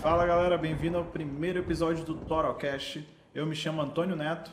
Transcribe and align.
Fala 0.00 0.24
galera, 0.24 0.56
bem-vindo 0.56 0.96
ao 0.96 1.04
primeiro 1.04 1.58
episódio 1.58 2.06
do 2.06 2.14
Torocast. 2.14 3.06
Eu 3.34 3.44
me 3.44 3.54
chamo 3.54 3.82
Antônio 3.82 4.16
Neto. 4.16 4.50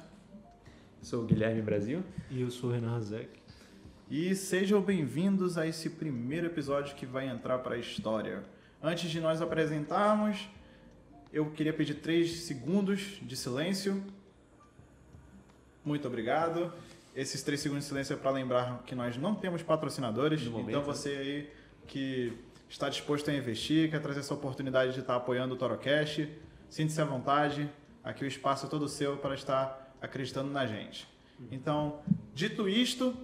Sou 1.01 1.23
o 1.23 1.25
Guilherme 1.25 1.61
Brasil. 1.61 2.03
E 2.29 2.41
eu 2.41 2.51
sou 2.51 2.69
o 2.69 2.73
Renan 2.73 2.97
Hazek. 2.97 3.29
E 4.11 4.35
sejam 4.35 4.81
bem-vindos 4.81 5.57
a 5.57 5.65
esse 5.65 5.91
primeiro 5.91 6.47
episódio 6.47 6.97
que 6.97 7.05
vai 7.05 7.29
entrar 7.29 7.59
para 7.59 7.75
a 7.75 7.77
história. 7.77 8.43
Antes 8.83 9.09
de 9.09 9.21
nós 9.21 9.41
apresentarmos, 9.41 10.49
eu 11.31 11.49
queria 11.51 11.71
pedir 11.71 11.93
três 11.93 12.41
segundos 12.41 13.17
de 13.21 13.37
silêncio. 13.37 14.03
Muito 15.85 16.09
obrigado. 16.09 16.73
Esses 17.15 17.41
três 17.41 17.61
segundos 17.61 17.85
de 17.85 17.87
silêncio 17.87 18.13
é 18.13 18.17
para 18.17 18.31
lembrar 18.31 18.83
que 18.85 18.93
nós 18.93 19.15
não 19.15 19.33
temos 19.33 19.63
patrocinadores. 19.63 20.43
No 20.43 20.51
momento, 20.51 20.69
então 20.71 20.83
você 20.83 21.09
aí 21.09 21.49
que 21.87 22.33
está 22.69 22.89
disposto 22.89 23.29
a 23.29 23.33
investir, 23.33 23.89
quer 23.89 24.01
trazer 24.01 24.19
essa 24.19 24.33
oportunidade 24.33 24.93
de 24.93 24.99
estar 24.99 25.15
apoiando 25.15 25.55
o 25.55 25.57
Torocast, 25.57 26.29
sinta-se 26.69 27.01
à 27.01 27.05
vontade. 27.05 27.69
Aqui 28.03 28.23
o 28.23 28.27
espaço 28.27 28.65
é 28.65 28.69
todo 28.69 28.87
seu 28.87 29.17
para 29.17 29.35
estar 29.35 29.95
acreditando 30.01 30.51
na 30.51 30.65
gente. 30.65 31.07
Então, 31.51 32.01
dito 32.33 32.67
isto, 32.67 33.15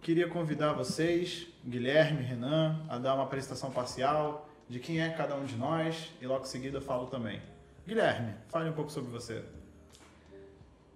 queria 0.00 0.28
convidar 0.28 0.72
vocês, 0.72 1.46
Guilherme, 1.64 2.22
Renan, 2.22 2.84
a 2.88 2.98
dar 2.98 3.14
uma 3.14 3.24
apresentação 3.24 3.70
parcial 3.70 4.48
de 4.68 4.80
quem 4.80 5.00
é 5.00 5.10
cada 5.10 5.36
um 5.36 5.44
de 5.44 5.56
nós 5.56 6.10
e 6.20 6.26
logo 6.26 6.44
em 6.44 6.48
seguida 6.48 6.78
eu 6.78 6.82
falo 6.82 7.06
também. 7.06 7.40
Guilherme, 7.86 8.34
fale 8.48 8.70
um 8.70 8.72
pouco 8.72 8.90
sobre 8.90 9.10
você. 9.10 9.44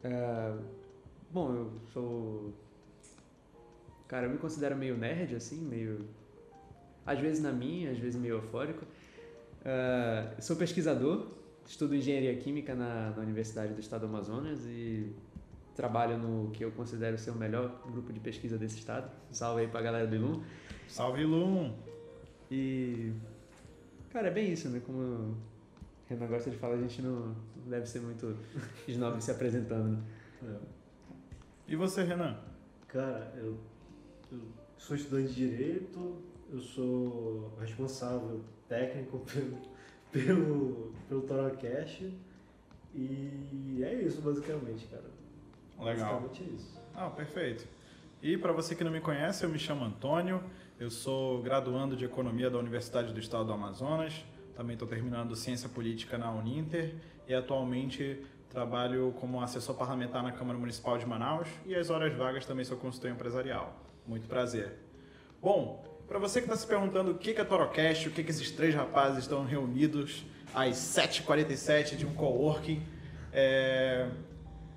É, 0.02 0.55
bom, 1.30 1.52
eu 1.52 1.72
sou. 1.92 2.55
Cara, 4.06 4.27
eu 4.27 4.30
me 4.30 4.38
considero 4.38 4.77
meio 4.77 4.96
nerd, 4.96 5.34
assim, 5.34 5.60
meio. 5.60 6.08
Às 7.08 7.18
vezes 7.20 7.42
na 7.42 7.50
minha, 7.50 7.90
às 7.90 7.98
vezes 7.98 8.20
meio 8.20 8.34
eufórico. 8.36 8.84
É, 9.64 10.40
sou 10.40 10.56
pesquisador, 10.56 11.26
estudo 11.66 11.94
engenharia 11.94 12.34
química 12.36 12.74
na, 12.74 13.10
na 13.16 13.22
Universidade 13.22 13.72
do 13.72 13.80
Estado 13.80 14.02
do 14.02 14.06
Amazonas 14.08 14.60
e 14.66 15.12
trabalho 15.74 16.18
no 16.18 16.50
que 16.50 16.64
eu 16.64 16.70
considero 16.72 17.16
ser 17.16 17.30
o 17.30 17.34
melhor 17.36 17.83
grupo 17.91 18.12
de 18.12 18.20
pesquisa 18.20 18.58
desse 18.58 18.78
estado. 18.78 19.10
Salve 19.30 19.62
aí 19.62 19.68
pra 19.68 19.80
galera 19.80 20.06
do 20.06 20.14
Ilum. 20.16 20.42
Salve, 20.88 21.24
Lum! 21.24 21.72
E. 22.50 23.12
Cara, 24.11 24.28
é 24.28 24.30
bem 24.30 24.52
isso, 24.52 24.68
né? 24.68 24.83
Como 24.84 24.98
o 24.98 25.36
Renan 26.08 26.27
gosta 26.27 26.50
de 26.50 26.56
falar, 26.56 26.74
a 26.74 26.80
gente 26.80 27.00
não 27.00 27.34
deve 27.66 27.86
ser 27.86 28.00
muito 28.00 28.36
snob 28.88 29.22
se 29.22 29.30
apresentando. 29.30 30.02
né? 30.42 30.58
E 31.66 31.77
você, 31.77 32.02
Renan? 32.02 32.38
Cara, 32.88 33.33
eu, 33.36 33.56
eu 34.33 34.40
sou 34.78 34.96
estudante 34.96 35.28
de 35.34 35.48
Direito, 35.48 36.16
eu 36.50 36.60
sou 36.60 37.52
responsável 37.60 38.41
técnico 38.68 39.18
pelo, 39.30 39.58
pelo, 40.10 40.92
pelo 41.08 41.22
Torocast 41.22 42.12
e 42.94 43.80
é 43.82 43.94
isso 43.94 44.20
basicamente, 44.20 44.86
cara. 44.86 45.05
Legal. 45.78 46.20
Basicamente 46.20 46.42
é 46.42 46.55
isso. 46.55 46.80
Ah, 46.94 47.10
perfeito. 47.10 47.66
E 48.20 48.36
para 48.36 48.52
você 48.52 48.74
que 48.74 48.82
não 48.82 48.90
me 48.90 49.00
conhece, 49.00 49.44
eu 49.44 49.48
me 49.48 49.58
chamo 49.58 49.84
Antônio, 49.84 50.42
eu 50.80 50.90
sou 50.90 51.40
graduando 51.42 51.96
de 51.96 52.05
Economia 52.05 52.50
da 52.50 52.58
Universidade 52.58 53.12
do 53.12 53.20
Estado 53.20 53.44
do 53.44 53.52
Amazonas, 53.52 54.24
também 54.56 54.74
estou 54.74 54.88
terminando 54.88 55.36
Ciência 55.36 55.68
Política 55.68 56.18
na 56.18 56.33
Uninter 56.33 56.96
e 57.28 57.34
atualmente 57.34 58.20
trabalho 58.50 59.14
como 59.20 59.40
assessor 59.40 59.77
parlamentar 59.77 60.22
na 60.22 60.33
Câmara 60.33 60.58
Municipal 60.58 60.98
de 60.98 61.06
Manaus 61.06 61.48
e 61.64 61.77
às 61.77 61.90
horas 61.90 62.12
vagas 62.16 62.44
também 62.44 62.64
sou 62.64 62.77
consultor 62.77 63.10
empresarial. 63.10 63.77
Muito 64.05 64.27
prazer. 64.27 64.78
Bom, 65.40 65.84
para 66.09 66.19
você 66.19 66.41
que 66.41 66.47
está 66.47 66.56
se 66.56 66.67
perguntando 66.67 67.11
o 67.11 67.14
que 67.14 67.33
é 67.33 67.45
Torocast, 67.45 68.09
o 68.09 68.11
que 68.11 68.25
que 68.25 68.31
esses 68.31 68.51
três 68.51 68.75
rapazes 68.75 69.19
estão 69.19 69.45
reunidos 69.45 70.25
às 70.55 70.77
7h47 70.77 71.97
de 71.97 72.06
um 72.06 72.14
coworking, 72.14 72.83
é... 73.31 74.09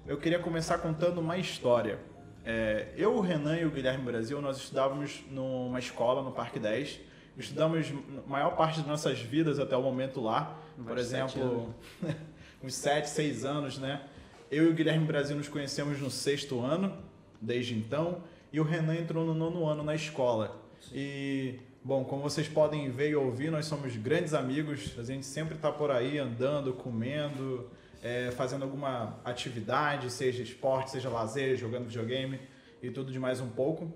eu 0.05 0.17
queria 0.17 0.39
começar 0.39 0.77
contando 0.79 1.19
uma 1.19 1.37
história. 1.37 1.99
É, 2.43 2.87
eu, 2.97 3.15
o 3.15 3.21
Renan 3.21 3.57
e 3.57 3.65
o 3.65 3.71
Guilherme 3.71 4.03
Brasil, 4.03 4.41
nós 4.41 4.57
estudávamos 4.57 5.23
numa 5.29 5.79
escola 5.79 6.21
no 6.21 6.31
Parque 6.31 6.59
10. 6.59 6.99
Estudamos 7.37 7.87
a 8.25 8.29
maior 8.29 8.57
parte 8.57 8.79
das 8.79 8.87
nossas 8.87 9.19
vidas 9.19 9.57
até 9.57 9.77
o 9.77 9.81
momento 9.81 10.19
lá. 10.19 10.59
Mais 10.75 10.87
Por 10.87 10.97
de 10.97 11.05
sete 11.05 11.37
exemplo, 11.37 11.75
uns 12.63 12.73
7, 12.73 13.09
6 13.09 13.45
anos, 13.45 13.77
né? 13.77 14.01
Eu 14.49 14.65
e 14.65 14.69
o 14.69 14.73
Guilherme 14.73 15.05
Brasil 15.05 15.37
nos 15.37 15.47
conhecemos 15.47 15.99
no 16.01 16.09
sexto 16.09 16.59
ano, 16.59 16.97
desde 17.39 17.73
então. 17.73 18.21
E 18.51 18.59
o 18.59 18.63
Renan 18.63 18.95
entrou 18.95 19.25
no 19.25 19.33
nono 19.33 19.65
ano 19.65 19.83
na 19.83 19.95
escola. 19.95 20.59
E, 20.93 21.59
bom, 21.83 22.03
como 22.03 22.21
vocês 22.21 22.47
podem 22.47 22.89
ver 22.89 23.11
e 23.11 23.15
ouvir, 23.15 23.51
nós 23.51 23.65
somos 23.65 23.95
grandes 23.95 24.33
amigos. 24.33 24.93
A 24.97 25.03
gente 25.03 25.25
sempre 25.25 25.55
está 25.55 25.71
por 25.71 25.91
aí 25.91 26.17
andando, 26.17 26.73
comendo, 26.73 27.69
é, 28.03 28.31
fazendo 28.31 28.63
alguma 28.63 29.19
atividade, 29.23 30.09
seja 30.11 30.41
esporte, 30.41 30.91
seja 30.91 31.09
lazer, 31.09 31.57
jogando 31.57 31.85
videogame 31.85 32.39
e 32.81 32.89
tudo 32.89 33.11
de 33.11 33.19
mais 33.19 33.39
um 33.39 33.49
pouco. 33.49 33.91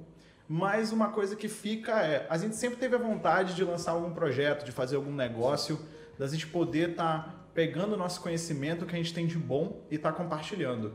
Mas 0.48 0.92
uma 0.92 1.10
coisa 1.10 1.36
que 1.36 1.48
fica 1.48 2.02
é, 2.02 2.28
a 2.30 2.38
gente 2.38 2.56
sempre 2.56 2.78
teve 2.78 2.96
a 2.96 3.00
vontade 3.00 3.56
de 3.56 3.64
lançar 3.64 3.94
algum 3.94 4.14
projeto, 4.14 4.64
de 4.64 4.72
fazer 4.72 4.96
algum 4.96 5.14
negócio, 5.14 5.80
da 6.20 6.28
gente 6.28 6.48
poder 6.48 6.92
estar 6.92 7.50
pegando 7.54 7.94
o 7.94 7.98
nosso 7.98 8.22
conhecimento 8.22 8.86
que 8.86 8.94
a 8.94 8.98
gente 8.98 9.14
tem 9.14 9.26
de 9.26 9.38
bom 9.38 9.82
e 9.90 9.96
estar 9.96 10.12
compartilhando. 10.12 10.94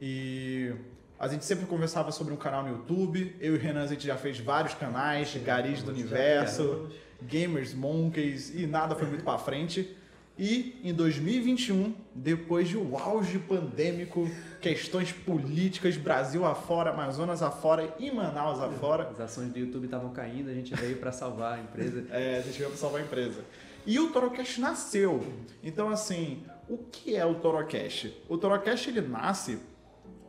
E 0.00 0.74
a 1.18 1.26
gente 1.26 1.44
sempre 1.44 1.66
conversava 1.66 2.12
sobre 2.12 2.32
um 2.32 2.36
canal 2.36 2.62
no 2.62 2.68
YouTube. 2.68 3.34
Eu 3.40 3.54
e 3.54 3.58
o 3.58 3.60
Renan 3.60 3.82
a 3.82 3.86
gente 3.86 4.06
já 4.06 4.16
fez 4.16 4.38
vários 4.38 4.74
canais, 4.74 5.34
Garis 5.44 5.82
do 5.82 5.90
Universo, 5.90 6.88
Gamers 7.20 7.74
Monkeys 7.74 8.54
e 8.54 8.66
nada 8.66 8.94
foi 8.94 9.08
muito 9.08 9.24
para 9.24 9.38
frente. 9.38 9.96
E 10.38 10.80
em 10.84 10.94
2021, 10.94 11.92
depois 12.14 12.68
de 12.68 12.78
um 12.78 12.96
auge 12.96 13.40
pandêmico, 13.40 14.30
questões 14.60 15.10
políticas, 15.10 15.96
Brasil 15.96 16.44
afora, 16.46 16.90
Amazonas 16.90 17.42
afora 17.42 17.92
e 17.98 18.08
Manaus 18.12 18.60
afora, 18.60 19.08
As 19.10 19.18
ações 19.18 19.50
do 19.50 19.58
YouTube 19.58 19.86
estavam 19.86 20.10
caindo, 20.10 20.48
a 20.48 20.54
gente 20.54 20.72
veio 20.76 20.98
para 20.98 21.10
salvar 21.10 21.58
a 21.58 21.60
empresa. 21.60 22.06
é, 22.14 22.38
a 22.38 22.42
gente 22.42 22.56
veio 22.56 22.70
para 22.70 22.78
salvar 22.78 23.00
a 23.00 23.04
empresa. 23.04 23.44
E 23.84 23.98
o 23.98 24.12
Torocast 24.12 24.60
nasceu. 24.60 25.26
Então, 25.60 25.88
assim, 25.88 26.44
o 26.68 26.78
que 26.78 27.16
é 27.16 27.26
o 27.26 27.34
Torocast? 27.34 28.14
O 28.28 28.38
Torocast 28.38 28.88
ele 28.88 29.00
nasce 29.00 29.58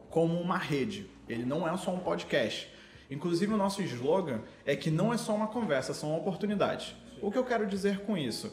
como 0.09 0.39
uma 0.39 0.57
rede. 0.57 1.09
Ele 1.27 1.45
não 1.45 1.67
é 1.67 1.75
só 1.77 1.91
um 1.91 1.99
podcast. 1.99 2.69
Inclusive, 3.09 3.53
o 3.53 3.57
nosso 3.57 3.81
slogan 3.81 4.41
é 4.65 4.75
que 4.75 4.91
não 4.91 5.13
é 5.13 5.17
só 5.17 5.35
uma 5.35 5.47
conversa, 5.47 5.93
são 5.93 6.15
oportunidades. 6.15 6.95
O 7.21 7.31
que 7.31 7.37
eu 7.37 7.43
quero 7.43 7.65
dizer 7.65 8.01
com 8.01 8.17
isso? 8.17 8.51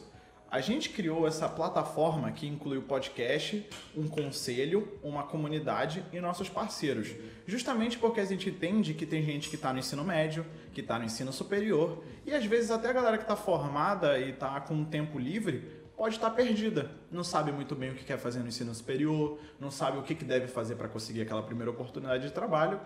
A 0.49 0.61
gente 0.61 0.89
criou 0.89 1.27
essa 1.27 1.49
plataforma 1.49 2.31
que 2.31 2.47
inclui 2.47 2.77
o 2.77 2.81
podcast, 2.81 3.67
um 3.95 4.07
conselho, 4.07 4.97
uma 5.03 5.23
comunidade 5.23 6.01
e 6.13 6.21
nossos 6.21 6.47
parceiros. 6.47 7.09
Justamente 7.45 7.97
porque 7.97 8.21
a 8.21 8.25
gente 8.25 8.49
entende 8.49 8.93
que 8.93 9.05
tem 9.05 9.21
gente 9.23 9.49
que 9.49 9.55
está 9.55 9.73
no 9.73 9.79
ensino 9.79 10.05
médio, 10.05 10.45
que 10.71 10.79
está 10.79 10.97
no 10.97 11.03
ensino 11.03 11.33
superior 11.33 12.01
e 12.25 12.33
às 12.33 12.45
vezes 12.45 12.71
até 12.71 12.89
a 12.89 12.93
galera 12.93 13.17
que 13.17 13.25
está 13.25 13.35
formada 13.35 14.17
e 14.19 14.29
está 14.29 14.61
com 14.61 14.85
tempo 14.85 15.19
livre 15.19 15.76
pode 15.97 16.15
estar 16.15 16.29
perdida. 16.29 16.91
Não 17.11 17.23
sabe 17.23 17.51
muito 17.51 17.75
bem 17.75 17.89
o 17.89 17.95
que 17.95 18.05
quer 18.05 18.19
fazer 18.19 18.39
no 18.39 18.47
ensino 18.47 18.73
superior, 18.73 19.39
não 19.59 19.71
sabe 19.71 19.97
o 19.97 20.03
que 20.03 20.13
deve 20.13 20.47
fazer 20.47 20.75
para 20.75 20.87
conseguir 20.87 21.23
aquela 21.23 21.41
primeira 21.41 21.71
oportunidade 21.71 22.27
de 22.27 22.31
trabalho. 22.31 22.79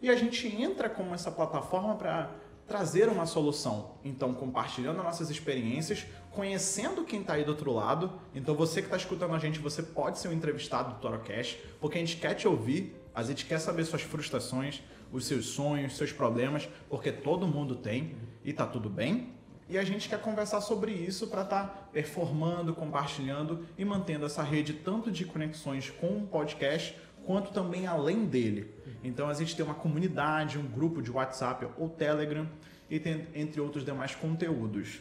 E 0.00 0.08
a 0.08 0.16
gente 0.16 0.48
entra 0.48 0.88
como 0.88 1.14
essa 1.14 1.30
plataforma 1.30 1.94
para 1.94 2.30
trazer 2.66 3.08
uma 3.08 3.26
solução. 3.26 3.92
Então, 4.02 4.32
compartilhando 4.32 5.02
nossas 5.02 5.28
experiências, 5.28 6.06
conhecendo 6.30 7.04
quem 7.04 7.20
está 7.20 7.34
aí 7.34 7.44
do 7.44 7.50
outro 7.50 7.70
lado. 7.72 8.12
Então, 8.34 8.54
você 8.54 8.80
que 8.80 8.86
está 8.86 8.96
escutando 8.96 9.34
a 9.34 9.38
gente, 9.38 9.58
você 9.58 9.82
pode 9.82 10.18
ser 10.18 10.28
um 10.28 10.32
entrevistado 10.32 10.94
do 10.94 11.00
Torocast, 11.00 11.58
porque 11.78 11.98
a 11.98 12.00
gente 12.00 12.16
quer 12.16 12.34
te 12.34 12.48
ouvir, 12.48 12.96
a 13.14 13.22
gente 13.22 13.44
quer 13.44 13.58
saber 13.58 13.84
suas 13.84 14.02
frustrações, 14.02 14.82
os 15.12 15.26
seus 15.26 15.46
sonhos, 15.46 15.96
seus 15.96 16.12
problemas, 16.12 16.68
porque 16.88 17.12
todo 17.12 17.46
mundo 17.46 17.76
tem 17.76 18.16
e 18.42 18.52
tá 18.52 18.66
tudo 18.66 18.88
bem. 18.88 19.34
E 19.68 19.78
a 19.78 19.84
gente 19.84 20.08
quer 20.08 20.20
conversar 20.20 20.60
sobre 20.60 20.92
isso 20.92 21.28
para 21.28 21.42
estar 21.42 21.88
performando, 21.92 22.74
compartilhando 22.74 23.64
e 23.78 23.84
mantendo 23.84 24.26
essa 24.26 24.42
rede 24.42 24.74
tanto 24.74 25.10
de 25.10 25.24
conexões 25.24 25.88
com 25.90 26.18
o 26.18 26.26
podcast 26.26 26.96
quanto 27.24 27.50
também 27.52 27.86
além 27.86 28.26
dele. 28.26 28.70
Então 29.02 29.28
a 29.28 29.34
gente 29.34 29.56
tem 29.56 29.64
uma 29.64 29.74
comunidade, 29.74 30.58
um 30.58 30.66
grupo 30.66 31.00
de 31.00 31.10
WhatsApp 31.10 31.66
ou 31.78 31.88
Telegram 31.88 32.46
e 32.90 33.00
tem, 33.00 33.26
entre 33.34 33.60
outros 33.60 33.84
demais 33.84 34.14
conteúdos. 34.14 35.00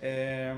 É, 0.00 0.56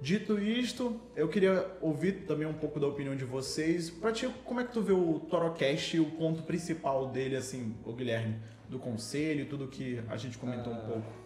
dito 0.00 0.36
isto, 0.40 1.00
eu 1.14 1.28
queria 1.28 1.70
ouvir 1.80 2.24
também 2.26 2.48
um 2.48 2.52
pouco 2.54 2.80
da 2.80 2.88
opinião 2.88 3.14
de 3.14 3.24
vocês. 3.24 3.88
Pra 3.88 4.10
ti, 4.10 4.28
como 4.44 4.60
é 4.60 4.64
que 4.64 4.72
tu 4.72 4.82
vê 4.82 4.92
o 4.92 5.20
Torocast 5.30 5.96
e 5.96 6.00
o 6.00 6.06
ponto 6.06 6.42
principal 6.42 7.06
dele, 7.06 7.36
assim, 7.36 7.76
o 7.84 7.92
Guilherme, 7.92 8.36
do 8.68 8.80
conselho, 8.80 9.46
tudo 9.46 9.68
que 9.68 10.00
a 10.08 10.16
gente 10.16 10.36
comentou 10.38 10.72
um 10.72 10.76
Ah, 10.76 10.80
pouco? 10.80 11.19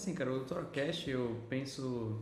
Assim, 0.00 0.14
cara, 0.14 0.32
o 0.32 0.40
Torocast 0.46 1.10
eu 1.10 1.42
penso 1.50 2.18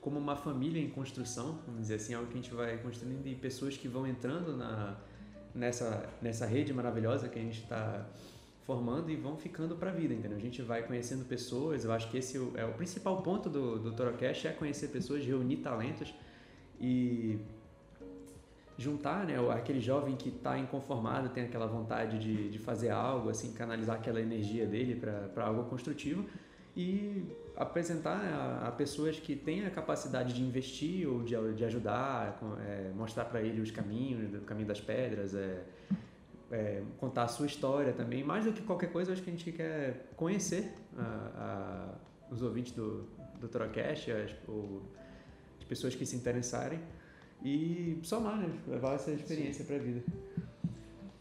como 0.00 0.18
uma 0.18 0.34
família 0.34 0.82
em 0.82 0.88
construção, 0.88 1.58
vamos 1.66 1.82
dizer 1.82 1.96
assim, 1.96 2.14
algo 2.14 2.28
que 2.28 2.38
a 2.38 2.40
gente 2.40 2.54
vai 2.54 2.78
construindo 2.78 3.26
e 3.26 3.34
pessoas 3.34 3.76
que 3.76 3.86
vão 3.86 4.06
entrando 4.06 4.56
na, 4.56 4.96
nessa, 5.54 6.08
nessa 6.22 6.46
rede 6.46 6.72
maravilhosa 6.72 7.28
que 7.28 7.38
a 7.38 7.42
gente 7.42 7.60
está 7.60 8.08
formando 8.62 9.10
e 9.10 9.16
vão 9.16 9.36
ficando 9.36 9.76
para 9.76 9.90
a 9.90 9.92
vida, 9.92 10.14
entendeu? 10.14 10.38
A 10.38 10.40
gente 10.40 10.62
vai 10.62 10.82
conhecendo 10.82 11.26
pessoas, 11.26 11.84
eu 11.84 11.92
acho 11.92 12.10
que 12.10 12.16
esse 12.16 12.38
é 12.54 12.64
o 12.64 12.72
principal 12.72 13.20
ponto 13.20 13.50
do, 13.50 13.78
do 13.78 13.92
Torocast, 13.92 14.48
é 14.48 14.52
conhecer 14.52 14.88
pessoas, 14.88 15.22
reunir 15.22 15.58
talentos 15.58 16.14
e 16.80 17.38
juntar, 18.80 19.26
né, 19.26 19.34
aquele 19.52 19.78
jovem 19.78 20.16
que 20.16 20.30
está 20.30 20.58
inconformado, 20.58 21.28
tem 21.28 21.44
aquela 21.44 21.66
vontade 21.66 22.18
de, 22.18 22.48
de 22.48 22.58
fazer 22.58 22.88
algo, 22.88 23.28
assim, 23.28 23.52
canalizar 23.52 23.96
aquela 23.96 24.18
energia 24.18 24.66
dele 24.66 24.96
para 24.96 25.44
algo 25.44 25.64
construtivo 25.64 26.24
e 26.74 27.26
apresentar 27.54 28.16
a, 28.16 28.68
a, 28.68 28.72
pessoas 28.72 29.20
que 29.20 29.36
têm 29.36 29.66
a 29.66 29.70
capacidade 29.70 30.32
de 30.32 30.42
investir 30.42 31.06
ou 31.06 31.22
de, 31.22 31.34
de 31.54 31.64
ajudar, 31.66 32.40
é, 32.66 32.90
mostrar 32.96 33.26
para 33.26 33.42
ele 33.42 33.60
os 33.60 33.70
caminhos, 33.70 34.34
o 34.34 34.40
caminho 34.46 34.66
das 34.66 34.80
pedras, 34.80 35.34
é, 35.34 35.62
é, 36.50 36.82
contar 36.98 37.24
a 37.24 37.28
sua 37.28 37.44
história 37.44 37.92
também. 37.92 38.24
Mais 38.24 38.46
do 38.46 38.52
que 38.52 38.62
qualquer 38.62 38.90
coisa, 38.90 39.12
acho 39.12 39.20
que 39.22 39.28
a 39.28 39.32
gente 39.32 39.52
quer 39.52 40.10
conhecer 40.16 40.72
a, 40.96 41.02
a, 42.30 42.32
os 42.32 42.40
ouvintes 42.40 42.72
do, 42.72 43.04
do 43.38 43.46
Torocast, 43.46 44.10
as, 44.10 44.34
ou, 44.48 44.80
as 45.58 45.64
pessoas 45.64 45.94
que 45.94 46.06
se 46.06 46.16
interessarem 46.16 46.80
e 47.42 47.98
somar, 48.02 48.36
né? 48.36 48.50
Levar 48.66 48.94
essa 48.94 49.10
experiência 49.10 49.64
para 49.64 49.76
a 49.76 49.78
vida. 49.78 50.02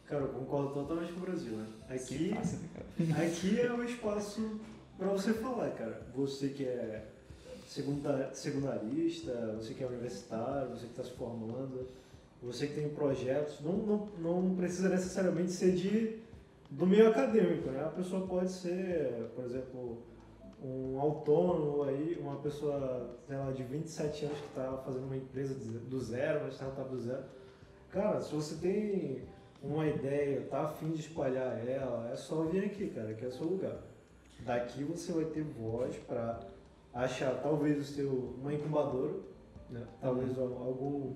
Cara, 0.06 0.24
eu 0.24 0.30
concordo 0.30 0.74
totalmente 0.74 1.14
com 1.14 1.20
o 1.20 1.24
Brasil, 1.24 1.54
né? 1.54 1.68
Aqui, 1.90 2.32
né, 2.32 3.16
aqui 3.26 3.60
é 3.60 3.72
o 3.72 3.84
espaço 3.84 4.60
para 4.98 5.08
você 5.08 5.34
falar, 5.34 5.70
cara. 5.72 6.02
Você 6.16 6.50
que 6.50 6.66
é 6.66 7.06
segunda, 7.68 8.32
secundarista, 8.34 9.56
você 9.56 9.74
que 9.74 9.84
é 9.84 9.88
universitário, 9.88 10.72
você 10.72 10.88
que 10.88 10.92
está 10.92 11.04
se 11.04 11.12
formando, 11.12 11.88
você 12.42 12.68
que 12.68 12.74
tem 12.74 12.90
projetos, 12.90 13.62
não, 13.62 13.74
não, 13.74 14.10
não 14.18 14.56
precisa 14.56 14.90
necessariamente 14.90 15.52
ser 15.52 15.74
de, 15.76 16.18
do 16.72 16.88
meio 16.88 17.10
acadêmico, 17.10 17.70
né? 17.70 17.84
A 17.84 17.90
pessoa 17.90 18.26
pode 18.26 18.52
ser, 18.52 19.30
por 19.36 19.46
exemplo, 19.46 20.02
um 20.64 21.00
autônomo 21.00 21.84
aí, 21.84 22.18
uma 22.20 22.36
pessoa, 22.38 23.18
sei 23.28 23.38
lá, 23.38 23.52
de 23.52 23.64
27 23.64 24.26
anos 24.26 24.38
que 24.40 24.48
está 24.48 24.78
fazendo 24.86 25.06
uma 25.06 25.16
empresa 25.16 25.56
do 25.56 26.00
zero, 26.00 26.42
uma 26.42 26.52
startup 26.52 26.90
do 26.90 27.00
zero. 27.00 27.24
Cara, 27.90 28.20
se 28.20 28.34
você 28.34 28.56
tem 28.56 29.24
uma 29.64 29.88
ideia, 29.88 30.42
tá 30.50 30.64
afim 30.64 30.92
de 30.92 31.00
espalhar 31.00 31.66
ela, 31.68 32.10
é 32.12 32.16
só 32.16 32.44
vir 32.44 32.66
aqui, 32.66 32.90
cara, 32.90 33.14
que 33.14 33.26
é 33.26 33.28
o 33.28 33.32
seu 33.32 33.46
lugar. 33.46 33.78
Daqui 34.42 34.84
você 34.84 35.12
vai 35.12 35.26
ter 35.26 35.44
voz 35.44 35.96
para 35.98 36.40
achar 36.94 37.42
talvez 37.42 37.78
o 37.80 37.84
seu 37.84 38.36
uma 38.42 38.54
incubadora, 38.54 39.14
né? 39.70 39.86
talvez 40.02 40.38
uhum. 40.38 40.44
algum 40.44 41.16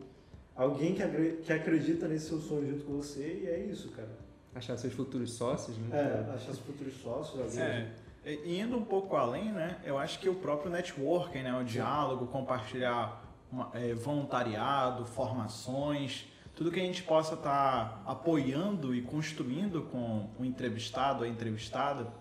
alguém 0.56 0.94
que, 0.94 1.04
que 1.42 1.54
acredita 1.54 2.08
nesse 2.08 2.28
seu 2.28 2.40
sonho 2.40 2.70
junto 2.70 2.86
com 2.86 2.98
você 2.98 3.42
e 3.44 3.48
é 3.48 3.60
isso, 3.60 3.92
cara. 3.92 4.24
Achar 4.54 4.78
seus 4.78 4.94
futuros 4.94 5.34
sócios, 5.34 5.78
né? 5.78 5.88
É, 5.92 6.32
achar 6.32 6.46
seus 6.46 6.60
futuros 6.60 6.94
sócios, 6.96 7.42
alguém. 7.42 7.60
É. 7.60 7.92
Indo 8.26 8.78
um 8.78 8.86
pouco 8.86 9.18
além, 9.18 9.52
né, 9.52 9.82
eu 9.84 9.98
acho 9.98 10.18
que 10.20 10.30
o 10.30 10.36
próprio 10.36 10.72
networking, 10.72 11.44
né, 11.44 11.60
o 11.60 11.64
diálogo, 11.64 12.28
compartilhar 12.28 13.22
uma, 13.52 13.70
é, 13.74 13.94
voluntariado, 13.94 15.06
formações, 15.06 16.26
tudo 16.56 16.72
que 16.72 16.80
a 16.80 16.84
gente 16.84 17.04
possa 17.04 17.34
estar 17.34 18.04
tá 18.06 18.12
apoiando 18.12 18.96
e 18.96 19.02
construindo 19.02 19.84
com 19.84 20.30
o 20.40 20.46
entrevistado, 20.46 21.24
a 21.24 21.28
entrevistada, 21.28 22.14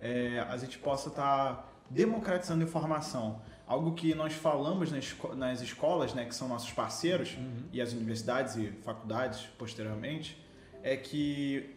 é, 0.00 0.40
a 0.40 0.56
gente 0.58 0.78
possa 0.78 1.08
estar 1.08 1.54
tá 1.54 1.64
democratizando 1.88 2.62
informação. 2.62 3.40
Algo 3.66 3.94
que 3.94 4.14
nós 4.14 4.32
falamos 4.34 4.92
nas, 4.92 5.16
nas 5.36 5.60
escolas, 5.62 6.12
né, 6.12 6.24
que 6.24 6.34
são 6.34 6.48
nossos 6.48 6.72
parceiros, 6.72 7.34
uhum. 7.34 7.64
e 7.72 7.80
as 7.80 7.92
universidades 7.92 8.56
e 8.56 8.72
faculdades 8.84 9.40
posteriormente, 9.58 10.40
é 10.82 10.96
que 10.96 11.75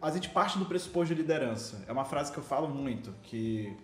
a 0.00 0.10
gente 0.10 0.28
parte 0.30 0.58
do 0.58 0.66
pressuposto 0.66 1.14
de 1.14 1.20
liderança. 1.20 1.84
É 1.86 1.92
uma 1.92 2.04
frase 2.04 2.32
que 2.32 2.38
eu 2.38 2.42
falo 2.42 2.68
muito, 2.68 3.14
que 3.22 3.76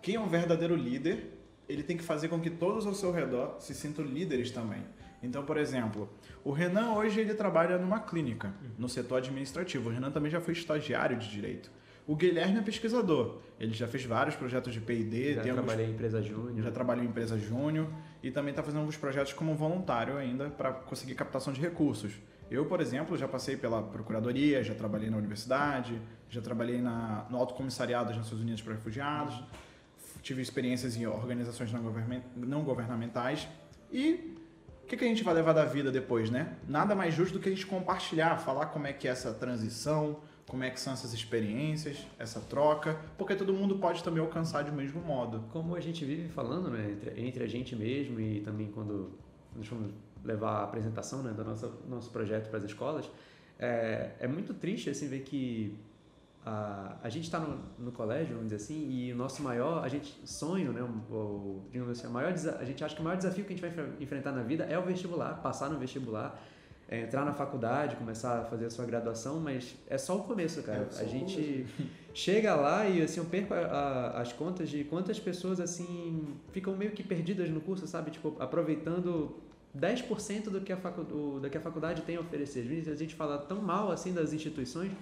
quem 0.00 0.16
é 0.16 0.20
um 0.20 0.28
verdadeiro 0.28 0.74
líder, 0.74 1.38
ele 1.68 1.82
tem 1.82 1.96
que 1.96 2.04
fazer 2.04 2.28
com 2.28 2.40
que 2.40 2.50
todos 2.50 2.86
ao 2.86 2.94
seu 2.94 3.10
redor 3.12 3.56
se 3.58 3.74
sintam 3.74 4.04
líderes 4.04 4.50
também. 4.50 4.82
Então, 5.22 5.42
por 5.44 5.56
exemplo, 5.56 6.08
o 6.44 6.52
Renan 6.52 6.92
hoje 6.92 7.20
ele 7.20 7.34
trabalha 7.34 7.78
numa 7.78 8.00
clínica, 8.00 8.52
no 8.78 8.88
setor 8.88 9.16
administrativo. 9.18 9.88
O 9.88 9.92
Renan 9.92 10.10
também 10.10 10.30
já 10.30 10.40
foi 10.40 10.52
estagiário 10.52 11.16
de 11.16 11.30
direito. 11.30 11.70
O 12.06 12.14
Guilherme 12.14 12.58
é 12.58 12.62
pesquisador. 12.62 13.38
Ele 13.58 13.72
já 13.72 13.88
fez 13.88 14.04
vários 14.04 14.36
projetos 14.36 14.74
de 14.74 14.80
P&D. 14.80 15.34
Já 15.34 15.42
trabalhei 15.42 15.70
alguns... 15.72 15.80
em 15.80 15.90
empresa 15.94 16.22
júnior. 16.22 16.62
Já 16.62 16.70
trabalhou 16.70 17.02
em 17.02 17.08
empresa 17.08 17.38
júnior 17.38 17.88
e 18.22 18.30
também 18.30 18.50
está 18.50 18.62
fazendo 18.62 18.80
alguns 18.80 18.98
projetos 18.98 19.32
como 19.32 19.54
voluntário 19.54 20.18
ainda 20.18 20.50
para 20.50 20.72
conseguir 20.72 21.14
captação 21.14 21.50
de 21.50 21.60
recursos. 21.62 22.12
Eu, 22.50 22.66
por 22.66 22.80
exemplo, 22.80 23.16
já 23.16 23.26
passei 23.26 23.56
pela 23.56 23.82
procuradoria, 23.82 24.62
já 24.62 24.74
trabalhei 24.74 25.10
na 25.10 25.16
universidade, 25.16 26.00
já 26.28 26.40
trabalhei 26.40 26.80
na, 26.80 27.26
no 27.30 27.38
Alto 27.38 27.54
Comissariado 27.54 28.08
das 28.08 28.18
Nações 28.18 28.40
Unidas 28.40 28.60
para 28.60 28.74
Refugiados, 28.74 29.42
tive 30.22 30.42
experiências 30.42 30.96
em 30.96 31.06
organizações 31.06 31.70
não 32.36 32.62
governamentais 32.62 33.48
e 33.92 34.34
o 34.82 34.86
que, 34.86 34.96
que 34.98 35.04
a 35.04 35.08
gente 35.08 35.24
vai 35.24 35.32
levar 35.32 35.54
da 35.54 35.64
vida 35.64 35.90
depois, 35.90 36.30
né? 36.30 36.56
Nada 36.68 36.94
mais 36.94 37.14
justo 37.14 37.34
do 37.34 37.40
que 37.40 37.48
a 37.48 37.52
gente 37.52 37.66
compartilhar, 37.66 38.36
falar 38.36 38.66
como 38.66 38.86
é 38.86 38.92
que 38.92 39.08
é 39.08 39.10
essa 39.10 39.32
transição, 39.32 40.20
como 40.46 40.62
é 40.62 40.70
que 40.70 40.78
são 40.78 40.92
essas 40.92 41.14
experiências, 41.14 42.06
essa 42.18 42.38
troca, 42.40 43.00
porque 43.16 43.34
todo 43.34 43.52
mundo 43.52 43.78
pode 43.78 44.04
também 44.04 44.20
alcançar 44.20 44.62
de 44.62 44.70
mesmo 44.70 45.00
modo. 45.00 45.44
Como 45.52 45.74
a 45.74 45.80
gente 45.80 46.04
vive 46.04 46.28
falando, 46.28 46.68
né, 46.68 46.90
entre, 46.92 47.26
entre 47.26 47.44
a 47.44 47.46
gente 47.46 47.74
mesmo 47.74 48.20
e 48.20 48.40
também 48.40 48.70
quando 48.70 49.18
nós 49.56 49.66
fomos 49.66 49.90
levar 50.24 50.60
a 50.60 50.64
apresentação 50.64 51.22
né, 51.22 51.32
do 51.32 51.44
nosso, 51.44 51.72
nosso 51.88 52.10
projeto 52.10 52.48
para 52.48 52.58
as 52.58 52.64
escolas, 52.64 53.10
é, 53.58 54.10
é 54.18 54.26
muito 54.26 54.54
triste 54.54 54.90
assim 54.90 55.08
ver 55.08 55.20
que 55.20 55.78
a, 56.44 56.96
a 57.02 57.08
gente 57.08 57.24
está 57.24 57.38
no, 57.38 57.58
no 57.78 57.92
colégio, 57.92 58.34
vamos 58.34 58.50
dizer 58.50 58.56
assim, 58.56 58.90
e 58.90 59.12
o 59.12 59.16
nosso 59.16 59.42
maior, 59.42 59.82
a 59.82 59.88
gente 59.88 60.14
sonho, 60.24 60.72
né, 60.72 60.82
o, 60.82 61.62
digamos 61.70 61.98
assim, 61.98 62.06
a, 62.06 62.10
maior, 62.10 62.32
a 62.32 62.64
gente 62.64 62.84
acha 62.84 62.94
que 62.94 63.00
o 63.00 63.04
maior 63.04 63.16
desafio 63.16 63.44
que 63.44 63.54
a 63.54 63.56
gente 63.56 63.76
vai 63.76 63.88
enfrentar 64.00 64.32
na 64.32 64.42
vida 64.42 64.64
é 64.64 64.78
o 64.78 64.82
vestibular, 64.82 65.40
passar 65.42 65.70
no 65.70 65.78
vestibular, 65.78 66.38
é, 66.88 67.00
entrar 67.02 67.24
na 67.24 67.32
faculdade, 67.32 67.96
começar 67.96 68.40
a 68.40 68.44
fazer 68.44 68.66
a 68.66 68.70
sua 68.70 68.84
graduação, 68.84 69.40
mas 69.40 69.74
é 69.88 69.96
só 69.96 70.18
o 70.18 70.24
começo, 70.24 70.62
cara. 70.62 70.86
É 70.96 71.00
a 71.00 71.04
gente 71.04 71.66
chega 72.12 72.54
lá 72.54 72.86
e 72.86 73.02
assim 73.02 73.20
eu 73.20 73.26
perco 73.26 73.54
a, 73.54 73.58
a, 73.58 74.20
as 74.20 74.32
contas 74.34 74.68
de 74.68 74.84
quantas 74.84 75.18
pessoas 75.18 75.60
assim 75.60 76.36
ficam 76.52 76.76
meio 76.76 76.90
que 76.92 77.02
perdidas 77.02 77.48
no 77.48 77.60
curso, 77.60 77.86
sabe? 77.86 78.10
Tipo, 78.10 78.36
aproveitando 78.38 79.34
10% 79.78 80.44
do 80.44 80.60
que, 80.60 80.72
a 80.72 80.76
facu, 80.76 81.02
do, 81.02 81.48
que 81.50 81.58
a 81.58 81.60
faculdade 81.60 82.02
tem 82.02 82.16
a 82.16 82.20
oferecer. 82.20 82.60
Às 82.60 82.66
vezes 82.66 82.88
a 82.88 82.96
gente 82.96 83.14
fala 83.14 83.38
tão 83.38 83.60
mal 83.60 83.90
assim 83.90 84.12
das 84.12 84.32
instituições, 84.32 84.92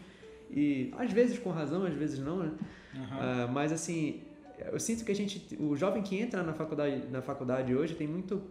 e 0.51 0.93
às 0.97 1.13
vezes 1.13 1.39
com 1.39 1.51
razão, 1.51 1.85
às 1.85 1.95
vezes 1.95 2.19
não, 2.19 2.39
né? 2.39 2.53
Uhum. 2.95 3.03
Uh, 3.03 3.53
mas 3.53 3.73
assim, 3.73 4.23
eu 4.71 4.79
sinto 4.79 5.05
que 5.05 5.13
a 5.13 5.15
gente, 5.15 5.57
o 5.61 5.75
jovem 5.77 6.03
que 6.03 6.19
entra 6.19 6.43
na 6.43 6.53
faculdade, 6.53 7.07
na 7.11 7.23
faculdade 7.23 7.75
hoje 7.75 7.95
tem 7.95 8.07
muito 8.07 8.43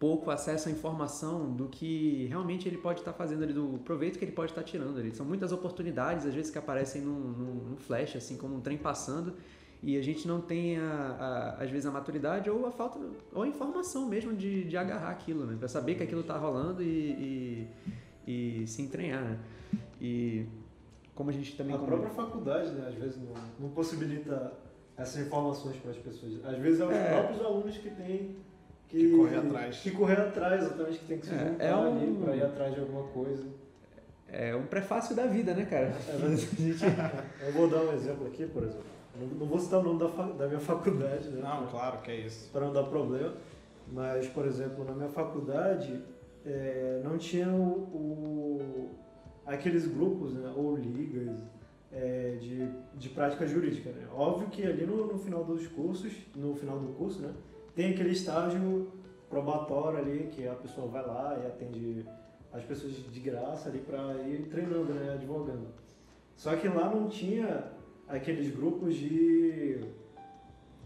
pouco 0.00 0.30
acesso 0.30 0.70
à 0.70 0.72
informação 0.72 1.52
do 1.54 1.68
que 1.68 2.26
realmente 2.28 2.66
ele 2.66 2.78
pode 2.78 3.00
estar 3.00 3.12
fazendo 3.12 3.42
ali, 3.42 3.52
do 3.52 3.78
proveito 3.84 4.18
que 4.18 4.24
ele 4.24 4.32
pode 4.32 4.50
estar 4.50 4.62
tirando 4.62 4.98
ali. 4.98 5.14
São 5.14 5.26
muitas 5.26 5.52
oportunidades, 5.52 6.24
às 6.24 6.34
vezes, 6.34 6.50
que 6.50 6.56
aparecem 6.56 7.02
num, 7.02 7.20
num, 7.20 7.54
num 7.70 7.76
flash, 7.76 8.16
assim, 8.16 8.38
como 8.38 8.56
um 8.56 8.60
trem 8.60 8.78
passando, 8.78 9.34
e 9.82 9.96
a 9.96 10.02
gente 10.02 10.28
não 10.28 10.40
tem 10.40 10.78
a, 10.78 11.56
a, 11.58 11.62
às 11.62 11.70
vezes 11.70 11.86
a 11.86 11.90
maturidade 11.90 12.50
ou 12.50 12.66
a 12.66 12.70
falta 12.70 12.98
ou 13.32 13.42
a 13.42 13.48
informação 13.48 14.06
mesmo 14.06 14.34
de, 14.34 14.64
de 14.64 14.76
agarrar 14.76 15.10
aquilo, 15.10 15.46
né? 15.46 15.56
Para 15.58 15.68
saber 15.68 15.94
que 15.94 16.02
aquilo 16.02 16.20
está 16.20 16.36
rolando 16.36 16.82
e, 16.82 17.66
e, 18.26 18.62
e, 18.62 18.66
se 18.66 18.82
entranhar, 18.82 19.22
né? 19.22 19.38
E 19.98 20.46
como 21.14 21.30
a 21.30 21.32
gente 21.32 21.56
também 21.56 21.74
a 21.74 21.78
como... 21.78 21.88
própria 21.88 22.10
faculdade, 22.10 22.70
né? 22.72 22.88
Às 22.88 22.94
vezes 22.94 23.16
não, 23.16 23.32
não 23.58 23.68
possibilita 23.70 24.52
essas 24.98 25.26
informações 25.26 25.76
para 25.76 25.92
as 25.92 25.96
pessoas. 25.96 26.44
Às 26.44 26.58
vezes 26.58 26.80
é 26.80 26.84
os 26.84 26.92
é. 26.92 27.12
próprios 27.14 27.40
alunos 27.40 27.78
que 27.78 27.90
têm 27.90 28.36
que, 28.86 28.98
que 28.98 29.16
correr 29.16 29.36
atrás, 29.36 29.76
que 29.78 29.90
correr 29.92 30.20
atrás, 30.20 30.62
exatamente 30.62 30.98
que 30.98 31.04
tem 31.06 31.18
que 31.18 31.26
se 31.26 31.34
é, 31.34 31.38
juntar 31.38 31.64
é 31.64 31.74
um... 31.74 31.96
ali 31.96 32.18
para 32.22 32.36
ir 32.36 32.42
atrás 32.42 32.74
de 32.74 32.80
alguma 32.80 33.04
coisa. 33.04 33.44
É 34.28 34.54
um 34.54 34.66
prefácio 34.66 35.16
da 35.16 35.26
vida, 35.26 35.54
né, 35.54 35.64
cara? 35.64 35.86
É, 35.86 36.36
gente... 36.36 36.84
Eu 37.40 37.52
vou 37.52 37.66
dar 37.66 37.80
um 37.80 37.92
exemplo 37.94 38.26
aqui, 38.26 38.46
por 38.46 38.62
exemplo. 38.62 38.99
Não, 39.20 39.46
vou 39.46 39.58
citar 39.58 39.80
o 39.80 39.82
nome 39.82 39.98
da, 39.98 40.06
da 40.06 40.46
minha 40.46 40.60
faculdade, 40.60 41.28
né? 41.28 41.40
Não, 41.42 41.66
claro 41.66 41.98
que 42.02 42.10
é 42.10 42.20
isso. 42.20 42.50
Para 42.50 42.66
não 42.66 42.72
dar 42.72 42.84
problema. 42.84 43.34
Mas, 43.92 44.26
por 44.28 44.46
exemplo, 44.46 44.84
na 44.84 44.92
minha 44.92 45.08
faculdade 45.08 46.00
é, 46.44 47.00
não 47.04 47.18
tinha 47.18 47.48
o, 47.48 47.72
o, 47.92 48.90
aqueles 49.44 49.86
grupos, 49.86 50.32
né, 50.32 50.52
ou 50.56 50.76
ligas 50.76 51.42
é, 51.92 52.36
de, 52.40 52.68
de 52.94 53.08
prática 53.08 53.46
jurídica. 53.46 53.90
Né? 53.90 54.06
Óbvio 54.14 54.48
que 54.48 54.62
ali 54.62 54.86
no, 54.86 55.06
no 55.06 55.18
final 55.18 55.44
dos 55.44 55.66
cursos, 55.66 56.12
no 56.34 56.54
final 56.54 56.78
do 56.78 56.92
curso, 56.94 57.20
né, 57.20 57.32
tem 57.74 57.92
aquele 57.92 58.10
estágio 58.10 58.92
probatório 59.28 59.98
ali, 59.98 60.28
que 60.32 60.46
a 60.46 60.54
pessoa 60.54 60.86
vai 60.88 61.06
lá 61.06 61.38
e 61.42 61.46
atende 61.46 62.06
as 62.52 62.64
pessoas 62.64 62.94
de 62.94 63.20
graça 63.20 63.68
ali 63.68 63.78
para 63.78 64.14
ir 64.22 64.48
treinando, 64.50 64.92
né, 64.92 65.14
advogando. 65.14 65.68
Só 66.36 66.56
que 66.56 66.66
lá 66.68 66.92
não 66.92 67.08
tinha 67.08 67.70
aqueles 68.10 68.54
grupos 68.54 68.94
de. 68.94 69.80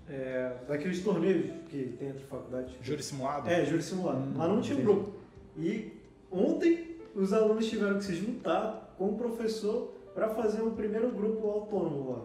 É, 0.09 0.57
daqueles 0.69 1.03
torneios 1.03 1.47
que 1.71 1.97
tem 1.99 2.09
entre 2.11 2.25
faculdades. 2.25 2.75
Júri 2.83 3.03
simulado? 3.03 3.49
É, 3.49 3.65
júri 3.65 3.83
simulado. 3.83 4.19
Hum, 4.19 4.35
Lá 4.37 4.49
não 4.49 4.61
tinha 4.61 4.79
grupo. 4.79 5.13
E 5.57 5.93
ontem 6.31 6.97
os 7.15 7.33
alunos 7.33 7.67
tiveram 7.67 7.97
que 7.97 8.05
se 8.05 8.15
juntar 8.15 8.95
com 8.99 9.11
o 9.11 9.17
professor 9.17 9.95
para 10.15 10.29
fazer 10.29 10.61
um 10.63 10.75
primeiro 10.75 11.11
grupo 11.11 11.49
autônomo 11.49 12.11
lá. 12.13 12.25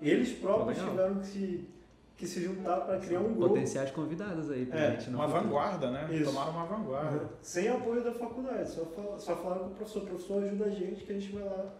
Eles 0.00 0.32
próprios 0.32 0.76
Legal. 0.78 0.90
tiveram 0.90 1.20
que 1.20 1.26
se, 1.26 1.68
que 2.16 2.26
se 2.26 2.42
juntar 2.42 2.80
para 2.80 2.98
criar 2.98 3.20
um 3.20 3.32
grupo 3.32 3.48
Potenciais 3.50 3.92
convidados 3.92 4.50
aí 4.50 4.66
pra 4.66 4.78
É, 4.80 4.90
gente 4.98 5.08
Uma 5.10 5.26
futuro. 5.28 5.44
vanguarda, 5.44 5.90
né? 5.92 6.08
Isso. 6.12 6.24
Tomaram 6.24 6.50
uma 6.50 6.64
vanguarda. 6.66 7.16
Uhum. 7.18 7.28
sem 7.40 7.68
apoio 7.68 8.02
da 8.02 8.12
faculdade. 8.12 8.68
Só, 8.70 8.84
fal- 8.86 9.18
só 9.20 9.36
falaram 9.36 9.64
com 9.66 9.70
o 9.70 9.74
professor, 9.76 10.02
o 10.02 10.06
professor 10.06 10.42
ajuda 10.42 10.64
a 10.64 10.70
gente 10.70 11.04
que 11.04 11.12
a 11.12 11.14
gente 11.18 11.32
vai 11.32 11.44
lá 11.44 11.72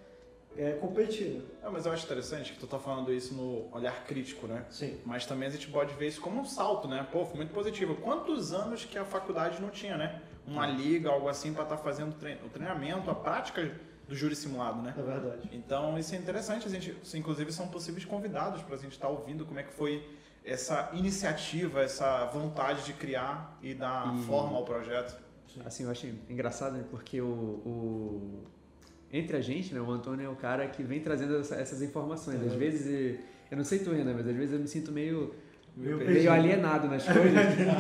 é, 0.57 0.73
competir. 0.73 1.29
né? 1.35 1.43
É, 1.65 1.69
mas 1.71 1.87
eu 1.87 1.93
acho 1.93 2.05
interessante 2.05 2.53
que 2.53 2.59
tu 2.59 2.67
tá 2.67 2.79
falando 2.79 3.13
isso 3.13 3.35
no 3.35 3.69
olhar 3.75 4.05
crítico, 4.05 4.47
né? 4.47 4.65
Sim. 4.71 4.99
Mas 5.05 5.27
também 5.27 5.49
a 5.49 5.51
gente 5.51 5.69
pode 5.69 5.95
ver 5.95 6.09
isso 6.09 6.21
como 6.21 6.41
um 6.41 6.45
salto, 6.45 6.87
né? 6.89 7.07
Pô, 7.11 7.25
foi 7.25 7.37
muito 7.37 7.53
positivo. 7.53 7.95
Quantos 7.97 8.53
anos 8.53 8.85
que 8.85 8.97
a 8.99 9.05
faculdade 9.05 9.61
não 9.61 9.71
tinha, 9.71 9.97
né? 9.97 10.21
Uma 10.47 10.67
liga, 10.67 11.09
algo 11.11 11.29
assim, 11.29 11.53
para 11.55 11.63
estar 11.63 11.77
fazendo 11.79 12.15
trein- 12.17 12.39
o 12.45 12.49
treinamento, 12.49 13.11
a 13.11 13.15
prática 13.15 13.75
do 14.07 14.15
júri 14.15 14.37
simulado, 14.37 14.83
né? 14.83 14.95
É 14.97 15.03
verdade. 15.03 15.49
Então 15.53 15.99
isso 15.99 16.15
é 16.15 16.19
interessante, 16.19 16.67
a 16.67 16.71
gente, 16.71 16.95
inclusive 17.17 17.51
são 17.53 17.69
possíveis 17.69 18.05
convidados 18.05 18.63
para 18.63 18.75
a 18.77 18.79
gente 18.79 18.93
estar 18.93 19.09
ouvindo 19.09 19.47
como 19.47 19.59
é 19.59 19.63
que 19.63 19.73
foi 19.73 20.07
essa 20.45 20.91
iniciativa, 20.93 21.81
essa 21.81 22.27
vontade 22.27 22.85
de 22.85 22.93
criar 22.93 23.59
e 23.63 23.73
dar 23.73 24.15
E- 24.15 24.23
forma 24.25 24.57
ao 24.59 24.65
projeto. 24.65 25.19
Assim, 25.65 25.85
eu 25.85 25.91
acho 25.91 26.07
engraçado, 26.29 26.75
né? 26.77 26.85
Porque 26.91 27.21
o, 27.21 27.27
o- 27.27 28.45
Entre 29.17 29.37
a 29.37 29.41
gente, 29.41 29.73
né? 29.73 29.81
O 29.81 29.91
Antônio 29.93 30.27
é 30.27 30.29
o 30.29 30.35
cara 30.35 30.67
que 30.67 30.83
vem 30.83 30.99
trazendo 31.01 31.37
essa- 31.39 31.55
essas 31.55 31.81
informações. 31.83 32.43
Às 32.45 32.53
Uhum. 32.53 32.59
vezes, 32.59 32.87
eh, 32.87 33.21
eu 33.51 33.57
não 33.57 33.65
sei 33.65 33.79
tu, 33.79 33.93
Renan, 33.93 34.13
mas 34.15 34.27
às 34.27 34.35
vezes 34.35 34.53
eu 34.55 34.59
me 34.59 34.67
sinto 34.67 34.91
meio... 34.91 35.33
Meio 35.77 36.31
alienado 36.33 36.87
nas 36.89 37.03
coisas. 37.07 37.25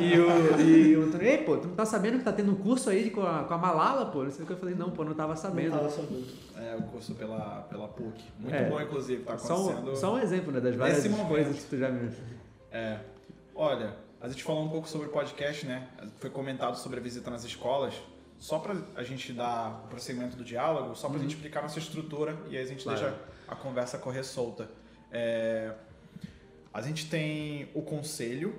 e, 0.00 0.18
o, 0.18 0.60
e 0.60 0.96
o 0.96 1.02
Antônio, 1.04 1.26
ei, 1.28 1.38
pô, 1.38 1.56
tu 1.56 1.68
não 1.68 1.74
tá 1.76 1.84
sabendo 1.86 2.18
que 2.18 2.24
tá 2.24 2.32
tendo 2.32 2.50
um 2.50 2.56
curso 2.56 2.90
aí 2.90 3.08
com 3.10 3.22
a, 3.24 3.44
com 3.44 3.54
a 3.54 3.58
Malala, 3.58 4.06
pô? 4.06 4.24
Não 4.24 4.30
sei 4.32 4.42
o 4.42 4.46
que 4.46 4.52
eu 4.52 4.56
falei, 4.56 4.74
não, 4.74 4.90
pô, 4.90 5.04
não 5.04 5.14
tava 5.14 5.34
sabendo. 5.36 5.70
Não 5.70 5.78
tava 5.78 5.90
sabendo. 5.90 6.24
É 6.56 6.76
o 6.76 6.82
curso 6.82 7.14
pela, 7.14 7.62
pela 7.70 7.86
PUC. 7.88 8.20
Muito 8.40 8.54
É. 8.54 8.68
bom, 8.68 8.80
inclusive, 8.80 9.22
tá 9.22 9.38
Só 9.38 9.54
acontecendo. 9.54 9.90
um, 9.92 9.96
só 9.96 10.14
um 10.14 10.18
exemplo, 10.18 10.52
né? 10.52 10.60
Das 10.60 10.74
várias 10.74 11.04
momento. 11.06 11.28
coisas 11.28 11.56
que 11.56 11.70
tu 11.70 11.76
já 11.78 11.88
me... 11.88 12.10
É. 12.72 12.98
Olha, 13.54 13.94
a 14.20 14.28
gente 14.28 14.42
falou 14.42 14.64
um 14.64 14.68
pouco 14.68 14.88
sobre 14.88 15.06
o 15.06 15.10
podcast, 15.10 15.64
né? 15.66 15.86
Foi 16.18 16.30
comentado 16.30 16.74
sobre 16.76 16.98
a 16.98 17.02
visita 17.02 17.30
nas 17.30 17.44
escolas. 17.44 17.94
Só 18.44 18.58
para 18.58 18.76
a 18.94 19.02
gente 19.02 19.32
dar 19.32 19.84
o 19.86 19.88
prosseguimento 19.88 20.36
do 20.36 20.44
diálogo, 20.44 20.94
só 20.94 21.08
para 21.08 21.16
a 21.16 21.22
gente 21.22 21.34
explicar 21.34 21.62
nossa 21.62 21.78
estrutura 21.78 22.36
e 22.50 22.58
aí 22.58 22.62
a 22.62 22.66
gente 22.66 22.82
Claro. 22.84 23.00
deixa 23.00 23.18
a 23.48 23.56
conversa 23.56 23.96
correr 23.96 24.22
solta. 24.22 24.70
É, 25.10 25.72
a 26.70 26.82
gente 26.82 27.08
tem 27.08 27.70
o 27.72 27.80
conselho, 27.80 28.54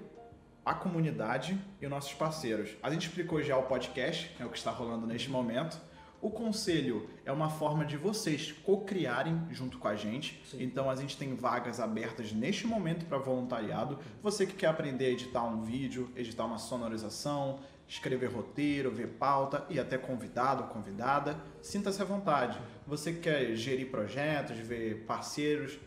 a 0.66 0.74
comunidade 0.74 1.56
e 1.80 1.86
os 1.86 1.92
nossos 1.92 2.16
parceiros. 2.16 2.72
A 2.82 2.90
gente 2.90 3.08
explicou 3.08 3.44
já 3.44 3.56
o 3.60 3.62
podcast, 3.68 4.36
é 4.40 4.44
o 4.44 4.50
que 4.50 4.58
está 4.58 4.72
rolando 4.72 5.06
neste 5.06 5.30
momento. 5.30 5.80
O 6.20 6.32
conselho 6.32 7.08
é 7.24 7.32
uma 7.32 7.52
forma 7.52 7.86
de 7.86 7.96
vocês 7.96 8.52
co-criarem 8.52 9.40
junto 9.52 9.78
com 9.78 9.88
a 9.88 9.96
gente. 9.96 10.42
Sim. 10.50 10.64
Então 10.64 10.90
a 10.90 10.96
gente 10.96 11.16
tem 11.16 11.36
vagas 11.36 11.80
abertas 11.80 12.34
neste 12.34 12.66
momento 12.66 13.06
para 13.06 13.20
voluntariado. 13.20 14.00
Você 14.24 14.48
que 14.48 14.54
quer 14.56 14.66
aprender 14.66 15.06
a 15.06 15.10
editar 15.10 15.44
um 15.44 15.62
vídeo, 15.62 16.10
editar 16.16 16.46
uma 16.46 16.58
sonorização, 16.58 17.60
escrever 17.88 18.32
roteiro, 18.32 18.92
ver 18.92 19.08
pauta 19.08 19.66
e 19.70 19.80
até 19.80 19.98
convidado 19.98 20.64
ou 20.64 20.70
convidada, 20.70 21.38
sinta-se 21.62 22.02
à 22.02 22.06
vontade. 22.06 22.60
Você 22.88 23.14
que 23.14 23.20
quer 23.20 23.56
gerir 23.56 23.90
projetos, 23.90 24.58
ver 24.58 25.06
parceiros, 25.06 25.80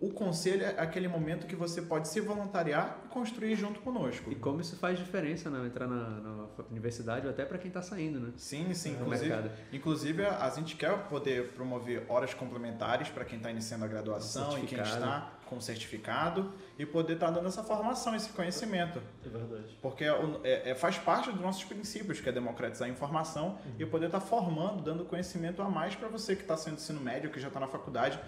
o 0.00 0.10
conselho 0.12 0.62
é 0.64 0.80
aquele 0.80 1.08
momento 1.08 1.46
que 1.46 1.56
você 1.56 1.82
pode 1.82 2.06
se 2.06 2.20
voluntariar 2.20 3.00
e 3.04 3.08
construir 3.08 3.56
junto 3.56 3.80
conosco. 3.80 4.30
E 4.30 4.36
como 4.36 4.60
isso 4.60 4.76
faz 4.76 4.96
diferença, 4.96 5.50
né? 5.50 5.66
Entrar 5.66 5.88
na, 5.88 6.20
na 6.20 6.46
universidade 6.70 7.26
ou 7.26 7.32
até 7.32 7.44
pra 7.44 7.58
quem 7.58 7.68
tá 7.68 7.82
saindo, 7.82 8.20
né? 8.20 8.32
Sim, 8.36 8.72
sim. 8.74 8.92
No 8.92 9.02
Inclusive, 9.06 9.28
mercado. 9.28 9.50
inclusive, 9.72 10.24
a 10.24 10.48
gente 10.50 10.76
quer 10.76 10.96
poder 11.08 11.48
promover 11.48 12.04
horas 12.08 12.32
complementares 12.32 13.08
para 13.08 13.24
quem 13.24 13.38
está 13.38 13.50
iniciando 13.50 13.84
a 13.84 13.88
graduação 13.88 14.56
e 14.58 14.66
quem 14.66 14.78
está 14.80 15.32
com 15.48 15.60
certificado 15.60 16.52
e 16.78 16.84
poder 16.84 17.14
estar 17.14 17.30
dando 17.30 17.48
essa 17.48 17.62
formação, 17.62 18.14
esse 18.14 18.28
conhecimento. 18.30 19.00
É 19.24 19.28
verdade. 19.28 19.78
Porque 19.80 20.04
é, 20.04 20.12
é- 20.44 20.70
é- 20.70 20.74
faz 20.74 20.98
parte 20.98 21.30
dos 21.32 21.40
nossos 21.40 21.64
princípios, 21.64 22.20
que 22.20 22.28
é 22.28 22.32
democratizar 22.32 22.86
a 22.88 22.90
informação 22.90 23.58
e 23.78 23.86
poder 23.86 24.06
estar 24.06 24.20
formando, 24.20 24.82
dando 24.82 25.04
conhecimento 25.04 25.62
a 25.62 25.68
mais 25.68 25.94
para 25.94 26.08
você 26.08 26.36
que 26.36 26.42
está 26.42 26.56
sendo 26.56 26.74
ensino 26.76 27.00
médio, 27.00 27.30
que 27.30 27.40
já 27.40 27.48
está 27.48 27.58
na 27.60 27.68
faculdade, 27.68 28.18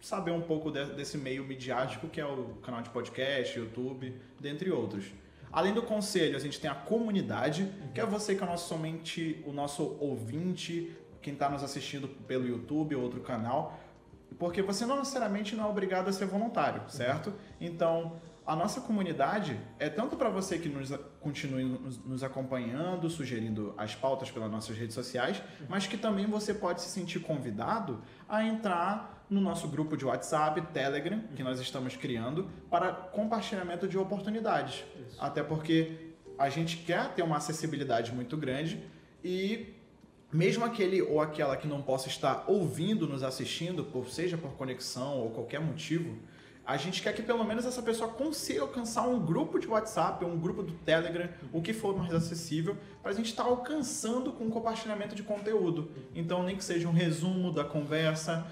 saber 0.00 0.30
um 0.30 0.42
pouco 0.42 0.70
de- 0.70 0.92
desse 0.94 1.16
meio 1.18 1.42
midiático 1.44 2.06
que 2.08 2.20
é 2.20 2.26
o 2.26 2.54
canal 2.62 2.82
de 2.82 2.90
podcast, 2.90 3.58
YouTube, 3.58 4.14
dentre 4.38 4.70
outros. 4.70 5.06
Além 5.50 5.72
do 5.72 5.82
conselho, 5.82 6.36
a 6.36 6.40
gente 6.40 6.60
tem 6.60 6.68
a 6.70 6.74
comunidade, 6.74 7.72
que 7.94 8.00
é 8.00 8.04
você 8.04 8.34
que 8.34 8.42
é 8.42 8.46
o 8.46 8.50
nosso, 8.50 8.68
somente 8.68 9.42
o 9.46 9.52
nosso 9.52 9.96
ouvinte, 9.98 10.94
quem 11.22 11.32
está 11.32 11.48
nos 11.48 11.62
assistindo 11.62 12.06
pelo 12.08 12.46
YouTube 12.46 12.94
ou 12.94 13.02
outro 13.02 13.20
canal, 13.20 13.78
porque 14.38 14.62
você 14.62 14.84
não 14.84 14.98
necessariamente 14.98 15.54
não 15.54 15.64
é 15.64 15.68
obrigado 15.68 16.08
a 16.08 16.12
ser 16.12 16.26
voluntário, 16.26 16.82
certo? 16.88 17.32
Então, 17.60 18.20
a 18.46 18.54
nossa 18.54 18.80
comunidade 18.80 19.58
é 19.78 19.88
tanto 19.88 20.16
para 20.16 20.28
você 20.28 20.58
que 20.58 20.68
nos 20.68 20.92
continue 21.20 21.64
nos, 21.64 21.98
nos 22.04 22.22
acompanhando, 22.22 23.10
sugerindo 23.10 23.74
as 23.76 23.94
pautas 23.94 24.30
pelas 24.30 24.50
nossas 24.50 24.76
redes 24.76 24.94
sociais, 24.94 25.42
mas 25.68 25.86
que 25.86 25.96
também 25.96 26.26
você 26.26 26.54
pode 26.54 26.80
se 26.80 26.88
sentir 26.88 27.20
convidado 27.20 28.02
a 28.28 28.44
entrar 28.44 29.24
no 29.28 29.40
nosso 29.40 29.66
grupo 29.66 29.96
de 29.96 30.04
WhatsApp, 30.04 30.60
Telegram, 30.72 31.20
que 31.34 31.42
nós 31.42 31.58
estamos 31.58 31.96
criando, 31.96 32.48
para 32.70 32.92
compartilhamento 32.92 33.88
de 33.88 33.98
oportunidades. 33.98 34.84
Isso. 35.08 35.20
Até 35.20 35.42
porque 35.42 36.14
a 36.38 36.48
gente 36.48 36.76
quer 36.78 37.12
ter 37.14 37.22
uma 37.22 37.38
acessibilidade 37.38 38.14
muito 38.14 38.36
grande 38.36 38.80
e 39.24 39.74
mesmo 40.36 40.64
aquele 40.64 41.00
ou 41.00 41.20
aquela 41.20 41.56
que 41.56 41.66
não 41.66 41.80
possa 41.80 42.08
estar 42.08 42.44
ouvindo, 42.46 43.06
nos 43.08 43.22
assistindo, 43.22 43.84
por 43.84 44.08
seja 44.08 44.36
por 44.36 44.50
conexão 44.52 45.18
ou 45.20 45.30
qualquer 45.30 45.60
motivo, 45.60 46.16
a 46.64 46.76
gente 46.76 47.00
quer 47.00 47.14
que 47.14 47.22
pelo 47.22 47.44
menos 47.44 47.64
essa 47.64 47.80
pessoa 47.80 48.10
consiga 48.10 48.60
alcançar 48.62 49.06
um 49.08 49.18
grupo 49.24 49.58
de 49.58 49.68
WhatsApp, 49.68 50.24
um 50.24 50.38
grupo 50.38 50.62
do 50.62 50.72
Telegram, 50.72 51.28
o 51.52 51.62
que 51.62 51.72
for 51.72 51.96
mais 51.96 52.12
acessível, 52.12 52.76
para 53.02 53.12
a 53.12 53.14
gente 53.14 53.30
estar 53.30 53.44
alcançando 53.44 54.32
com 54.32 54.50
compartilhamento 54.50 55.14
de 55.14 55.22
conteúdo. 55.22 55.90
Então, 56.14 56.42
nem 56.42 56.56
que 56.56 56.64
seja 56.64 56.88
um 56.88 56.92
resumo 56.92 57.52
da 57.52 57.64
conversa, 57.64 58.44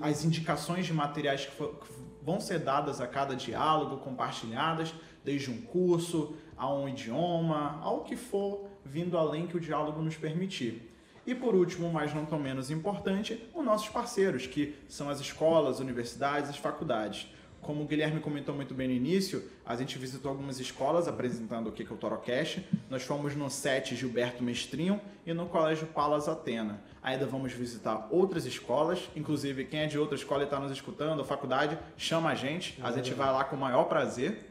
as 0.00 0.24
indicações 0.24 0.86
de 0.86 0.94
materiais 0.94 1.44
que, 1.44 1.52
for- 1.52 1.74
que 1.78 1.86
vão 2.22 2.40
ser 2.40 2.58
dadas 2.58 3.00
a 3.00 3.06
cada 3.06 3.36
diálogo, 3.36 3.98
compartilhadas, 3.98 4.92
desde 5.24 5.50
um 5.50 5.60
curso, 5.60 6.34
a 6.56 6.72
um 6.72 6.88
idioma, 6.88 7.78
ao 7.82 8.02
que 8.02 8.16
for 8.16 8.66
vindo 8.84 9.16
além 9.18 9.46
que 9.46 9.56
o 9.56 9.60
diálogo 9.60 10.00
nos 10.00 10.16
permitir. 10.16 10.94
E 11.28 11.34
por 11.34 11.54
último, 11.54 11.92
mas 11.92 12.14
não 12.14 12.24
tão 12.24 12.38
menos 12.38 12.70
importante, 12.70 13.46
os 13.54 13.62
nossos 13.62 13.90
parceiros, 13.90 14.46
que 14.46 14.74
são 14.88 15.10
as 15.10 15.20
escolas, 15.20 15.78
universidades, 15.78 16.48
as 16.48 16.56
faculdades. 16.56 17.30
Como 17.60 17.82
o 17.82 17.86
Guilherme 17.86 18.18
comentou 18.18 18.54
muito 18.54 18.72
bem 18.72 18.88
no 18.88 18.94
início, 18.94 19.44
a 19.66 19.76
gente 19.76 19.98
visitou 19.98 20.30
algumas 20.30 20.58
escolas 20.58 21.06
apresentando 21.06 21.66
o 21.68 21.72
que 21.72 21.82
é 21.82 21.94
o 21.94 21.98
Torocast. 21.98 22.66
Nós 22.88 23.02
fomos 23.02 23.36
no 23.36 23.50
SET 23.50 23.94
Gilberto 23.94 24.42
Mestrinho 24.42 24.98
e 25.26 25.34
no 25.34 25.44
Colégio 25.44 25.86
Palas 25.88 26.28
Atena. 26.30 26.82
Ainda 27.02 27.26
vamos 27.26 27.52
visitar 27.52 28.08
outras 28.10 28.46
escolas, 28.46 29.10
inclusive 29.14 29.66
quem 29.66 29.80
é 29.80 29.86
de 29.86 29.98
outra 29.98 30.14
escola 30.14 30.40
e 30.40 30.44
está 30.44 30.58
nos 30.58 30.72
escutando, 30.72 31.20
a 31.20 31.24
faculdade, 31.26 31.78
chama 31.98 32.30
a 32.30 32.34
gente, 32.34 32.80
a 32.82 32.90
gente 32.90 33.12
vai 33.12 33.30
lá 33.30 33.44
com 33.44 33.54
o 33.54 33.60
maior 33.60 33.84
prazer. 33.84 34.50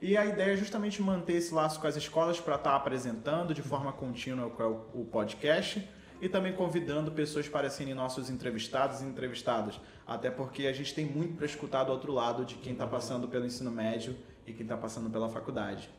E 0.00 0.16
a 0.16 0.24
ideia 0.24 0.54
é 0.54 0.56
justamente 0.56 1.02
manter 1.02 1.34
esse 1.34 1.52
laço 1.52 1.78
com 1.78 1.86
as 1.86 1.96
escolas 1.96 2.40
para 2.40 2.54
estar 2.54 2.74
apresentando 2.74 3.52
de 3.52 3.60
forma 3.60 3.92
contínua 3.92 4.50
é 4.58 4.64
o 4.64 5.06
podcast 5.12 5.86
e 6.24 6.28
também 6.30 6.54
convidando 6.54 7.12
pessoas 7.12 7.46
para 7.50 7.68
serem 7.68 7.92
nossos 7.92 8.30
entrevistados 8.30 9.02
e 9.02 9.04
entrevistadas. 9.04 9.78
Até 10.06 10.30
porque 10.30 10.66
a 10.66 10.72
gente 10.72 10.94
tem 10.94 11.04
muito 11.04 11.36
para 11.36 11.44
escutar 11.44 11.84
do 11.84 11.92
outro 11.92 12.14
lado 12.14 12.46
de 12.46 12.54
quem 12.54 12.72
está 12.72 12.86
passando 12.86 13.28
pelo 13.28 13.44
ensino 13.44 13.70
médio 13.70 14.16
e 14.46 14.52
quem 14.54 14.62
está 14.62 14.74
passando 14.74 15.10
pela 15.10 15.28
faculdade. 15.28 15.90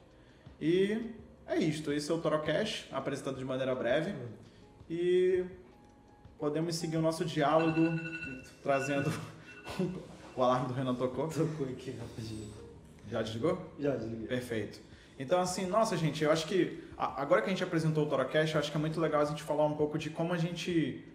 E 0.60 1.12
é 1.46 1.60
isto. 1.60 1.94
Esse 1.94 2.10
é 2.10 2.14
o 2.16 2.18
Torocast, 2.18 2.88
apresentado 2.92 3.38
de 3.38 3.46
maneira 3.46 3.76
breve. 3.76 4.16
E 4.90 5.46
podemos 6.40 6.76
seguir 6.76 6.98
o 6.98 7.04
nosso 7.04 7.24
diálogo 7.24 7.82
trazendo. 8.64 9.14
o 10.36 10.42
alarme 10.42 10.70
do 10.70 10.74
Renan 10.74 10.96
tocou. 10.96 11.28
Tocou 11.28 11.68
aqui 11.68 11.92
rapidinho. 11.92 12.52
Já 13.12 13.22
desligou? 13.22 13.72
Já 13.80 13.96
desliguei. 13.96 14.28
Perfeito. 14.28 14.82
Então, 15.18 15.40
assim, 15.40 15.66
nossa, 15.66 15.96
gente, 15.96 16.24
eu 16.24 16.32
acho 16.32 16.46
que 16.46 16.84
agora 16.98 17.42
que 17.42 17.48
a 17.48 17.50
gente 17.50 17.64
apresentou 17.64 18.06
o 18.06 18.10
Torocast, 18.10 18.54
eu 18.54 18.60
acho 18.60 18.70
que 18.70 18.78
é 18.78 18.80
muito 18.80 19.00
legal 19.00 19.22
a 19.22 19.26
gente 19.26 19.44
falar 19.44 19.66
um 19.66 19.76
pouco 19.76 19.98
de 19.98 20.10
como 20.10 20.34
a 20.34 20.38
gente 20.38 21.06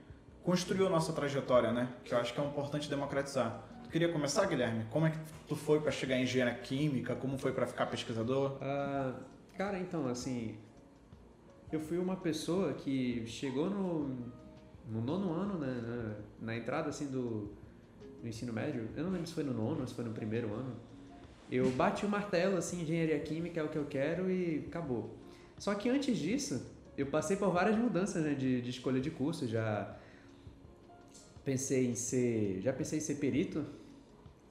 construiu 0.42 0.86
a 0.86 0.90
nossa 0.90 1.12
trajetória, 1.12 1.70
né? 1.70 1.92
Que 2.04 2.14
eu 2.14 2.18
acho 2.18 2.32
que 2.32 2.40
é 2.40 2.44
importante 2.44 2.88
democratizar. 2.88 3.62
Tu 3.84 3.90
queria 3.90 4.10
começar, 4.10 4.46
Guilherme? 4.46 4.86
Como 4.90 5.06
é 5.06 5.10
que 5.10 5.18
tu 5.46 5.54
foi 5.54 5.80
para 5.80 5.90
chegar 5.90 6.16
em 6.16 6.22
engenharia 6.22 6.54
química? 6.54 7.14
Como 7.14 7.36
foi 7.36 7.52
para 7.52 7.66
ficar 7.66 7.86
pesquisador? 7.86 8.56
Ah, 8.62 9.14
cara, 9.56 9.78
então, 9.78 10.06
assim, 10.08 10.56
eu 11.70 11.80
fui 11.80 11.98
uma 11.98 12.16
pessoa 12.16 12.72
que 12.72 13.24
chegou 13.26 13.68
no, 13.68 14.08
no 14.88 15.02
nono 15.02 15.32
ano, 15.34 15.58
né, 15.58 16.16
na, 16.40 16.46
na 16.46 16.56
entrada, 16.56 16.88
assim, 16.88 17.08
do, 17.08 17.52
do 18.22 18.26
ensino 18.26 18.52
médio. 18.52 18.88
Eu 18.96 19.04
não 19.04 19.10
lembro 19.10 19.26
se 19.26 19.34
foi 19.34 19.44
no 19.44 19.52
nono 19.52 19.86
se 19.86 19.94
foi 19.94 20.04
no 20.04 20.12
primeiro 20.12 20.54
ano. 20.54 20.74
Eu 21.50 21.68
bati 21.70 22.06
o 22.06 22.08
martelo, 22.08 22.56
assim, 22.56 22.82
engenharia 22.82 23.18
química 23.18 23.60
é 23.60 23.62
o 23.64 23.68
que 23.68 23.76
eu 23.76 23.86
quero 23.86 24.30
e 24.30 24.64
acabou. 24.68 25.16
Só 25.58 25.74
que 25.74 25.88
antes 25.88 26.16
disso, 26.16 26.64
eu 26.96 27.06
passei 27.06 27.36
por 27.36 27.50
várias 27.50 27.76
mudanças, 27.76 28.22
né, 28.22 28.34
de, 28.34 28.62
de 28.62 28.70
escolha 28.70 29.00
de 29.00 29.10
curso, 29.10 29.48
já... 29.48 29.96
pensei 31.44 31.86
em 31.86 31.94
ser, 31.94 32.60
já 32.62 32.72
pensei 32.72 32.98
em 32.98 33.02
ser 33.02 33.16
perito, 33.16 33.64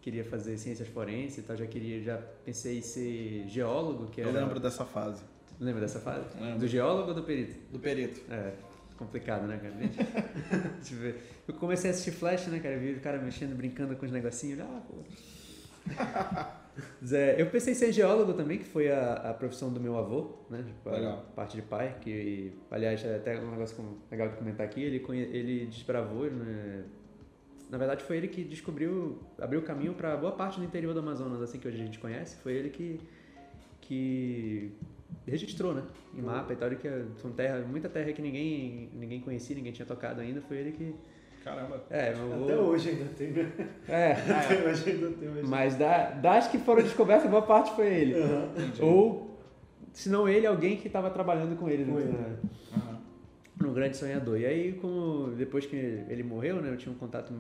queria 0.02 0.26
fazer 0.26 0.58
ciências 0.58 0.88
forenses 0.90 1.38
e 1.40 1.42
tal, 1.44 1.56
já 1.56 1.66
queria, 1.66 2.02
já 2.02 2.18
pensei 2.44 2.80
em 2.80 2.82
ser 2.82 3.46
geólogo, 3.48 4.08
que 4.08 4.22
Eu 4.22 4.30
era... 4.30 4.42
lembro 4.42 4.60
dessa 4.60 4.86
fase. 4.86 5.24
Lembra 5.60 5.82
dessa 5.82 6.00
fase? 6.00 6.26
Lembro. 6.40 6.60
Do 6.60 6.68
geólogo 6.68 7.10
ou 7.10 7.16
do 7.16 7.24
perito? 7.24 7.56
Do 7.72 7.80
perito. 7.80 8.22
É, 8.32 8.54
complicado, 8.98 9.46
né, 9.48 9.58
cara? 9.58 9.74
Deixa 9.74 10.94
eu 10.96 11.00
ver. 11.00 11.24
Eu 11.48 11.54
comecei 11.56 11.90
a 11.90 11.94
assistir 11.94 12.12
Flash, 12.12 12.48
né, 12.48 12.60
cara? 12.60 12.76
Eu 12.76 12.80
vi 12.80 12.94
o 12.94 13.00
cara 13.02 13.18
mexendo, 13.20 13.56
brincando 13.56 13.96
com 13.96 14.06
os 14.06 14.12
negocinhos. 14.12 14.60
Ah, 14.62 14.82
pô. 14.88 14.96
Zé, 17.04 17.42
eu 17.42 17.48
pensei 17.48 17.74
em 17.74 17.76
ser 17.76 17.92
geólogo 17.92 18.34
também, 18.34 18.58
que 18.58 18.66
foi 18.66 18.92
a, 18.92 19.14
a 19.14 19.34
profissão 19.34 19.72
do 19.72 19.80
meu 19.80 19.98
avô, 19.98 20.32
né? 20.50 20.64
Tipo, 20.66 20.90
a 20.90 20.94
Legal. 20.94 21.26
parte 21.36 21.56
de 21.56 21.62
pai, 21.62 21.96
que, 22.02 22.54
aliás, 22.70 23.04
é 23.06 23.16
até 23.16 23.40
um 23.40 23.52
negócio 23.52 23.84
legal 24.12 24.30
de 24.30 24.36
comentar 24.36 24.66
aqui, 24.66 24.82
ele, 24.82 25.04
ele 25.32 25.66
desbravou, 25.68 26.30
né? 26.30 26.84
Na 27.70 27.78
verdade, 27.78 28.04
foi 28.04 28.18
ele 28.18 28.28
que 28.28 28.44
descobriu, 28.44 29.20
abriu 29.40 29.60
o 29.60 29.64
caminho 29.64 29.94
para 29.94 30.18
boa 30.18 30.32
parte 30.32 30.60
do 30.60 30.66
interior 30.66 30.94
do 30.94 31.00
Amazonas, 31.02 31.42
assim 31.42 31.60
que 31.60 31.68
hoje 31.68 31.80
a 31.82 31.86
gente 31.86 32.00
conhece. 32.00 32.36
Foi 32.38 32.54
ele 32.54 32.70
que, 32.70 33.00
que 33.82 34.72
registrou, 35.28 35.74
né? 35.74 35.84
Em 36.16 36.22
mapa 36.22 36.54
e 36.54 36.56
tal, 36.56 36.70
que 36.72 36.88
é- 36.88 37.06
são 37.18 37.32
terra, 37.32 37.60
muita 37.62 37.88
terra 37.88 38.12
que 38.12 38.22
ninguém, 38.22 38.90
ninguém 38.94 39.22
conhecia, 39.22 39.56
ninguém 39.56 39.72
tinha 39.72 39.86
tocado 39.86 40.20
ainda. 40.22 40.42
Foi 40.42 40.58
ele 40.58 40.72
que. 40.72 40.96
Caramba. 41.44 41.84
É, 41.90 42.14
meu 42.14 42.34
avô- 42.34 42.44
Até 42.46 42.58
hoje 42.58 42.90
ainda 42.90 43.06
tem. 43.18 43.28
né? 43.32 43.52
É, 43.88 44.12
Até 44.12 44.70
hoje 44.70 44.90
ainda 44.92 45.10
tem. 45.12 45.30
Mas... 45.30 45.50
mas 45.50 45.76
da- 45.76 46.12
das 46.12 46.48
que 46.48 46.58
foram 46.60 46.84
descobertas, 46.84 47.30
boa 47.30 47.42
parte 47.42 47.76
foi 47.76 47.88
ele. 47.88 48.14
Aham. 48.22 48.50
Ou, 48.82 49.40
se 49.94 50.10
não 50.10 50.28
ele, 50.28 50.46
alguém 50.46 50.78
que 50.78 50.88
estava 50.88 51.10
trabalhando 51.10 51.58
com 51.58 51.70
ele, 51.70 51.86
né? 51.86 52.02
ele. 52.02 52.12
né? 52.12 52.38
Aham. 52.74 53.00
no 53.62 53.72
Grande 53.74 53.98
Sonhador. 53.98 54.40
E 54.40 54.46
aí, 54.46 54.74
como 54.74 55.32
depois 55.36 55.66
que 55.66 55.76
ele 55.76 56.24
morreu, 56.24 56.62
né, 56.62 56.70
eu 56.72 56.78
tinha 56.78 56.94
um 56.94 56.98
contato, 56.98 57.34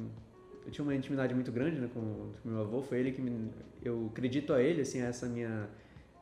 eu 0.66 0.72
tinha 0.72 0.84
uma 0.84 0.96
intimidade 0.96 1.34
muito 1.36 1.52
grande, 1.52 1.80
né, 1.80 1.90
com 1.94 2.00
o 2.00 2.34
meu 2.46 2.62
avô. 2.62 2.82
Foi 2.82 3.00
ele 3.00 3.12
que 3.12 3.22
me, 3.22 3.52
eu 3.84 4.10
acredito 4.12 4.54
a 4.54 4.62
ele, 4.62 4.82
assim, 4.82 5.02
a 5.02 5.08
essa 5.08 5.28
minha, 5.28 5.68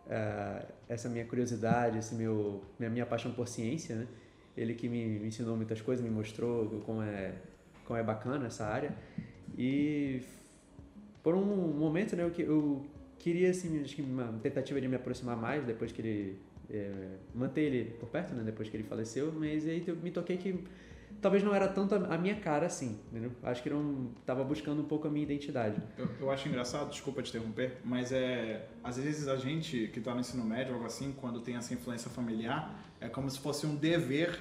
ah, 0.09 0.65
essa 0.89 1.07
minha 1.09 1.25
curiosidade, 1.25 1.97
esse 1.99 2.13
meu, 2.15 2.61
minha, 2.79 2.89
minha 2.89 3.05
paixão 3.05 3.31
por 3.31 3.47
ciência, 3.47 3.95
né. 3.95 4.07
Ele 4.55 4.73
que 4.73 4.89
me, 4.89 5.05
me 5.19 5.27
ensinou 5.27 5.55
muitas 5.55 5.81
coisas, 5.81 6.03
me 6.03 6.09
mostrou 6.11 6.81
como 6.85 7.01
é, 7.03 7.33
como 7.87 7.97
é 7.97 8.03
bacana 8.03 8.47
essa 8.47 8.65
área. 8.65 8.93
E 9.57 10.21
por 11.23 11.33
um 11.33 11.45
momento, 11.45 12.15
né, 12.15 12.23
eu, 12.23 12.45
eu 12.45 12.85
queria, 13.17 13.49
assim, 13.49 13.81
acho 13.81 13.95
que 13.95 14.01
uma 14.01 14.33
tentativa 14.43 14.79
de 14.79 14.87
me 14.87 14.95
aproximar 14.95 15.37
mais 15.37 15.65
depois 15.65 15.91
que 15.91 16.01
ele 16.01 16.39
é, 16.69 16.91
manter 17.33 17.61
ele 17.61 17.91
por 17.99 18.09
perto, 18.09 18.35
né, 18.35 18.43
depois 18.43 18.69
que 18.69 18.75
ele 18.75 18.83
faleceu, 18.83 19.33
mas 19.35 19.65
aí 19.65 19.83
eu 19.87 19.95
me 19.95 20.11
toquei 20.11 20.37
que 20.37 20.63
talvez 21.21 21.43
não 21.43 21.55
era 21.55 21.67
tanto 21.67 21.95
a 21.95 22.17
minha 22.17 22.35
cara 22.35 22.65
assim, 22.65 22.99
entendeu? 23.09 23.31
Acho 23.41 23.63
que 23.63 23.69
não 23.69 24.11
tava 24.25 24.43
buscando 24.43 24.81
um 24.81 24.85
pouco 24.85 25.07
a 25.07 25.09
minha 25.09 25.23
identidade. 25.23 25.81
Eu, 25.97 26.07
eu 26.19 26.31
acho 26.31 26.47
engraçado, 26.47 26.89
desculpa 26.89 27.21
te 27.23 27.29
interromper, 27.29 27.77
mas 27.83 28.11
é. 28.11 28.67
Às 28.83 28.97
vezes 28.97 29.27
a 29.27 29.37
gente 29.37 29.87
que 29.87 29.99
tá 29.99 30.13
no 30.13 30.19
ensino 30.19 30.43
médio, 30.43 30.73
algo 30.73 30.85
assim, 30.85 31.13
quando 31.13 31.39
tem 31.39 31.55
essa 31.55 31.73
influência 31.73 32.09
familiar, 32.11 32.79
é 32.99 33.07
como 33.07 33.29
se 33.29 33.39
fosse 33.39 33.65
um 33.65 33.75
dever. 33.75 34.37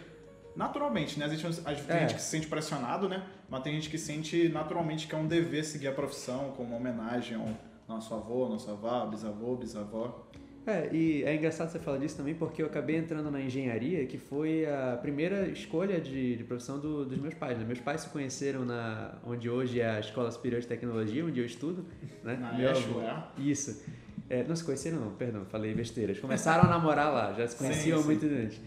Naturalmente, 0.56 1.18
né? 1.18 1.26
Existe, 1.26 1.46
a 1.64 1.75
gente- 1.75 1.86
tem 1.86 1.96
É. 1.96 2.00
gente 2.00 2.14
que 2.14 2.22
se 2.22 2.28
sente 2.30 2.46
pressionado, 2.46 3.08
né? 3.08 3.22
Mas 3.48 3.62
tem 3.62 3.75
gente 3.75 3.90
que 3.90 3.98
sente 3.98 4.48
naturalmente 4.48 5.06
que 5.06 5.14
é 5.14 5.18
um 5.18 5.26
dever 5.26 5.64
seguir 5.64 5.88
a 5.88 5.92
profissão, 5.92 6.52
como 6.56 6.70
uma 6.70 6.78
homenagem 6.78 7.36
ao 7.36 7.48
nosso 7.88 8.12
avô, 8.14 8.48
nossa 8.48 8.72
avó, 8.72 9.06
bisavô, 9.06 9.54
bisavó. 9.56 10.26
É, 10.66 10.88
e 10.92 11.22
é 11.22 11.32
engraçado 11.36 11.70
você 11.70 11.78
falar 11.78 11.98
disso 11.98 12.16
também 12.16 12.34
porque 12.34 12.60
eu 12.60 12.66
acabei 12.66 12.96
entrando 12.96 13.30
na 13.30 13.40
engenharia, 13.40 14.04
que 14.06 14.18
foi 14.18 14.66
a 14.66 14.98
primeira 15.00 15.46
escolha 15.46 16.00
de, 16.00 16.34
de 16.34 16.42
profissão 16.42 16.80
do- 16.80 17.04
dos 17.04 17.18
meus 17.18 17.34
pais. 17.34 17.56
Né? 17.56 17.64
Meus 17.64 17.78
pais 17.78 18.00
se 18.00 18.08
conheceram 18.08 18.64
na 18.64 19.14
onde 19.25 19.48
hoje 19.48 19.80
é 19.80 19.88
a 19.90 20.00
Escola 20.00 20.28
Superior 20.32 20.60
de 20.60 20.66
Tecnologia, 20.66 21.25
onde 21.25 21.38
eu 21.38 21.46
estudo. 21.46 21.84
Né? 22.25 22.34
Na 22.36 22.52
Meu 22.54 22.70
avô- 22.70 23.00
é? 23.00 23.22
Isso. 23.38 23.80
É, 24.28 24.42
não 24.42 24.56
se 24.56 24.64
conheceram 24.64 24.98
não, 24.98 25.10
perdão, 25.12 25.44
falei 25.44 25.72
besteiras. 25.72 26.18
Começaram 26.18 26.64
a 26.64 26.68
namorar 26.68 27.12
lá, 27.12 27.32
já 27.34 27.46
se 27.46 27.56
Sim, 27.56 27.64
conheciam 27.64 28.00
sim. 28.00 28.04
muito 28.06 28.26
antes. 28.26 28.60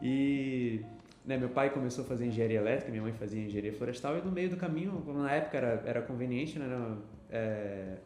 E 0.00 0.80
né, 1.24 1.36
meu 1.36 1.48
pai 1.50 1.70
começou 1.70 2.04
a 2.04 2.06
fazer 2.06 2.26
engenharia 2.26 2.58
elétrica, 2.58 2.90
minha 2.90 3.02
mãe 3.02 3.12
fazia 3.12 3.40
engenharia 3.40 3.72
florestal 3.72 4.18
e 4.18 4.22
no 4.22 4.32
meio 4.32 4.50
do 4.50 4.56
caminho, 4.56 5.02
como 5.04 5.20
na 5.20 5.30
época 5.32 5.56
era, 5.56 5.82
era 5.86 6.02
conveniente, 6.02 6.58
né, 6.58 6.66
era, 6.66 6.96
é, 7.30 7.96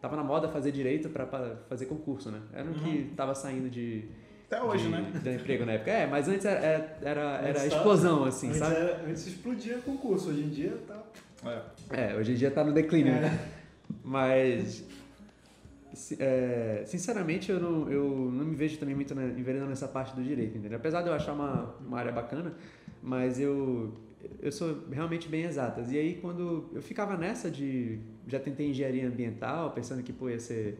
tava 0.00 0.16
na 0.16 0.22
moda 0.22 0.48
fazer 0.48 0.70
direito 0.72 1.08
para 1.08 1.26
fazer 1.68 1.86
concurso, 1.86 2.30
né? 2.30 2.40
Era 2.52 2.70
o 2.70 2.74
que 2.74 3.12
tava 3.16 3.34
saindo 3.34 3.68
de 3.68 4.04
Até 4.46 4.62
hoje, 4.62 4.84
de, 4.84 4.90
né? 4.90 5.10
de 5.22 5.34
emprego 5.34 5.64
na 5.66 5.72
época. 5.72 5.90
É, 5.90 6.06
mas 6.06 6.28
antes 6.28 6.44
era, 6.46 6.60
era, 6.60 6.98
era, 7.02 7.20
era 7.48 7.58
tá- 7.58 7.66
explosão, 7.66 8.24
assim, 8.24 8.46
antes, 8.48 8.58
sabe? 8.60 8.76
era- 8.76 9.02
antes 9.08 9.26
explodia 9.26 9.78
concurso, 9.78 10.30
hoje 10.30 10.42
em 10.42 10.48
dia 10.48 10.78
tá. 10.86 11.02
É. 11.90 12.12
É, 12.12 12.16
hoje 12.16 12.32
em 12.32 12.34
dia 12.36 12.50
tá 12.50 12.62
no 12.62 12.72
declínio. 12.72 13.12
né? 13.14 13.38
Mas, 14.04 14.84
é, 16.18 16.82
sinceramente, 16.86 17.50
eu 17.50 17.60
não, 17.60 17.90
eu 17.90 18.04
não 18.32 18.44
me 18.44 18.54
vejo 18.54 18.78
também 18.78 18.94
muito 18.94 19.14
na, 19.14 19.24
enveredando 19.24 19.70
nessa 19.70 19.88
parte 19.88 20.14
do 20.14 20.22
direito, 20.22 20.56
entendeu? 20.58 20.78
Apesar 20.78 21.02
de 21.02 21.08
eu 21.08 21.14
achar 21.14 21.32
uma, 21.32 21.74
uma 21.86 21.98
área 21.98 22.12
bacana, 22.12 22.54
mas 23.02 23.40
eu, 23.40 23.94
eu 24.40 24.52
sou 24.52 24.84
realmente 24.90 25.28
bem 25.28 25.44
exatas. 25.44 25.90
E 25.90 25.98
aí, 25.98 26.14
quando 26.20 26.70
eu 26.74 26.82
ficava 26.82 27.16
nessa 27.16 27.50
de... 27.50 27.98
Já 28.26 28.38
tentei 28.38 28.70
engenharia 28.70 29.06
ambiental, 29.08 29.70
pensando 29.70 30.02
que, 30.02 30.12
pô, 30.12 30.28
ia 30.28 30.38
ser... 30.38 30.78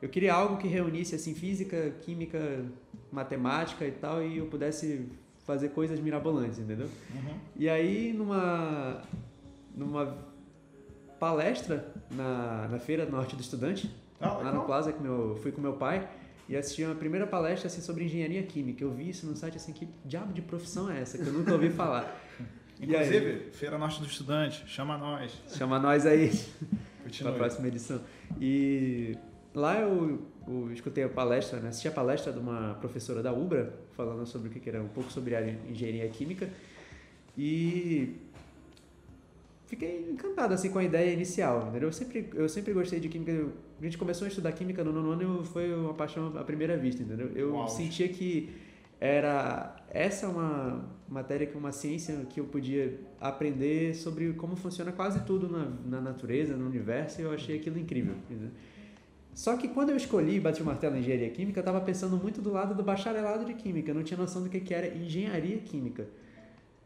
Eu 0.00 0.08
queria 0.08 0.32
algo 0.32 0.58
que 0.58 0.68
reunisse, 0.68 1.14
assim, 1.14 1.34
física, 1.34 1.92
química, 2.02 2.64
matemática 3.10 3.84
e 3.84 3.90
tal, 3.90 4.22
e 4.22 4.38
eu 4.38 4.46
pudesse 4.46 5.08
fazer 5.44 5.70
coisas 5.70 5.98
mirabolantes, 5.98 6.58
entendeu? 6.58 6.86
Uhum. 6.86 7.38
E 7.56 7.68
aí, 7.68 8.12
numa, 8.12 9.02
numa 9.74 10.16
palestra 11.18 11.92
na, 12.10 12.68
na 12.68 12.78
Feira 12.78 13.04
Norte 13.06 13.34
do 13.34 13.42
Estudante, 13.42 13.90
Ah, 14.20 14.32
lá 14.34 14.52
no. 14.52 14.64
Plaza, 14.64 14.92
que 14.92 15.02
meu, 15.02 15.38
fui 15.42 15.52
com 15.52 15.60
meu 15.60 15.74
pai, 15.74 16.08
e 16.48 16.56
assisti 16.56 16.84
uma 16.84 16.94
primeira 16.94 17.26
palestra 17.26 17.68
assim, 17.68 17.80
sobre 17.80 18.04
engenharia 18.04 18.42
química. 18.42 18.82
Eu 18.82 18.90
vi 18.90 19.08
isso 19.10 19.26
no 19.26 19.36
site 19.36 19.56
assim, 19.56 19.72
que 19.72 19.88
diabo 20.04 20.32
de 20.32 20.42
profissão 20.42 20.90
é 20.90 21.00
essa? 21.00 21.18
Que 21.18 21.26
eu 21.26 21.32
nunca 21.32 21.52
ouvi 21.52 21.70
falar. 21.70 22.14
Inclusive, 22.80 23.50
Feira 23.52 23.76
Norte 23.76 24.00
do 24.00 24.06
Estudante, 24.06 24.64
chama 24.66 24.96
nós. 24.96 25.32
Chama 25.48 25.78
nós 25.78 26.06
aí 26.06 26.30
para 27.20 27.30
a 27.30 27.34
próxima 27.34 27.66
edição. 27.66 28.00
E 28.40 29.16
lá 29.54 29.80
eu, 29.80 30.20
eu 30.46 30.72
escutei 30.72 31.04
a 31.04 31.08
palestra, 31.08 31.58
né? 31.58 31.70
assisti 31.70 31.88
a 31.88 31.92
palestra 31.92 32.32
de 32.32 32.38
uma 32.38 32.74
professora 32.74 33.22
da 33.22 33.32
UBRA, 33.32 33.72
falando 33.96 34.24
sobre 34.26 34.48
o 34.48 34.50
que 34.50 34.60
que 34.60 34.68
era, 34.68 34.80
um 34.80 34.88
pouco 34.88 35.10
sobre 35.10 35.34
a 35.34 35.48
engenharia 35.68 36.08
química. 36.08 36.48
E 37.36 38.16
fiquei 39.66 40.10
encantado 40.10 40.54
assim 40.54 40.70
com 40.70 40.78
a 40.78 40.84
ideia 40.84 41.12
inicial, 41.12 41.68
entendeu? 41.68 41.88
Eu 41.88 41.92
sempre, 41.92 42.30
eu 42.34 42.48
sempre 42.48 42.72
gostei 42.72 43.00
de 43.00 43.08
química. 43.08 43.46
A 43.78 43.82
gente 43.84 43.96
começou 43.96 44.24
a 44.24 44.28
estudar 44.28 44.52
química 44.52 44.82
no 44.82 44.92
nono 44.92 45.12
ano 45.12 45.42
e 45.42 45.46
foi 45.46 45.72
uma 45.72 45.94
paixão 45.94 46.36
à 46.36 46.42
primeira 46.42 46.76
vista, 46.76 47.02
entendeu? 47.02 47.30
Eu 47.34 47.52
Uau. 47.52 47.68
sentia 47.68 48.08
que 48.08 48.50
era 49.00 49.76
essa 49.90 50.26
é 50.26 50.28
uma 50.28 50.84
matéria 51.08 51.46
que 51.46 51.56
uma 51.56 51.70
ciência 51.70 52.26
que 52.28 52.40
eu 52.40 52.44
podia 52.44 52.98
aprender 53.20 53.94
sobre 53.94 54.32
como 54.32 54.56
funciona 54.56 54.90
quase 54.90 55.24
tudo 55.24 55.48
na, 55.48 55.70
na 55.86 56.00
natureza, 56.00 56.56
no 56.56 56.66
universo, 56.66 57.20
e 57.20 57.24
eu 57.24 57.32
achei 57.32 57.56
aquilo 57.56 57.78
incrível. 57.78 58.14
entendeu? 58.28 58.50
Só 59.32 59.56
que 59.56 59.68
quando 59.68 59.90
eu 59.90 59.96
escolhi 59.96 60.40
bati 60.40 60.60
o 60.60 60.64
martelo 60.64 60.96
em 60.96 60.98
engenharia 60.98 61.30
química, 61.30 61.60
eu 61.60 61.62
estava 61.62 61.80
pensando 61.80 62.16
muito 62.16 62.42
do 62.42 62.50
lado 62.50 62.74
do 62.74 62.82
bacharelado 62.82 63.44
de 63.44 63.54
química, 63.54 63.92
eu 63.92 63.94
não 63.94 64.02
tinha 64.02 64.18
noção 64.18 64.42
do 64.42 64.48
que 64.48 64.58
que 64.58 64.74
era 64.74 64.88
engenharia 64.88 65.58
química. 65.58 66.08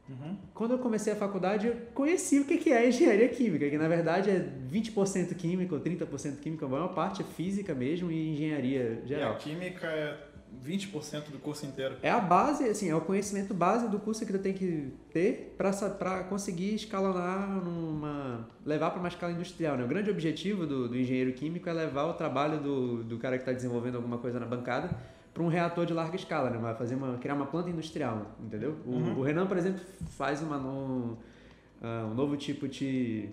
Uhum. 0.08 0.36
Quando 0.52 0.72
eu 0.72 0.78
comecei 0.78 1.12
a 1.12 1.16
faculdade, 1.16 1.68
eu 1.68 1.76
conheci 1.94 2.40
o 2.40 2.44
que 2.44 2.72
é 2.72 2.88
engenharia 2.88 3.28
química, 3.28 3.68
que 3.70 3.78
na 3.78 3.88
verdade 3.88 4.30
é 4.30 4.48
20% 4.70 5.34
química 5.34 5.74
ou 5.74 5.80
30% 5.80 6.40
química, 6.40 6.66
a 6.66 6.68
maior 6.68 6.88
parte 6.88 7.22
é 7.22 7.24
física 7.24 7.74
mesmo 7.74 8.10
e 8.10 8.32
engenharia 8.32 9.00
E 9.04 9.08
geral. 9.08 9.32
a 9.32 9.36
química 9.36 9.86
é 9.86 10.18
20% 10.62 11.30
do 11.30 11.38
curso 11.38 11.64
inteiro. 11.64 11.96
É 12.02 12.10
a 12.10 12.20
base, 12.20 12.64
assim, 12.64 12.90
é 12.90 12.94
o 12.94 13.00
conhecimento 13.00 13.54
base 13.54 13.88
do 13.88 13.98
curso 13.98 14.26
que 14.26 14.32
tu 14.32 14.38
tem 14.38 14.52
que 14.52 14.92
ter 15.12 15.54
para 15.56 16.24
conseguir 16.24 16.74
escalonar 16.74 17.48
numa. 17.64 18.48
levar 18.66 18.90
para 18.90 18.98
uma 18.98 19.08
escala 19.08 19.32
industrial. 19.32 19.76
Né? 19.76 19.84
O 19.84 19.88
grande 19.88 20.10
objetivo 20.10 20.66
do, 20.66 20.88
do 20.88 20.98
engenheiro 20.98 21.32
químico 21.32 21.68
é 21.68 21.72
levar 21.72 22.04
o 22.04 22.14
trabalho 22.14 22.60
do, 22.60 23.02
do 23.04 23.18
cara 23.18 23.36
que 23.36 23.42
está 23.42 23.52
desenvolvendo 23.52 23.96
alguma 23.96 24.18
coisa 24.18 24.38
na 24.38 24.46
bancada 24.46 24.90
para 25.32 25.42
um 25.42 25.48
reator 25.48 25.86
de 25.86 25.92
larga 25.94 26.16
escala, 26.16 26.50
né? 26.50 26.58
Vai 26.58 26.74
fazer 26.74 26.94
uma, 26.94 27.16
criar 27.18 27.34
uma 27.34 27.46
planta 27.46 27.70
industrial, 27.70 28.26
entendeu? 28.40 28.76
O, 28.86 28.90
Uhum. 28.90 29.18
o 29.18 29.22
Renan, 29.22 29.46
por 29.46 29.56
exemplo, 29.56 29.80
faz 30.10 30.42
uma 30.42 30.58
no, 30.58 31.16
ah, 31.82 32.06
um 32.10 32.14
novo 32.14 32.36
tipo 32.36 32.68
de. 32.68 33.28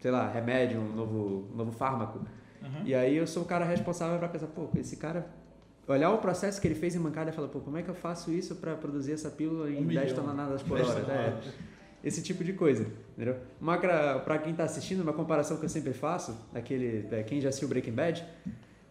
sei 0.00 0.10
lá, 0.10 0.28
remédio, 0.28 0.78
um 0.80 0.94
novo, 0.94 1.48
um 1.52 1.56
novo 1.56 1.72
fármaco. 1.72 2.18
Uhum. 2.62 2.82
E 2.84 2.94
aí 2.94 3.16
eu 3.16 3.26
sou 3.26 3.42
o 3.42 3.46
cara 3.46 3.64
responsável 3.64 4.18
para 4.18 4.28
pensar, 4.28 4.46
pô, 4.48 4.68
esse 4.76 4.96
cara 4.96 5.26
olhar 5.88 6.10
o 6.10 6.18
processo 6.18 6.60
que 6.60 6.66
ele 6.66 6.74
fez 6.74 6.94
em 6.94 7.00
bancada 7.00 7.30
e 7.30 7.32
falar, 7.32 7.48
pô, 7.48 7.60
como 7.60 7.76
é 7.76 7.82
que 7.82 7.88
eu 7.88 7.94
faço 7.94 8.32
isso 8.32 8.56
para 8.56 8.74
produzir 8.74 9.12
essa 9.12 9.30
pílula 9.30 9.70
em 9.70 9.84
Um 9.84 9.86
10 9.86 10.10
milhão. 10.10 10.14
toneladas 10.24 10.62
por 10.62 10.76
10 10.76 10.88
hora? 10.90 10.98
É, 11.00 11.02
toneladas. 11.04 11.54
esse 12.02 12.22
tipo 12.22 12.42
de 12.44 12.52
coisa, 12.54 12.86
entendeu? 13.16 13.36
Para 14.24 14.38
quem 14.38 14.52
tá 14.54 14.64
assistindo, 14.64 15.00
uma 15.02 15.12
comparação 15.12 15.56
que 15.58 15.64
eu 15.64 15.68
sempre 15.68 15.92
faço, 15.92 16.36
aquele, 16.54 17.06
é, 17.12 17.22
quem 17.22 17.40
já 17.40 17.48
assistiu 17.50 17.68
Breaking 17.68 17.92
Bad, 17.92 18.24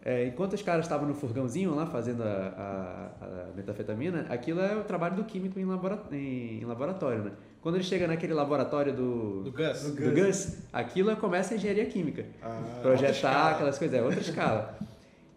é, 0.08 0.24
enquanto 0.28 0.52
os 0.52 0.62
caras 0.62 0.84
estavam 0.84 1.08
no 1.08 1.14
furgãozinho 1.14 1.74
lá 1.74 1.84
fazendo 1.84 2.22
a, 2.22 3.10
a, 3.20 3.24
a 3.50 3.56
metafetamina, 3.56 4.24
aquilo 4.28 4.60
é 4.60 4.76
o 4.76 4.84
trabalho 4.84 5.16
do 5.16 5.24
químico 5.24 5.58
em, 5.58 5.64
labora, 5.64 6.00
em, 6.12 6.60
em 6.60 6.64
laboratório, 6.64 7.24
né? 7.24 7.32
Quando 7.60 7.74
ele 7.74 7.82
chega 7.82 8.06
naquele 8.06 8.32
laboratório 8.32 8.94
do, 8.94 9.42
Do 9.42 9.50
Gus? 9.50 9.82
do 9.82 9.96
Do 9.96 10.12
Gus, 10.12 10.58
aquilo 10.72 11.16
começa 11.16 11.54
a 11.54 11.56
engenharia 11.56 11.86
química. 11.86 12.24
Ah, 12.40 12.62
projetar 12.80 13.50
aquelas 13.54 13.76
coisas, 13.76 13.98
é 13.98 14.02
outra 14.02 14.20
escala. 14.20 14.78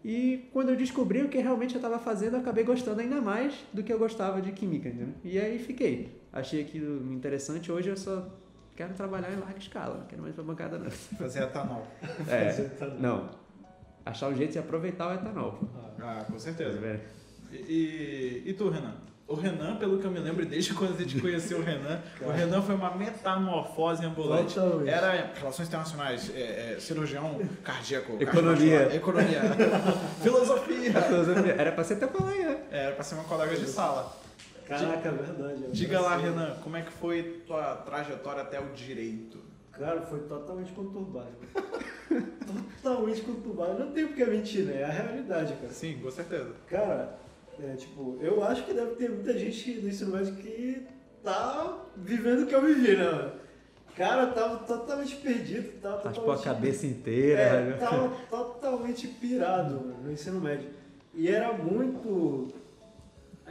E 0.04 0.48
quando 0.52 0.68
eu 0.68 0.76
descobri 0.76 1.20
o 1.22 1.28
que 1.28 1.38
realmente 1.38 1.74
eu 1.74 1.78
estava 1.78 1.98
fazendo, 1.98 2.34
eu 2.36 2.40
acabei 2.40 2.62
gostando 2.62 3.00
ainda 3.00 3.20
mais 3.20 3.52
do 3.72 3.82
que 3.82 3.92
eu 3.92 3.98
gostava 3.98 4.40
de 4.40 4.52
química, 4.52 4.88
entendeu? 4.88 5.08
E 5.24 5.36
aí 5.38 5.58
fiquei. 5.58 6.16
Achei 6.32 6.62
aquilo 6.62 7.12
interessante. 7.12 7.72
Hoje 7.72 7.88
eu 7.88 7.96
só 7.96 8.24
quero 8.76 8.94
trabalhar 8.94 9.32
em 9.32 9.40
larga 9.40 9.58
escala, 9.58 9.98
não 9.98 10.06
quero 10.06 10.22
mais 10.22 10.32
pra 10.34 10.44
bancada 10.44 10.78
não. 10.78 10.88
Fazer 10.90 11.42
etanol. 11.42 11.84
É, 12.28 12.44
Fazer 12.46 12.62
etanol. 12.66 12.96
não. 13.00 13.39
Achar 14.04 14.28
um 14.28 14.34
jeito 14.36 14.52
de 14.52 14.58
aproveitar 14.58 15.08
o 15.08 15.14
etanol. 15.14 15.52
pô. 15.52 15.66
Ah, 16.02 16.24
com 16.26 16.32
Tá 16.34 16.38
certeza. 16.38 16.78
vendo? 16.78 17.00
E, 17.52 17.56
e, 17.56 18.50
e 18.50 18.52
tu, 18.54 18.68
Renan? 18.70 18.94
O 19.28 19.34
Renan, 19.34 19.76
pelo 19.76 19.98
que 19.98 20.04
eu 20.04 20.10
me 20.10 20.18
lembro, 20.18 20.44
desde 20.44 20.74
quando 20.74 20.94
a 20.96 21.02
gente 21.02 21.18
conheceu 21.22 21.58
o 21.58 21.62
Renan, 21.62 22.00
o 22.20 22.30
Renan 22.30 22.60
foi 22.62 22.74
uma 22.74 22.96
metamorfose 22.96 24.04
ambulante. 24.04 24.54
Totalmente. 24.54 24.88
Era 24.88 25.32
relações 25.34 25.68
internacionais, 25.68 26.32
é, 26.34 26.74
é, 26.74 26.80
cirurgião 26.80 27.38
cardíaco, 27.62 28.16
Economia. 28.20 28.86
cardiovascular, 28.90 28.96
economia, 28.96 29.40
filosofia. 30.22 31.54
Era 31.58 31.72
pra 31.72 31.84
ser 31.84 31.96
teu 31.96 32.08
colega. 32.08 32.48
né? 32.50 32.60
Era 32.70 32.94
pra 32.94 33.04
ser 33.04 33.14
uma 33.14 33.24
colega 33.24 33.54
de 33.54 33.66
sala. 33.68 34.16
Caraca, 34.66 35.08
é 35.08 35.12
verdade. 35.12 35.64
Diga 35.72 36.00
lá, 36.00 36.16
Renan, 36.16 36.56
como 36.62 36.76
é 36.76 36.82
que 36.82 36.92
foi 36.92 37.42
tua 37.46 37.74
trajetória 37.76 38.42
até 38.42 38.60
o 38.60 38.66
direito? 38.74 39.38
Cara, 39.80 40.02
foi 40.02 40.20
totalmente 40.20 40.72
conturbado. 40.72 41.32
totalmente 42.82 43.22
conturbado. 43.22 43.78
Não 43.78 43.92
tem 43.92 44.06
porque 44.08 44.26
mentir, 44.26 44.66
né? 44.66 44.82
É 44.82 44.84
a 44.84 44.90
realidade, 44.90 45.54
cara. 45.54 45.72
Sim, 45.72 45.98
com 46.02 46.10
certeza. 46.10 46.52
Cara, 46.66 47.18
é, 47.58 47.74
tipo, 47.76 48.18
eu 48.20 48.44
acho 48.44 48.66
que 48.66 48.74
deve 48.74 48.96
ter 48.96 49.08
muita 49.08 49.38
gente 49.38 49.80
no 49.80 49.88
ensino 49.88 50.14
médio 50.14 50.34
que 50.34 50.86
tá 51.24 51.78
vivendo 51.96 52.42
o 52.42 52.46
que 52.46 52.54
eu 52.54 52.60
vivi, 52.60 52.94
né? 52.94 53.32
Cara, 53.96 54.26
tava 54.26 54.58
totalmente 54.58 55.16
perdido, 55.16 55.80
tava 55.80 56.08
a 56.10 56.12
totalmente... 56.12 56.44
cabeça 56.44 56.86
inteira. 56.86 57.40
É, 57.40 57.64
né? 57.64 57.76
tava 57.78 58.08
totalmente 58.28 59.08
pirado 59.08 59.76
mano, 59.76 59.96
no 60.04 60.12
ensino 60.12 60.42
médio. 60.42 60.68
E 61.14 61.26
era 61.26 61.54
muito... 61.54 62.48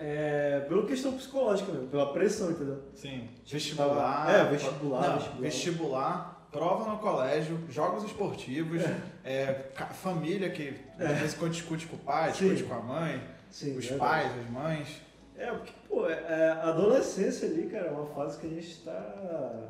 É, 0.02 0.66
pela 0.68 0.86
questão 0.86 1.12
psicológica 1.14 1.72
mesmo, 1.72 1.88
pela 1.88 2.14
pressão, 2.14 2.52
entendeu? 2.52 2.82
Sim. 2.96 3.28
Vestibular. 3.46 4.30
É, 4.34 4.46
vestibular, 4.46 5.02
Não, 5.02 5.14
vestibular. 5.16 5.42
vestibular, 5.42 6.48
prova 6.52 6.90
no 6.92 6.98
colégio, 7.00 7.60
jogos 7.70 8.04
esportivos, 8.06 8.82
é, 9.24 9.54
ca- 9.76 9.88
família 9.88 10.50
que 10.50 10.74
às 10.98 11.18
vezes 11.20 11.34
quando 11.36 11.52
discute 11.52 11.86
com 11.88 11.96
o 11.96 12.00
pai, 12.00 12.32
Sim. 12.34 12.50
discute 12.50 12.64
com 12.70 12.76
a 12.76 12.82
mãe, 12.82 13.22
Sim, 13.50 13.78
os 13.78 13.88
pais, 13.92 14.32
as 14.40 14.50
mães. 14.50 15.02
É, 15.38 15.52
porque, 15.52 15.72
pô, 15.88 16.08
é, 16.10 16.14
é, 16.14 16.50
a 16.52 16.70
adolescência 16.70 17.48
ali, 17.50 17.68
cara, 17.68 17.88
é 17.88 17.92
uma 17.92 18.06
fase 18.08 18.40
que 18.40 18.48
a 18.48 18.50
gente 18.50 18.78
tá. 18.84 19.70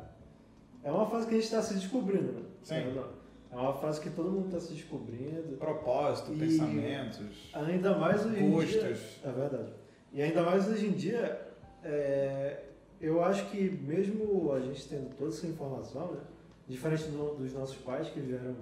É 0.82 0.90
uma 0.90 1.06
fase 1.10 1.26
que 1.26 1.34
a 1.34 1.40
gente 1.40 1.50
tá 1.50 1.62
se 1.62 1.74
descobrindo, 1.74 2.32
né? 2.32 2.42
Sim. 2.62 2.74
É. 2.76 3.20
É 3.52 3.56
uma 3.56 3.72
fase 3.74 4.00
que 4.00 4.10
todo 4.10 4.30
mundo 4.30 4.50
tá 4.52 4.60
se 4.60 4.72
descobrindo. 4.72 5.56
Propósito, 5.58 6.30
pensamentos, 6.38 7.50
Ainda 7.52 7.98
mais 7.98 8.24
hoje 8.24 8.34
dia. 8.36 8.48
gostos. 8.48 9.18
É 9.24 9.30
verdade. 9.32 9.72
E 10.12 10.22
ainda 10.22 10.42
mais 10.42 10.66
hoje 10.68 10.86
em 10.86 10.92
dia, 10.92 11.40
é, 11.84 12.60
eu 13.00 13.22
acho 13.22 13.46
que 13.50 13.70
mesmo 13.70 14.52
a 14.52 14.60
gente 14.60 14.88
tendo 14.88 15.14
toda 15.16 15.30
essa 15.30 15.46
informação, 15.46 16.12
né? 16.12 16.20
Diferente 16.68 17.04
do- 17.08 17.34
dos 17.36 17.52
nossos 17.52 17.76
pais 17.76 18.08
que 18.08 18.20
vieram 18.20 18.54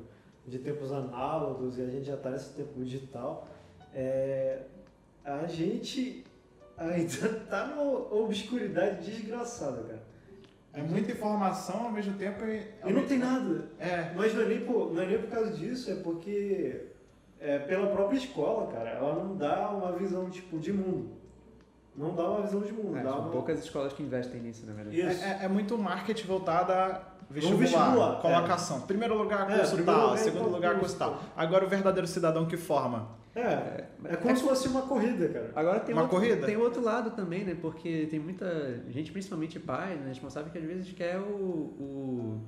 de 0.47 0.59
tempos 0.59 0.93
análogos 0.93 1.79
e 1.79 1.83
a 1.83 1.87
gente 1.87 2.05
já 2.05 2.15
está 2.15 2.31
nesse 2.31 2.55
tempo 2.55 2.83
digital, 2.83 3.47
é, 3.95 4.63
a 5.25 5.47
gente 5.47 6.25
ainda 6.77 7.29
tá 7.51 7.67
numa 7.67 8.15
obscuridade 8.15 9.05
desgraçada, 9.11 9.83
cara. 9.83 10.09
É 10.75 10.83
muita 10.83 11.11
informação 11.13 11.87
ao 11.87 11.93
mesmo 11.93 12.17
tempo 12.17 12.45
e. 12.45 12.63
E 12.85 12.93
não 12.93 13.07
tem 13.07 13.19
nada. 13.19 13.69
É. 13.79 14.13
Mas 14.15 14.35
não 14.35 14.43
é 14.43 14.47
nem 14.47 14.61
por, 14.65 14.93
não 14.95 15.03
é 15.03 15.07
nem 15.07 15.19
por 15.19 15.29
causa 15.31 15.51
disso, 15.53 15.91
é 15.91 15.95
porque 15.97 16.83
é, 17.41 17.59
pela 17.61 17.89
própria 17.89 18.19
escola, 18.19 18.71
cara, 18.71 18.91
ela 18.91 19.25
não 19.25 19.35
dá 19.37 19.71
uma 19.71 19.93
visão 19.93 20.29
tipo 20.31 20.59
de 20.59 20.73
mundo. 20.73 21.18
Não 21.99 22.15
dá 22.15 22.31
uma 22.31 22.43
visão 22.43 22.61
de 22.61 22.73
mundo. 22.73 22.97
É, 22.97 23.03
dá 23.03 23.11
são 23.11 23.21
uma... 23.23 23.31
poucas 23.31 23.59
escolas 23.59 23.93
que 23.93 24.03
investem 24.03 24.41
nisso, 24.41 24.65
na 24.67 24.73
verdade. 24.73 24.99
Isso. 25.01 25.23
É, 25.25 25.39
é- 25.43 25.45
é 25.45 25.49
muito 25.49 25.77
marketing 25.77 26.27
voltado 26.27 26.73
a 26.73 27.03
vestibular, 27.29 27.59
vestibular, 27.61 28.21
colocação. 28.21 28.81
Primeiro 28.83 29.17
lugar, 29.19 29.51
É, 29.51 29.57
curso 29.59 29.75
primeiro 29.77 29.85
tal, 29.99 30.07
lugar, 30.11 30.19
segundo 30.19 30.41
então, 30.43 30.53
lugar, 30.53 30.79
curso 30.79 30.97
tal. 30.97 31.11
tal. 31.15 31.23
Agora 31.37 31.65
o 31.65 31.69
verdadeiro 31.69 32.07
cidadão 32.07 32.47
que 32.47 32.57
forma. 32.57 33.09
É, 33.35 33.85
é 34.05 34.17
como 34.17 34.37
se 34.37 34.43
fosse 34.43 34.67
uma 34.69 34.83
corrida, 34.83 35.29
cara. 35.29 35.53
Agora 35.55 35.79
tem 35.81 35.95
Uma 35.95 36.03
outro, 36.03 36.17
corrida? 36.19 36.45
tem 36.47 36.57
outro 36.57 36.83
lado 36.83 37.11
também, 37.13 37.45
né? 37.45 37.57
Porque 37.61 38.07
tem 38.11 38.19
muita 38.19 38.81
gente, 38.91 39.13
principalmente 39.13 39.61
pai, 39.61 39.95
né, 39.97 40.09
responsável, 40.09 40.51
que 40.51 40.59
às 40.59 40.65
vezes 40.65 40.91
quer 40.93 41.19
o, 41.19 41.23
o- 41.25 42.41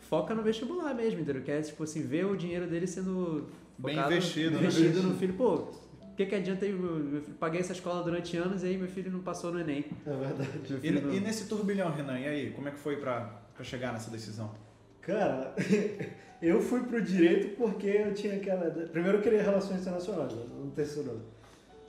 foca 0.00 0.34
no 0.34 0.42
vestibular 0.42 0.94
mesmo, 0.94 1.20
entendeu? 1.20 1.42
Quer, 1.42 1.62
tipo 1.62 1.82
assim, 1.84 2.02
ver 2.02 2.26
o 2.26 2.36
dinheiro 2.36 2.66
dele 2.66 2.86
sendo 2.86 3.48
Bem 3.78 3.94
focado- 3.96 4.12
investido, 4.14 4.50
né? 4.52 4.58
investido 4.58 5.02
no 5.02 5.14
filho. 5.16 5.34
Pô, 5.34 5.68
o 6.14 6.16
que, 6.16 6.26
que 6.26 6.34
adianta 6.36 6.64
eu, 6.64 7.14
eu 7.16 7.22
paguei 7.40 7.60
essa 7.60 7.72
escola 7.72 8.02
durante 8.02 8.36
anos 8.36 8.62
e 8.62 8.66
aí 8.68 8.78
meu 8.78 8.86
filho 8.88 9.10
não 9.10 9.20
passou 9.20 9.52
no 9.52 9.58
Enem? 9.60 9.84
É 10.06 10.10
verdade. 10.16 10.50
E, 10.82 10.90
não- 10.92 11.12
e 11.12 11.18
nesse 11.20 11.46
turbilhão, 11.46 11.90
Renan, 11.90 12.18
e 12.20 12.26
aí? 12.28 12.50
Como 12.52 12.68
é 12.68 12.70
que 12.70 12.78
foi 12.78 12.96
pra, 12.98 13.42
pra 13.54 13.64
chegar 13.64 13.92
nessa 13.92 14.10
decisão? 14.10 14.54
Cara, 15.02 15.54
eu 16.40 16.60
fui 16.62 16.84
pro 16.84 17.02
direito 17.02 17.56
porque 17.56 17.88
eu 17.88 18.14
tinha 18.14 18.36
aquela. 18.36 18.70
Primeiro 18.70 19.18
eu 19.18 19.22
queria 19.22 19.42
relações 19.42 19.80
internacionais, 19.80 20.32
no 20.32 20.70
terceiro 20.70 21.10
ano. 21.10 21.22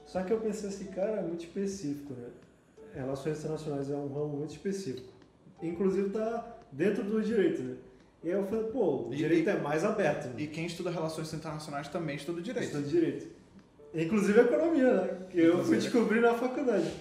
Só 0.06 0.22
que 0.24 0.34
eu 0.34 0.40
pensei 0.40 0.70
assim, 0.70 0.86
cara, 0.86 1.18
é 1.18 1.22
muito 1.22 1.42
específico, 1.46 2.14
né? 2.14 2.28
Relações 2.94 3.40
internacionais 3.40 3.90
é 3.90 3.96
um 3.96 4.08
ramo 4.14 4.38
muito 4.38 4.52
específico. 4.52 5.08
Inclusive 5.62 6.10
tá 6.10 6.58
dentro 6.72 7.04
do 7.04 7.22
direito, 7.22 7.62
né? 7.62 7.76
E 8.24 8.30
aí 8.30 8.34
eu 8.36 8.46
falei, 8.48 8.66
pô, 8.66 9.08
o 9.08 9.14
E- 9.14 9.18
direito 9.18 9.50
é 9.50 9.60
mais 9.60 9.84
aberto, 9.86 10.26
né? 10.28 10.34
E 10.40 10.48
quem 10.48 10.66
estuda 10.66 10.90
relações 10.90 11.32
internacionais 11.34 11.88
também 11.90 12.16
estuda 12.16 12.42
direito. 12.42 12.66
Estudo 12.66 12.88
direito. 12.88 13.35
Inclusive 13.96 14.40
economia, 14.42 14.94
né? 14.94 15.10
Que 15.30 15.40
eu 15.40 15.52
fui 15.54 15.62
Inclusive. 15.78 15.82
descobrir 15.82 16.20
na 16.22 16.34
faculdade. 16.34 16.92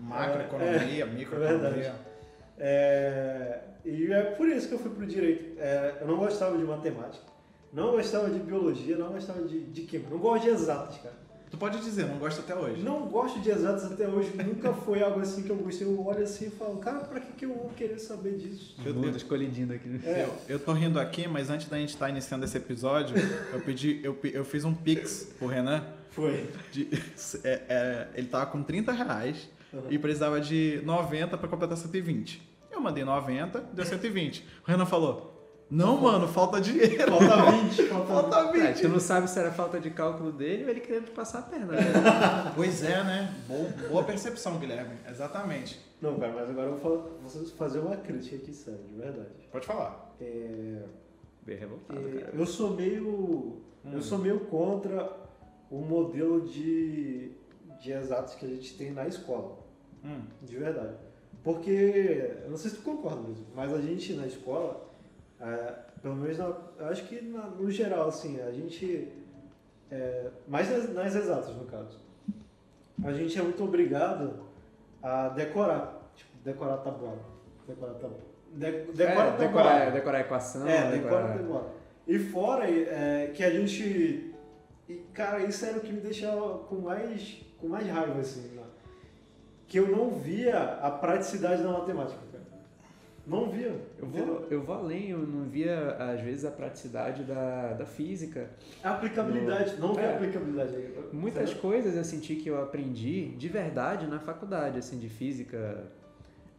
Macroeconomia, 0.00 1.06
microeconomia. 1.06 1.68
verdade. 1.70 1.92
É, 2.58 3.60
e 3.84 4.12
é 4.12 4.22
por 4.22 4.48
isso 4.48 4.68
que 4.68 4.74
eu 4.74 4.78
fui 4.78 4.90
pro 4.90 5.06
direito. 5.06 5.58
É, 5.60 5.98
eu 6.00 6.06
não 6.06 6.16
gostava 6.16 6.56
de 6.58 6.64
matemática, 6.64 7.24
não 7.72 7.92
gostava 7.92 8.28
de 8.30 8.38
biologia, 8.40 8.96
não 8.96 9.12
gostava 9.12 9.42
de, 9.42 9.60
de 9.60 9.82
química, 9.82 10.10
não 10.10 10.18
gosto 10.18 10.44
de 10.44 10.50
exatas, 10.50 10.96
cara. 10.98 11.14
Tu 11.50 11.56
pode 11.56 11.80
dizer, 11.80 12.04
não 12.04 12.18
gosta 12.18 12.42
até 12.42 12.54
hoje. 12.54 12.82
Não 12.82 13.06
gosto 13.06 13.40
de 13.40 13.48
exatas 13.50 13.90
até 13.90 14.06
hoje, 14.06 14.32
nunca 14.36 14.70
foi 14.74 15.02
algo 15.02 15.20
assim 15.20 15.42
que 15.42 15.48
eu 15.50 15.56
gostei. 15.56 15.86
Eu 15.86 16.04
olho 16.06 16.22
assim 16.22 16.48
e 16.48 16.50
falo, 16.50 16.76
cara, 16.76 16.98
pra 17.00 17.20
que, 17.20 17.32
que 17.32 17.44
eu 17.46 17.54
vou 17.54 17.70
querer 17.74 17.98
saber 17.98 18.36
disso? 18.36 18.76
Eu- 18.84 18.92
O 18.92 18.96
mundo 18.96 19.16
escolhidindo 19.16 19.72
aqui. 19.72 20.00
É. 20.04 20.24
Eu, 20.24 20.34
eu 20.56 20.58
tô 20.58 20.72
rindo 20.72 21.00
aqui, 21.00 21.26
mas 21.26 21.48
antes 21.48 21.66
da 21.68 21.78
gente 21.78 21.90
estar 21.90 22.10
iniciando 22.10 22.44
esse 22.44 22.56
episódio, 22.56 23.16
eu 23.52 23.60
pedi, 23.60 23.98
eu, 24.04 24.18
eu 24.24 24.44
fiz 24.44 24.64
um 24.64 24.74
pix 24.74 25.32
pro 25.38 25.46
Renan. 25.48 25.82
Foi. 26.20 26.50
de- 26.72 26.88
é, 27.44 27.62
é, 27.68 28.08
ele 28.14 28.28
tava 28.28 28.46
com 28.46 28.62
30 28.62 28.92
reais 28.92 29.48
Uhum. 29.72 29.82
e 29.90 29.98
precisava 29.98 30.40
de 30.40 30.80
90 30.84 31.36
pra 31.36 31.46
completar 31.46 31.76
120. 31.76 32.42
Eu 32.72 32.80
mandei 32.80 33.04
90, 33.04 33.60
deu 33.74 33.84
120. 33.84 34.42
O 34.66 34.70
Renan 34.70 34.86
falou: 34.86 35.34
Não, 35.70 36.00
mano, 36.00 36.26
falta 36.26 36.58
dinheiro. 36.58 37.10
Falta 37.10 37.50
20, 37.50 37.82
falta 37.88 38.04
20. 38.06 38.08
Falta 38.08 38.58
É, 38.58 38.72
20. 38.72 38.80
tu 38.80 38.88
não 38.88 38.98
sabe 39.00 39.28
se 39.28 39.38
era 39.38 39.52
falta 39.52 39.78
de 39.78 39.90
cálculo 39.90 40.32
dele 40.32 40.64
ou 40.64 40.70
ele 40.70 40.80
querendo 40.80 41.10
passar 41.12 41.40
a 41.40 41.42
perna. 41.42 41.72
Né? 41.74 41.80
Pois 42.56 42.82
é, 42.82 43.04
né? 43.04 43.34
Boa, 43.46 43.68
boa 43.90 44.04
percepção, 44.04 44.56
Guilherme. 44.58 44.94
Exatamente. 45.06 45.78
Não, 46.00 46.18
cara, 46.18 46.32
mas 46.32 46.48
agora 46.48 46.68
eu 46.68 46.78
vou 46.78 47.20
fazer 47.58 47.80
uma 47.80 47.96
crítica 47.96 48.36
aqui, 48.36 48.54
sério, 48.54 48.80
de 48.88 48.94
verdade. 48.94 49.28
Pode 49.52 49.66
falar. 49.66 50.14
É, 50.20 50.82
Bem 51.44 51.56
revoltado, 51.58 52.08
É, 52.08 52.20
cara. 52.20 52.32
eu 52.34 52.46
sou 52.46 52.74
meio 52.74 53.06
Hum. 53.84 53.92
eu 53.92 54.00
sou 54.02 54.18
meio 54.18 54.40
contra 54.40 55.10
o 55.70 55.78
modelo 55.78 56.40
de, 56.42 57.32
de 57.80 57.92
exatos 57.92 58.34
que 58.34 58.46
a 58.46 58.48
gente 58.48 58.76
tem 58.76 58.90
na 58.92 59.06
escola, 59.06 59.58
Hum. 60.04 60.22
de 60.42 60.56
verdade. 60.56 60.94
Porque, 61.42 62.32
eu 62.44 62.50
não 62.50 62.56
sei 62.56 62.70
se 62.70 62.76
tu 62.78 62.82
concorda 62.82 63.20
mesmo, 63.28 63.46
mas 63.54 63.72
a 63.72 63.80
gente 63.80 64.12
na 64.14 64.26
escola, 64.26 64.88
é, 65.40 65.74
pelo 66.02 66.16
menos 66.16 66.38
na, 66.38 66.56
eu 66.78 66.86
acho 66.86 67.04
que 67.06 67.20
na- 67.22 67.46
no 67.46 67.70
geral, 67.70 68.08
assim, 68.08 68.40
a 68.40 68.50
gente, 68.52 69.08
é, 69.90 70.30
mais 70.46 70.70
nas, 70.70 70.92
nas 70.92 71.14
exatas 71.14 71.54
no 71.54 71.64
caso, 71.64 71.98
a 73.04 73.12
gente 73.12 73.38
é 73.38 73.42
muito 73.42 73.62
obrigado 73.62 74.40
a 75.02 75.28
decorar, 75.28 76.10
tipo, 76.16 76.30
decorar 76.44 76.78
tabuada, 76.78 77.20
decorar 77.66 77.94
tabuada. 77.94 78.28
De, 78.52 78.70
decora 78.92 79.28
é, 79.28 79.36
decorar, 79.36 79.90
decorar 79.92 80.18
a 80.18 80.20
equação. 80.22 80.66
É, 80.66 80.90
decora 80.90 81.28
demora. 81.36 81.66
E 82.06 82.18
fora 82.18 82.68
é, 82.68 83.30
que 83.34 83.44
a 83.44 83.50
gente. 83.50 84.34
E, 84.88 84.94
cara, 85.12 85.42
isso 85.42 85.64
era 85.66 85.78
o 85.78 85.80
que 85.80 85.92
me 85.92 86.00
deixava 86.00 86.58
com 86.60 86.76
mais, 86.76 87.42
com 87.58 87.68
mais 87.68 87.86
raiva, 87.86 88.20
assim. 88.20 88.48
né? 88.56 88.62
Que 89.66 89.78
eu 89.78 89.88
não 89.88 90.10
via 90.12 90.58
a 90.80 90.90
praticidade 90.90 91.62
da 91.62 91.70
matemática, 91.70 92.18
cara. 92.32 92.44
Não 93.26 93.50
via. 93.50 93.78
Eu 93.98 94.06
vou, 94.06 94.46
eu 94.50 94.62
vou 94.62 94.74
além, 94.74 95.10
eu 95.10 95.18
não 95.18 95.44
via, 95.46 95.90
às 95.96 96.22
vezes, 96.22 96.46
a 96.46 96.50
praticidade 96.50 97.24
da, 97.24 97.74
da 97.74 97.84
física. 97.84 98.48
A 98.82 98.92
aplicabilidade, 98.92 99.78
não 99.78 99.92
via 99.92 100.04
É. 100.04 100.12
a 100.12 100.16
aplicabilidade. 100.16 100.72
Muitas 101.12 101.42
Entendeu? 101.50 101.60
coisas 101.62 101.94
eu 101.94 102.04
senti 102.04 102.36
que 102.36 102.48
eu 102.48 102.62
aprendi 102.62 103.28
de 103.36 103.48
verdade 103.48 104.06
na 104.06 104.18
faculdade, 104.18 104.78
assim, 104.78 104.98
de 104.98 105.10
física. 105.10 105.84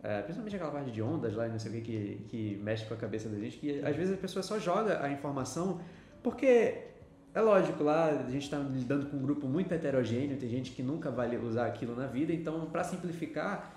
é, 0.04 0.22
principalmente 0.22 0.56
aquela 0.56 0.72
parte 0.72 0.92
de 0.92 1.02
ondas 1.02 1.36
lá 1.36 1.48
e 1.48 1.52
não 1.52 1.58
sei 1.60 1.72
o 1.72 1.74
que, 1.76 1.82
que 1.82 2.22
que 2.30 2.56
mexe 2.64 2.86
com 2.86 2.94
a 2.94 2.98
cabeça 2.98 3.28
da 3.28 3.38
gente, 3.40 3.58
que 3.58 3.84
às 3.84 3.96
vezes 3.96 4.14
a 4.14 4.18
pessoa 4.18 4.44
só 4.44 4.58
joga 4.60 5.04
a 5.04 5.12
informação 5.12 5.82
porque 6.24 6.89
é 7.34 7.42
lógico, 7.42 7.84
lá 7.84 8.10
a 8.10 8.30
gente 8.30 8.44
está 8.44 8.58
lidando 8.58 9.06
com 9.08 9.18
um 9.18 9.22
grupo 9.22 9.48
muito 9.48 9.72
heterogêneo, 9.74 10.38
tem 10.38 10.50
gente 10.50 10.72
que 10.72 10.82
nunca 10.84 11.12
vai 11.12 11.36
usar 11.38 11.68
aquilo 11.68 11.96
na 11.96 12.08
vida, 12.08 12.34
então 12.34 12.66
para 12.72 12.84
simplificar, 12.84 13.76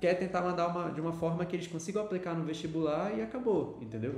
quer 0.00 0.14
tentar 0.14 0.42
mandar 0.42 0.68
uma, 0.68 0.90
de 0.90 1.00
uma 1.00 1.12
forma 1.12 1.44
que 1.44 1.56
eles 1.56 1.66
consigam 1.66 2.02
aplicar 2.02 2.34
no 2.34 2.44
vestibular 2.44 3.16
e 3.16 3.22
acabou, 3.22 3.78
entendeu? 3.80 4.14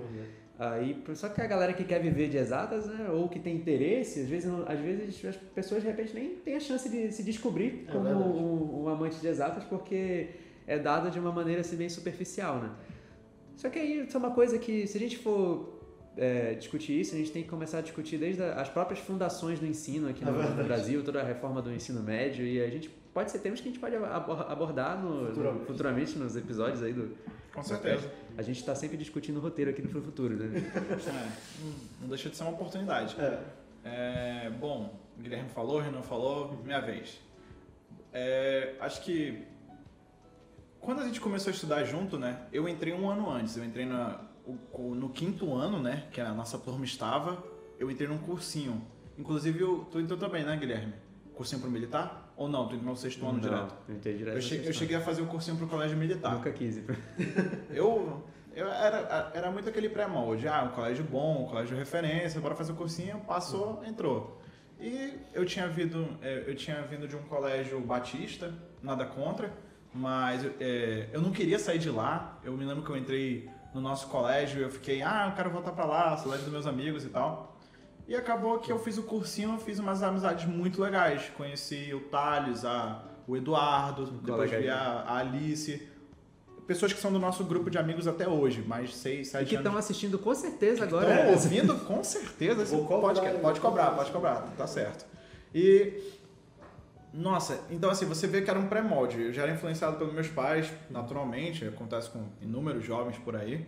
Aí, 0.59 1.03
só 1.14 1.31
que 1.31 1.40
a 1.40 1.47
galera 1.47 1.73
que 1.73 1.85
quer 1.85 2.01
viver 2.03 2.29
de 2.29 2.37
exatas, 2.37 2.87
né, 2.87 3.09
ou 3.11 3.31
que 3.31 3.38
tem 3.40 3.57
interesse, 3.57 4.21
às 4.21 4.29
vezes, 4.29 4.51
não- 4.51 4.64
às 4.69 4.79
vezes 4.79 5.25
as 5.25 5.37
pessoas 5.37 5.81
de 5.83 5.88
repente 5.88 6.12
nem 6.14 6.35
têm 6.37 6.55
a 6.55 6.61
chance 6.61 6.87
de 6.87 7.11
se 7.12 7.23
descobrir 7.23 7.87
É 7.88 7.93
como 7.93 8.05
verdade. 8.05 8.29
um, 8.29 8.83
um 8.83 8.88
amante 8.88 9.19
de 9.19 9.27
exatas, 9.27 9.64
porque 9.64 10.29
é 10.66 10.79
dado 10.79 11.11
de 11.11 11.19
uma 11.19 11.33
maneira 11.33 11.62
assim 11.62 11.77
bem 11.77 11.88
superficial, 11.88 12.57
né? 12.59 12.71
Só 13.57 13.71
que 13.71 13.79
aí 13.79 14.05
isso 14.07 14.14
é 14.16 14.21
uma 14.21 14.33
coisa 14.33 14.59
que, 14.59 14.87
se 14.87 14.99
a 14.99 15.01
gente 15.01 15.16
for 15.16 15.80
é, 16.22 16.54
discutir 16.54 17.00
isso, 17.00 17.14
a 17.14 17.18
gente 17.18 17.33
tem 17.33 17.42
que 17.42 17.48
começar 17.48 17.78
a 17.78 17.80
discutir 17.80 18.18
desde 18.18 18.42
a- 18.42 18.61
as 18.61 18.68
próprias 18.68 19.00
fundações 19.00 19.59
do 19.59 19.66
ensino 19.66 20.06
aqui 20.09 20.22
É 20.22 20.26
no, 20.26 20.33
no. 20.56 20.64
Brasil, 20.64 21.02
toda 21.02 21.20
a 21.20 21.24
reforma 21.24 21.62
do 21.62 21.72
ensino 21.72 22.02
médio, 22.02 22.44
e 22.44 22.61
a 22.62 22.68
gente 22.68 22.90
pode 23.14 23.30
ser 23.30 23.38
temas 23.38 23.59
que 23.61 23.68
a 23.68 23.70
gente 23.72 23.80
pode 23.80 23.96
abor- 23.96 24.42
abordar 24.50 25.02
no, 25.02 25.26
Futuramente. 25.28 25.61
no- 25.61 25.66
futuramente 25.66 26.18
nos 26.18 26.37
episódios 26.37 26.83
aí 26.83 26.92
do. 26.92 27.16
Com 27.54 27.62
certeza. 27.62 28.12
A 28.38 28.42
gente 28.42 28.61
está 28.61 28.74
sempre 28.74 28.96
discutindo 28.98 29.38
o 29.38 29.40
roteiro 29.40 29.70
aqui 29.70 29.80
no 29.83 29.88
Pro 29.88 30.02
Futuro, 30.02 30.37
né? 30.37 30.46
É, 30.74 31.64
não- 31.64 31.72
não 32.02 32.09
deixa 32.09 32.28
de 32.28 32.37
ser 32.37 32.42
uma 32.44 32.52
oportunidade. 32.52 33.16
É. 33.18 33.38
É, 33.83 34.50
bom, 34.50 34.94
o 35.18 35.22
Guilherme 35.22 35.48
falou, 35.48 35.78
o 35.78 35.80
Renan 35.80 36.02
falou, 36.02 36.61
minha 36.64 36.80
vez. 36.80 37.18
É, 38.12 38.74
acho 38.78 39.02
que 39.02 39.42
quando 40.80 41.00
a 41.00 41.04
gente 41.06 41.20
começou 41.20 41.50
a 41.50 41.54
estudar 41.54 41.83
junto, 41.85 42.18
né? 42.18 42.42
Eu 42.52 42.68
entrei 42.68 42.92
um 42.92 43.09
ano 43.09 43.28
antes, 43.30 43.56
eu 43.56 43.64
entrei 43.64 43.87
na- 43.87 44.20
no 44.79 45.09
quinto 45.11 45.55
ano, 45.55 45.81
né? 45.83 46.05
Que 46.12 46.20
a 46.20 46.33
nossa 46.33 46.59
turma 46.59 46.85
estava, 46.85 47.42
eu 47.79 47.90
entrei 47.90 48.09
num 48.09 48.18
cursinho. 48.18 48.83
Inclusive, 49.18 49.61
eu- 49.61 49.87
tu 49.90 50.00
entrou 50.00 50.18
também, 50.18 50.44
né, 50.44 50.57
Guilherme? 50.57 50.94
Cursinho 51.35 51.61
pro 51.61 51.70
militar? 51.70 52.33
Ou 52.37 52.48
não? 52.48 52.66
Tu 52.68 52.74
entrou 52.76 52.90
no 52.90 52.96
sexto 52.96 53.22
ano 53.24 53.35
Não, 53.35 53.40
direto? 53.40 53.74
Eu 53.88 53.94
entrei 53.96 54.16
direto. 54.16 54.35
Eu 54.37 54.40
cheguei, 54.42 54.68
eu 54.68 54.72
cheguei 54.72 54.96
a 54.96 55.00
fazer 55.00 55.22
o 55.22 55.26
cursinho 55.26 55.57
pro 55.57 55.66
colégio 55.66 55.96
militar. 55.96 56.35
Nunca 56.35 56.50
quis. 56.53 56.81
Eu, 57.70 58.22
eu 58.55 58.66
era, 58.68 59.31
era 59.35 59.50
muito 59.50 59.68
aquele 59.68 59.88
pré-molde. 59.88 60.48
Ah, 60.48 60.64
um 60.64 60.74
colégio 60.74 61.05
bom, 61.05 61.44
um 61.44 61.46
colégio 61.46 61.76
referência, 61.76 62.40
bora 62.40 62.55
fazer 62.55 62.72
o 62.72 62.76
cursinho, 62.76 63.20
passou, 63.20 63.83
entrou. 63.87 64.40
E 64.81 65.14
eu 65.35 65.44
tinha 65.44 65.68
vindo, 65.68 66.09
eh, 66.22 66.44
eu 66.46 66.55
tinha 66.57 66.81
vindo 66.83 67.07
de 67.07 67.14
um 67.14 67.22
colégio 67.24 67.79
batista, 67.81 68.53
nada 68.83 69.05
contra, 69.05 69.53
mas 69.94 70.44
eh, 70.59 71.09
eu 71.12 71.20
não 71.20 71.31
queria 71.31 71.59
sair 71.59 71.79
de 71.79 71.90
lá. 71.90 72.38
Eu 72.42 72.55
me 72.55 72.64
lembro 72.64 72.83
que 72.83 72.90
eu 72.90 72.96
entrei 72.96 73.48
no 73.74 73.80
nosso 73.80 74.09
colégio 74.09 74.61
e 74.61 74.62
eu 74.62 74.70
fiquei, 74.70 75.02
ah, 75.02 75.26
eu 75.30 75.37
quero 75.37 75.50
voltar 75.50 75.72
pra 75.72 75.85
lá, 75.85 76.16
saudade 76.16 76.42
dos 76.42 76.52
meus 76.52 76.66
amigos 76.66 77.04
e 77.04 77.09
tal. 77.09 77.56
E 78.09 78.14
acabou 78.16 78.59
que 78.59 78.72
eu 78.72 78.78
fiz 78.78 78.98
o 78.98 79.04
cursinho, 79.04 79.52
eu 79.54 79.59
fiz 79.59 79.78
umas 79.78 80.02
amizades 80.02 80.44
muito 80.46 80.83
legais. 80.83 81.30
Conheci 81.37 81.94
o 81.94 82.00
Thales, 82.00 82.64
a, 82.64 83.04
o 83.26 83.37
Eduardo, 83.37 84.06
depois 84.06 84.50
vi 84.50 84.68
a, 84.68 84.76
a 85.06 85.18
Alice. 85.18 85.88
Pessoas 86.66 86.92
que 86.92 87.00
são 87.00 87.12
do 87.12 87.18
nosso 87.18 87.44
grupo 87.44 87.68
de 87.70 87.78
amigos 87.78 88.06
até 88.06 88.28
hoje, 88.28 88.62
mais 88.62 88.96
seis, 88.96 89.28
E 89.28 89.30
sete 89.30 89.48
que 89.48 89.54
anos. 89.56 89.66
estão 89.66 89.78
assistindo 89.78 90.18
com 90.18 90.35
certeza 90.35 90.85
agora. 90.85 91.14
Estão 91.14 91.30
ouvindo 91.33 91.74
com 91.85 92.02
certeza. 92.04 92.64
hein? 93.37 93.40
pode 93.40 93.61
cobrar, 93.61 93.90
pode 93.92 94.11
cobrar, 94.11 94.35
tá 94.56 94.66
certo. 94.66 95.04
E. 95.54 96.19
Nossa, 97.12 97.64
então 97.70 97.90
assim, 97.90 98.07
você 98.07 98.27
vê 98.27 98.42
que 98.42 98.51
era 98.51 98.59
um 98.59 98.68
pré-molde. 98.68 99.20
Eu 99.20 99.33
já 99.33 99.42
era 99.42 99.53
influenciado 99.53 99.96
pelos 99.96 100.12
meus 100.12 100.29
pais, 100.29 100.73
naturalmente, 100.88 101.64
acontece 101.64 102.11
com 102.11 102.25
inúmeros 102.40 102.85
jovens 102.85 103.18
por 103.18 103.37
aí. 103.37 103.66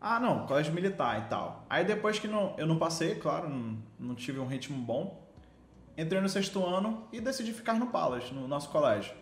Ah, 0.00 0.20
não, 0.20 0.46
colégio 0.46 0.72
militar 0.72 1.24
e 1.24 1.28
tal. 1.30 1.64
Aí 1.70 1.84
depois 1.84 2.18
que 2.18 2.28
não, 2.28 2.54
eu 2.58 2.66
não 2.66 2.78
passei, 2.78 3.14
claro, 3.14 3.48
não, 3.48 3.78
não 3.98 4.14
tive 4.14 4.38
um 4.38 4.46
ritmo 4.46 4.76
bom, 4.76 5.24
entrei 5.96 6.20
no 6.20 6.28
sexto 6.28 6.64
ano 6.64 7.06
e 7.12 7.20
decidi 7.20 7.52
ficar 7.52 7.74
no 7.74 7.86
Palace, 7.86 8.34
no 8.34 8.46
nosso 8.46 8.68
colégio. 8.70 9.14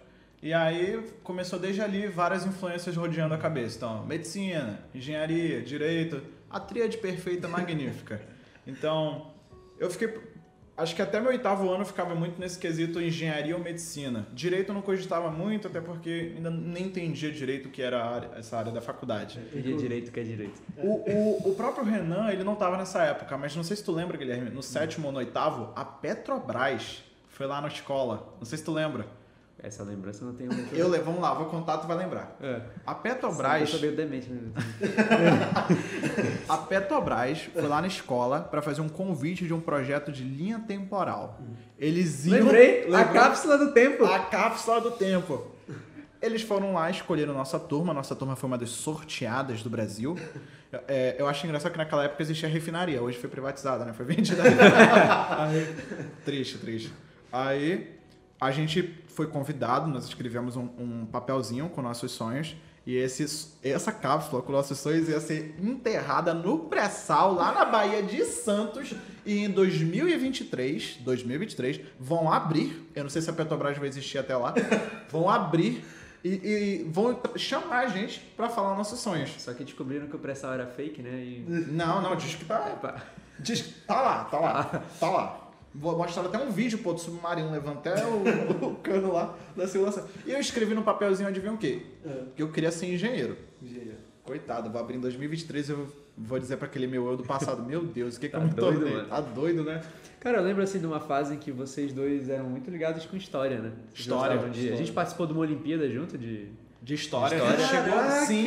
E 0.43 0.53
aí 0.53 1.01
começou 1.23 1.57
desde 1.57 1.81
ali 1.81 2.09
várias 2.09 2.45
influências 2.45 2.97
rodeando 2.97 3.33
a 3.33 3.39
cabeça. 3.39 3.77
Então, 3.77 4.05
medicina, 4.05 4.81
engenharia, 4.93 5.63
direito, 5.63 6.21
a 6.51 6.59
tríade 6.59 6.99
perfeita, 6.99 7.49
magnífica. 7.49 8.21
Então, 8.65 9.33
eu 9.77 9.91
fiquei. 9.91 10.17
Acho 10.83 10.97
que 10.97 11.03
até 11.03 11.21
meu 11.21 11.31
oitavo 11.31 11.69
ano 11.71 11.83
eu 11.83 11.87
ficava 11.87 12.15
muito 12.15 12.41
nesse 12.41 12.59
quesito 12.59 13.01
engenharia 13.01 13.55
ou 13.57 13.63
medicina. 13.63 14.27
Direito 14.33 14.71
eu 14.71 14.75
não 14.75 14.83
cogitava 14.83 15.31
muito, 15.31 15.69
até 15.69 15.81
porque 15.81 16.33
ainda 16.37 16.51
nem 16.51 16.85
entendia 16.87 17.31
direito 17.31 17.67
o 17.67 17.71
que 17.71 17.81
era 17.81 18.05
área- 18.05 18.31
essa 18.37 18.57
área 18.59 18.73
da 18.73 18.81
faculdade. 18.81 19.39
Pedir 19.53 19.77
direito 19.77 20.11
que 20.11 20.19
é 20.21 20.23
direito. 20.25 20.61
O, 20.77 20.89
o, 21.11 21.51
o 21.51 21.55
próprio 21.55 21.85
Renan, 21.85 22.31
ele 22.31 22.43
não 22.45 22.55
tava 22.57 22.77
nessa 22.77 23.03
época, 23.05 23.39
mas 23.39 23.55
não 23.55 23.63
sei 23.63 23.77
se 23.77 23.85
tu 23.85 23.93
lembra, 23.93 24.17
Guilherme, 24.19 24.51
no 24.51 24.63
sétimo 24.63 25.07
ou 25.07 25.13
no 25.13 25.19
oitavo, 25.19 25.73
a 25.77 25.85
Petrobras 25.85 27.03
foi 27.29 27.47
lá 27.47 27.61
na 27.61 27.69
escola. 27.69 28.35
Não 28.39 28.45
sei 28.45 28.59
se 28.59 28.65
tu 28.65 28.73
lembra. 28.73 29.07
Essa 29.59 29.85
lembrança 29.85 30.23
eu 30.25 30.29
não 30.29 30.35
tenho 30.35 30.53
muito. 30.53 30.75
Eu, 30.75 30.89
le- 30.91 30.99
vamos 30.99 31.21
lá, 31.21 31.33
vou 31.35 31.47
contar, 31.47 31.79
tu 31.79 31.87
vai 31.87 31.97
lembrar. 31.97 32.37
É. 32.43 32.63
A 32.85 32.93
Eu 32.93 32.95
Petrobras, 32.97 33.69
sou 33.71 33.79
meio 33.81 33.95
demente, 33.95 34.29
né? 34.29 34.51
a 36.49 36.57
Petrobras 36.59 37.43
foi 37.53 37.63
lá 37.69 37.81
na 37.81 37.87
escola 37.87 38.41
para 38.41 38.61
fazer 38.63 38.81
um 38.81 38.89
convite 38.89 39.47
de 39.47 39.55
um 39.55 39.61
projeto 39.61 40.11
de 40.11 40.23
linha 40.25 40.59
temporal. 40.67 41.41
Eles 41.79 42.27
iam 42.27 42.39
Lembrei, 42.45 42.85
a 42.93 42.99
Lembrou? 42.99 43.13
cápsula 43.23 43.59
do 43.59 43.73
tempo. 43.73 44.05
a 44.05 44.19
cápsula 44.21 44.81
do 44.81 44.91
tempo. 44.93 45.47
Eles 46.21 46.43
foram 46.43 46.75
lá, 46.75 46.89
escolheram 46.91 47.35
nossa 47.35 47.59
turma. 47.59 47.93
Nossa 47.93 48.15
turma 48.15 48.37
foi 48.37 48.47
uma 48.49 48.59
das 48.59 48.71
sorteadas 48.71 49.63
do 49.63 49.69
Brasil. 49.71 50.17
É, 50.89 51.17
eu 51.19 51.27
acho 51.27 51.45
engraçado 51.47 51.73
que 51.73 51.79
naquela 51.79 52.05
época 52.05 52.23
existia 52.23 52.49
refinaria. 52.49 53.03
Hoje 53.03 53.19
foi 53.19 53.29
privatizada, 53.29 53.85
né? 53.85 53.93
Foi 53.93 54.05
vendida. 54.07 54.43
Aí- 55.39 55.75
triste, 56.25 56.59
triste. 56.59 56.93
Aí 57.33 57.97
a 58.41 58.51
gente 58.51 59.02
foi 59.15 59.27
convidado, 59.27 59.89
nós 59.89 60.05
escrevemos 60.05 60.57
um, 60.57 60.69
um 60.79 61.07
papelzinho 61.07 61.69
com 61.69 61.83
nossos 61.83 62.13
sonhos. 62.13 62.57
E 62.85 62.97
esse, 62.97 63.53
essa 63.63 63.93
cápsula 63.93 64.43
com 64.43 64.51
nossos 64.51 64.77
sonhos 64.79 65.09
ia 65.09 65.21
ser 65.21 65.55
enterrada 65.63 66.35
no 66.35 66.59
pré-sal, 66.61 67.33
lá 67.33 67.53
na 67.53 67.65
Bahia 67.65 68.03
de 68.03 68.25
Santos. 68.25 68.93
E 69.25 69.45
em 69.45 69.51
2023, 69.51 70.97
2023, 70.97 71.81
vão 71.99 72.33
abrir. 72.33 72.91
Eu 72.95 73.05
não 73.05 73.11
sei 73.11 73.23
se 73.23 73.31
a 73.31 73.33
Petrobras 73.33 73.79
vai 73.79 73.89
existir 73.89 74.19
até 74.19 74.37
lá. 74.37 74.53
Vão 75.11 75.29
abrir 75.29 75.85
e, 76.25 76.29
e 76.29 76.91
vão 76.91 77.21
chamar 77.37 77.81
a 77.81 77.87
gente 77.89 78.21
pra 78.37 78.49
falar 78.49 78.77
nossos 78.77 78.99
sonhos. 79.01 79.31
Só 79.39 79.53
que 79.53 79.65
descobriram 79.65 80.07
que 80.07 80.17
o 80.17 80.19
pré-sal 80.19 80.55
era 80.55 80.67
fake, 80.67 81.03
né? 81.03 81.11
E. 81.11 81.45
Não, 81.47 82.01
não, 82.01 82.17
diz 82.17 82.35
que 82.35 82.45
tá. 82.45 83.03
Diz 83.39 83.63
que 83.63 83.73
tá 83.87 84.01
lá, 84.01 84.25
tá 84.25 84.39
lá, 84.39 84.65
tá 84.99 85.11
lá. 85.11 85.42
Vou 85.75 85.97
mostrar 85.97 86.25
até 86.25 86.39
um 86.39 86.51
vídeo, 86.51 86.79
pô, 86.79 86.93
do 86.93 87.01
submarino 87.01 87.51
levando 87.51 87.79
até 87.79 87.95
o, 88.05 88.23
o 88.73 88.75
cano 88.77 89.13
lá 89.13 89.35
da 89.57 89.67
segurança. 89.67 90.07
E 90.27 90.31
eu 90.33 90.39
escrevi 90.39 90.75
no 90.75 90.83
papelzinho, 90.83 91.29
adivinha 91.29 91.53
o 91.53 91.59
quê? 91.59 91.83
É. 92.05 92.23
Que 92.37 92.43
eu 92.43 92.51
queria 92.53 92.71
ser 92.71 92.87
engenheiro. 92.93 93.37
Engenheiro. 93.63 93.99
Coitado, 94.25 94.71
vou 94.71 94.81
abrir 94.81 94.97
em 94.97 95.01
2023 95.01 95.71
eu 95.71 95.89
vou 96.17 96.39
dizer 96.39 96.57
pra 96.59 96.67
aquele 96.67 96.87
meu 96.87 97.07
eu 97.11 97.17
do 97.17 97.25
passado, 97.25 97.63
meu 97.63 97.83
Deus, 97.85 98.17
o 98.17 98.21
que 98.21 98.29
que 98.29 98.33
Tá 98.33 98.39
eu 98.39 98.45
me 98.47 98.51
doido, 98.55 98.79
tornei? 98.81 98.95
mano. 98.97 99.09
Tá 99.09 99.21
doido, 99.21 99.65
né? 99.65 99.81
Cara, 100.21 100.39
eu 100.39 100.45
lembro 100.45 100.63
assim 100.63 100.79
de 100.79 100.87
uma 100.87 101.01
fase 101.01 101.35
em 101.35 101.39
que 101.39 101.51
vocês 101.51 101.93
dois 101.93 102.29
eram 102.29 102.45
muito 102.45 102.71
ligados 102.71 103.05
com 103.07 103.17
história, 103.17 103.59
né? 103.59 103.73
Vocês 103.89 104.01
História, 104.01 104.39
de- 104.39 104.45
A 104.45 104.49
história. 104.51 104.77
gente 104.77 104.93
participou 104.93 105.27
de 105.27 105.33
uma 105.33 105.41
Olimpíada 105.43 105.89
junto 105.91 106.17
de. 106.19 106.49
De 106.83 106.95
história, 106.95 107.37
História. 107.37 107.57
a 107.57 107.59
gente 107.61 107.71
chegou 107.71 107.95
Caraca! 107.99 108.27
sim 108.27 108.47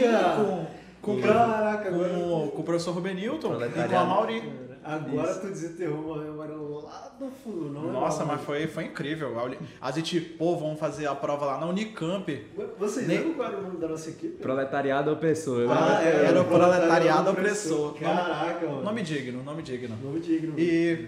com, 1.01 1.15
com, 1.15 1.21
Caraca, 1.21 1.89
com, 1.91 2.49
com 2.53 2.61
o 2.61 2.63
professor 2.63 2.91
Rubenilton 2.93 3.55
e 3.63 3.87
com 3.89 3.97
a. 3.97 4.05
Mauri. 4.05 4.43
Agora 4.85 5.31
Isso. 5.31 5.41
tu 5.41 5.47
desenterrou 5.47 6.13
uma 6.13 6.23
amarelo 6.29 6.83
lá 6.83 7.11
do 7.19 7.27
fundo, 7.43 7.69
não? 7.73 7.91
Nossa, 7.91 8.19
não. 8.19 8.27
mas 8.27 8.41
foi, 8.41 8.67
foi 8.67 8.83
incrível. 8.85 9.33
A 9.81 9.91
gente, 9.91 10.21
pô, 10.21 10.55
vamos 10.55 10.79
fazer 10.79 11.07
a 11.07 11.15
prova 11.15 11.45
lá 11.47 11.57
na 11.59 11.65
Unicamp. 11.65 12.29
Vocês 12.77 13.07
Nem- 13.07 13.17
lembram 13.17 13.33
qual 13.33 13.47
era 13.49 13.57
o 13.57 13.61
nome 13.63 13.77
da 13.79 13.87
nossa 13.87 14.09
equipe? 14.11 14.37
Proletariado 14.37 15.11
opressor. 15.11 15.69
Ah, 15.71 15.99
né? 16.01 16.25
era 16.27 16.39
o 16.39 16.45
proletariado 16.45 17.31
opressor. 17.31 17.95
Caraca, 17.95 18.65
mano. 18.67 18.83
Nome 18.83 19.01
digno, 19.01 19.41
nome 19.43 19.63
digno. 19.63 19.95
Nome 20.03 20.19
digno. 20.19 20.53
E. 20.59 21.07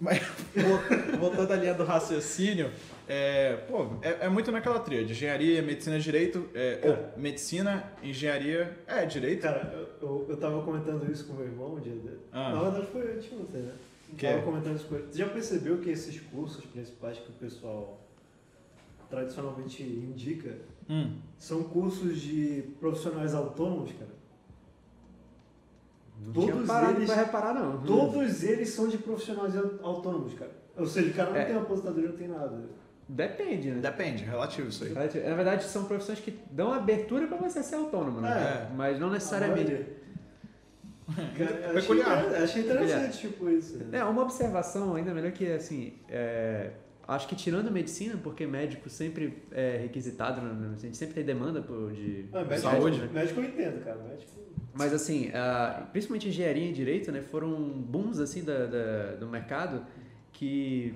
Mas, 0.00 0.22
vol- 0.56 0.80
voltando 1.20 1.52
à 1.52 1.56
linha 1.56 1.74
do 1.74 1.84
raciocínio, 1.84 2.70
é, 3.12 3.56
pô, 3.68 3.86
é, 4.02 4.26
é 4.26 4.28
muito 4.28 4.52
naquela 4.52 4.78
tríade: 4.80 5.10
engenharia, 5.12 5.60
medicina, 5.62 5.98
direito. 5.98 6.48
É, 6.54 6.76
Cara. 6.76 7.12
ou 7.14 7.20
medicina, 7.20 7.92
engenharia. 8.02 8.78
É, 8.86 9.04
direito. 9.04 9.42
Cara, 9.42 9.72
eu, 9.74 10.08
eu, 10.08 10.26
eu 10.28 10.36
tava 10.36 10.62
comentando 10.62 11.10
isso 11.10 11.26
com 11.26 11.34
meu 11.34 11.44
irmão 11.46 11.74
um 11.74 11.80
dia. 11.80 11.92
de- 11.92 12.18
Ah. 12.32 12.52
Na 12.54 12.62
verdade 12.62 12.86
foi 12.86 13.02
anteontem, 13.02 13.62
né? 13.62 13.72
Que? 14.16 14.26
Tava 14.28 14.42
comentando 14.42 14.76
isso 14.76 14.86
com 14.86 14.94
ele. 14.94 15.06
Você 15.10 15.18
já 15.18 15.28
percebeu 15.28 15.78
que 15.78 15.90
esses 15.90 16.20
cursos 16.20 16.64
principais 16.66 17.18
que 17.18 17.28
o 17.30 17.34
pessoal 17.34 18.00
tradicionalmente 19.08 19.82
indica 19.82 20.56
Hum. 20.88 21.16
são 21.38 21.64
cursos 21.64 22.20
de 22.20 22.62
profissionais 22.78 23.34
autônomos, 23.34 23.90
cara? 23.92 24.10
Não 26.24 26.32
Todos 26.32 26.50
tinha 26.52 26.66
parado 26.66 26.98
eles- 26.98 27.10
pra 27.10 27.22
reparar, 27.24 27.54
não. 27.54 27.82
Todos 27.82 28.42
eles 28.44 28.68
são 28.70 28.88
de 28.88 28.98
profissionais 28.98 29.54
autônomos, 29.82 30.34
cara. 30.34 30.50
Ou 30.76 30.86
seja, 30.86 31.10
o 31.10 31.14
cara 31.14 31.30
não 31.30 31.36
É. 31.36 31.44
tem 31.44 31.56
aposentadoria, 31.56 32.08
não 32.10 32.16
tem 32.16 32.28
nada. 32.28 32.62
Depende, 33.12 33.70
né? 33.72 33.80
Depende, 33.80 34.24
relativo 34.24 34.68
isso 34.68 34.84
aí. 34.84 34.92
Na 34.92 35.34
verdade, 35.34 35.64
são 35.64 35.84
profissões 35.84 36.20
que 36.20 36.38
dão 36.50 36.72
abertura 36.72 37.26
para 37.26 37.36
você 37.36 37.60
ser 37.62 37.74
autônomo, 37.74 38.20
né? 38.20 38.68
É. 38.70 38.74
Mas 38.74 39.00
não 39.00 39.10
necessariamente. 39.10 39.84
Cara, 41.36 41.72
eu 41.72 41.78
achei 41.78 42.02
Achei 42.44 42.62
interessante, 42.62 43.18
tipo, 43.18 43.50
isso. 43.50 43.78
É, 43.90 44.04
uma 44.04 44.22
observação 44.22 44.94
ainda 44.94 45.12
melhor 45.12 45.32
que, 45.32 45.50
assim, 45.50 45.94
é, 46.08 46.70
acho 47.08 47.26
que 47.26 47.34
tirando 47.34 47.68
medicina, 47.68 48.16
porque 48.22 48.46
médico 48.46 48.88
sempre 48.88 49.42
é 49.50 49.78
requisitado, 49.78 50.40
né? 50.40 50.74
a 50.76 50.78
gente 50.80 50.96
sempre 50.96 51.14
tem 51.16 51.24
demanda 51.24 51.60
por, 51.60 51.92
de 51.92 52.26
Ah, 52.32 52.44
médico, 52.44 52.60
Saúde. 52.60 52.98
Médico, 53.00 53.14
médico 53.14 53.40
eu 53.40 53.44
entendo, 53.44 53.84
cara. 53.84 53.98
Médico. 54.08 54.30
Mas 54.72 54.92
assim, 54.94 55.32
principalmente 55.90 56.28
engenharia 56.28 56.70
e 56.70 56.72
direito, 56.72 57.10
né, 57.10 57.20
foram 57.22 57.50
booms 57.58 58.20
assim 58.20 58.44
da, 58.44 58.66
da- 58.66 59.16
do 59.18 59.26
mercado 59.26 59.84
que 60.32 60.94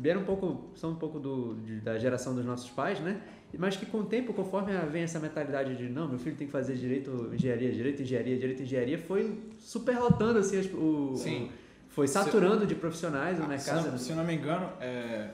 vieram 0.00 0.20
um 0.20 0.24
pouco, 0.24 0.70
são 0.76 0.92
um 0.92 0.94
pouco 0.94 1.18
do, 1.18 1.56
de- 1.56 1.80
da 1.80 1.98
geração 1.98 2.34
dos 2.34 2.44
nossos 2.44 2.70
pais, 2.70 3.00
né? 3.00 3.20
Mas 3.58 3.76
que 3.76 3.86
com 3.86 3.98
o 4.00 4.04
tempo, 4.04 4.32
conforme 4.32 4.72
vem 4.90 5.02
essa 5.02 5.18
mentalidade 5.18 5.74
de 5.76 5.88
não, 5.88 6.06
meu 6.08 6.18
filho 6.18 6.36
tem 6.36 6.46
que 6.46 6.52
fazer 6.52 6.74
direito, 6.76 7.30
engenharia, 7.32 7.72
direito, 7.72 8.02
engenharia, 8.02 8.36
direito, 8.38 8.62
engenharia, 8.62 8.98
foi 8.98 9.38
superlotando 9.58 10.38
assim 10.38 10.58
as- 10.58 10.66
o, 10.72 11.14
Sim. 11.16 11.44
o- 11.46 11.48
foi 11.88 12.06
saturando 12.06 12.66
de 12.66 12.74
profissionais 12.74 13.38
o 13.38 13.42
Ah, 13.42 13.44
se, 13.58 13.70
mercado. 13.70 13.90
não, 13.90 13.98
se 13.98 14.12
não 14.12 14.22
me 14.24 14.34
engano, 14.34 14.70
é, 14.80 15.30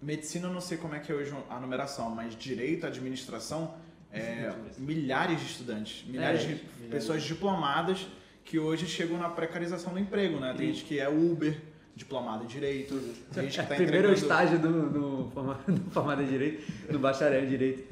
medicina 0.00 0.48
não 0.48 0.60
sei 0.60 0.76
como 0.78 0.94
é 0.94 1.00
que 1.00 1.10
é 1.10 1.14
hoje 1.14 1.32
a 1.50 1.58
numeração, 1.58 2.10
mas 2.10 2.36
direito, 2.36 2.86
administração, 2.86 3.74
é, 4.12 4.52
milhares 4.78 5.40
de 5.40 5.46
estudantes, 5.46 6.04
milhares 6.06 6.40
É, 6.42 6.44
de 6.44 6.48
milhares. 6.54 6.90
pessoas 6.90 7.22
diplomadas 7.22 8.06
que 8.44 8.58
hoje 8.58 8.86
chegam 8.86 9.18
na 9.18 9.28
precarização 9.28 9.92
do 9.92 9.98
emprego, 9.98 10.38
né? 10.38 10.54
Tem 10.56 10.68
E- 10.68 10.72
gente 10.72 10.84
que 10.84 10.98
é 11.00 11.08
Uber, 11.08 11.58
diplomado 11.98 12.44
em 12.44 12.46
direito, 12.46 12.94
gente 13.34 13.58
que 13.60 13.66
tá 13.66 13.74
Primeiro 13.76 14.08
entregando... 14.10 14.12
estágio 14.14 14.58
do, 14.58 14.88
do, 14.90 15.30
forma- 15.30 15.60
do 15.68 15.90
formado 15.90 16.22
em 16.22 16.26
direito, 16.26 16.62
do 16.90 16.98
bacharel 16.98 17.44
em 17.44 17.48
direito. 17.48 17.84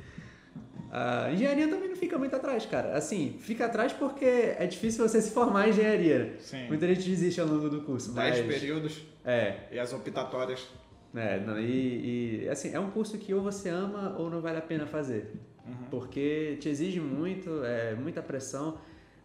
A 0.90 1.30
engenharia 1.32 1.68
também 1.68 1.88
não 1.88 1.96
fica 1.96 2.16
muito 2.16 2.34
atrás, 2.34 2.64
cara. 2.64 2.96
Assim, 2.96 3.36
fica 3.40 3.66
atrás 3.66 3.92
porque 3.92 4.24
é 4.24 4.66
difícil 4.66 5.06
você 5.06 5.20
se 5.20 5.30
formar 5.32 5.66
em 5.66 5.70
engenharia. 5.70 6.36
Sim, 6.38 6.68
Muita 6.68 6.86
gente 6.86 7.08
desiste 7.08 7.40
ao 7.40 7.46
longo 7.46 7.68
do 7.68 7.80
curso, 7.82 8.12
mas... 8.14 8.36
10 8.36 8.46
períodos 8.46 9.02
É, 9.24 9.56
e 9.72 9.78
as 9.78 9.92
optatórias. 9.92 10.66
é 11.14 11.40
não, 11.40 11.58
e, 11.60 12.44
e, 12.44 12.48
assim, 12.48 12.72
é 12.72 12.78
um 12.80 12.90
curso 12.90 13.18
que 13.18 13.34
ou 13.34 13.42
você 13.42 13.68
ama 13.68 14.14
ou 14.16 14.30
não 14.30 14.40
vale 14.40 14.58
a 14.58 14.62
pena 14.62 14.86
fazer. 14.86 15.32
Uhum. 15.66 15.74
Porque 15.90 16.56
te 16.60 16.68
exige 16.68 17.00
muito, 17.00 17.64
é 17.64 17.94
muita 17.94 18.22
pressão. 18.22 18.78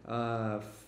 ah, 0.04 0.58
f- 0.60 0.81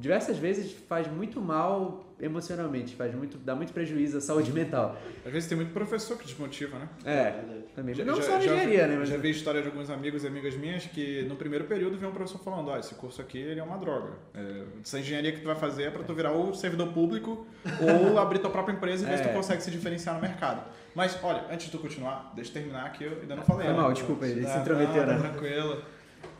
diversas 0.00 0.36
vezes 0.36 0.72
faz 0.88 1.06
muito 1.10 1.40
mal 1.40 2.04
emocionalmente, 2.20 2.96
faz 2.96 3.14
muito, 3.14 3.38
dá 3.38 3.54
muito 3.54 3.72
prejuízo 3.72 4.18
à 4.18 4.20
saúde 4.20 4.52
mental. 4.52 4.96
Às 5.24 5.32
vezes 5.32 5.48
tem 5.48 5.56
muito 5.56 5.72
professor 5.72 6.18
que 6.18 6.24
desmotiva, 6.24 6.76
né? 6.78 6.88
É, 7.04 7.22
verdade. 7.30 7.58
também. 7.76 7.94
Já- 7.94 8.04
não 8.04 8.16
já- 8.16 8.22
só 8.22 8.32
na 8.32 8.40
já- 8.40 8.52
engenharia, 8.54 8.86
né? 8.88 8.96
Mas 8.98 9.08
Já 9.08 9.16
vi 9.16 9.30
história 9.30 9.62
de 9.62 9.68
alguns 9.68 9.88
amigos 9.88 10.24
e 10.24 10.26
amigas 10.26 10.54
minhas 10.56 10.84
que 10.86 11.22
no 11.22 11.36
primeiro 11.36 11.64
período 11.66 11.96
vem 11.96 12.08
um 12.08 12.12
professor 12.12 12.40
falando, 12.40 12.68
ó, 12.70 12.76
esse 12.76 12.94
curso 12.96 13.22
aqui 13.22 13.38
ele 13.38 13.60
é 13.60 13.62
uma 13.62 13.78
droga. 13.78 14.10
É, 14.34 14.64
essa 14.82 14.98
engenharia 14.98 15.30
que 15.32 15.40
tu 15.40 15.46
vai 15.46 15.54
fazer 15.54 15.84
é 15.84 15.90
pra 15.90 16.02
tu 16.02 16.12
virar 16.12 16.32
ou 16.32 16.52
servidor 16.52 16.92
público 16.92 17.46
ou 17.80 18.18
abrir 18.18 18.40
tua 18.40 18.50
própria 18.50 18.74
empresa 18.74 19.06
e 19.06 19.08
ver 19.08 19.18
se 19.18 19.22
tu 19.22 19.28
É. 19.28 19.32
consegue 19.32 19.62
se 19.62 19.70
diferenciar 19.70 20.16
no 20.16 20.20
mercado. 20.20 20.62
Mas, 20.96 21.16
olha, 21.22 21.44
antes 21.50 21.66
de 21.66 21.72
tu 21.72 21.78
continuar, 21.78 22.32
deixa 22.34 22.50
eu 22.50 22.54
terminar 22.54 22.92
que 22.92 23.04
eu 23.04 23.18
ainda 23.20 23.36
não 23.36 23.44
falei. 23.44 23.66
Foi 23.66 23.76
né? 23.76 23.80
mal, 23.80 23.92
desculpa 23.92 24.26
ele 24.26 24.42
se 24.44 24.52
Não, 24.52 24.60
intrometeu, 24.60 25.06
né? 25.06 25.18
Tranquilo. 25.18 25.82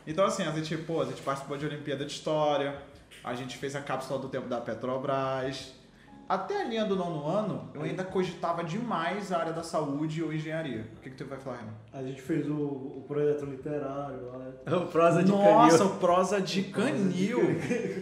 Então, 0.05 0.25
assim, 0.25 0.43
a 0.43 0.51
gente, 0.51 0.77
pô, 0.79 1.03
a 1.03 1.05
gente 1.05 1.23
participou 1.23 1.57
de 1.57 1.65
Olimpíada 1.67 2.05
de 2.05 2.11
História, 2.11 2.75
a 3.29 3.35
gente 3.35 3.57
fez 3.57 3.77
a 3.77 3.81
cápsula 3.81 4.19
do 4.19 4.29
tempo 4.29 4.49
da 4.49 4.61
Petrobras. 4.61 5.75
Até 6.29 6.61
a 6.61 6.65
linha 6.65 6.85
do 6.85 6.95
nono 6.95 7.27
ano, 7.27 7.71
eu 7.73 7.81
ainda 7.81 8.05
cogitava 8.05 8.63
demais 8.63 9.33
a 9.33 9.39
área 9.39 9.53
da 9.55 9.63
saúde 9.63 10.23
ou 10.23 10.31
engenharia. 10.31 10.87
O 10.99 11.01
que, 11.01 11.09
que 11.09 11.17
tu 11.17 11.25
vai 11.25 11.39
falar, 11.39 11.57
Renan? 11.57 11.73
A 11.91 12.03
gente 12.03 12.21
fez 12.21 12.47
o, 12.47 12.53
o 12.55 13.05
projeto 13.09 13.47
literário 13.47 14.27
lá. 14.27 14.39
O 14.77 14.87
prosa 14.89 15.25
de 15.25 15.31
Nossa, 15.33 15.79
canil. 15.79 15.87
o 15.87 15.99
prosa 15.99 16.39
de 16.39 16.61
O 16.61 16.65
prosa 16.65 16.91
de 16.91 17.33
canil. 17.33 17.41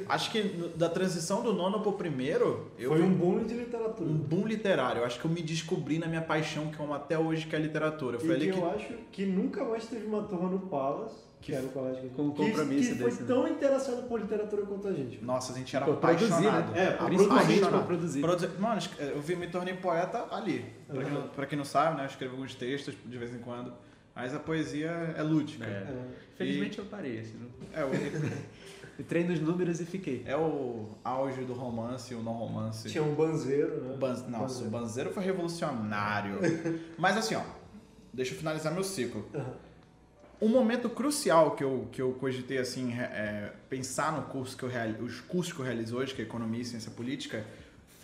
Acho 0.09 0.33
que 0.33 0.43
da 0.75 0.89
transição 0.89 1.41
do 1.41 1.53
nono 1.53 1.79
pro 1.81 1.93
primeiro, 1.93 2.73
eu 2.77 2.91
Foi 2.91 3.03
um 3.03 3.15
boom 3.15 3.45
de 3.45 3.55
literatura. 3.55 4.11
um 4.11 4.15
boom 4.17 4.45
literário. 4.45 5.03
Eu 5.03 5.05
acho 5.07 5.21
que 5.21 5.25
eu 5.25 5.31
me 5.31 5.41
descobri 5.41 6.01
na 6.01 6.09
minha 6.09 6.23
paixão, 6.23 6.67
que 6.67 6.81
eu 6.81 6.85
amo 6.85 6.95
até 6.95 7.17
hoje, 7.17 7.47
que 7.47 7.55
é 7.55 7.59
a 7.61 7.62
literatura. 7.62 8.19
Foi 8.19 8.31
e 8.31 8.33
ali 8.33 8.47
que 8.47 8.53
que. 8.55 8.59
eu 8.59 8.71
acho 8.71 8.93
que 9.12 9.25
nunca 9.25 9.62
mais 9.65 9.87
teve 9.87 10.05
uma 10.05 10.25
turma 10.25 10.49
no 10.49 10.59
Palace, 10.59 11.15
que 11.46 11.54
era 11.54 11.64
o 11.64 11.68
colégio 11.68 12.02
que, 12.02 12.09
Com 12.09 12.22
um 12.24 12.30
que- 12.32 12.44
compromisso 12.44 12.90
que 12.92 12.96
foi 12.98 13.04
desse, 13.11 13.22
né? 13.22 13.28
tão 13.28 13.46
interessado 13.48 14.09
por 14.09 14.20
literatura 14.20 14.62
quanto 14.66 14.88
a 14.88 14.92
gente. 14.92 15.24
Nossa, 15.24 15.52
a 15.52 15.56
gente 15.56 15.76
era 15.76 15.85
Por 15.85 15.96
produzir, 15.96 16.32
apaixonado. 16.32 16.72
né? 16.72 16.85
É, 16.85 17.04
Principalmente 17.04 17.61
por 17.61 17.82
produzir. 17.85 18.20
Produzir- 18.20 18.50
Mano, 18.59 18.80
eu 18.98 19.20
vi, 19.20 19.37
me 19.37 19.46
tornei 19.46 19.74
poeta 19.74 20.26
ali. 20.35 20.66
Pra 20.88 21.04
quem, 21.04 21.12
não- 21.12 21.20
Uhum. 21.22 21.28
pra 21.28 21.46
quem 21.46 21.56
não 21.56 21.64
sabe, 21.64 21.96
né? 21.98 22.02
Eu 22.02 22.06
escrevo 22.09 22.35
alguns 22.35 22.54
textos 22.56 22.96
de 23.04 23.16
vez 23.16 23.32
em 23.32 23.38
quando. 23.38 23.72
Mas 24.14 24.35
a 24.35 24.38
poesia 24.40 24.88
é 25.16 25.22
lúdica. 25.22 25.64
É. 25.64 25.68
É, 25.68 26.04
Felizmente 26.37 26.78
eu 26.78 26.85
parei, 26.87 27.20
assim, 27.20 27.35
não- 27.38 27.80
É, 27.80 27.85
o, 27.85 27.90
Entrei 28.98 29.24
nos 29.24 29.38
números 29.38 29.78
e 29.80 29.85
fiquei. 29.85 30.24
é 30.26 30.35
o 30.37 30.88
auge 31.04 31.42
do 31.44 31.52
romance 31.52 32.12
e 32.12 32.16
o 32.16 32.22
não 32.22 32.32
romance. 32.32 32.88
tinha 32.88 33.04
um 33.04 33.14
banzeiro, 33.14 33.82
né? 33.82 33.96
Ban- 33.98 34.24
Nossa, 34.28 34.64
o 34.64 34.68
Banzeiro 34.70 35.11
foi 35.12 35.22
revolucionário. 35.22 36.38
Mas 36.98 37.16
assim, 37.16 37.35
ó, 37.35 37.42
deixa 38.12 38.32
eu 38.35 38.38
finalizar 38.38 38.72
meu 38.72 38.82
ciclo. 38.82 39.24
Um 40.40 40.49
momento 40.49 40.90
crucial 40.90 41.53
que 41.53 41.64
eu, 41.64 41.88
que 41.90 42.01
eu 42.03 42.12
cogitei, 42.12 42.59
assim, 42.59 42.92
é, 42.92 43.53
pensar 43.70 44.12
no 44.12 44.22
curso 44.25 44.55
que 44.57 44.62
eu 44.64 44.68
reali- 44.68 45.01
os 45.03 45.20
cursos 45.20 45.53
que 45.53 45.61
eu 45.61 45.64
realizo 45.64 45.96
hoje, 45.96 46.14
que 46.14 46.20
é 46.20 46.25
Economia 46.25 46.61
e 46.61 46.64
Ciência 46.64 46.90
Política, 46.90 47.42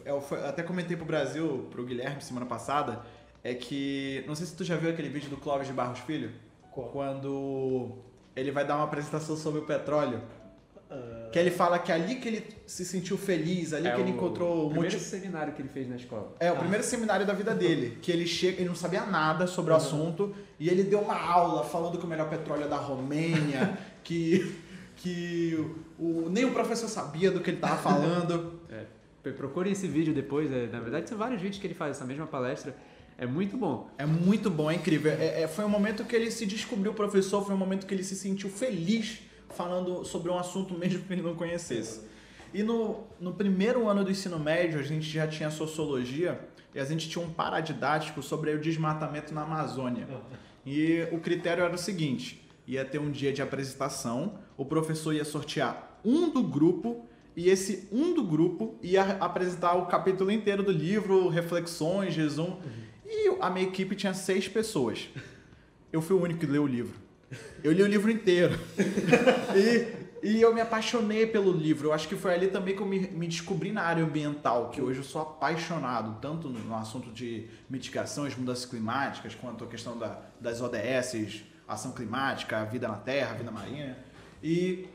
eu 0.05 0.21
foi- 0.21 0.43
até 0.47 0.63
comentei 0.63 0.97
pro 0.97 1.05
Brasil, 1.05 1.69
pro 1.71 1.85
Guilherme, 1.85 2.23
semana 2.23 2.47
passada, 2.47 3.05
é 3.45 3.53
que, 3.55 4.25
não 4.27 4.35
sei 4.35 4.47
se 4.47 4.57
tu 4.57 4.65
já 4.65 4.77
viu 4.77 4.89
aquele 4.91 5.11
vídeo 5.11 5.29
do 5.29 5.37
Clóvis 5.37 5.67
de 5.67 5.75
Barros 5.75 5.99
Filho, 6.01 6.31
Qual? 6.71 6.89
quando 6.89 7.93
ele 8.35 8.51
vai 8.51 8.67
dar 8.67 8.77
uma 8.77 8.85
apresentação 8.85 9.37
sobre 9.37 9.61
o 9.61 9.65
petróleo, 9.67 10.23
que 11.33 11.39
ele 11.39 11.51
fala 11.51 11.79
que 11.79 11.91
ali 11.91 12.17
que 12.17 12.29
ele 12.29 12.47
se 12.67 12.85
sentiu 12.85 13.17
feliz, 13.17 13.73
ali 13.73 13.89
É 13.89 13.93
que 13.95 14.01
ele 14.01 14.11
o 14.13 14.15
encontrou 14.15 14.67
o 14.67 14.71
primeiro 14.71 14.99
seminário 15.01 15.53
que 15.55 15.63
ele 15.63 15.69
fez 15.71 15.89
na 15.89 15.97
escola. 15.97 16.35
é, 16.39 16.53
o 16.53 16.57
primeiro 16.57 16.85
seminário 16.85 17.25
da 17.27 17.33
vida 17.33 17.55
dele, 17.55 17.99
que 18.03 18.13
ele 18.13 18.27
chega, 18.27 18.59
ele 18.61 18.69
não 18.69 18.75
sabia 18.77 19.05
nada 19.07 19.47
sobre 19.47 19.73
o 19.73 19.75
Uhum. 19.75 19.81
assunto, 19.81 20.35
e 20.61 20.69
ele 20.69 20.83
deu 20.83 21.01
uma 21.01 21.19
aula 21.19 21.65
falando 21.65 21.99
que 21.99 22.05
o 22.05 22.09
melhor 22.09 22.29
petróleo 22.29 22.65
é 22.65 22.69
da 22.69 22.77
Romênia, 22.77 23.79
que, 24.05 24.55
que 24.97 25.59
o, 25.99 26.29
nem 26.31 26.45
o 26.45 26.53
professor 26.53 26.89
sabia 26.89 27.31
do 27.31 27.41
que 27.41 27.51
ele 27.51 27.57
estava 27.57 27.77
falando. 27.77 28.61
P- 29.23 29.31
Procurem 29.33 29.73
esse 29.73 29.87
vídeo 29.87 30.13
depois. 30.13 30.51
é, 30.53 30.67
na 30.67 30.81
verdade, 30.81 31.09
são 31.09 31.17
vários 31.17 31.41
vídeos 31.41 31.61
que 31.61 31.67
ele 31.67 31.75
faz 31.75 31.93
essa 31.97 32.05
mesma 32.05 32.27
palestra. 32.27 32.75
É 33.17 33.25
muito 33.25 33.57
bom. 33.57 33.89
É 33.97 34.05
muito 34.05 34.51
bom, 34.51 34.69
é 34.71 34.75
incrível. 34.75 35.13
É, 35.13 35.43
é- 35.43 35.49
foi 35.49 35.65
um 35.65 35.69
momento 35.69 36.05
que 36.05 36.17
ele 36.17 36.29
se 36.31 36.45
descobriu 36.45 36.93
professor, 36.93 37.45
foi 37.47 37.55
um 37.55 37.59
momento 37.59 37.87
que 37.87 37.95
ele 37.95 38.03
se 38.03 38.17
sentiu 38.17 38.51
feliz 38.51 39.21
falando 39.55 40.05
sobre 40.05 40.31
um 40.31 40.39
assunto 40.39 40.75
mesmo 40.79 41.05
que 41.05 41.13
ele 41.13 41.23
não 41.23 41.35
conhecesse. 41.35 42.01
E 42.55 42.63
no, 42.63 43.05
no 43.19 43.33
primeiro 43.33 43.89
ano 43.89 44.05
do 44.05 44.11
ensino 44.11 44.39
médio, 44.39 44.79
a 44.79 44.83
gente 44.83 45.09
já 45.09 45.27
tinha 45.27 45.51
sociologia 45.51 46.39
e 46.75 46.79
a 46.79 46.85
gente 46.85 47.09
tinha 47.09 47.25
um 47.25 47.31
paradidático 47.31 48.23
sobre 48.23 48.53
o 48.53 48.61
desmatamento 48.61 49.33
na 49.33 49.43
Amazônia. 49.43 50.07
E 50.65 51.07
o 51.11 51.19
critério 51.19 51.65
era 51.65 51.75
o 51.75 51.79
seguinte: 51.79 52.47
ia 52.67 52.85
ter 52.85 52.99
um 52.99 53.11
dia 53.11 53.33
de 53.33 53.41
apresentação, 53.41 54.39
o 54.57 54.65
professor 54.65 55.15
ia 55.15 55.25
sortear 55.25 55.99
um 56.05 56.31
do 56.31 56.43
grupo 56.43 57.07
e 57.35 57.49
esse 57.49 57.89
um 57.91 58.13
do 58.13 58.23
grupo 58.23 58.79
ia 58.83 59.03
apresentar 59.19 59.75
o 59.75 59.87
capítulo 59.87 60.31
inteiro 60.31 60.63
do 60.63 60.73
livro, 60.73 61.29
reflexões, 61.29 62.15
resumo. 62.15 62.61
E 63.07 63.37
a 63.41 63.51
minha 63.51 63.67
equipe 63.67 63.97
tinha 63.97 64.15
seis 64.15 64.49
pessoas. 64.49 65.09
Eu 65.93 66.01
fui 66.01 66.17
o 66.17 66.23
único 66.23 66.41
que 66.41 66.47
leu 66.47 66.65
o 66.65 66.67
livro. 66.67 67.02
Eu 67.63 67.73
li 67.73 67.83
o 67.83 67.87
livro 67.87 68.11
inteiro. 68.11 68.59
e, 69.57 70.03
e 70.23 70.41
eu 70.41 70.55
me 70.55 70.61
apaixonei 70.61 71.27
pelo 71.27 71.53
livro. 71.53 71.89
Eu 71.89 71.93
acho 71.93 72.09
que 72.09 72.17
foi 72.17 72.35
ali 72.35 72.49
também 72.49 72.77
que 72.77 72.83
eu 72.83 72.87
me, 72.87 73.01
me 73.01 73.27
descobri 73.27 73.73
na 73.73 73.83
área 73.83 74.05
ambiental, 74.05 74.71
que 74.71 74.81
hoje 74.81 75.01
eu 75.01 75.05
sou 75.05 75.23
apaixonado, 75.23 76.21
tanto 76.21 76.49
no, 76.49 76.75
assunto 76.77 77.11
de 77.11 77.49
mitigação 77.69 78.25
às 78.25 78.37
mudanças 78.37 78.65
climáticas, 78.65 79.35
quanto 79.35 79.65
a 79.65 79.67
questão 79.67 79.99
da, 79.99 80.21
das 80.41 80.61
ODS, 80.61 81.43
ação 81.67 81.93
climática, 81.93 82.59
a 82.59 82.65
vida 82.65 82.87
na 82.87 82.97
terra, 82.97 83.33
a 83.33 83.35
vida 83.35 83.51
marinha. 83.51 83.97
E 84.43 84.87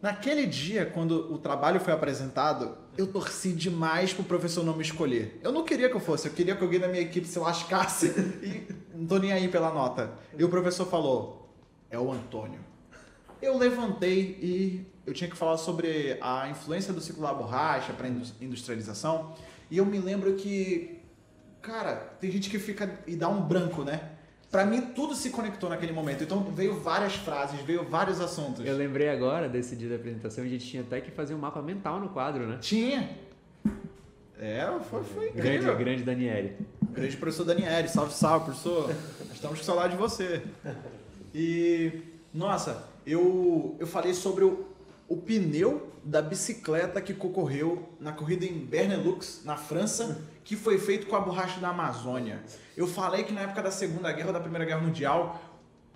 naquele 0.00 0.46
dia, 0.46 0.84
quando 0.84 1.32
o 1.32 1.38
trabalho 1.38 1.80
foi 1.80 1.92
apresentado, 1.92 2.76
eu 2.96 3.06
torci 3.06 3.52
demais 3.52 4.12
pro 4.12 4.24
professor 4.24 4.64
não 4.64 4.76
me 4.76 4.82
escolher. 4.82 5.40
Eu 5.42 5.52
não 5.52 5.64
queria 5.64 5.88
que 5.88 5.96
eu 5.96 6.00
fosse, 6.00 6.28
eu 6.28 6.32
queria 6.34 6.54
que 6.54 6.62
alguém 6.62 6.80
da 6.80 6.88
minha 6.88 7.02
equipe 7.02 7.26
se 7.26 7.38
lascasse 7.38 8.08
e 8.42 8.66
não 8.94 9.06
tô 9.06 9.18
nem 9.18 9.32
aí 9.32 9.48
pela 9.48 9.72
nota. 9.72 10.12
E 10.36 10.44
o 10.44 10.48
professor 10.48 10.86
falou: 10.86 11.41
é 11.92 11.98
o 11.98 12.10
Antônio. 12.10 12.58
Eu 13.40 13.56
levantei 13.58 14.38
e 14.40 14.86
eu 15.06 15.12
tinha 15.12 15.28
que 15.28 15.36
falar 15.36 15.58
sobre 15.58 16.16
a 16.20 16.48
influência 16.48 16.92
do 16.92 17.00
ciclo 17.00 17.22
da 17.22 17.32
borracha 17.34 17.92
para 17.92 18.08
industrialização. 18.40 19.34
E 19.70 19.76
eu 19.78 19.84
me 19.84 19.98
lembro 19.98 20.34
que, 20.34 20.98
cara, 21.60 21.96
tem 22.20 22.30
gente 22.30 22.48
que 22.48 22.58
fica 22.58 22.98
e 23.06 23.14
dá 23.14 23.28
um 23.28 23.42
branco, 23.42 23.84
né? 23.84 24.10
Pra 24.50 24.64
mim 24.64 24.80
tudo 24.94 25.14
se 25.14 25.30
conectou 25.30 25.68
naquele 25.68 25.92
momento. 25.92 26.22
Então 26.24 26.42
veio 26.44 26.78
várias 26.80 27.14
frases, 27.16 27.60
veio 27.60 27.84
vários 27.88 28.20
assuntos. 28.20 28.64
Eu 28.64 28.76
lembrei 28.76 29.08
agora 29.08 29.48
desse 29.48 29.76
dia 29.76 29.88
da 29.88 29.96
apresentação, 29.96 30.44
a 30.44 30.48
gente 30.48 30.66
tinha 30.66 30.82
até 30.82 31.00
que 31.00 31.10
fazer 31.10 31.34
um 31.34 31.38
mapa 31.38 31.60
mental 31.60 32.00
no 32.00 32.08
quadro, 32.10 32.46
né? 32.46 32.58
Tinha. 32.60 33.10
É, 34.38 34.66
foi, 34.90 35.02
foi 35.04 35.30
Grande, 35.30 35.48
incrível. 35.56 35.76
grande 35.76 36.02
Daniele. 36.02 36.56
Grande 36.90 37.16
professor 37.16 37.44
Daniele, 37.44 37.88
salve, 37.88 38.12
salve, 38.12 38.46
professor. 38.46 38.90
Estamos 39.32 39.58
com 39.58 39.64
saudade 39.64 39.92
de 39.94 39.98
você. 39.98 40.42
E, 41.34 42.02
nossa, 42.32 42.88
eu, 43.06 43.76
eu 43.78 43.86
falei 43.86 44.14
sobre 44.14 44.44
o, 44.44 44.66
o 45.08 45.16
pneu 45.16 45.90
da 46.04 46.20
bicicleta 46.20 47.00
que 47.00 47.14
concorreu 47.14 47.88
na 48.00 48.12
corrida 48.12 48.44
em 48.44 48.58
Benelux, 48.58 49.42
na 49.44 49.56
França, 49.56 50.22
que 50.44 50.56
foi 50.56 50.78
feito 50.78 51.06
com 51.06 51.14
a 51.14 51.20
borracha 51.20 51.60
da 51.60 51.68
Amazônia. 51.68 52.42
Eu 52.76 52.86
falei 52.86 53.24
que 53.24 53.32
na 53.32 53.42
época 53.42 53.62
da 53.62 53.70
Segunda 53.70 54.10
Guerra 54.12 54.28
ou 54.28 54.32
da 54.32 54.40
Primeira 54.40 54.64
Guerra 54.64 54.80
Mundial, 54.80 55.40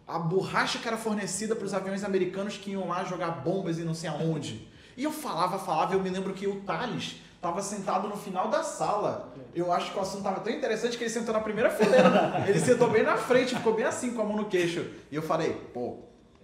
a 0.06 0.18
borracha 0.18 0.78
que 0.78 0.86
era 0.86 0.96
fornecida 0.96 1.56
para 1.56 1.64
os 1.64 1.74
aviões 1.74 2.04
americanos 2.04 2.56
que 2.56 2.70
iam 2.70 2.88
lá 2.88 3.02
jogar 3.04 3.30
bombas 3.30 3.78
e 3.78 3.82
não 3.82 3.94
sei 3.94 4.08
aonde. 4.08 4.68
E 4.96 5.02
eu 5.02 5.10
falava, 5.10 5.58
falava, 5.58 5.94
eu 5.94 6.02
me 6.02 6.08
lembro 6.08 6.32
que 6.32 6.46
o 6.46 6.60
Thales 6.60 7.16
estava 7.46 7.62
sentado 7.62 8.08
no 8.08 8.16
final 8.16 8.48
da 8.48 8.62
sala. 8.62 9.32
Eu 9.54 9.72
acho 9.72 9.92
que 9.92 9.98
o 9.98 10.02
assunto 10.02 10.18
estava 10.18 10.40
tão 10.40 10.52
interessante 10.52 10.98
que 10.98 11.04
ele 11.04 11.10
sentou 11.10 11.32
na 11.32 11.40
primeira 11.40 11.70
fileira. 11.70 12.44
Ele 12.46 12.58
sentou 12.58 12.90
bem 12.90 13.02
na 13.02 13.16
frente, 13.16 13.54
ficou 13.54 13.74
bem 13.74 13.84
assim, 13.84 14.12
com 14.12 14.22
a 14.22 14.24
mão 14.24 14.36
no 14.36 14.46
queixo. 14.46 14.84
E 15.10 15.16
eu 15.16 15.22
falei, 15.22 15.52
pô, 15.72 15.98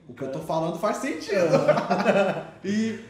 o 0.09 0.15
que 0.15 0.23
eu 0.23 0.31
tô 0.31 0.39
falando 0.39 0.79
faz 0.79 0.99
sentido. 0.99 1.59
e, 2.65 3.01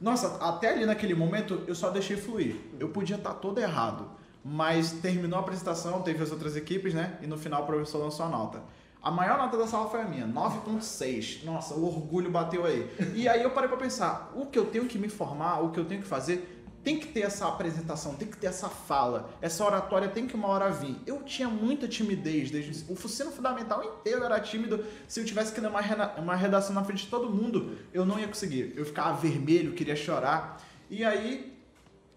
nossa, 0.00 0.38
até 0.40 0.70
ali 0.70 0.86
naquele 0.86 1.14
momento 1.14 1.62
eu 1.66 1.74
só 1.74 1.90
deixei 1.90 2.16
fluir. 2.16 2.56
Eu 2.80 2.88
podia 2.88 3.16
estar 3.16 3.34
todo 3.34 3.60
errado. 3.60 4.10
Mas 4.44 4.92
terminou 4.92 5.38
a 5.38 5.42
apresentação, 5.42 6.02
teve 6.02 6.22
as 6.22 6.32
outras 6.32 6.56
equipes, 6.56 6.94
né? 6.94 7.18
E 7.22 7.26
no 7.26 7.38
final 7.38 7.62
o 7.62 7.66
professor 7.66 7.98
lançou 7.98 8.26
a 8.26 8.28
nota. 8.28 8.60
A 9.00 9.10
maior 9.10 9.36
nota 9.36 9.56
da 9.56 9.66
sala 9.66 9.88
foi 9.88 10.00
a 10.00 10.04
minha, 10.04 10.26
9.6. 10.26 11.44
Nossa, 11.44 11.74
o 11.74 11.84
orgulho 11.84 12.30
bateu 12.30 12.64
aí. 12.64 12.88
E 13.14 13.28
aí 13.28 13.42
eu 13.42 13.50
parei 13.50 13.68
para 13.68 13.78
pensar, 13.78 14.32
o 14.34 14.46
que 14.46 14.58
eu 14.58 14.66
tenho 14.66 14.86
que 14.86 14.98
me 14.98 15.08
formar, 15.08 15.60
o 15.60 15.70
que 15.70 15.78
eu 15.78 15.84
tenho 15.84 16.02
que 16.02 16.06
fazer, 16.06 16.61
tem 16.82 16.98
que 16.98 17.06
ter 17.06 17.20
essa 17.20 17.46
apresentação, 17.46 18.14
tem 18.14 18.26
que 18.26 18.36
ter 18.36 18.48
essa 18.48 18.68
fala, 18.68 19.30
essa 19.40 19.64
oratória 19.64 20.08
tem 20.08 20.26
que 20.26 20.34
uma 20.34 20.48
hora 20.48 20.70
vir. 20.70 20.96
Eu 21.06 21.22
tinha 21.22 21.48
muita 21.48 21.86
timidez 21.86 22.50
desde 22.50 22.90
o 22.90 22.92
ensino 22.92 23.30
fundamental 23.30 23.84
inteiro 23.84 24.24
era 24.24 24.40
tímido. 24.40 24.84
Se 25.06 25.20
eu 25.20 25.24
tivesse 25.24 25.52
que 25.52 25.60
uma, 25.60 25.80
uma 26.18 26.34
redação 26.34 26.74
na 26.74 26.84
frente 26.84 27.04
de 27.04 27.10
todo 27.10 27.30
mundo, 27.30 27.78
eu 27.94 28.04
não 28.04 28.18
ia 28.18 28.26
conseguir. 28.26 28.72
Eu 28.76 28.84
ficava 28.84 29.16
vermelho, 29.16 29.72
queria 29.74 29.94
chorar. 29.94 30.60
E 30.90 31.04
aí 31.04 31.52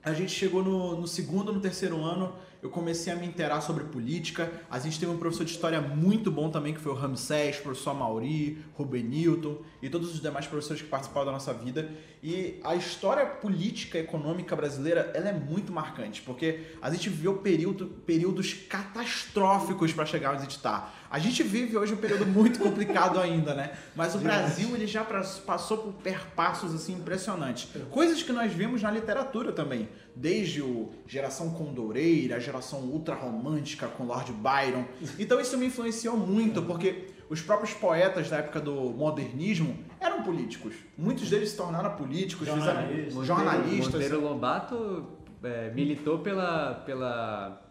a 0.03 0.13
gente 0.13 0.31
chegou 0.31 0.63
no, 0.63 1.01
no 1.01 1.07
segundo, 1.07 1.53
no 1.53 1.59
terceiro 1.59 2.03
ano, 2.03 2.35
eu 2.65 2.69
comecei 2.71 3.13
a 3.13 3.15
me 3.15 3.27
interar 3.27 3.61
sobre 3.61 3.83
política. 3.83 4.51
A 4.71 4.79
gente 4.79 4.99
teve 4.99 5.11
um 5.11 5.17
professor 5.17 5.45
de 5.45 5.51
história 5.51 5.79
muito 5.79 6.31
bom 6.31 6.49
também, 6.49 6.73
que 6.73 6.79
foi 6.79 6.91
o 6.91 6.95
Ramsés, 6.95 7.57
professor 7.57 7.93
Mauri, 7.93 8.57
Ruben 8.73 9.03
Newton 9.03 9.57
e 9.83 9.89
todos 9.89 10.15
os 10.15 10.19
demais 10.19 10.47
professores 10.47 10.81
que 10.81 10.87
participaram 10.87 11.27
da 11.27 11.31
nossa 11.33 11.53
vida. 11.53 11.91
E 12.23 12.59
a 12.63 12.75
história 12.75 13.23
política 13.23 13.99
e 13.99 14.01
econômica 14.01 14.55
brasileira, 14.55 15.11
ela 15.13 15.29
é 15.29 15.33
muito 15.33 15.71
marcante, 15.71 16.23
porque 16.23 16.61
a 16.81 16.89
gente 16.89 17.07
viveu 17.07 17.37
período, 17.37 17.85
períodos 18.03 18.51
catastróficos 18.67 19.93
para 19.93 20.07
chegar 20.07 20.31
onde 20.31 20.39
a 20.39 20.41
gente 20.45 20.55
está. 20.55 20.91
A 21.11 21.19
gente 21.19 21.43
vive 21.43 21.77
hoje 21.77 21.93
um 21.93 21.97
período 21.97 22.25
muito 22.25 22.57
complicado 22.57 23.19
ainda, 23.19 23.53
né? 23.53 23.77
Mas 23.95 24.15
o 24.15 24.17
Brasil, 24.17 24.75
ele 24.75 24.87
já 24.87 25.03
passou 25.03 25.77
por 25.77 25.93
perpassos 25.93 26.73
assim 26.73 26.93
impressionantes. 26.93 27.69
Coisas 27.91 28.23
que 28.23 28.33
nós 28.33 28.51
vimos 28.51 28.81
na 28.81 28.89
literatura 28.89 29.51
também, 29.51 29.87
desde 30.15 30.61
o 30.61 30.89
Geração 31.05 31.51
Condoreira, 31.51 32.37
a 32.37 32.39
geração 32.39 32.79
ultra 32.79 33.13
romântica 33.15 33.87
com 33.87 34.05
Lord 34.05 34.31
Byron. 34.31 34.85
Então 35.19 35.39
isso 35.39 35.57
me 35.57 35.65
influenciou 35.65 36.15
muito, 36.15 36.61
porque 36.63 37.07
os 37.29 37.41
próprios 37.41 37.73
poetas 37.73 38.29
da 38.29 38.37
época 38.37 38.59
do 38.59 38.73
modernismo 38.91 39.77
eram 39.99 40.23
políticos. 40.23 40.75
Muitos 40.97 41.29
deles 41.29 41.49
se 41.49 41.57
tornaram 41.57 41.95
políticos, 41.95 42.47
jornalistas. 42.47 43.05
Fizeram, 43.05 43.25
jornalistas. 43.25 43.93
Monteiro 43.93 44.21
Lobato 44.21 45.05
é, 45.43 45.71
militou 45.71 46.19
pela, 46.19 46.75
pela 46.85 47.61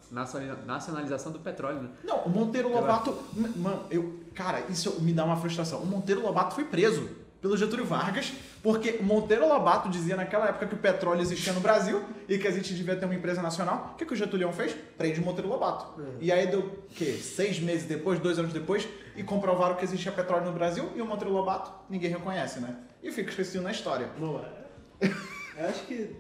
nacionalização 0.67 1.33
do 1.33 1.39
petróleo, 1.39 1.83
né? 1.83 1.89
Não, 2.05 2.19
o 2.25 2.31
Monteiro 2.31 2.69
Lobato. 2.71 3.17
Mano, 3.57 3.85
eu. 3.91 4.25
Cara, 4.35 4.65
isso 4.69 5.01
me 5.01 5.13
dá 5.13 5.25
uma 5.25 5.37
frustração. 5.37 5.81
O 5.81 5.87
Monteiro 5.87 6.21
Lobato 6.21 6.55
foi 6.55 6.65
preso 6.65 7.09
pelo 7.45 7.59
Getúlio 7.59 7.85
Vargas, 7.85 8.33
porque 8.63 9.01
Monteiro 9.03 9.47
Lobato 9.47 9.91
dizia 9.91 10.17
naquela 10.17 10.49
época 10.49 10.67
que 10.67 10.75
o 10.75 10.79
petróleo 10.79 11.21
existia 11.21 11.53
no 11.53 11.61
Brasil 11.61 12.03
e 12.27 12.39
que 12.39 12.49
a 12.49 12.51
gente 12.51 12.73
devia 12.73 12.97
ter 12.97 13.05
uma 13.05 13.15
empresa 13.15 13.43
nacional. 13.43 13.91
O 13.93 13.97
que, 13.99 14.07
que 14.07 14.15
o 14.15 14.17
Getúlio 14.17 14.51
fez? 14.51 14.75
Prende 14.97 15.21
o 15.21 15.23
Monteiro 15.23 15.51
Lobato. 15.51 16.01
É. 16.01 16.05
E 16.23 16.33
aí 16.33 16.47
deu 16.47 16.61
o 16.61 16.71
quê? 16.95 17.13
Seis 17.13 17.61
meses 17.61 17.87
depois, 17.87 18.19
dois 18.19 18.39
anos 18.39 18.51
depois, 18.51 18.89
e 19.15 19.23
comprovaram 19.23 19.75
que 19.75 19.85
existia 19.85 20.11
petróleo 20.11 20.47
no 20.47 20.53
Brasil 20.53 20.91
e 20.97 21.03
o 21.03 21.05
Monteiro 21.05 21.35
Lobato 21.35 21.71
ninguém 21.91 22.09
reconhece, 22.09 22.61
né? 22.61 22.79
E 23.03 23.13
fica 23.13 23.29
esquecido 23.29 23.63
na 23.63 23.73
história. 23.73 24.09
Não 24.19 24.39
é. 24.39 25.07
Eu 25.61 25.69
acho 25.69 25.85
que. 25.85 26.17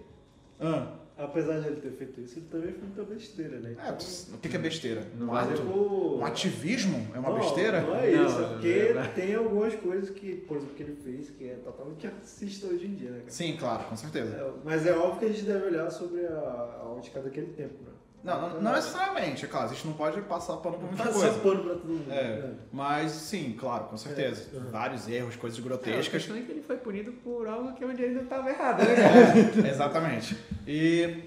Ah. 0.60 0.88
Apesar 1.16 1.60
de 1.60 1.68
ele 1.68 1.80
ter 1.80 1.92
feito 1.92 2.20
isso, 2.20 2.40
ele 2.40 2.46
também 2.50 2.72
fez 2.72 2.82
muita 2.82 3.04
besteira, 3.04 3.60
né? 3.60 3.76
É, 3.78 4.34
o 4.34 4.38
que 4.38 4.56
é 4.56 4.58
besteira? 4.58 5.06
Não 5.16 5.32
um, 5.32 5.54
tipo... 5.54 6.16
um 6.16 6.24
ativismo 6.24 7.06
é 7.14 7.18
uma 7.20 7.30
não, 7.30 7.38
besteira? 7.38 7.82
Não 7.82 7.94
é 7.94 8.10
isso, 8.10 8.38
não, 8.40 8.44
é 8.44 8.48
porque 8.48 8.68
é 8.68 9.12
tem 9.14 9.34
algumas 9.36 9.74
coisas 9.76 10.10
que, 10.10 10.34
por 10.34 10.56
exemplo, 10.56 10.74
que 10.74 10.82
ele 10.82 10.96
fez 10.96 11.30
que 11.30 11.48
é 11.48 11.54
totalmente 11.54 12.04
racista 12.08 12.66
hoje 12.66 12.86
em 12.86 12.94
dia, 12.94 13.10
né? 13.10 13.18
Cara? 13.18 13.30
Sim, 13.30 13.56
claro, 13.56 13.84
com 13.84 13.96
certeza. 13.96 14.34
É, 14.34 14.52
mas 14.64 14.84
é 14.86 14.96
óbvio 14.96 15.20
que 15.20 15.24
a 15.26 15.28
gente 15.28 15.42
deve 15.42 15.66
olhar 15.66 15.88
sobre 15.88 16.26
a, 16.26 16.80
a 16.82 16.88
ótica 16.88 17.20
daquele 17.20 17.52
tempo, 17.52 17.74
né? 17.84 17.93
Não, 18.24 18.40
não, 18.40 18.62
não, 18.62 18.72
necessariamente, 18.72 19.44
é 19.44 19.48
claro, 19.48 19.66
a 19.66 19.74
gente 19.74 19.86
não 19.86 19.92
pode 19.92 20.18
passar 20.22 20.56
pano 20.56 20.78
por 20.78 20.86
muita 20.86 21.04
passar 21.04 21.20
coisa. 21.20 21.38
pano 21.40 21.62
pra 21.62 21.74
todo 21.74 21.86
mundo. 21.86 22.10
É, 22.10 22.14
é. 22.14 22.50
Mas 22.72 23.12
sim, 23.12 23.54
claro, 23.58 23.84
com 23.84 23.98
certeza. 23.98 24.48
É. 24.56 24.58
Vários 24.70 25.06
erros, 25.06 25.36
coisas 25.36 25.60
grotescas. 25.60 26.06
É, 26.06 26.08
a 26.08 26.10
questão 26.10 26.36
é 26.36 26.40
que 26.40 26.50
ele 26.50 26.62
foi 26.62 26.78
punido 26.78 27.12
por 27.12 27.46
algo 27.46 27.74
que 27.74 27.84
onde 27.84 28.02
ele 28.02 28.14
não 28.14 28.22
estava 28.22 28.48
errado, 28.48 28.78
né? 28.78 29.68
Exatamente. 29.68 30.38
E 30.66 31.24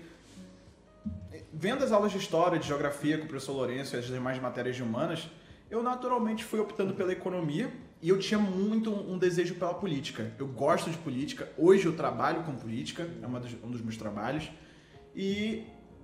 vendo 1.53 1.83
as 1.83 1.91
aulas 1.91 2.11
de 2.11 2.17
história, 2.17 2.57
de 2.57 2.67
geografia 2.67 3.19
com 3.19 3.25
o 3.25 3.27
professor 3.27 3.53
Lourenço 3.53 3.95
e 3.95 3.99
as 3.99 4.05
demais 4.05 4.41
matérias 4.41 4.75
de 4.75 4.81
humanas, 4.81 5.29
eu 5.69 5.83
naturalmente 5.83 6.43
fui 6.43 6.59
optando 6.59 6.95
pela 6.95 7.11
economia 7.11 7.71
e 8.01 8.09
eu 8.09 8.17
tinha 8.17 8.39
muito 8.39 8.91
um 8.91 9.19
desejo 9.19 9.53
pela 9.53 9.75
política. 9.75 10.31
Eu 10.39 10.47
gosto 10.47 10.89
de 10.89 10.97
política, 10.97 11.47
hoje 11.57 11.85
eu 11.85 11.95
trabalho 11.95 12.43
com 12.43 12.55
política, 12.55 13.03
é 13.03 13.39
dos, 13.39 13.53
um 13.63 13.69
dos 13.69 13.81
meus 13.81 13.97
trabalhos, 13.97 14.49
e 15.15 15.63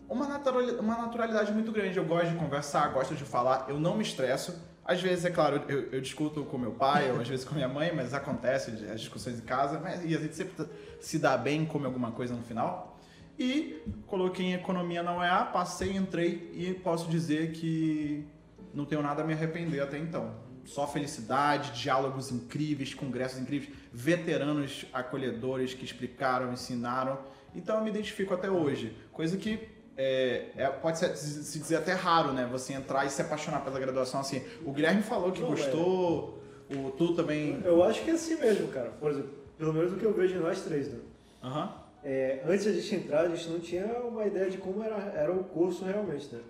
uma 0.09 0.27
naturalidade, 0.27 0.79
uma 0.79 0.97
naturalidade 0.97 1.51
muito 1.51 1.71
grande. 1.71 1.97
Eu 1.97 2.05
gosto 2.05 2.29
de 2.29 2.35
conversar, 2.35 2.91
gosto 2.93 3.15
de 3.15 3.23
falar, 3.23 3.65
eu 3.67 3.79
não 3.79 3.95
me 3.95 4.03
estresso. 4.03 4.55
Às 4.85 5.01
vezes, 5.01 5.23
é 5.23 5.29
claro, 5.29 5.63
eu, 5.69 5.91
eu 5.91 6.01
discuto 6.01 6.43
com 6.43 6.57
meu 6.57 6.71
pai, 6.71 7.09
ou 7.11 7.21
às 7.21 7.27
vezes 7.27 7.45
com 7.45 7.55
minha 7.55 7.69
mãe, 7.69 7.93
mas 7.95 8.13
acontece 8.13 8.71
as 8.91 8.99
discussões 8.99 9.39
em 9.39 9.43
casa, 9.43 9.79
mas, 9.79 10.03
e 10.03 10.15
a 10.15 10.19
gente 10.19 10.35
sempre 10.35 10.67
se 10.99 11.17
dá 11.17 11.37
bem, 11.37 11.65
come 11.65 11.85
alguma 11.85 12.11
coisa 12.11 12.35
no 12.35 12.43
final. 12.43 12.99
E 13.39 13.81
coloquei 14.05 14.47
em 14.47 14.53
economia 14.53 15.01
na 15.01 15.17
UEA, 15.17 15.45
passei, 15.45 15.95
entrei 15.95 16.51
e 16.53 16.73
posso 16.73 17.09
dizer 17.09 17.51
que 17.53 18.27
não 18.73 18.85
tenho 18.85 19.01
nada 19.01 19.23
a 19.23 19.25
me 19.25 19.33
arrepender 19.33 19.81
até 19.81 19.97
então. 19.97 20.35
Só 20.65 20.87
felicidade, 20.87 21.71
diálogos 21.81 22.31
incríveis, 22.31 22.93
congressos 22.93 23.39
incríveis, 23.39 23.71
veteranos 23.91 24.85
acolhedores 24.93 25.73
que 25.73 25.83
explicaram, 25.83 26.53
ensinaram. 26.53 27.19
Então 27.55 27.77
eu 27.77 27.83
me 27.83 27.89
identifico 27.89 28.33
até 28.33 28.49
hoje. 28.49 28.95
Coisa 29.11 29.37
que 29.37 29.67
é, 29.95 30.47
é, 30.55 30.67
pode 30.69 30.97
ser, 30.97 31.15
se 31.15 31.59
dizer 31.59 31.77
até 31.77 31.93
raro, 31.93 32.33
né? 32.33 32.47
Você 32.51 32.73
entrar 32.73 33.05
e 33.05 33.09
se 33.09 33.21
apaixonar 33.21 33.63
pela 33.63 33.79
graduação 33.79 34.19
assim. 34.19 34.43
O 34.65 34.71
Guilherme 34.71 35.03
falou 35.03 35.31
que 35.31 35.41
não, 35.41 35.49
gostou, 35.49 36.41
é. 36.69 36.75
o 36.75 36.91
tu 36.91 37.13
também. 37.15 37.61
Eu 37.63 37.83
acho 37.83 38.03
que 38.03 38.09
é 38.09 38.13
assim 38.13 38.35
mesmo, 38.35 38.67
cara. 38.69 38.89
Por 38.99 39.11
exemplo, 39.11 39.31
pelo 39.57 39.73
menos 39.73 39.93
o 39.93 39.97
que 39.97 40.05
eu 40.05 40.13
vejo 40.13 40.35
em 40.35 40.39
nós 40.39 40.61
três, 40.61 40.91
né? 40.91 40.99
Uhum. 41.43 41.69
É, 42.03 42.41
antes 42.45 42.63
de 42.63 42.69
a 42.69 42.73
gente 42.73 42.95
entrar, 42.95 43.21
a 43.21 43.29
gente 43.29 43.49
não 43.49 43.59
tinha 43.59 43.85
uma 43.85 44.25
ideia 44.25 44.49
de 44.49 44.57
como 44.57 44.83
era, 44.83 44.95
era 45.15 45.31
o 45.31 45.43
curso 45.43 45.85
realmente, 45.85 46.33
né? 46.33 46.41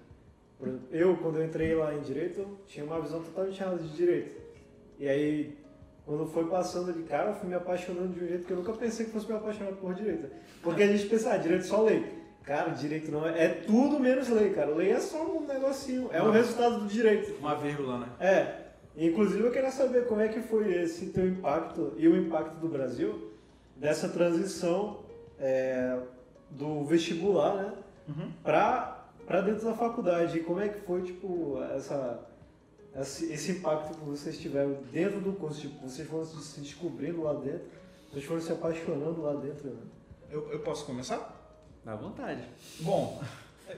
Eu, 0.91 1.17
quando 1.17 1.39
eu 1.39 1.45
entrei 1.45 1.75
lá 1.75 1.93
em 1.93 1.99
Direito, 1.99 2.57
tinha 2.65 2.85
uma 2.85 3.01
visão 3.01 3.21
totalmente 3.21 3.61
errada 3.61 3.77
de 3.77 3.89
Direito. 3.89 4.41
E 4.97 5.09
aí, 5.09 5.57
quando 6.05 6.25
foi 6.27 6.47
passando 6.47 6.93
de 6.93 7.03
cara, 7.03 7.31
eu 7.31 7.35
fui 7.35 7.49
me 7.49 7.55
apaixonando 7.55 8.13
de 8.13 8.23
um 8.23 8.27
jeito 8.27 8.45
que 8.45 8.53
eu 8.53 8.57
nunca 8.57 8.71
pensei 8.71 9.05
que 9.05 9.11
fosse 9.11 9.27
me 9.27 9.35
apaixonar 9.35 9.73
por 9.73 9.93
Direito. 9.93 10.29
Porque 10.61 10.83
a 10.83 10.87
gente 10.87 11.09
pensa, 11.09 11.33
ah, 11.33 11.37
Direito 11.37 11.65
é 11.65 11.67
só 11.67 11.81
lei. 11.83 12.22
Cara, 12.43 12.71
Direito 12.71 13.09
não 13.09 13.27
é... 13.27 13.45
É 13.45 13.49
tudo 13.49 13.99
menos 13.99 14.27
lei, 14.27 14.51
cara. 14.51 14.75
Lei 14.75 14.91
é 14.91 14.99
só 14.99 15.23
um 15.23 15.47
negocinho. 15.47 16.09
É 16.11 16.21
o 16.21 16.29
resultado 16.29 16.81
do 16.81 16.87
Direito. 16.87 17.37
Uma 17.39 17.55
vírgula, 17.55 17.99
né? 17.99 18.07
É. 18.19 18.63
Inclusive, 18.95 19.43
eu 19.43 19.51
queria 19.51 19.71
saber 19.71 20.07
como 20.07 20.21
é 20.21 20.27
que 20.27 20.41
foi 20.41 20.71
esse 20.73 21.07
teu 21.07 21.27
impacto 21.27 21.93
e 21.97 22.07
o 22.07 22.15
impacto 22.15 22.55
do 22.59 22.67
Brasil 22.67 23.31
dessa 23.75 24.09
transição 24.09 24.99
é, 25.39 25.97
do 26.51 26.83
vestibular, 26.83 27.55
né? 27.55 27.73
Uhum. 28.09 28.31
Pra, 28.43 29.07
pra 29.25 29.41
dentro 29.41 29.65
da 29.65 29.73
faculdade. 29.73 30.37
E 30.37 30.43
como 30.43 30.59
é 30.59 30.67
que 30.67 30.81
foi, 30.81 31.01
tipo, 31.01 31.57
essa, 31.75 32.19
esse, 32.99 33.31
esse 33.31 33.51
impacto 33.53 33.97
que 33.97 34.05
vocês 34.05 34.37
tiveram 34.37 34.77
dentro 34.91 35.21
do 35.21 35.33
curso? 35.33 35.61
Tipo, 35.61 35.87
vocês 35.87 36.07
foram 36.07 36.25
se 36.25 36.59
descobrindo 36.59 37.23
lá 37.23 37.33
dentro, 37.33 37.67
vocês 38.11 38.25
foram 38.25 38.41
se 38.41 38.51
apaixonando 38.51 39.21
lá 39.21 39.33
dentro, 39.33 39.69
né? 39.69 39.81
Eu, 40.29 40.51
eu 40.51 40.59
posso 40.59 40.85
começar? 40.85 41.32
À 41.86 41.95
vontade. 41.95 42.41
Bom, 42.79 43.21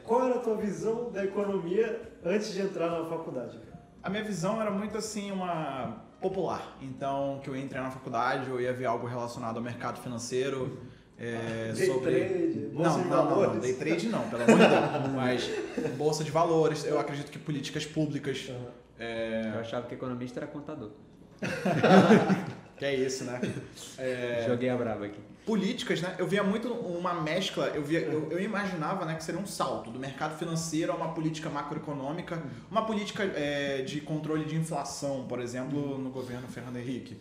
qual 0.04 0.26
era 0.28 0.36
a 0.36 0.40
tua 0.40 0.56
visão 0.58 1.12
da 1.12 1.24
economia 1.24 2.02
antes 2.24 2.54
de 2.54 2.62
entrar 2.62 2.90
na 2.90 3.06
faculdade? 3.06 3.60
A 4.04 4.10
minha 4.10 4.24
visão 4.24 4.62
era 4.62 4.70
muito 4.70 4.98
assim, 4.98 5.32
uma 5.32 6.04
popular. 6.22 6.78
Então, 6.82 7.40
que 7.44 7.50
eu 7.50 7.56
ia 7.56 7.64
entrar 7.64 7.82
na 7.82 7.92
faculdade, 7.92 8.50
eu 8.50 8.62
ia 8.62 8.72
ver 8.74 8.86
algo 8.86 9.08
relacionado 9.08 9.58
ao 9.58 9.64
mercado 9.64 10.00
financeiro, 10.00 10.80
é, 11.18 11.72
Day 11.74 11.88
sobre. 11.88 12.12
trade, 12.12 12.60
bolsa 12.74 12.90
não, 12.98 13.04
de 13.04 13.10
não, 13.10 13.16
não, 13.18 13.24
não, 13.26 13.36
valores. 13.36 13.62
day 13.62 13.74
trade 13.74 14.10
não, 14.10 14.30
pelo 14.30 14.44
amor 14.44 14.58
de 14.58 14.68
Deus. 14.68 15.14
Mas 15.16 15.50
bolsa 15.98 16.24
de 16.24 16.32
valores, 16.32 16.86
eu 16.86 17.00
acredito 17.00 17.32
que 17.32 17.40
políticas 17.40 17.86
públicas. 17.86 18.48
Aham. 18.50 18.66
é, 19.00 19.52
Eu 19.56 19.60
achava 19.62 19.88
que 19.88 19.94
economista 19.96 20.40
era 20.40 20.48
contador. 20.48 20.92
que 22.78 22.86
é 22.86 22.96
isso, 22.96 23.24
né? 23.24 23.40
É, 23.98 24.46
Joguei 24.48 24.70
a 24.70 24.76
brava 24.78 25.06
aqui. 25.06 25.20
Políticas, 25.46 26.02
né? 26.02 26.16
Eu 26.18 26.28
via 26.28 26.44
muito 26.44 26.70
uma 26.74 27.14
mescla, 27.14 27.68
eu, 27.68 27.84
via, 27.84 28.00
eu, 28.00 28.32
eu 28.32 28.40
imaginava 28.42 29.06
né, 29.06 29.16
que 29.16 29.24
seria 29.24 29.40
um 29.40 29.46
salto 29.46 29.92
do 29.92 30.00
mercado 30.00 30.38
financeiro 30.38 30.92
a 30.92 30.96
uma 30.96 31.14
política 31.14 31.50
macroeconômica, 31.50 32.42
uma 32.72 32.86
política 32.86 33.24
é, 33.24 33.82
de 33.84 34.02
controle 34.02 34.46
de 34.46 34.56
inflação, 34.56 35.26
por 35.28 35.40
exemplo, 35.40 35.98
no 35.98 36.10
governo 36.10 36.48
Fernando 36.48 36.78
Henrique. 36.78 37.18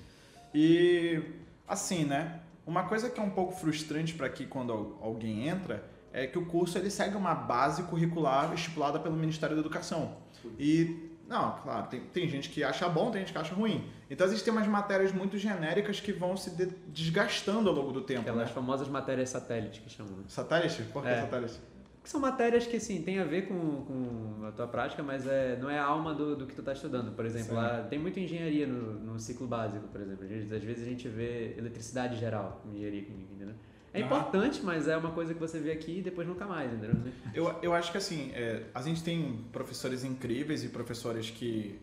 E, 0.55 1.21
assim, 1.69 2.05
né? 2.05 2.41
Uma 2.67 2.85
coisa 2.85 3.11
que 3.11 3.21
é 3.21 3.23
um 3.23 3.29
pouco 3.31 3.53
frustrante 3.53 4.15
para 4.15 4.27
aqui 4.27 4.47
quando 4.47 4.73
al- 4.73 4.99
alguém 5.03 5.47
entra 5.49 5.85
é 6.13 6.27
que 6.27 6.39
o 6.39 6.47
curso 6.47 6.79
ele 6.79 6.89
segue 6.91 7.17
uma 7.17 7.35
base 7.35 7.83
curricular 7.83 8.55
estipulada 8.55 8.99
pelo 8.99 9.17
Ministério 9.17 9.55
da 9.55 9.61
Educação. 9.61 10.17
E, 10.59 11.11
não, 11.29 11.59
claro, 11.63 11.87
tem, 11.89 12.01
tem 12.01 12.29
gente 12.29 12.51
que 12.51 12.63
acha 12.63 12.89
bom, 12.89 13.11
tem 13.11 13.21
gente 13.23 13.33
que 13.33 13.39
acha 13.39 13.55
ruim. 13.55 13.89
Então 14.11 14.27
existem 14.27 14.53
umas 14.53 14.67
matérias 14.67 15.13
muito 15.13 15.39
genéricas 15.39 15.99
que 16.01 16.13
vão 16.13 16.37
se 16.37 16.51
de- 16.51 16.67
desgastando 16.89 17.69
ao 17.69 17.75
longo 17.75 17.93
do 17.93 18.03
tempo. 18.03 18.21
Aquelas 18.21 18.49
Né? 18.49 18.55
famosas 18.55 18.89
matérias 18.89 19.31
satélite 19.31 19.81
que 19.81 19.91
chamam. 19.91 20.13
né? 20.19 20.25
Satélite? 20.29 20.83
Por 20.93 21.03
que 21.03 21.09
É. 21.09 21.21
satélite? 21.23 21.55
Que 22.03 22.11
são 22.11 22.21
matérias 22.21 22.67
que, 22.67 22.77
assim, 22.77 23.01
tem 23.01 23.19
a 23.19 23.25
ver 23.25 23.49
com, 23.49 23.83
com 23.87 24.47
a 24.47 24.53
tua 24.53 24.67
prática, 24.67 25.03
mas 25.03 25.27
é, 25.27 25.57
não 25.59 25.71
é 25.71 25.79
a 25.79 25.85
alma 25.87 26.13
do, 26.13 26.37
do 26.37 26.47
que 26.47 26.55
tu 26.55 26.63
tá 26.63 26.75
estudando. 26.75 27.17
Por 27.17 27.25
exemplo, 27.25 27.49
Sim. 27.49 27.55
lá, 27.55 27.83
tem 27.89 27.99
muita 27.99 28.21
engenharia 28.21 28.67
no, 28.67 28.93
no 29.01 29.19
ciclo 29.19 29.47
básico, 29.47 29.89
por 29.89 30.03
exemplo. 30.03 30.23
Às 30.25 30.29
vezes, 30.29 30.53
às 30.53 30.63
vezes 30.63 30.87
a 30.87 30.91
gente 30.91 31.09
vê 31.09 31.55
eletricidade 31.57 32.19
geral, 32.21 32.61
engenharia 32.71 33.03
química, 33.03 33.33
entendeu? 33.33 33.55
É 33.95 34.03
Ah. 34.03 34.05
importante, 34.07 34.61
mas 34.63 34.89
é 34.89 34.97
uma 34.97 35.13
coisa 35.13 35.33
que 35.33 35.41
você 35.41 35.59
vê 35.61 35.71
aqui 35.71 35.99
e 35.99 36.03
depois 36.03 36.27
nunca 36.27 36.45
mais, 36.47 36.73
entendeu? 36.73 37.13
Eu, 37.33 37.55
eu 37.63 37.73
acho 37.73 37.93
que 37.93 37.97
assim, 37.99 38.33
é, 38.35 38.65
a 38.75 38.83
gente 38.83 39.03
tem 39.05 39.45
professores 39.53 40.03
incríveis 40.05 40.65
e 40.65 40.69
professores 40.69 41.31
que 41.31 41.79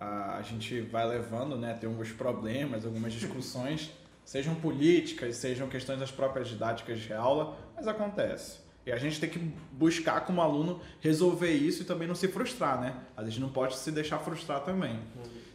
a, 0.00 0.38
a 0.38 0.42
gente 0.42 0.80
vai 0.80 1.06
levando, 1.08 1.56
né? 1.56 1.72
Tem 1.74 1.88
alguns 1.88 2.10
problemas, 2.10 2.84
algumas 2.84 3.12
discussões, 3.12 3.92
sejam 4.24 4.54
políticas, 4.56 5.36
sejam 5.36 5.68
questões 5.68 6.00
das 6.00 6.10
próprias 6.10 6.48
didáticas 6.48 6.98
de 7.00 7.12
aula, 7.12 7.56
mas 7.76 7.86
acontece. 7.86 8.60
E 8.84 8.90
a 8.90 8.96
gente 8.96 9.20
tem 9.20 9.30
que 9.30 9.38
buscar 9.70 10.22
como 10.22 10.40
aluno 10.40 10.80
resolver 11.00 11.52
isso 11.52 11.82
e 11.82 11.84
também 11.86 12.08
não 12.08 12.16
se 12.16 12.26
frustrar, 12.26 12.80
né? 12.80 12.96
A 13.16 13.22
gente 13.24 13.38
não 13.38 13.48
pode 13.48 13.76
se 13.76 13.92
deixar 13.92 14.18
frustrar 14.18 14.64
também. 14.64 14.98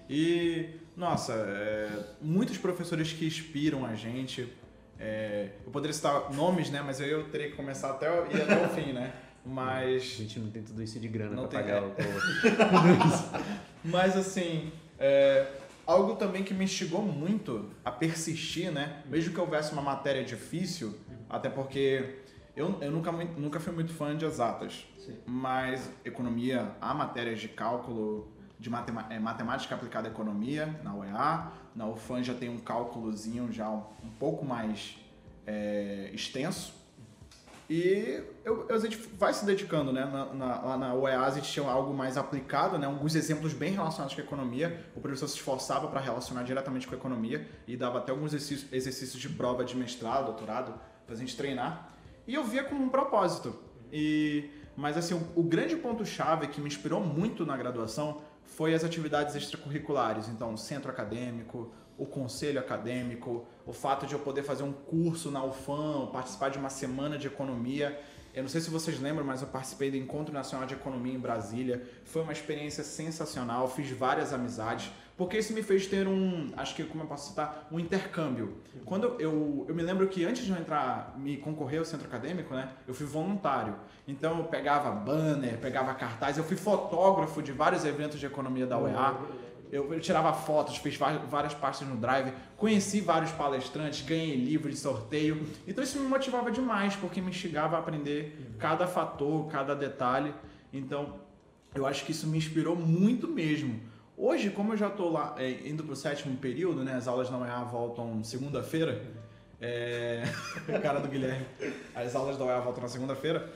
E, 0.09 0.69
nossa, 0.95 1.33
é, 1.33 1.89
muitos 2.21 2.57
professores 2.57 3.11
que 3.11 3.25
inspiram 3.25 3.85
a 3.85 3.93
gente. 3.95 4.47
É, 4.99 5.49
eu 5.65 5.71
poderia 5.71 5.93
citar 5.93 6.31
nomes, 6.33 6.69
né? 6.69 6.81
Mas 6.85 6.99
aí 7.01 7.09
eu 7.11 7.25
teria 7.29 7.49
que 7.49 7.55
começar 7.55 7.91
até, 7.91 8.09
o- 8.09 8.25
ir 8.31 8.41
até 8.41 8.65
o 8.65 8.69
fim, 8.69 8.93
né? 8.93 9.13
A 9.45 9.49
Mas, 9.49 10.03
gente 10.03 10.39
não 10.39 10.49
tem 10.51 10.61
tudo 10.63 10.81
isso 10.83 10.99
de 10.99 11.07
grana 11.07 11.35
Não 11.35 11.47
pra 11.47 11.59
tem, 11.59 11.59
pagar 11.61 11.83
é. 11.83 11.85
o... 11.85 11.93
mas 13.83 14.15
assim, 14.17 14.71
é, 14.99 15.47
algo 15.85 16.15
também 16.15 16.43
que 16.43 16.53
me 16.53 16.65
instigou 16.65 17.01
muito 17.01 17.69
a 17.83 17.91
persistir, 17.91 18.71
né? 18.71 19.03
Mesmo 19.05 19.33
que 19.33 19.39
houvesse 19.39 19.71
uma 19.71 19.81
matéria 19.81 20.23
difícil, 20.23 20.93
até 21.29 21.49
porque 21.49 22.17
eu, 22.55 22.77
eu 22.81 22.91
nunca, 22.91 23.11
nunca 23.11 23.59
fui 23.59 23.71
muito 23.73 23.93
fã 23.93 24.15
de 24.15 24.25
exatas. 24.25 24.85
Sim. 24.97 25.15
Mas 25.25 25.89
economia, 26.03 26.71
há 26.81 26.93
matérias 26.93 27.39
de 27.39 27.47
cálculo, 27.47 28.27
de 28.59 28.69
é, 29.09 29.19
matemática 29.19 29.75
aplicada 29.75 30.09
à 30.09 30.11
economia, 30.11 30.67
na 30.83 30.93
UEA. 30.93 31.51
Na 31.77 31.85
UFAM 31.85 32.23
já 32.23 32.33
tem 32.33 32.49
um 32.49 32.57
cálculozinho 32.57 33.51
já 33.51 33.69
um, 33.69 33.83
pouco 34.19 34.43
mais 34.43 34.97
é, 35.45 36.09
extenso. 36.11 36.73
E 37.69 38.19
eu, 38.43 38.65
a 38.67 38.79
gente 38.79 38.97
vai 38.97 39.31
se 39.31 39.45
dedicando, 39.45 39.93
né? 39.93 40.03
Na, 40.05 40.33
na, 40.33 40.61
lá 40.61 40.75
na 40.75 41.29
gente 41.29 41.51
tinha 41.51 41.69
algo 41.69 41.93
mais 41.93 42.17
aplicado, 42.17 42.79
né? 42.79 42.87
Alguns 42.87 43.13
exemplos 43.13 43.53
bem 43.53 43.73
relacionados 43.73 44.15
com 44.15 44.21
a 44.21 44.23
economia. 44.23 44.87
O 44.95 45.01
professor 45.01 45.27
se 45.27 45.35
esforçava 45.35 45.87
para 45.87 45.99
relacionar 45.99 46.41
diretamente 46.41 46.87
com 46.87 46.95
a 46.95 46.97
economia 46.97 47.47
e 47.67 47.77
dava 47.77 47.99
até 47.99 48.11
alguns 48.11 48.33
exercícios, 48.33 48.73
exercícios 48.73 49.21
de 49.21 49.29
prova 49.29 49.63
de 49.63 49.77
mestrado, 49.77 50.25
doutorado, 50.25 50.73
para 51.05 51.13
a 51.13 51.17
gente 51.17 51.37
treinar. 51.37 51.89
E 52.25 52.33
eu 52.33 52.43
via 52.43 52.63
como 52.63 52.83
um 52.83 52.89
propósito. 52.89 53.55
E, 53.93 54.49
mas 54.75 54.97
assim, 54.97 55.13
o, 55.13 55.41
o 55.41 55.43
grande 55.43 55.75
ponto-chave 55.75 56.47
que 56.47 56.59
me 56.59 56.65
inspirou 56.65 57.01
muito 57.01 57.45
na 57.45 57.55
graduação 57.55 58.19
foi 58.47 58.73
as 58.73 58.83
atividades 58.83 59.35
extracurriculares. 59.35 60.27
Então, 60.29 60.53
o 60.53 60.57
centro 60.57 60.89
acadêmico, 60.89 61.71
o 61.97 62.05
conselho 62.05 62.59
acadêmico, 62.59 63.45
o 63.65 63.73
fato 63.73 64.07
de 64.07 64.13
eu 64.13 64.19
poder 64.19 64.43
fazer 64.43 64.63
um 64.63 64.71
curso 64.71 65.29
na 65.29 65.43
UFAM, 65.43 66.07
participar 66.07 66.49
de 66.49 66.57
uma 66.57 66.69
semana 66.69 67.17
de 67.17 67.27
economia. 67.27 67.99
Eu 68.33 68.43
não 68.43 68.49
sei 68.49 68.61
se 68.61 68.69
vocês 68.69 68.99
lembram, 68.99 69.25
mas 69.25 69.41
eu 69.41 69.47
participei 69.47 69.91
do 69.91 69.97
Encontro 69.97 70.33
Nacional 70.33 70.65
de 70.65 70.73
Economia 70.73 71.13
em 71.13 71.19
Brasília. 71.19 71.83
Foi 72.05 72.21
uma 72.21 72.31
experiência 72.31 72.83
sensacional, 72.83 73.67
fiz 73.67 73.89
várias 73.91 74.31
amizades, 74.31 74.91
porque 75.17 75.39
isso 75.39 75.51
me 75.51 75.63
fez 75.63 75.87
ter 75.87 76.07
um, 76.07 76.51
acho 76.55 76.75
que 76.75 76.83
como 76.83 77.03
eu 77.03 77.07
posso 77.07 77.29
citar, 77.29 77.67
um 77.71 77.79
intercâmbio. 77.79 78.57
Quando 78.85 79.19
eu, 79.19 79.65
eu 79.67 79.73
me 79.73 79.81
lembro 79.81 80.07
que 80.07 80.23
antes 80.23 80.45
de 80.45 80.51
eu 80.51 80.57
entrar, 80.57 81.15
me 81.17 81.37
concorrer 81.37 81.79
ao 81.79 81.85
centro 81.85 82.07
acadêmico, 82.07 82.53
né, 82.53 82.69
eu 82.87 82.93
fui 82.93 83.07
voluntário. 83.07 83.75
Então 84.07 84.37
eu 84.37 84.43
pegava 84.43 84.91
banner, 84.91 85.57
pegava 85.57 85.91
cartaz, 85.95 86.37
eu 86.37 86.43
fui 86.43 86.55
fotógrafo 86.55 87.41
de 87.41 87.51
vários 87.51 87.83
eventos 87.83 88.19
de 88.19 88.27
economia 88.27 88.67
da 88.67 88.77
UEA. 88.77 89.17
Eu, 89.71 89.91
eu 89.91 89.99
tirava 89.99 90.31
fotos, 90.31 90.77
fiz 90.77 90.95
várias 90.95 91.53
partes 91.53 91.81
no 91.81 91.97
Drive, 91.97 92.31
conheci 92.55 93.01
vários 93.01 93.31
palestrantes, 93.31 94.05
ganhei 94.05 94.35
livro 94.35 94.69
de 94.69 94.77
sorteio. 94.77 95.45
Então 95.67 95.83
isso 95.83 95.99
me 95.99 96.07
motivava 96.07 96.51
demais, 96.51 96.95
porque 96.95 97.19
me 97.19 97.31
instigava 97.31 97.75
a 97.75 97.79
aprender 97.79 98.53
cada 98.59 98.85
fator, 98.87 99.47
cada 99.47 99.75
detalhe. 99.75 100.33
Então 100.71 101.15
eu 101.73 101.85
acho 101.87 102.05
que 102.05 102.11
isso 102.11 102.27
me 102.27 102.37
inspirou 102.37 102.75
muito 102.75 103.27
mesmo. 103.27 103.81
Hoje, 104.19 104.49
como 104.49 104.73
eu 104.73 104.77
já 104.77 104.87
estou 104.87 105.11
lá 105.11 105.35
é, 105.37 105.69
indo 105.69 105.83
para 105.83 105.93
o 105.93 105.95
sétimo 105.95 106.35
período, 106.37 106.83
né, 106.83 106.95
as 106.95 107.07
aulas 107.07 107.29
da 107.29 107.37
manhã 107.37 107.63
voltam 107.65 108.23
segunda-feira. 108.23 109.05
É... 109.61 110.23
Cara 110.81 110.99
do 110.99 111.07
Guilherme. 111.07 111.45
As 111.93 112.15
aulas 112.15 112.35
da 112.35 112.43
UEA 112.43 112.59
voltam 112.59 112.81
na 112.81 112.89
segunda-feira. 112.89 113.47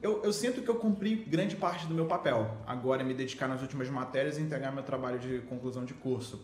Eu, 0.00 0.22
eu 0.24 0.32
sinto 0.32 0.62
que 0.62 0.70
eu 0.70 0.76
cumpri 0.76 1.16
grande 1.16 1.54
parte 1.54 1.86
do 1.86 1.92
meu 1.92 2.06
papel. 2.06 2.50
Agora 2.66 3.02
é 3.02 3.04
me 3.04 3.12
dedicar 3.12 3.46
nas 3.46 3.60
últimas 3.60 3.90
matérias 3.90 4.38
e 4.38 4.40
entregar 4.40 4.72
meu 4.72 4.82
trabalho 4.82 5.18
de 5.18 5.40
conclusão 5.40 5.84
de 5.84 5.92
curso. 5.92 6.42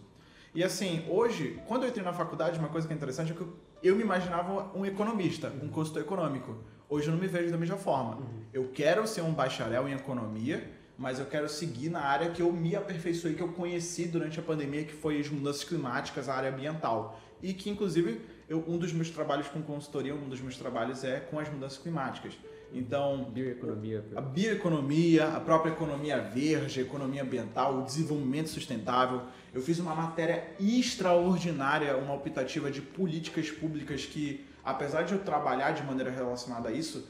E 0.55 0.63
assim, 0.63 1.07
hoje, 1.09 1.59
quando 1.67 1.85
eu 1.85 1.89
entrei 1.89 2.05
na 2.05 2.13
faculdade, 2.13 2.59
uma 2.59 2.69
coisa 2.69 2.87
que 2.87 2.93
é 2.93 2.97
interessante 2.97 3.33
é 3.33 3.35
que 3.35 3.41
eu, 3.41 3.57
eu 3.83 3.97
me 3.97 4.03
imaginava 4.03 4.71
um 4.77 4.85
economista, 4.85 5.51
um 5.63 5.69
consultor 5.69 6.03
econômico. 6.03 6.59
Hoje 6.91 7.09
eu 7.09 7.13
não 7.13 7.19
me 7.19 7.27
vejo 7.27 7.51
da 7.51 7.57
mesma 7.57 7.79
forma. 7.79 8.19
Eu 8.53 8.69
quero 8.69 9.07
ser 9.07 9.23
um 9.23 9.33
bacharel 9.33 9.89
em 9.89 9.95
economia, 9.95 10.82
mas 10.99 11.19
eu 11.19 11.27
quero 11.27 11.49
seguir 11.49 11.89
na 11.89 12.01
área 12.01 12.31
que 12.31 12.43
eu 12.43 12.53
me 12.53 12.77
aperfeiçoei, 12.77 13.35
que 13.35 13.43
eu 13.43 13.49
conheci 13.49 14.07
durante 14.07 14.39
a 14.39 14.43
pandemia, 14.43 14.85
que 14.85 14.93
foi 14.93 15.19
as 15.19 15.29
mudanças 15.29 15.65
climáticas, 15.65 16.29
a 16.29 16.35
área 16.35 16.51
ambiental. 16.51 17.21
E 17.43 17.53
que, 17.53 17.71
inclusive, 17.71 18.21
eu, 18.49 18.65
um 18.69 18.79
dos 18.79 18.93
meus 18.93 19.11
trabalhos 19.11 19.49
com 19.49 19.61
consultoria, 19.63 20.15
um 20.15 20.29
dos 20.29 20.41
meus 20.41 20.57
trabalhos 20.57 21.03
é 21.03 21.19
com 21.19 21.39
as 21.39 21.51
mudanças 21.51 21.79
climáticas. 21.79 22.35
Então, 22.75 23.25
Bioeconomia. 23.25 24.05
a 24.17 24.21
bioeconomia, 24.21 25.29
a 25.29 25.41
própria 25.41 25.73
economia 25.73 26.19
verde, 26.19 26.81
a 26.81 26.83
economia 26.83 27.23
ambiental, 27.23 27.81
o 27.81 27.85
desenvolvimento 27.85 28.49
sustentável. 28.49 29.23
Eu 29.53 29.61
fiz 29.61 29.79
uma 29.79 29.95
matéria 29.95 30.55
extraordinária, 30.59 31.97
uma 31.97 32.15
optativa 32.15 32.71
de 32.71 32.81
políticas 32.81 33.51
públicas 33.51 34.07
que, 34.07 34.47
apesar 34.65 35.03
de 35.03 35.13
eu 35.13 35.19
trabalhar 35.19 35.73
de 35.73 35.83
maneira 35.83 36.11
relacionada 36.11 36.71
a 36.71 36.73
isso, 36.73 37.07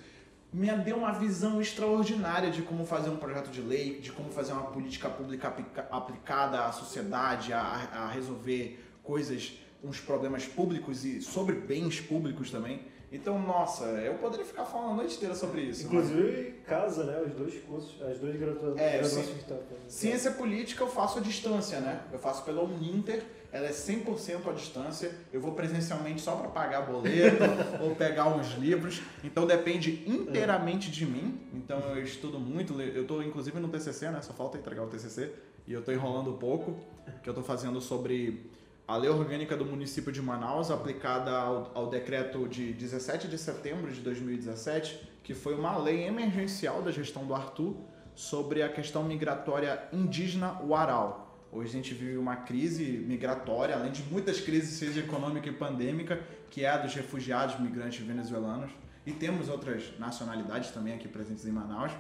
me 0.53 0.71
deu 0.77 0.97
uma 0.97 1.13
visão 1.13 1.61
extraordinária 1.61 2.51
de 2.51 2.63
como 2.63 2.85
fazer 2.85 3.09
um 3.11 3.17
projeto 3.17 3.49
de 3.51 3.61
lei, 3.63 3.99
de 4.01 4.13
como 4.13 4.31
fazer 4.31 4.53
uma 4.53 4.65
política 4.67 5.09
pública 5.09 5.49
aplica- 5.49 5.89
aplicada 5.91 6.65
à 6.67 6.73
sociedade, 6.73 7.53
a, 7.53 7.61
a 7.61 8.11
resolver 8.11 8.79
coisas, 9.03 9.59
uns 9.83 9.99
problemas 9.99 10.45
públicos 10.45 11.05
e 11.05 11.21
sobre 11.23 11.55
bens 11.57 12.01
públicos 12.01 12.51
também. 12.51 12.83
Então, 13.11 13.39
nossa, 13.39 13.85
eu 13.85 14.15
poderia 14.15 14.45
ficar 14.45 14.65
falando 14.65 14.93
a 14.93 14.95
noite 14.97 15.17
inteira 15.17 15.35
sobre 15.35 15.63
isso. 15.63 15.87
mas- 15.93 16.07
Inclusive, 16.11 16.51
casa, 16.67 17.05
né? 17.05 17.23
Os 17.27 17.33
dois 17.35 17.55
cursos, 17.63 18.01
as 18.03 18.19
duas 18.19 18.37
gradua- 18.37 18.75
É, 18.79 18.99
graduações 18.99 19.27
que 19.29 19.45
tá 19.45 19.55
fazendo. 19.57 19.89
Ciência 19.91 20.31
política 20.31 20.83
eu 20.85 20.89
faço 20.89 21.19
à 21.19 21.23
distância, 21.23 21.81
né? 21.81 22.03
Eu 22.13 22.19
faço 22.19 22.43
pela 22.43 22.63
Uninter, 22.63 23.23
ela 23.53 23.67
é 23.67 23.71
100% 23.71 24.49
à 24.49 24.53
distância. 24.53 25.13
Eu 25.31 25.41
vou 25.41 25.53
presencialmente 25.53 26.23
só 26.23 26.35
para 26.37 26.49
pagar 26.49 26.83
boleto 26.83 27.45
ou 27.81 27.95
pegar 27.95 28.29
uns 28.29 28.55
livros. 28.55 29.03
Então 29.23 29.47
depende 29.47 30.03
inteiramente 30.07 30.91
de 30.91 31.05
mim. 31.05 31.39
Então 31.53 31.79
eu 31.95 32.03
estudo 32.03 32.41
muito. 32.41 32.81
Eu 32.81 33.07
tô 33.07 33.23
inclusive 33.23 33.61
no 33.61 33.69
TCC, 33.69 34.11
né? 34.11 34.23
Só 34.23 34.33
falta 34.33 34.57
entregar 34.57 34.83
o 34.83 34.87
TCC. 34.87 35.31
E 35.67 35.73
eu 35.73 35.83
tô 35.83 35.93
enrolando 35.93 36.31
um 36.31 36.39
pouco, 36.39 36.77
que 37.23 37.29
eu 37.29 37.35
tô 37.35 37.43
fazendo 37.43 37.81
sobre 37.81 38.51
a 38.89 38.97
lei 38.97 39.09
orgânica 39.09 39.57
do 39.57 39.65
município 39.65 40.11
de 40.11 40.21
Manaus, 40.21 40.71
aplicada 40.71 41.31
ao, 41.31 41.71
ao 41.75 41.87
decreto 41.89 42.49
de 42.49 42.73
17 42.73 43.29
de 43.29 43.39
setembro 43.39 43.93
de 43.93 44.01
2017, 44.01 45.09
que 45.23 45.35
foi 45.35 45.55
uma 45.55 45.77
lei 45.77 46.05
emergencial 46.05 46.83
da 46.83 46.91
gestão 46.91 47.25
do 47.25 47.35
Arthur 47.35 47.77
sobre 48.15 48.63
a 48.63 48.69
questão 48.69 49.05
migratória 49.05 49.83
indígena 49.93 50.61
Uaral. 50.63 51.22
Hoje 51.55 51.69
a 51.69 51.73
gente 51.73 51.93
vive 51.93 52.17
uma 52.17 52.35
crise 52.35 52.83
migratória, 53.07 53.75
além 53.77 53.93
de 53.93 54.03
muitas 54.05 54.41
crises, 54.41 54.71
seja 54.71 55.01
econômica 55.01 55.51
e 55.51 55.53
pandêmica, 55.53 56.19
que 56.51 56.65
é 56.65 56.71
a 56.71 56.79
dos 56.79 56.95
refugiados 56.95 57.61
migrantes 57.61 58.05
venezuelanos. 58.07 58.71
E 59.05 59.13
temos 59.13 59.51
outras 59.51 59.93
nacionalidades 59.99 60.71
também 60.71 60.95
aqui 60.95 61.07
presentes 61.07 61.47
em 61.47 61.51
Manaus. 61.51 61.93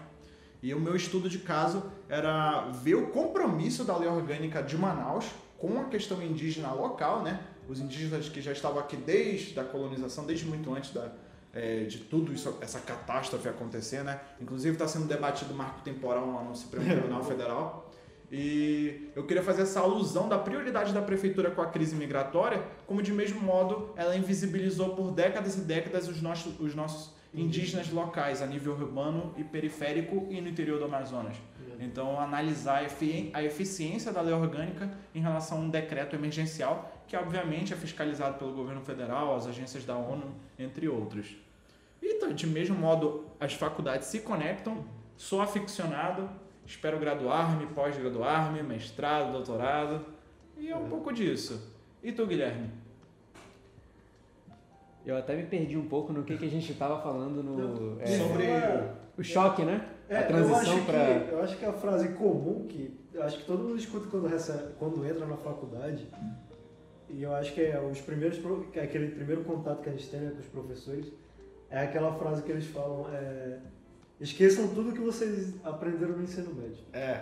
E 0.62 0.72
o 0.72 0.80
meu 0.80 0.96
estudo 0.96 1.28
de 1.28 1.38
caso 1.38 1.84
era 2.09 2.70
ver 2.70 2.94
o 2.94 3.09
compromisso 3.09 3.84
da 3.84 3.94
lei 3.94 4.09
orgânica 4.09 4.62
de 4.62 4.78
Manaus 4.78 5.26
com 5.59 5.78
a 5.80 5.84
questão 5.84 6.22
indígena 6.22 6.72
local, 6.72 7.22
né? 7.22 7.38
Os 7.68 7.78
indígenas 7.78 8.30
que 8.30 8.40
já 8.40 8.53
estavam 8.53 8.78
aqui 8.78 8.96
desde 8.96 9.61
a 9.61 9.64
colonização, 9.64 10.24
desde 10.24 10.46
muito 10.46 10.72
antes 10.74 10.94
da, 10.94 11.12
é, 11.53 11.84
de 11.84 11.98
tudo 11.98 12.32
isso, 12.32 12.57
essa 12.62 12.80
catástrofe 12.80 13.48
acontecer, 13.50 14.03
né? 14.03 14.18
Inclusive 14.40 14.76
está 14.76 14.88
sendo 14.88 15.07
debatido 15.07 15.53
o 15.53 15.57
marco 15.57 15.82
temporal 15.82 16.42
no 16.42 16.57
Supremo 16.57 16.86
Tribunal 16.86 17.22
Federal. 17.26 17.91
E 18.33 19.11
eu 19.14 19.26
queria 19.26 19.43
fazer 19.43 19.62
essa 19.62 19.80
alusão 19.80 20.26
da 20.26 20.39
prioridade 20.39 20.95
da 20.95 21.03
prefeitura 21.03 21.51
com 21.51 21.61
a 21.61 21.66
crise 21.66 21.95
migratória, 21.95 22.64
como 22.87 23.03
de 23.03 23.12
mesmo 23.12 23.39
modo 23.43 23.91
ela 23.95 24.16
invisibilizou 24.16 24.97
por 24.97 25.12
décadas 25.12 25.59
e 25.59 25.61
décadas 25.61 26.09
os 26.09 26.22
nossos, 26.22 26.59
os 26.59 26.74
nossos 26.74 27.12
indígenas 27.35 27.91
locais 27.91 28.41
a 28.41 28.47
nível 28.47 28.72
urbano 28.72 29.35
e 29.37 29.45
periférico 29.45 30.26
e 30.30 30.41
no 30.41 30.49
interior 30.49 30.78
do 30.78 30.87
Amazonas. 30.87 31.37
Então, 31.78 32.18
analisar 32.18 32.87
a 33.35 33.43
eficiência 33.43 34.12
da 34.12 34.22
lei 34.22 34.33
orgânica 34.33 34.91
em 35.14 35.20
relação 35.20 35.59
a 35.59 35.61
um 35.61 35.68
decreto 35.68 36.16
emergencial, 36.16 36.91
que 37.07 37.16
obviamente 37.16 37.74
é 37.74 37.76
fiscalizado 37.76 38.39
pelo 38.39 38.53
governo 38.53 38.80
federal, 38.80 39.37
as 39.37 39.47
agências 39.47 39.85
da 39.85 39.97
ONU, 39.97 40.33
entre 40.59 40.89
outros. 40.89 41.37
E 42.01 42.33
de 42.33 42.47
mesmo 42.47 42.76
modo, 42.76 43.26
as 43.39 43.53
faculdades 43.53 44.09
se 44.09 44.20
conectam. 44.20 44.85
Sou 45.16 45.43
aficionado, 45.43 46.30
espero 46.66 46.98
graduar-me, 46.98 47.66
pós-graduar-me, 47.66 48.62
mestrado, 48.62 49.32
doutorado. 49.32 50.04
E 50.56 50.70
é 50.70 50.76
um 50.76 50.88
pouco 50.88 51.12
disso. 51.12 51.72
E 52.02 52.12
tu, 52.12 52.26
Guilherme? 52.26 52.70
Eu 55.04 55.16
até 55.16 55.34
me 55.34 55.44
perdi 55.44 55.76
um 55.76 55.88
pouco 55.88 56.12
no 56.12 56.22
que, 56.22 56.36
que 56.36 56.44
a 56.44 56.50
gente 56.50 56.70
estava 56.70 57.00
falando 57.02 57.42
no. 57.42 58.00
É, 58.00 58.06
sobre 58.06 58.44
o 59.18 59.22
choque, 59.22 59.64
né? 59.64 59.88
É, 60.08 60.18
a 60.18 60.26
transição 60.26 60.84
para. 60.84 60.98
Eu 61.30 61.42
acho 61.42 61.56
que 61.56 61.64
a 61.64 61.72
frase 61.72 62.10
comum 62.10 62.66
que 62.68 63.02
eu 63.12 63.22
acho 63.22 63.38
que 63.38 63.44
todo 63.44 63.62
mundo 63.62 63.76
escuta 63.76 64.06
quando, 64.10 64.26
recebe, 64.26 64.72
quando 64.78 65.04
entra 65.04 65.26
na 65.26 65.36
faculdade, 65.36 66.08
e 67.10 67.22
eu 67.22 67.34
acho 67.34 67.52
que 67.52 67.60
é 67.60 67.78
os 67.78 68.00
primeiros, 68.00 68.40
é 68.74 68.80
aquele 68.80 69.08
primeiro 69.08 69.44
contato 69.44 69.82
que 69.82 69.88
a 69.88 69.92
gente 69.92 70.08
tem 70.08 70.20
né, 70.20 70.30
com 70.30 70.40
os 70.40 70.46
professores, 70.46 71.12
é 71.68 71.80
aquela 71.80 72.14
frase 72.14 72.42
que 72.42 72.50
eles 72.50 72.66
falam: 72.66 73.06
é, 73.12 73.58
esqueçam 74.20 74.68
tudo 74.68 74.92
que 74.92 75.00
vocês 75.00 75.54
aprenderam 75.64 76.16
no 76.16 76.22
ensino 76.22 76.54
médio. 76.54 76.84
É. 76.92 77.20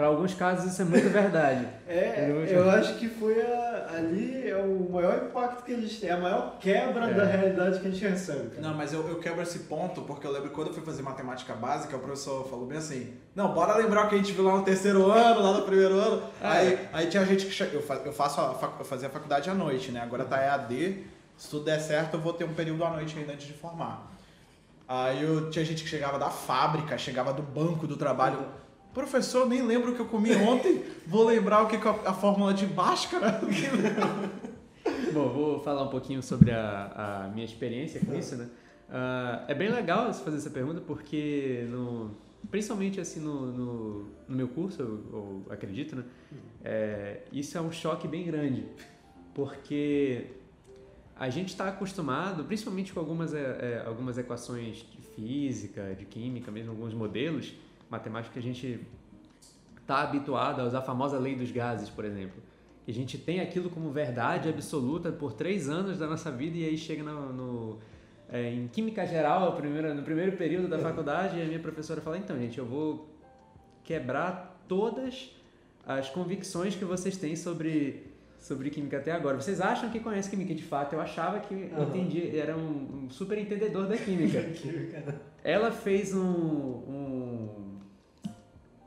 Para 0.00 0.06
alguns 0.06 0.32
casos 0.32 0.72
isso 0.72 0.80
é 0.80 0.84
muito 0.86 1.08
verdade. 1.12 1.68
é, 1.86 2.30
eu 2.48 2.70
acho 2.70 2.94
que 2.94 3.06
foi 3.06 3.38
a, 3.42 3.90
ali 3.96 4.48
é 4.48 4.56
o 4.56 4.88
maior 4.90 5.26
impacto 5.26 5.62
que 5.62 5.74
a 5.74 5.76
gente 5.76 6.00
tem, 6.00 6.10
a 6.10 6.16
maior 6.16 6.58
quebra 6.58 7.10
é. 7.10 7.12
da 7.12 7.24
realidade 7.26 7.80
que 7.80 7.86
a 7.86 7.90
gente 7.90 8.02
recebe. 8.06 8.48
Cara. 8.48 8.62
Não, 8.62 8.74
mas 8.74 8.94
eu, 8.94 9.06
eu 9.06 9.18
quebro 9.18 9.42
esse 9.42 9.58
ponto 9.60 10.00
porque 10.02 10.26
eu 10.26 10.32
lembro 10.32 10.48
quando 10.50 10.68
eu 10.68 10.72
fui 10.72 10.82
fazer 10.82 11.02
matemática 11.02 11.52
básica, 11.52 11.96
o 11.96 12.00
professor 12.00 12.48
falou 12.48 12.66
bem 12.66 12.78
assim: 12.78 13.12
não, 13.34 13.52
bora 13.52 13.76
lembrar 13.76 14.06
o 14.06 14.08
que 14.08 14.14
a 14.14 14.18
gente 14.18 14.32
viu 14.32 14.44
lá 14.44 14.56
no 14.56 14.64
terceiro 14.64 15.10
ano, 15.10 15.42
lá 15.42 15.52
no 15.52 15.62
primeiro 15.64 15.94
ano. 15.98 16.22
É. 16.40 16.46
Aí, 16.46 16.88
aí 16.94 17.06
tinha 17.08 17.24
gente 17.26 17.44
que. 17.44 17.62
Eu, 17.62 17.84
eu, 18.06 18.12
faço 18.12 18.40
a, 18.40 18.74
eu 18.78 18.84
fazia 18.86 19.08
a 19.08 19.10
faculdade 19.10 19.50
à 19.50 19.54
noite, 19.54 19.92
né? 19.92 20.00
Agora 20.00 20.24
tá 20.24 20.42
EAD. 20.42 21.04
Se 21.36 21.50
tudo 21.50 21.66
der 21.66 21.78
certo, 21.78 22.14
eu 22.14 22.20
vou 22.20 22.32
ter 22.32 22.44
um 22.44 22.54
período 22.54 22.84
à 22.84 22.90
noite 22.90 23.18
ainda 23.18 23.34
antes 23.34 23.46
de 23.46 23.52
formar. 23.52 24.10
Aí 24.90 25.22
eu, 25.22 25.48
tinha 25.50 25.64
gente 25.64 25.84
que 25.84 25.88
chegava 25.88 26.18
da 26.18 26.30
fábrica, 26.30 26.98
chegava 26.98 27.32
do 27.32 27.42
banco 27.42 27.86
do 27.86 27.96
trabalho. 27.96 28.44
Professor, 28.92 29.48
nem 29.48 29.62
lembro 29.62 29.92
o 29.92 29.94
que 29.94 30.00
eu 30.00 30.06
comi 30.06 30.34
ontem. 30.34 30.84
Vou 31.06 31.24
lembrar 31.24 31.62
o 31.62 31.68
que 31.68 31.76
é 31.76 31.80
a 32.04 32.12
fórmula 32.12 32.52
de 32.52 32.66
Bhaskara. 32.66 33.40
Bom, 35.14 35.28
vou 35.28 35.60
falar 35.60 35.84
um 35.84 35.90
pouquinho 35.90 36.20
sobre 36.20 36.50
a, 36.50 37.26
a 37.26 37.28
minha 37.28 37.44
experiência 37.44 38.00
com 38.04 38.12
isso, 38.16 38.34
né? 38.34 38.48
Uh, 38.88 39.44
é 39.46 39.54
bem 39.54 39.70
legal 39.70 40.12
fazer 40.12 40.38
essa 40.38 40.50
pergunta 40.50 40.80
porque, 40.80 41.68
no, 41.70 42.10
principalmente 42.50 43.00
assim 43.00 43.20
no, 43.20 43.46
no, 43.46 44.10
no 44.26 44.36
meu 44.36 44.48
curso, 44.48 44.82
eu, 44.82 44.88
eu 45.12 45.46
acredito, 45.50 45.94
né? 45.94 46.02
É, 46.64 47.20
isso 47.32 47.56
é 47.56 47.60
um 47.60 47.70
choque 47.70 48.08
bem 48.08 48.24
grande, 48.24 48.66
porque 49.34 50.26
a 51.20 51.28
gente 51.28 51.48
está 51.48 51.68
acostumado, 51.68 52.44
principalmente 52.44 52.94
com 52.94 52.98
algumas, 52.98 53.34
é, 53.34 53.40
é, 53.40 53.84
algumas 53.86 54.16
equações 54.16 54.76
de 54.90 55.02
física, 55.14 55.94
de 55.94 56.06
química, 56.06 56.50
mesmo 56.50 56.70
alguns 56.70 56.94
modelos, 56.94 57.52
matemática 57.90 58.32
que 58.32 58.38
a 58.38 58.42
gente 58.42 58.80
está 59.82 60.00
habituado 60.00 60.62
a 60.62 60.64
usar 60.64 60.78
a 60.78 60.82
famosa 60.82 61.18
lei 61.18 61.34
dos 61.34 61.50
gases, 61.50 61.90
por 61.90 62.06
exemplo. 62.06 62.42
Que 62.86 62.90
a 62.90 62.94
gente 62.94 63.18
tem 63.18 63.40
aquilo 63.40 63.68
como 63.68 63.90
verdade 63.90 64.48
absoluta 64.48 65.12
por 65.12 65.34
três 65.34 65.68
anos 65.68 65.98
da 65.98 66.06
nossa 66.06 66.30
vida 66.30 66.56
e 66.56 66.64
aí 66.64 66.78
chega 66.78 67.02
no, 67.02 67.32
no 67.34 67.78
é, 68.32 68.54
em 68.54 68.66
Química 68.68 69.06
Geral, 69.06 69.54
primeiro, 69.56 69.94
no 69.94 70.02
primeiro 70.02 70.38
período 70.38 70.68
da 70.68 70.78
faculdade, 70.78 71.36
e 71.36 71.42
a 71.42 71.44
minha 71.44 71.60
professora 71.60 72.00
fala, 72.00 72.16
então, 72.16 72.38
gente, 72.38 72.56
eu 72.56 72.64
vou 72.64 73.06
quebrar 73.84 74.64
todas 74.66 75.30
as 75.86 76.08
convicções 76.08 76.74
que 76.74 76.84
vocês 76.86 77.18
têm 77.18 77.36
sobre 77.36 78.09
sobre 78.40 78.70
química 78.70 78.96
até 78.96 79.12
agora. 79.12 79.40
Vocês 79.40 79.60
acham 79.60 79.90
que 79.90 80.00
conhecem 80.00 80.30
química? 80.30 80.54
De 80.54 80.62
fato, 80.62 80.94
eu 80.94 81.00
achava 81.00 81.38
que 81.40 81.54
uhum. 81.54 81.82
entendi, 81.84 82.36
era 82.36 82.56
um, 82.56 83.04
um 83.04 83.10
super 83.10 83.38
entendedor 83.38 83.86
da 83.86 83.96
química. 83.96 84.44
Ela 85.44 85.70
fez 85.70 86.14
um, 86.14 86.20
um 86.20 87.70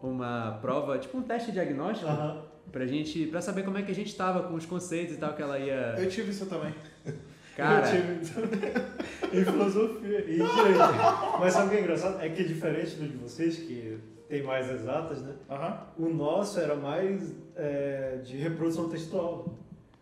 uma 0.01 0.59
prova, 0.61 0.97
tipo 0.97 1.17
um 1.17 1.21
teste 1.21 1.51
diagnóstico, 1.51 2.11
uhum. 2.11 2.41
pra 2.71 2.85
gente, 2.85 3.25
pra 3.27 3.41
saber 3.41 3.63
como 3.63 3.77
é 3.77 3.83
que 3.83 3.91
a 3.91 3.95
gente 3.95 4.13
tava 4.15 4.43
com 4.43 4.55
os 4.55 4.65
conceitos 4.65 5.15
e 5.15 5.17
tal 5.17 5.33
que 5.33 5.41
ela 5.41 5.57
ia... 5.57 5.95
Eu 5.97 6.09
tive 6.09 6.31
isso 6.31 6.45
também. 6.45 6.73
Cara... 7.55 7.87
Eu 7.87 8.21
tive 8.21 8.43
em 9.39 9.45
filosofia 9.45 10.19
e 10.19 10.33
direito. 10.33 11.39
Mas 11.39 11.53
sabe 11.53 11.67
o 11.67 11.69
que 11.69 11.77
é 11.77 11.79
engraçado? 11.79 12.21
É 12.21 12.27
que 12.27 12.43
diferente 12.43 12.95
do 12.95 13.07
de 13.07 13.17
vocês, 13.17 13.55
que 13.57 13.97
tem 14.33 14.41
mais 14.41 14.67
exatas, 14.67 15.21
né? 15.21 15.35
Uhum. 15.47 16.07
O 16.07 16.09
nosso 16.15 16.59
era 16.59 16.75
mais 16.75 17.35
é, 17.55 18.17
de 18.23 18.35
reprodução 18.37 18.89
textual. 18.89 19.45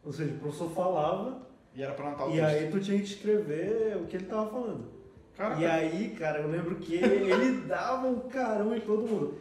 Ou 0.06 0.14
seja, 0.14 0.34
o 0.34 0.38
professor 0.38 0.72
falava... 0.72 1.42
E 1.76 1.84
era 1.84 1.94
pra 1.94 2.08
anotar 2.08 2.28
o 2.28 2.30
E 2.30 2.34
texto. 2.36 2.46
aí 2.46 2.72
tu 2.72 2.80
tinha 2.80 2.98
que 2.98 3.04
escrever 3.04 3.98
o 3.98 4.06
que 4.06 4.16
ele 4.16 4.26
tava 4.26 4.50
falando. 4.50 4.86
Caraca. 5.36 5.62
E 5.62 5.66
aí, 5.66 6.16
cara, 6.18 6.40
eu 6.40 6.50
lembro 6.50 6.76
que 6.76 6.96
ele 6.96 7.62
dava 7.68 8.08
um 8.08 8.22
carão 8.30 8.74
em 8.74 8.80
todo 8.80 9.06
mundo. 9.06 9.36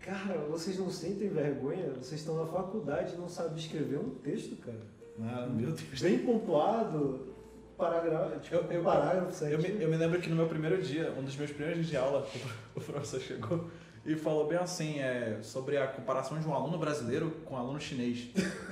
Cara, 0.00 0.38
vocês 0.50 0.78
não 0.78 0.90
sentem 0.90 1.28
vergonha? 1.28 1.90
Vocês 1.98 2.20
estão 2.20 2.36
na 2.36 2.46
faculdade 2.46 3.14
e 3.14 3.18
não 3.18 3.28
sabem 3.28 3.56
escrever 3.56 3.98
um 3.98 4.10
texto, 4.10 4.56
cara. 4.56 4.80
Ah, 5.18 5.46
meu 5.46 5.72
Deus. 5.72 6.02
Bem 6.02 6.18
pontuado, 6.18 7.34
parágrafo, 7.76 8.38
tipo, 8.40 8.56
eu, 8.56 8.64
eu, 8.70 8.82
parágrafo 8.82 9.44
eu, 9.44 9.58
me, 9.58 9.82
eu 9.82 9.88
me 9.88 9.96
lembro 9.96 10.20
que 10.20 10.28
no 10.28 10.36
meu 10.36 10.46
primeiro 10.46 10.80
dia, 10.82 11.10
um 11.18 11.22
dos 11.22 11.36
meus 11.36 11.50
primeiros 11.50 11.78
dias 11.78 11.88
de 11.88 11.96
aula, 11.96 12.26
o 12.76 12.80
professor 12.80 13.20
chegou 13.20 13.66
e 14.04 14.16
falou 14.16 14.46
bem 14.46 14.58
assim, 14.58 14.98
é, 14.98 15.38
sobre 15.42 15.76
a 15.76 15.86
comparação 15.86 16.38
de 16.38 16.46
um 16.46 16.54
aluno 16.54 16.78
brasileiro 16.78 17.30
com 17.44 17.54
um 17.54 17.58
aluno 17.58 17.80
chinês. 17.80 18.28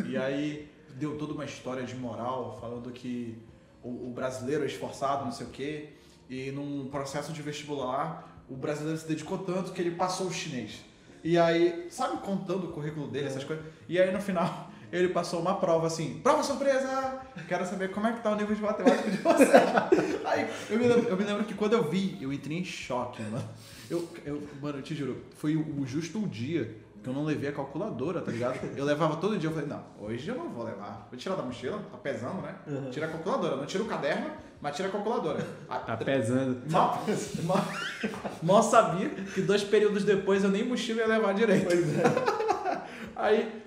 e 0.06 0.16
aí 0.16 0.70
deu 0.94 1.16
toda 1.16 1.32
uma 1.32 1.44
história 1.44 1.84
de 1.84 1.94
moral, 1.94 2.58
falando 2.60 2.90
que 2.90 3.38
o, 3.82 4.08
o 4.08 4.12
brasileiro 4.14 4.64
é 4.64 4.66
esforçado, 4.66 5.24
não 5.24 5.32
sei 5.32 5.46
o 5.46 5.50
quê, 5.50 5.90
e 6.28 6.50
num 6.50 6.88
processo 6.88 7.32
de 7.32 7.42
vestibular, 7.42 8.42
o 8.48 8.56
brasileiro 8.56 8.98
se 8.98 9.06
dedicou 9.06 9.38
tanto 9.38 9.72
que 9.72 9.80
ele 9.80 9.92
passou 9.92 10.26
o 10.26 10.32
chinês. 10.32 10.80
E 11.22 11.36
aí, 11.36 11.88
sabe, 11.90 12.18
contando 12.18 12.64
o 12.64 12.72
currículo 12.72 13.08
dele, 13.08 13.26
essas 13.26 13.42
é. 13.42 13.46
coisas. 13.46 13.64
E 13.88 14.00
aí 14.00 14.10
no 14.12 14.20
final, 14.20 14.70
ele 14.90 15.08
passou 15.08 15.40
uma 15.40 15.56
prova 15.56 15.86
assim, 15.86 16.20
prova 16.22 16.42
surpresa! 16.42 17.20
Quero 17.46 17.66
saber 17.66 17.90
como 17.90 18.06
é 18.06 18.12
que 18.12 18.22
tá 18.22 18.32
o 18.32 18.36
nível 18.36 18.54
de 18.54 18.62
matemática 18.62 19.10
de 19.10 19.18
vocês. 19.18 19.50
aí 20.24 20.50
eu 20.70 20.78
me, 20.78 20.86
lembro, 20.86 21.08
eu 21.08 21.16
me 21.16 21.24
lembro 21.24 21.44
que 21.44 21.54
quando 21.54 21.74
eu 21.74 21.88
vi, 21.88 22.18
eu 22.20 22.32
entrei 22.32 22.58
em 22.58 22.64
choque, 22.64 23.22
mano. 23.22 23.44
Eu, 23.90 24.06
eu, 24.24 24.42
mano, 24.60 24.78
eu 24.78 24.82
te 24.82 24.94
juro, 24.94 25.22
foi 25.36 25.56
o, 25.56 25.86
justo 25.86 26.22
o 26.22 26.28
dia 26.28 26.74
que 27.02 27.08
eu 27.08 27.12
não 27.12 27.24
levei 27.24 27.48
a 27.48 27.52
calculadora, 27.52 28.20
tá 28.20 28.30
ligado? 28.30 28.58
Eu 28.76 28.84
levava 28.84 29.16
todo 29.16 29.38
dia, 29.38 29.48
eu 29.48 29.54
falei, 29.54 29.68
não, 29.68 29.82
hoje 30.00 30.28
eu 30.28 30.34
não 30.34 30.50
vou 30.50 30.64
levar. 30.64 31.06
Vou 31.10 31.18
tirar 31.18 31.36
da 31.36 31.42
mochila, 31.42 31.78
tá 31.90 31.96
pesando, 31.96 32.42
né? 32.42 32.54
Uhum. 32.66 32.90
Tira 32.90 33.06
a 33.06 33.08
calculadora, 33.08 33.56
não 33.56 33.66
tira 33.66 33.84
o 33.84 33.86
caderno, 33.86 34.30
mas 34.60 34.76
tira 34.76 34.88
a 34.88 34.90
calculadora. 34.90 35.46
Tá 35.68 35.96
pesando. 35.96 36.70
Mal, 36.70 37.02
mal, 37.44 37.64
mal 38.42 38.62
sabia 38.62 39.08
que 39.08 39.40
dois 39.40 39.62
períodos 39.62 40.04
depois 40.04 40.42
eu 40.44 40.50
nem 40.50 40.64
mochila 40.64 41.00
ia 41.00 41.06
levar 41.06 41.32
direito. 41.34 41.66
Pois 41.66 41.98
é. 41.98 42.02
Aí, 43.14 43.62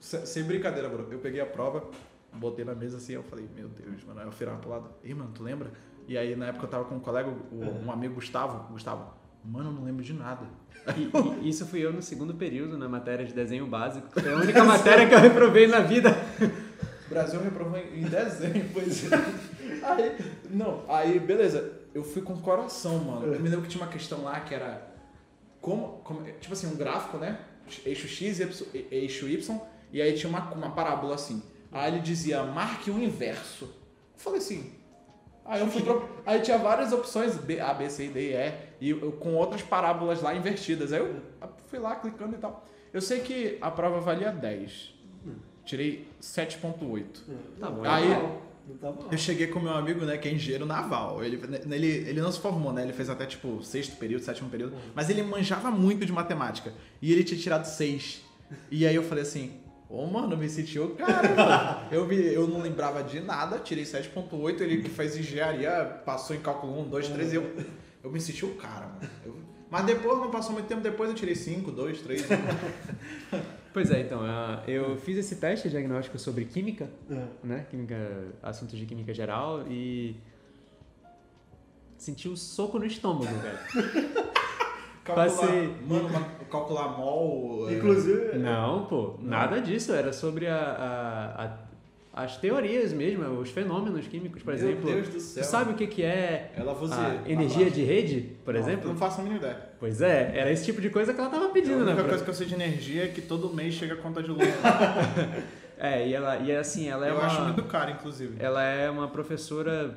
sem 0.00 0.44
brincadeira, 0.44 0.88
bro, 0.88 1.06
eu 1.10 1.18
peguei 1.18 1.40
a 1.40 1.46
prova, 1.46 1.84
botei 2.32 2.64
na 2.64 2.74
mesa 2.74 2.96
assim, 2.96 3.12
eu 3.12 3.22
falei, 3.22 3.48
meu 3.54 3.68
Deus, 3.68 4.04
mano, 4.04 4.20
aí 4.20 4.26
eu 4.26 4.32
virava 4.32 4.58
pro 4.58 4.70
lado, 4.70 4.90
ei, 5.02 5.14
mano, 5.14 5.30
tu 5.32 5.42
lembra? 5.42 5.70
E 6.08 6.16
aí, 6.18 6.34
na 6.34 6.46
época, 6.46 6.66
eu 6.66 6.70
tava 6.70 6.84
com 6.84 6.96
um 6.96 7.00
colega, 7.00 7.32
um 7.52 7.90
amigo, 7.90 8.14
Gustavo, 8.14 8.72
Gustavo, 8.72 9.12
mano, 9.46 9.70
eu 9.70 9.74
não 9.74 9.84
lembro 9.84 10.02
de 10.02 10.12
nada. 10.12 10.46
E, 10.96 11.44
e, 11.44 11.48
isso 11.48 11.66
fui 11.66 11.84
eu 11.84 11.92
no 11.92 12.02
segundo 12.02 12.34
período, 12.34 12.78
na 12.78 12.88
matéria 12.88 13.24
de 13.24 13.32
desenho 13.32 13.66
básico. 13.66 14.08
Foi 14.12 14.32
a 14.32 14.36
única 14.38 14.64
matéria 14.64 15.08
que 15.08 15.14
eu 15.14 15.18
reprovei 15.18 15.66
na 15.66 15.80
vida. 15.80 16.16
O 17.06 17.08
Brasil 17.08 17.40
reprovou 17.40 17.78
em 17.78 18.02
desenho, 18.02 18.68
pois 18.72 19.10
é. 19.10 19.16
Aí, 19.82 20.16
não, 20.50 20.84
aí, 20.88 21.18
beleza. 21.18 21.72
Eu 21.94 22.04
fui 22.04 22.22
com 22.22 22.36
coração, 22.36 22.98
mano. 22.98 23.32
Eu 23.32 23.40
me 23.40 23.48
lembro 23.48 23.62
que 23.62 23.70
tinha 23.70 23.82
uma 23.82 23.90
questão 23.90 24.22
lá 24.22 24.40
que 24.40 24.54
era 24.54 24.86
como, 25.60 26.00
como 26.04 26.22
tipo 26.22 26.52
assim, 26.52 26.66
um 26.66 26.76
gráfico, 26.76 27.16
né? 27.16 27.38
Eixo 27.84 28.06
X, 28.06 28.40
eixo 28.90 29.28
Y, 29.28 29.60
E 29.92 30.00
aí 30.00 30.12
tinha 30.12 30.28
uma, 30.28 30.52
uma 30.52 30.70
parábola 30.70 31.14
assim. 31.14 31.42
Aí 31.72 31.92
ele 31.92 32.00
dizia, 32.00 32.42
marque 32.44 32.90
o 32.90 32.98
inverso. 32.98 33.64
Eu 33.64 34.18
falei 34.18 34.38
assim. 34.38 34.72
Aí 35.44 35.60
eu 35.60 35.68
fui 35.68 35.82
pro... 35.82 36.08
Aí 36.24 36.40
tinha 36.40 36.58
várias 36.58 36.92
opções, 36.92 37.36
B, 37.36 37.60
A, 37.60 37.72
B, 37.72 37.88
C, 37.88 38.08
D, 38.08 38.32
E, 38.32 38.52
e 38.80 38.90
eu- 38.90 39.12
com 39.12 39.34
outras 39.34 39.62
parábolas 39.62 40.22
lá 40.22 40.34
invertidas. 40.34 40.92
Aí 40.92 41.00
eu 41.00 41.16
fui 41.66 41.78
lá 41.78 41.96
clicando 41.96 42.34
e 42.34 42.38
tal. 42.38 42.64
Eu 42.92 43.00
sei 43.00 43.20
que 43.20 43.58
a 43.60 43.70
prova 43.70 44.00
valia 44.00 44.30
10. 44.30 44.94
Tirei 45.64 46.06
7.8. 46.20 47.24
Tá 47.58 47.70
bom. 47.70 47.82
Aí- 47.84 48.08
Não 48.68 48.76
tá 48.78 48.90
bom. 48.90 49.08
Eu 49.12 49.18
cheguei 49.18 49.46
com 49.48 49.60
meu 49.60 49.72
amigo, 49.72 50.04
né, 50.04 50.16
que 50.18 50.28
é 50.28 50.32
engenheiro 50.32 50.66
naval. 50.66 51.22
Ele, 51.24 51.40
ele, 51.70 51.86
ele 51.86 52.20
não 52.20 52.32
se 52.32 52.40
formou, 52.40 52.72
né? 52.72 52.82
Ele 52.82 52.92
fez 52.92 53.08
até 53.08 53.24
tipo 53.26 53.62
sexto 53.62 53.96
período, 53.96 54.22
sétimo 54.24 54.48
período. 54.50 54.74
Mas 54.94 55.08
ele 55.10 55.22
manjava 55.22 55.70
muito 55.70 56.04
de 56.04 56.12
matemática. 56.12 56.72
E 57.00 57.12
ele 57.12 57.22
tinha 57.24 57.38
tirado 57.38 57.64
seis. 57.64 58.22
E 58.70 58.86
aí 58.86 58.94
eu 58.94 59.02
falei 59.04 59.22
assim, 59.22 59.60
ô 59.88 60.04
mano, 60.06 60.36
me 60.36 60.48
senti 60.48 60.78
o 60.80 60.90
cara. 60.90 61.86
Eu, 61.92 62.06
vi, 62.06 62.32
eu 62.32 62.46
não 62.48 62.60
lembrava 62.60 63.02
de 63.04 63.20
nada, 63.20 63.58
tirei 63.60 63.84
7.8, 63.84 64.60
ele 64.60 64.82
que 64.82 64.88
fez 64.88 65.16
engenharia, 65.16 66.00
passou 66.04 66.34
em 66.34 66.40
cálculo 66.40 66.80
1, 66.80 66.88
2, 66.88 67.08
3, 67.08 67.32
e 67.32 67.36
eu, 67.36 67.52
eu 68.06 68.12
me 68.12 68.20
senti 68.20 68.44
o 68.44 68.54
cara, 68.54 68.86
mano. 68.86 69.10
Eu- 69.24 69.36
mas 69.68 69.84
depois, 69.84 70.18
não 70.18 70.30
passou 70.30 70.52
muito 70.52 70.66
tempo 70.66 70.80
depois, 70.80 71.10
eu 71.10 71.16
tirei 71.16 71.34
5, 71.34 71.72
2, 71.72 72.00
3. 72.00 72.24
Pois 73.72 73.90
é, 73.90 74.00
então, 74.00 74.20
ah, 74.22 74.62
eu 74.66 74.96
fiz 74.96 75.18
esse 75.18 75.36
teste 75.36 75.68
diagnóstico 75.68 76.18
sobre 76.18 76.44
química, 76.44 76.88
É. 77.10 77.26
né? 77.42 77.66
Química, 77.68 77.96
assuntos 78.42 78.78
de 78.78 78.86
química 78.86 79.12
geral 79.12 79.64
e 79.68 80.16
senti 81.98 82.28
um 82.28 82.36
soco 82.36 82.78
no 82.78 82.86
estômago, 82.86 83.26
velho. 83.42 83.58
Passei. 85.04 85.74
Mano, 85.86 86.08
uma- 86.08 86.28
calcular 86.50 86.96
mol. 86.96 87.68
é, 87.68 87.74
Inclusive, 87.74 88.38
Não, 88.38 88.86
pô, 88.86 89.16
nada 89.20 89.60
disso. 89.60 89.92
Era 89.92 90.12
sobre 90.12 90.46
a, 90.46 90.56
a- 90.56 91.44
a- 91.44 91.65
as 92.16 92.38
teorias 92.38 92.94
mesmo, 92.94 93.22
os 93.38 93.50
fenômenos 93.50 94.08
químicos, 94.08 94.42
por 94.42 94.54
Meu 94.54 94.68
exemplo. 94.70 94.90
Deus 94.90 95.08
do 95.10 95.20
céu. 95.20 95.42
Tu 95.42 95.46
sabe 95.46 95.72
o 95.72 95.74
que, 95.74 95.86
que 95.86 96.02
é 96.02 96.50
a 96.56 97.30
energia 97.30 97.70
de 97.70 97.84
rede, 97.84 98.32
por 98.42 98.54
Não, 98.54 98.60
exemplo? 98.62 98.88
Não 98.88 98.96
faço 98.96 99.20
a 99.20 99.22
mínima 99.22 99.38
ideia. 99.40 99.60
Pois 99.78 100.00
é, 100.00 100.32
era 100.34 100.50
esse 100.50 100.64
tipo 100.64 100.80
de 100.80 100.88
coisa 100.88 101.12
que 101.12 101.20
ela 101.20 101.28
tava 101.28 101.44
A 101.46 101.48
pedindo, 101.50 101.76
né? 101.84 101.92
única 101.92 101.96
pra- 101.96 102.08
coisa 102.08 102.24
que 102.24 102.30
eu 102.30 102.34
sei 102.34 102.46
de 102.46 102.54
energia 102.54 103.04
é 103.04 103.08
que 103.08 103.20
todo 103.20 103.52
mês 103.52 103.74
chega 103.74 103.92
a 103.92 103.96
conta 103.98 104.22
de 104.22 104.30
luz. 104.30 104.40
É, 105.78 106.08
e 106.08 106.14
ela 106.14 106.38
e 106.38 106.50
assim, 106.56 106.88
ela 106.88 107.06
é 107.06 107.10
eu 107.10 107.16
uma 107.16 107.26
acho 107.26 107.42
muito 107.42 107.62
caro, 107.64 107.90
inclusive. 107.90 108.36
ela 108.38 108.62
é 108.64 108.88
uma 108.90 109.08
professora 109.08 109.94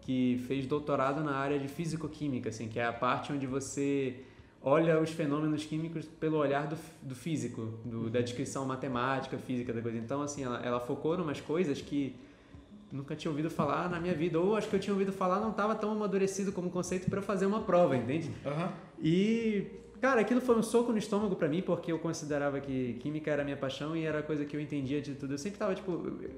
que 0.00 0.42
fez 0.48 0.64
doutorado 0.66 1.22
na 1.22 1.36
área 1.36 1.58
de 1.58 1.68
físico-química, 1.68 2.48
assim, 2.48 2.66
que 2.68 2.78
é 2.78 2.84
a 2.86 2.92
parte 2.92 3.30
onde 3.30 3.46
você 3.46 4.14
olha 4.66 4.98
os 4.98 5.10
fenômenos 5.10 5.64
químicos 5.64 6.06
pelo 6.06 6.38
olhar 6.38 6.66
do, 6.66 6.76
do 7.02 7.14
físico, 7.14 7.68
do- 7.84 8.08
da 8.08 8.20
descrição 8.22 8.64
matemática, 8.64 9.36
física 9.36 9.72
da 9.72 9.82
coisa. 9.82 9.98
Então, 9.98 10.22
assim, 10.22 10.42
ela, 10.42 10.58
ela 10.64 10.80
focou 10.80 11.14
em 11.14 11.20
umas 11.20 11.40
coisas 11.40 11.80
que 11.82 12.16
nunca 12.90 13.14
tinha 13.14 13.30
ouvido 13.30 13.50
falar 13.50 13.90
na 13.90 14.00
minha 14.00 14.14
vida, 14.14 14.40
ou 14.40 14.56
acho 14.56 14.68
que 14.68 14.76
eu 14.76 14.80
tinha 14.80 14.94
ouvido 14.94 15.12
falar 15.12 15.38
não 15.40 15.50
estava 15.50 15.74
tão 15.74 15.90
amadurecido 15.92 16.50
como 16.52 16.70
conceito 16.70 17.10
para 17.10 17.18
eu 17.18 17.22
fazer 17.22 17.44
uma 17.44 17.60
prova, 17.60 17.96
entende? 17.96 18.30
Aham. 18.46 18.72
E, 19.02 19.66
cara, 20.00 20.20
aquilo 20.20 20.40
foi 20.40 20.56
um 20.56 20.62
soco 20.62 20.92
no 20.92 20.98
estômago 20.98 21.34
pra 21.36 21.48
mim, 21.48 21.60
porque 21.60 21.90
eu 21.92 21.98
considerava 21.98 22.58
que 22.60 22.94
química 23.00 23.30
era 23.30 23.42
a 23.42 23.44
minha 23.44 23.56
paixão 23.56 23.96
e 23.96 24.04
era 24.04 24.20
a 24.20 24.22
coisa 24.22 24.44
que 24.44 24.56
eu 24.56 24.60
entendia 24.60 25.02
de 25.02 25.14
tudo. 25.14 25.34
Eu 25.34 25.38
sempre 25.38 25.58
tava, 25.58 25.74
tipo, 25.74 25.90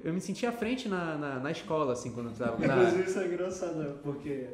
eu 0.03 0.13
me 0.13 0.19
sentia 0.19 0.49
à 0.49 0.51
frente 0.51 0.89
na, 0.89 1.15
na, 1.17 1.39
na 1.39 1.51
escola, 1.51 1.93
assim, 1.93 2.11
quando 2.11 2.29
eu 2.29 2.33
tava. 2.35 2.57
na- 2.67 2.75
inclusive 2.75 3.03
isso 3.09 3.19
é 3.19 3.25
engraçado, 3.27 3.75
né? 3.75 3.93
Porque 4.03 4.47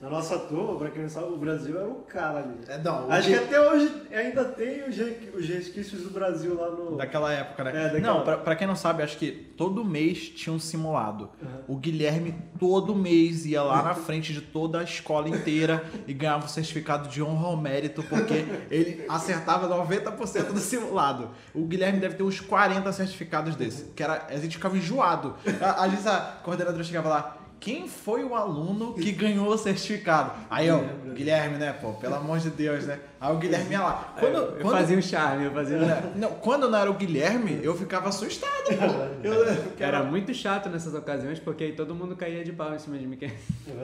na 0.00 0.08
nossa 0.08 0.38
turma, 0.38 0.78
pra 0.78 0.90
quem 0.90 1.02
não 1.02 1.08
sabe, 1.10 1.26
o 1.26 1.36
Brasil 1.36 1.78
era 1.78 1.86
um 1.88 2.00
cara 2.02 2.38
ali. 2.38 2.54
É, 2.68 2.78
não, 2.78 3.06
o 3.08 3.12
Acho 3.12 3.28
que- 3.28 3.36
que 3.38 3.44
até 3.44 3.60
hoje 3.60 3.92
ainda 4.10 4.44
tem 4.46 4.82
os 4.88 5.46
resquícios 5.46 6.02
do 6.02 6.10
Brasil 6.10 6.54
lá 6.58 6.70
no. 6.70 6.96
Daquela 6.96 7.30
época, 7.32 7.64
né? 7.64 7.70
É, 7.70 7.88
daquela- 7.90 8.14
Não, 8.14 8.24
pra, 8.24 8.38
pra 8.38 8.56
quem 8.56 8.66
não 8.66 8.74
sabe, 8.74 9.02
acho 9.02 9.18
que 9.18 9.30
todo 9.56 9.84
mês 9.84 10.30
tinha 10.30 10.52
um 10.54 10.58
simulado. 10.58 11.28
Uhum. 11.42 11.74
O 11.74 11.76
Guilherme 11.76 12.34
todo 12.58 12.94
mês 12.94 13.44
ia 13.44 13.62
lá 13.62 13.82
na 13.82 13.94
frente 13.94 14.32
de 14.32 14.40
toda 14.40 14.80
a 14.80 14.82
escola 14.82 15.28
inteira 15.28 15.84
e 16.06 16.14
ganhava 16.14 16.46
o 16.46 16.48
certificado 16.48 17.08
de 17.08 17.22
honra 17.22 17.48
ao 17.48 17.56
mérito, 17.58 18.02
porque 18.02 18.46
ele 18.70 19.04
acertava 19.08 19.68
90% 19.68 20.52
do 20.52 20.60
simulado. 20.60 21.28
O 21.54 21.66
Guilherme 21.66 22.00
deve 22.00 22.14
ter 22.14 22.22
uns 22.22 22.40
40 22.40 22.90
certificados 22.92 23.54
desse, 23.54 23.84
que 23.94 24.02
era, 24.02 24.26
a 24.30 24.36
gente 24.36 24.56
ficava 24.56 24.76
enjoado. 24.78 25.34
A- 25.60 25.84
Às 25.84 25.90
vezes 25.90 26.06
a 26.06 26.40
coordenadora 26.42 26.82
chegava 26.84 27.08
lá, 27.08 27.36
quem 27.60 27.86
foi 27.86 28.24
o 28.24 28.34
aluno 28.34 28.94
que 28.94 29.12
ganhou 29.12 29.46
o 29.48 29.58
certificado? 29.58 30.32
Aí 30.48 30.66
eu, 30.66 30.82
Guilherme, 31.14 31.58
né, 31.58 31.72
pô, 31.74 31.92
pelo 31.92 32.14
amor 32.14 32.38
de 32.38 32.48
Deus, 32.50 32.86
né? 32.86 32.98
Aí 33.20 33.34
o 33.34 33.38
Guilherme 33.38 33.72
ia 33.72 33.82
lá. 33.82 34.14
Quando, 34.18 34.34
eu 34.34 34.52
quando- 34.62 34.76
fazia 34.78 34.96
um 34.96 35.02
charme, 35.02 35.44
eu 35.44 35.52
fazia. 35.52 35.76
é, 35.76 36.12
Não, 36.16 36.30
quando 36.30 36.70
não 36.70 36.78
era 36.78 36.90
o 36.90 36.94
Guilherme, 36.94 37.60
eu 37.62 37.76
ficava 37.76 38.08
assustado, 38.08 38.50
pô. 38.64 39.28
Eu, 39.28 39.44
porque 39.64 39.84
Era 39.84 40.02
muito 40.02 40.32
chato 40.32 40.70
nessas 40.70 40.94
ocasiões, 40.94 41.38
porque 41.38 41.64
aí 41.64 41.72
todo 41.72 41.94
mundo 41.94 42.16
caía 42.16 42.42
de 42.42 42.50
pau 42.52 42.74
em 42.74 42.78
cima 42.78 42.96
de 42.96 43.06
mim. 43.06 43.18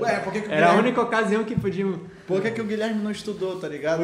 Ué, 0.00 0.20
por 0.24 0.32
que, 0.32 0.40
que 0.40 0.50
Era 0.50 0.72
a 0.72 0.74
única 0.76 1.00
ocasião 1.02 1.44
que 1.44 1.54
podiam. 1.54 2.00
por 2.26 2.40
que, 2.40 2.50
que 2.52 2.60
o 2.62 2.64
Guilherme 2.64 3.02
não 3.02 3.10
estudou, 3.10 3.60
tá 3.60 3.68
ligado? 3.68 4.00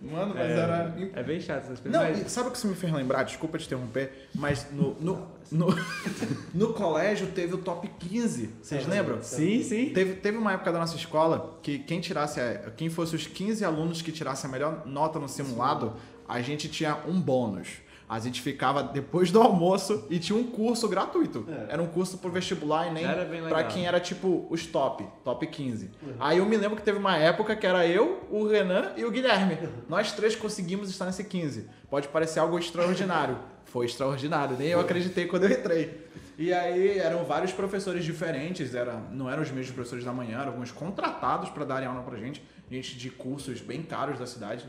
Mano, 0.00 0.32
mas 0.34 0.50
era. 0.50 0.94
É 1.14 1.22
bem 1.22 1.38
chato 1.40 1.64
essas 1.64 1.78
coisas. 1.80 1.92
Não, 2.00 2.08
mas- 2.10 2.32
sabe 2.32 2.48
o 2.48 2.52
que 2.52 2.58
você 2.58 2.66
me 2.66 2.74
fez 2.74 2.90
lembrar? 2.90 3.22
Desculpa 3.24 3.58
te 3.58 3.66
interromper, 3.66 4.28
mas 4.34 4.66
no, 4.72 4.96
no, 4.98 5.26
no, 5.50 5.66
no 6.54 6.72
colégio 6.72 7.28
teve 7.28 7.54
o 7.54 7.58
top 7.58 7.88
15. 7.98 8.50
Vocês 8.62 8.86
lembram? 8.86 9.22
Sim, 9.22 9.62
sim. 9.62 9.90
Teve, 9.90 10.14
teve 10.14 10.38
uma 10.38 10.52
época 10.52 10.72
da 10.72 10.78
nossa 10.78 10.96
escola 10.96 11.58
que 11.62 11.78
quem 11.78 12.00
tirasse, 12.00 12.40
a- 12.40 12.70
quem 12.76 12.88
fosse 12.90 13.14
os 13.16 13.26
15 13.26 13.64
alunos 13.64 14.02
que 14.02 14.12
tirassem 14.12 14.48
a 14.48 14.52
melhor 14.52 14.82
nota 14.86 15.18
no 15.18 15.28
simulado, 15.28 15.94
a 16.28 16.40
gente 16.40 16.68
tinha 16.68 16.98
um 17.06 17.20
bônus. 17.20 17.68
A 18.08 18.18
gente 18.18 18.42
ficava 18.42 18.82
depois 18.82 19.30
do 19.30 19.40
almoço 19.40 20.04
e 20.10 20.18
tinha 20.18 20.36
um 20.36 20.42
curso 20.42 20.88
gratuito. 20.88 21.46
É. 21.48 21.74
Era 21.74 21.80
um 21.82 21.86
curso 21.86 22.18
pro 22.18 22.28
vestibular 22.28 22.88
e 22.88 22.92
nem 22.92 23.06
legal. 23.42 23.70
quem 23.72 23.86
era 23.86 24.00
tipo 24.00 24.48
os 24.50 24.66
top, 24.66 25.06
top 25.22 25.46
15. 25.46 25.90
Aí 26.18 26.38
eu 26.38 26.44
me 26.46 26.56
lembro 26.56 26.76
que 26.76 26.82
teve 26.82 26.98
uma 26.98 27.16
época 27.16 27.54
que 27.54 27.64
era 27.64 27.86
eu, 27.86 28.26
o 28.28 28.48
Renan 28.48 28.90
e 28.96 29.04
o 29.04 29.12
Guilherme. 29.12 29.56
Nós 29.88 30.10
três 30.10 30.34
conseguimos 30.34 30.90
estar 30.90 31.06
nesse 31.06 31.22
15. 31.22 31.68
Pode 31.88 32.08
parecer 32.08 32.40
algo 32.40 32.58
extraordinário. 32.58 33.38
Foi 33.70 33.86
extraordinário, 33.86 34.56
nem 34.58 34.68
eu 34.68 34.80
acreditei 34.80 35.26
quando 35.26 35.44
eu 35.44 35.52
entrei. 35.52 36.08
E 36.36 36.52
aí 36.52 36.98
eram 36.98 37.24
vários 37.24 37.52
professores 37.52 38.04
diferentes, 38.04 38.74
era, 38.74 38.94
não 39.12 39.30
eram 39.30 39.42
os 39.42 39.50
mesmos 39.50 39.74
professores 39.74 40.04
da 40.04 40.12
manhã, 40.12 40.40
eram 40.40 40.52
alguns 40.52 40.72
contratados 40.72 41.50
para 41.50 41.64
darem 41.64 41.86
aula 41.86 42.02
pra 42.02 42.18
gente, 42.18 42.42
gente 42.70 42.96
de 42.96 43.10
cursos 43.10 43.60
bem 43.60 43.82
caros 43.82 44.18
da 44.18 44.26
cidade. 44.26 44.66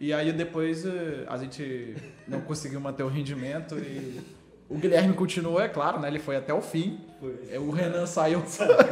E 0.00 0.12
aí 0.12 0.32
depois 0.32 0.86
eh, 0.86 1.26
a 1.28 1.36
gente 1.36 1.94
não 2.26 2.40
conseguiu 2.40 2.80
manter 2.80 3.02
o 3.02 3.08
rendimento 3.08 3.76
e 3.76 4.18
o 4.70 4.76
Guilherme 4.78 5.12
continuou, 5.14 5.60
é 5.60 5.68
claro, 5.68 6.00
né? 6.00 6.08
Ele 6.08 6.18
foi 6.20 6.36
até 6.36 6.54
o 6.54 6.62
fim. 6.62 7.00
Foi. 7.18 7.58
O 7.58 7.70
Renan 7.70 8.06
saiu. 8.06 8.42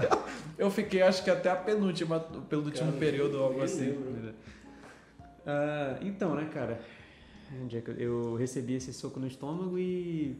Eu 0.59 0.70
fiquei, 0.70 1.02
acho 1.02 1.22
que 1.22 1.30
até 1.30 1.50
a 1.50 1.56
penúltima, 1.56 2.18
pelo 2.20 2.64
último 2.64 2.88
Cara, 2.88 2.98
período 2.98 3.38
ou 3.38 3.44
algo 3.44 3.62
assim. 3.62 3.96
Ah, 5.46 5.96
então, 6.02 6.34
né, 6.34 6.48
cara? 6.52 6.80
Um 7.62 7.66
dia 7.66 7.80
que 7.80 7.90
eu- 7.90 7.96
eu 7.96 8.34
recebi 8.36 8.74
esse 8.74 8.92
soco 8.92 9.18
no 9.18 9.26
estômago 9.26 9.78
e. 9.78 10.36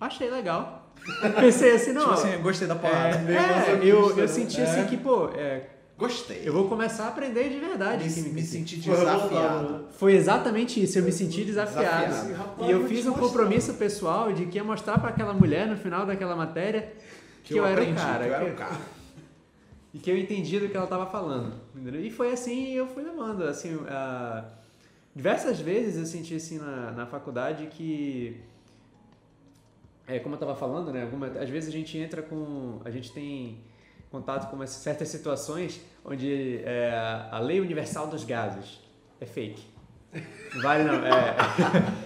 Achei 0.00 0.30
legal. 0.30 0.90
Pensei 1.40 1.72
assim, 1.74 1.92
não. 1.92 2.02
Tipo 2.02 2.12
assim, 2.14 2.32
eu 2.32 2.42
gostei 2.42 2.68
da 2.68 2.74
meio 2.74 3.38
é, 3.38 3.46
masoquista, 3.46 3.84
eu, 3.86 4.10
eu 4.10 4.16
né? 4.16 4.26
senti 4.26 4.60
É. 4.60 4.64
assim 4.64 4.86
que, 4.86 4.96
pô, 4.96 5.28
é, 5.34 5.68
Gostei. 5.96 6.42
eu 6.44 6.52
vou 6.52 6.68
começar 6.68 7.04
a 7.04 7.08
aprender 7.08 7.48
de 7.48 7.58
verdade 7.58 8.04
me, 8.04 8.12
química 8.12 8.34
me 8.34 8.42
senti 8.42 8.76
desafiado. 8.76 9.72
né? 9.72 9.80
Foi 9.92 10.14
exatamente 10.14 10.82
isso, 10.82 10.98
eu 10.98 11.02
me 11.02 11.12
senti 11.12 11.44
desafiado. 11.44 12.06
Desafiado. 12.06 12.34
Rapaz, 12.34 12.68
E 12.68 12.72
eu 12.72 12.86
fiz 12.88 13.06
um 13.06 13.10
mostrar. 13.10 13.26
compromisso 13.26 13.74
pessoal 13.74 14.32
de 14.32 14.46
que 14.46 14.56
ia 14.56 14.64
mostrar 14.64 14.98
pra 14.98 15.10
aquela 15.10 15.32
mulher 15.32 15.66
no 15.66 15.76
final 15.76 16.04
daquela 16.04 16.36
matéria 16.36 16.92
que, 17.44 17.56
eu, 17.56 17.64
era 17.64 17.82
o 17.82 17.94
cara. 17.94 18.24
que 18.24 18.30
eu 18.30 18.34
era 18.34 18.44
que- 18.44 18.50
o 18.50 18.54
cara. 18.56 18.76
e 19.94 19.98
que 19.98 20.10
eu 20.10 20.18
entendi 20.18 20.58
do 20.60 20.68
que 20.68 20.76
ela 20.76 20.86
tava 20.86 21.06
falando. 21.06 21.54
entendeu? 21.74 22.00
E 22.04 22.10
foi 22.10 22.32
assim 22.32 22.72
eu 22.72 22.86
fui 22.88 23.02
levando. 23.04 23.44
Assim, 23.44 23.78
ah, 23.88 24.44
diversas 25.16 25.58
vezes 25.58 25.96
eu 25.96 26.04
senti 26.04 26.34
assim 26.34 26.58
na, 26.58 26.92
na 26.92 27.06
faculdade 27.06 27.66
que. 27.68 28.38
É, 30.06 30.18
como 30.20 30.34
eu 30.34 30.38
tava 30.38 30.54
falando, 30.54 30.92
né? 30.92 31.02
alguma- 31.02 31.26
às 31.26 31.48
vezes 31.48 31.70
a 31.70 31.72
gente 31.72 31.96
entra 31.96 32.22
com. 32.22 32.80
A 32.84 32.90
gente 32.90 33.10
tem 33.12 33.64
contato 34.10 34.50
com 34.50 34.64
certas 34.66 35.08
situações 35.08 35.80
onde 36.04 36.58
é, 36.64 36.90
a 37.32 37.38
lei 37.38 37.60
universal 37.60 38.06
dos 38.08 38.24
gases 38.24 38.78
é 39.18 39.24
fake. 39.26 39.64
Vale 40.60 40.84
não. 40.84 40.94
É, 41.06 41.36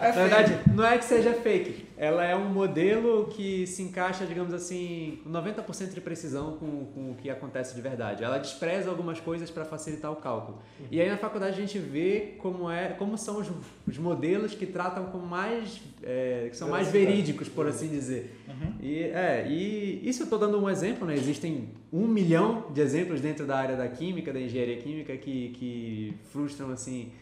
na 0.00 0.10
verdade, 0.10 0.58
não 0.74 0.84
é 0.84 0.98
que 0.98 1.04
seja 1.04 1.32
fake. 1.34 1.86
Ela 1.96 2.24
é 2.24 2.34
um 2.34 2.48
modelo 2.48 3.26
que 3.26 3.66
se 3.66 3.82
encaixa, 3.82 4.24
digamos 4.24 4.54
assim, 4.54 5.20
com 5.22 5.30
90% 5.30 5.92
de 5.92 6.00
precisão 6.00 6.56
com, 6.56 6.86
com 6.86 7.10
o 7.10 7.14
que 7.14 7.28
acontece 7.28 7.74
de 7.74 7.80
verdade. 7.80 8.24
Ela 8.24 8.38
despreza 8.38 8.88
algumas 8.88 9.20
coisas 9.20 9.50
para 9.50 9.64
facilitar 9.64 10.10
o 10.10 10.16
cálculo. 10.16 10.62
E 10.90 11.00
aí 11.00 11.08
na 11.08 11.18
faculdade 11.18 11.56
a 11.56 11.60
gente 11.60 11.78
vê 11.78 12.34
como, 12.38 12.70
é, 12.70 12.88
como 12.88 13.18
são 13.18 13.38
os, 13.38 13.48
os 13.86 13.98
modelos 13.98 14.54
que 14.54 14.66
tratam 14.66 15.06
com 15.06 15.18
mais. 15.18 15.80
é, 16.02 16.48
que 16.50 16.56
são 16.56 16.70
mais 16.70 16.88
verídicos, 16.88 17.48
por 17.48 17.66
assim 17.66 17.88
dizer. 17.88 18.34
E, 18.80 19.02
é, 19.02 19.46
e 19.48 20.00
isso 20.08 20.22
eu 20.22 20.24
estou 20.24 20.38
dando 20.38 20.58
um 20.58 20.68
exemplo, 20.68 21.06
né? 21.06 21.14
Existem 21.14 21.68
um 21.92 22.06
milhão 22.06 22.66
de 22.72 22.80
exemplos 22.80 23.20
dentro 23.20 23.46
da 23.46 23.58
área 23.58 23.76
da 23.76 23.88
química, 23.88 24.32
da 24.32 24.40
engenharia 24.40 24.78
química, 24.78 25.16
que, 25.16 25.50
que 25.50 26.14
frustram 26.32 26.70
assim 26.70 27.12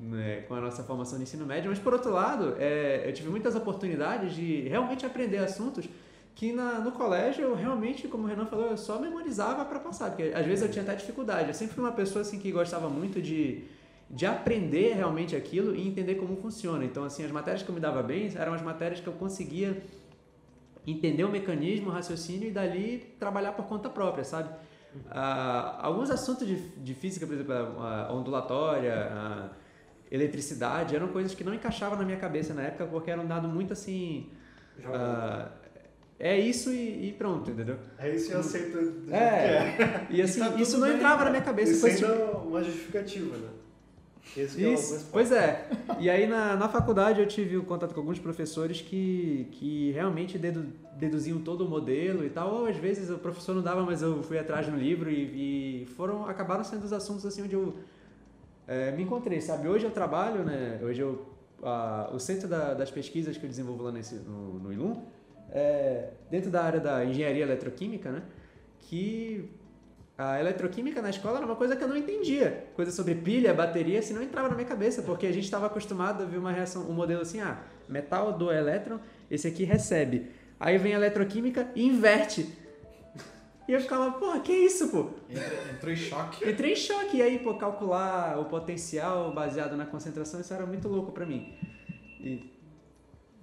né, 0.00 0.42
com 0.48 0.54
a 0.54 0.60
nossa 0.60 0.82
formação 0.82 1.18
de 1.18 1.24
ensino 1.24 1.46
médio, 1.46 1.70
mas 1.70 1.78
por 1.78 1.92
outro 1.92 2.10
lado, 2.10 2.54
é, 2.58 3.04
eu 3.06 3.12
tive 3.12 3.28
muitas 3.28 3.54
oportunidades 3.54 4.34
de 4.34 4.68
realmente 4.68 5.04
aprender 5.06 5.38
assuntos 5.38 5.88
que 6.34 6.52
na, 6.52 6.80
no 6.80 6.92
colégio 6.92 7.44
eu 7.44 7.54
realmente, 7.54 8.08
como 8.08 8.24
o 8.24 8.26
Renan 8.26 8.46
falou, 8.46 8.66
eu 8.66 8.76
só 8.76 8.98
memorizava 8.98 9.64
para 9.64 9.78
passar, 9.78 10.10
porque 10.10 10.32
às 10.34 10.44
vezes 10.44 10.64
eu 10.64 10.70
tinha 10.70 10.82
até 10.82 10.94
dificuldade. 10.94 11.48
Eu 11.48 11.54
sempre 11.54 11.74
fui 11.74 11.84
uma 11.84 11.92
pessoa 11.92 12.22
assim 12.22 12.38
que 12.40 12.50
gostava 12.50 12.88
muito 12.88 13.22
de, 13.22 13.64
de 14.10 14.26
aprender 14.26 14.94
realmente 14.94 15.36
aquilo 15.36 15.76
e 15.76 15.86
entender 15.86 16.16
como 16.16 16.36
funciona. 16.36 16.84
Então, 16.84 17.04
assim, 17.04 17.24
as 17.24 17.30
matérias 17.30 17.62
que 17.62 17.68
eu 17.68 17.74
me 17.74 17.80
dava 17.80 18.02
bem 18.02 18.32
eram 18.34 18.52
as 18.52 18.62
matérias 18.62 19.00
que 19.00 19.06
eu 19.06 19.12
conseguia 19.12 19.80
entender 20.86 21.24
o 21.24 21.30
mecanismo, 21.30 21.88
o 21.88 21.92
raciocínio 21.92 22.48
e 22.48 22.50
dali 22.50 23.14
trabalhar 23.18 23.52
por 23.52 23.66
conta 23.66 23.88
própria, 23.88 24.24
sabe? 24.24 24.48
Uh, 25.06 25.78
alguns 25.78 26.10
assuntos 26.10 26.46
de, 26.46 26.56
de 26.56 26.94
física, 26.94 27.26
por 27.26 27.34
exemplo, 27.34 27.52
a, 27.52 28.12
ondulatória, 28.12 29.08
a 29.10 29.50
eletricidade, 30.14 30.94
eram 30.94 31.08
coisas 31.08 31.34
que 31.34 31.42
não 31.42 31.52
encaixavam 31.52 31.98
na 31.98 32.04
minha 32.04 32.16
cabeça 32.16 32.54
na 32.54 32.62
época 32.62 32.86
porque 32.86 33.10
eram 33.10 33.26
dado 33.26 33.48
muito 33.48 33.72
assim. 33.72 34.28
Uh, 34.78 35.48
é 36.18 36.38
isso 36.38 36.70
e, 36.70 37.08
e, 37.08 37.12
pronto, 37.12 37.50
entendeu? 37.50 37.76
É 37.98 38.14
isso 38.14 38.30
e 38.30 38.34
aceita 38.34 38.80
do 38.80 39.12
é, 39.12 39.18
é. 39.18 40.06
E 40.10 40.22
assim, 40.22 40.40
tá 40.40 40.54
isso 40.56 40.78
não 40.78 40.86
bem, 40.86 40.96
entrava 40.96 41.24
na 41.24 41.30
minha 41.30 41.42
cabeça. 41.42 41.72
Isso 41.72 41.86
ainda 41.86 42.16
tipo... 42.16 42.38
uma 42.48 42.62
justificativa, 42.62 43.36
né? 43.36 43.48
É 44.36 44.42
isso, 44.42 45.08
pois 45.12 45.30
é. 45.30 45.68
E 45.98 46.08
aí 46.08 46.26
na, 46.26 46.56
na 46.56 46.68
faculdade 46.68 47.20
eu 47.20 47.26
tive 47.26 47.56
o 47.56 47.62
contato 47.62 47.92
com 47.92 48.00
alguns 48.00 48.18
professores 48.18 48.80
que, 48.80 49.48
que 49.52 49.92
realmente 49.92 50.38
dedu, 50.38 50.66
deduziam 50.96 51.40
todo 51.40 51.64
o 51.64 51.68
modelo 51.68 52.24
e 52.24 52.30
tal. 52.30 52.52
Ou 52.52 52.66
às 52.66 52.76
vezes 52.76 53.10
o 53.10 53.18
professor 53.18 53.54
não 53.54 53.62
dava, 53.62 53.82
mas 53.82 54.00
eu 54.00 54.22
fui 54.22 54.38
atrás 54.38 54.66
no 54.66 54.76
livro 54.76 55.10
e, 55.10 55.82
e 55.82 55.86
foram 55.96 56.26
acabaram 56.26 56.64
sendo 56.64 56.84
os 56.84 56.92
assuntos 56.92 57.26
assim 57.26 57.42
onde 57.42 57.54
eu 57.54 57.76
é, 58.66 58.90
me 58.92 59.02
encontrei, 59.02 59.40
sabe? 59.40 59.68
Hoje 59.68 59.84
eu 59.84 59.90
trabalho, 59.90 60.44
né? 60.44 60.80
Hoje 60.82 61.00
eu 61.00 61.34
a, 61.62 62.10
o 62.12 62.18
centro 62.18 62.46
da, 62.48 62.74
das 62.74 62.90
pesquisas 62.90 63.36
que 63.36 63.44
eu 63.44 63.48
desenvolvo 63.48 63.82
lá 63.84 63.92
nesse, 63.92 64.16
no, 64.16 64.58
no 64.58 64.72
ILUM 64.72 65.02
é, 65.50 66.10
dentro 66.30 66.50
da 66.50 66.62
área 66.62 66.80
da 66.80 67.04
engenharia 67.04 67.42
eletroquímica, 67.42 68.10
né? 68.10 68.22
Que 68.80 69.50
a 70.16 70.38
eletroquímica 70.38 71.00
na 71.00 71.10
escola 71.10 71.38
era 71.38 71.46
uma 71.46 71.56
coisa 71.56 71.74
que 71.76 71.82
eu 71.82 71.88
não 71.88 71.96
entendia. 71.96 72.66
Coisa 72.74 72.90
sobre 72.90 73.14
pilha, 73.14 73.54
bateria, 73.54 73.98
assim, 73.98 74.14
não 74.14 74.22
entrava 74.22 74.48
na 74.48 74.54
minha 74.54 74.66
cabeça, 74.66 75.02
porque 75.02 75.26
a 75.26 75.32
gente 75.32 75.44
estava 75.44 75.66
acostumado 75.66 76.22
a 76.22 76.26
ver 76.26 76.38
uma 76.38 76.52
reação, 76.52 76.88
um 76.88 76.92
modelo 76.92 77.22
assim, 77.22 77.40
ah, 77.40 77.62
metal 77.88 78.32
do 78.32 78.52
elétron, 78.52 78.98
esse 79.30 79.48
aqui 79.48 79.64
recebe. 79.64 80.30
Aí 80.58 80.78
vem 80.78 80.94
a 80.94 80.96
eletroquímica 80.96 81.68
e 81.74 81.84
inverte. 81.84 82.48
E 83.66 83.72
eu 83.72 83.80
ficava, 83.80 84.12
pô, 84.12 84.38
que 84.40 84.52
isso, 84.52 84.88
pô? 84.88 85.10
Entrou 85.74 85.92
em 85.92 85.96
choque. 85.96 86.48
Entrei 86.48 86.72
em 86.72 86.76
choque. 86.76 87.16
E 87.16 87.22
aí, 87.22 87.38
pô, 87.38 87.54
calcular 87.54 88.38
o 88.38 88.44
potencial 88.44 89.32
baseado 89.32 89.76
na 89.76 89.86
concentração, 89.86 90.40
isso 90.40 90.52
era 90.52 90.66
muito 90.66 90.88
louco 90.88 91.12
para 91.12 91.24
mim. 91.24 91.54
E... 92.20 92.52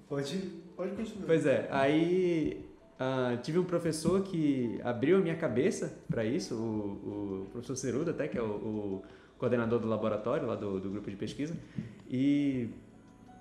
Pode 0.07 0.61
Pode 0.82 0.95
continuar. 0.95 1.28
Pois 1.28 1.45
é, 1.45 1.67
aí 1.69 2.65
uh, 2.99 3.38
tive 3.43 3.59
um 3.59 3.63
professor 3.63 4.24
que 4.24 4.80
abriu 4.84 5.17
a 5.17 5.22
minha 5.22 5.36
cabeça 5.36 5.95
para 6.09 6.26
isso, 6.26 6.55
o, 6.55 7.43
o, 7.43 7.49
professor 7.51 7.76
Ceruda 7.76 8.09
até, 8.09 8.28
que 8.28 8.36
é 8.36 8.41
o, 8.41 8.45
o 8.45 9.03
coordenador 9.38 9.80
do 9.80 9.88
laboratório 9.88 10.47
lá 10.47 10.55
do, 10.55 10.80
do, 10.80 10.89
grupo 10.89 11.07
de 11.07 11.15
pesquisa, 11.15 11.55
e 12.09 12.69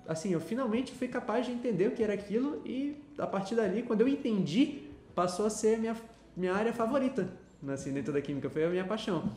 assim, 0.07 0.33
eu 0.33 0.39
finalmente 0.39 0.91
fui 0.91 1.07
capaz 1.07 1.47
de 1.47 1.51
entender 1.51 1.87
o 1.87 1.91
que 1.93 2.03
era 2.03 2.13
aquilo 2.13 2.61
e 2.63 2.95
a 3.17 3.25
partir 3.25 3.55
dali, 3.55 3.81
quando 3.81 4.01
eu 4.01 4.07
entendi, 4.07 4.83
passou 5.15 5.47
a 5.47 5.49
ser 5.49 5.79
minha, 5.79 5.95
minha 6.41 6.55
área 6.55 6.73
favorita, 6.73 7.29
assim, 7.69 7.93
dentro 7.93 8.11
da 8.11 8.19
química, 8.19 8.49
foi 8.49 8.65
a 8.65 8.69
minha 8.69 8.83
paixão. 8.83 9.31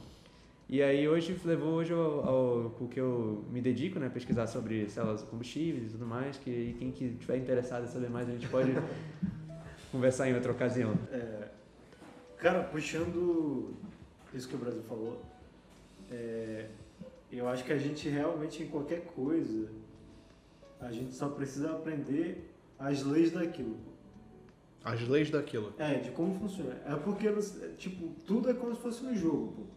E 0.67 0.83
aí 0.83 1.07
hoje 1.07 1.39
levou 1.45 1.75
hoje 1.75 1.93
ao, 1.93 2.27
ao, 2.27 2.63
ao 2.81 2.89
que 2.89 2.99
eu 2.99 3.45
me 3.51 3.61
dedico, 3.61 3.99
né, 3.99 4.09
pesquisar 4.09 4.47
sobre 4.47 4.89
células 4.89 5.23
combustíveis 5.23 5.89
e 5.89 5.91
tudo 5.91 6.07
mais, 6.07 6.39
que 6.39 6.75
quem 6.79 6.91
que 6.91 7.05
estiver 7.05 7.37
interessado 7.37 7.85
em 7.85 7.89
saber 7.89 8.09
mais 8.09 8.27
a 8.27 8.33
gente 8.33 8.49
pode 8.49 8.73
conversar 9.93 10.31
em 10.31 10.35
outra 10.35 10.51
ocasião. 10.51 10.95
É, 11.13 11.49
cara, 12.39 12.63
puxando 12.63 13.75
isso 14.33 14.49
que 14.49 14.55
o 14.55 14.59
Brasil 14.59 14.83
falou, 14.89 15.23
é, 16.11 16.69
eu 17.31 17.47
acho 17.47 17.65
que 17.65 17.73
a 17.73 17.79
gente 17.79 18.09
realmente 18.09 18.63
em 18.63 18.69
qualquer 18.69 19.03
coisa 19.15 19.69
a 20.81 20.91
gente 20.91 21.15
só 21.15 21.29
precisa 21.29 21.71
aprender 21.73 22.51
as 22.79 23.03
leis 23.03 23.31
daquilo. 23.31 23.77
As 24.85 25.01
leis 25.09 25.31
daquilo. 25.31 25.73
É, 25.79 25.95
de 25.95 26.11
como 26.11 26.39
funciona. 26.39 26.79
É 26.87 26.95
porque, 26.95 27.27
tipo, 27.79 28.09
tudo 28.27 28.51
é 28.51 28.55
como 28.55 28.75
se 28.75 28.83
fosse 28.83 29.05
um 29.05 29.17
jogo, 29.17 29.53
pô 29.53 29.75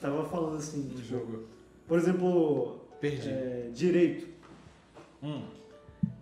tava 0.00 0.24
falando 0.24 0.56
assim. 0.56 0.82
Do 0.82 1.02
jogo. 1.02 1.44
Por 1.86 1.98
exemplo. 1.98 2.80
Perdi. 3.00 3.28
É, 3.28 3.70
direito. 3.72 4.28
Hum. 5.22 5.42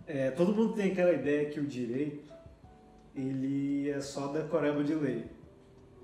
É, 0.07 0.31
todo 0.31 0.53
mundo 0.53 0.73
tem 0.73 0.91
aquela 0.91 1.13
ideia 1.13 1.49
que 1.49 1.59
o 1.59 1.65
direito 1.65 2.33
ele 3.15 3.89
é 3.89 4.01
só 4.01 4.27
decoreba 4.27 4.83
de 4.83 4.93
lei. 4.93 5.25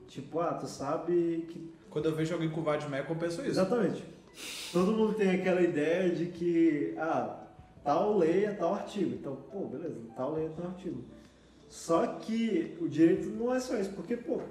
Tipo, 0.07 0.39
ah, 0.39 0.53
tu 0.53 0.67
sabe 0.67 1.45
que. 1.49 1.71
Quando 1.89 2.05
eu 2.05 2.15
vejo 2.15 2.33
alguém 2.33 2.49
com 2.49 2.61
vademecum, 2.61 3.13
eu 3.13 3.19
penso 3.19 3.41
isso. 3.41 3.49
Exatamente. 3.49 4.03
Todo 4.71 4.93
mundo 4.93 5.13
tem 5.13 5.29
aquela 5.29 5.61
ideia 5.61 6.09
de 6.09 6.27
que, 6.27 6.95
ah, 6.97 7.40
tal 7.83 8.17
lei 8.17 8.45
é 8.45 8.51
tal 8.51 8.73
artigo. 8.73 9.15
Então, 9.15 9.35
pô, 9.51 9.65
beleza, 9.65 9.99
tal 10.15 10.33
lei 10.33 10.45
é 10.45 10.49
tal 10.49 10.67
artigo. 10.67 11.03
Só 11.69 12.05
que 12.05 12.77
o 12.81 12.87
direito 12.87 13.29
não 13.29 13.53
é 13.53 13.59
só 13.59 13.77
isso, 13.77 13.93
porque, 13.93 14.17
pô, 14.17 14.41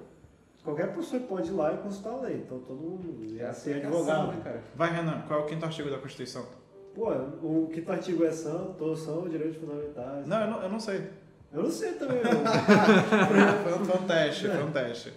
Qualquer 0.63 0.93
pessoa 0.93 1.19
pode 1.23 1.49
ir 1.49 1.53
lá 1.53 1.73
e 1.73 1.77
consultar 1.77 2.11
a 2.11 2.21
lei. 2.21 2.37
Então 2.37 2.59
todo 2.59 2.77
mundo 2.79 3.39
é 3.39 3.51
ser 3.51 3.77
advogado. 3.77 4.27
Né, 4.31 4.41
cara? 4.43 4.63
Vai, 4.75 4.93
Renan, 4.93 5.23
qual 5.27 5.39
é 5.39 5.43
o 5.43 5.45
quinto 5.47 5.65
artigo 5.65 5.89
da 5.89 5.97
Constituição? 5.97 6.45
Pô, 6.93 7.09
o 7.09 7.69
quinto 7.73 7.91
artigo 7.91 8.23
é 8.23 8.31
são, 8.31 8.73
todos 8.73 8.99
são 8.99 9.27
direitos 9.27 9.57
fundamentais. 9.57 10.27
Não, 10.27 10.41
eu 10.41 10.47
não, 10.47 10.61
eu 10.61 10.69
não 10.69 10.79
sei. 10.79 11.09
Eu 11.51 11.63
não 11.63 11.71
sei 11.71 11.93
também. 11.93 12.21
foi, 13.63 13.73
um, 13.73 13.85
foi 13.85 14.01
um 14.01 14.07
teste, 14.07 14.47
é. 14.47 14.49
foi 14.51 14.63
um 14.63 14.71
teste. 14.71 15.13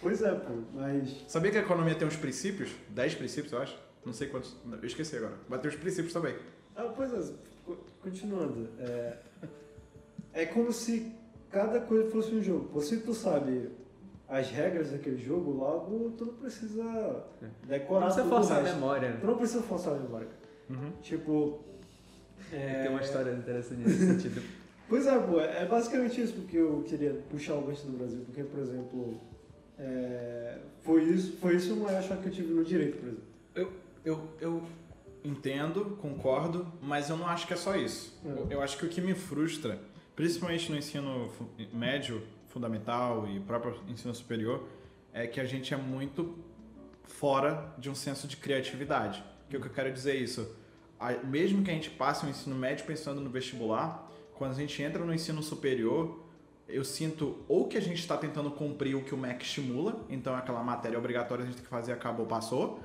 Pois 0.00 0.22
é, 0.22 0.32
pô, 0.32 0.52
mas. 0.74 1.24
Sabia 1.26 1.50
que 1.50 1.58
a 1.58 1.62
economia 1.62 1.94
tem 1.94 2.06
uns 2.06 2.16
princípios? 2.16 2.70
Dez 2.88 3.14
princípios, 3.14 3.52
eu 3.52 3.60
acho? 3.60 3.76
Não 4.04 4.12
sei 4.12 4.28
quantos. 4.28 4.56
Eu 4.70 4.84
esqueci 4.84 5.16
agora. 5.16 5.34
Mas 5.48 5.60
tem 5.60 5.70
os 5.70 5.76
princípios 5.76 6.12
também. 6.12 6.36
Ah, 6.74 6.92
pois 6.96 7.12
é, 7.12 7.32
continuando. 8.02 8.68
É, 8.78 9.16
é 10.32 10.46
como 10.46 10.72
se 10.72 11.12
cada 11.50 11.80
coisa 11.80 12.10
fosse 12.10 12.34
um 12.34 12.42
jogo. 12.42 12.80
Se 12.80 12.98
tu 12.98 13.14
sabe 13.14 13.70
as 14.28 14.50
regras 14.50 14.90
daquele 14.90 15.22
jogo, 15.22 15.50
logo 15.50 16.10
tu 16.16 16.24
não 16.24 16.34
precisa 16.34 17.24
decorar 17.64 18.00
Não 18.00 18.06
precisa 18.06 18.28
forçar 18.28 18.58
a 18.58 18.62
memória. 18.62 19.18
Tu 19.20 19.26
não 19.26 19.36
precisa 19.36 19.62
forçar 19.62 19.94
a 19.94 19.98
memória. 19.98 20.28
Uhum. 20.68 20.92
Tipo... 21.02 21.60
É... 22.52 22.82
Tem 22.82 22.90
uma 22.90 23.00
história 23.00 23.32
interessante 23.32 23.80
nesse 23.80 24.06
sentido. 24.06 24.42
Pois 24.88 25.06
é, 25.06 25.18
pô, 25.18 25.40
é 25.40 25.64
basicamente 25.64 26.20
isso 26.20 26.34
porque 26.34 26.58
eu 26.58 26.84
queria 26.86 27.14
puxar 27.30 27.54
o 27.54 27.62
gancho 27.62 27.86
do 27.86 27.96
Brasil, 27.96 28.20
porque, 28.26 28.42
por 28.42 28.60
exemplo, 28.60 29.18
é... 29.78 30.58
foi 30.82 31.04
isso, 31.04 31.38
foi 31.38 31.56
isso 31.56 31.72
o 31.72 31.76
maior 31.78 32.02
choque 32.02 32.22
que 32.22 32.28
eu 32.28 32.32
tive 32.32 32.52
no 32.52 32.62
direito, 32.62 32.98
por 32.98 33.08
exemplo. 33.08 33.31
Eu, 34.04 34.28
eu, 34.40 34.62
entendo, 35.24 35.96
concordo, 36.00 36.66
mas 36.80 37.08
eu 37.08 37.16
não 37.16 37.26
acho 37.26 37.46
que 37.46 37.52
é 37.52 37.56
só 37.56 37.76
isso. 37.76 38.18
É. 38.24 38.54
Eu 38.54 38.62
acho 38.62 38.76
que 38.76 38.84
o 38.84 38.88
que 38.88 39.00
me 39.00 39.14
frustra 39.14 39.80
principalmente 40.14 40.70
no 40.70 40.76
ensino 40.76 41.30
médio, 41.72 42.22
fundamental 42.48 43.26
e 43.28 43.40
próprio 43.40 43.80
ensino 43.88 44.14
superior, 44.14 44.68
é 45.12 45.26
que 45.26 45.40
a 45.40 45.44
gente 45.44 45.72
é 45.72 45.76
muito 45.76 46.38
fora 47.04 47.72
de 47.78 47.90
um 47.90 47.94
senso 47.94 48.26
de 48.26 48.36
criatividade. 48.36 49.24
O 49.46 49.50
que, 49.50 49.56
é 49.56 49.60
que 49.60 49.66
eu 49.66 49.72
quero 49.72 49.92
dizer 49.92 50.16
isso? 50.16 50.54
Mesmo 51.24 51.62
que 51.62 51.70
a 51.70 51.74
gente 51.74 51.90
passe 51.90 52.24
o 52.24 52.28
ensino 52.28 52.54
médio 52.54 52.84
pensando 52.86 53.20
no 53.20 53.30
vestibular, 53.30 54.10
quando 54.34 54.52
a 54.52 54.54
gente 54.54 54.82
entra 54.82 55.04
no 55.04 55.12
ensino 55.12 55.42
superior, 55.42 56.22
eu 56.68 56.84
sinto 56.84 57.44
ou 57.48 57.66
que 57.66 57.76
a 57.76 57.80
gente 57.80 57.98
está 57.98 58.16
tentando 58.16 58.50
cumprir 58.50 58.94
o 58.94 59.02
que 59.02 59.14
o 59.14 59.18
MEC 59.18 59.44
estimula, 59.44 60.04
então 60.08 60.34
aquela 60.34 60.62
matéria 60.62 60.98
obrigatória 60.98 61.42
a 61.42 61.46
gente 61.46 61.56
tem 61.56 61.64
que 61.64 61.70
fazer, 61.70 61.92
acabou, 61.92 62.26
passou, 62.26 62.80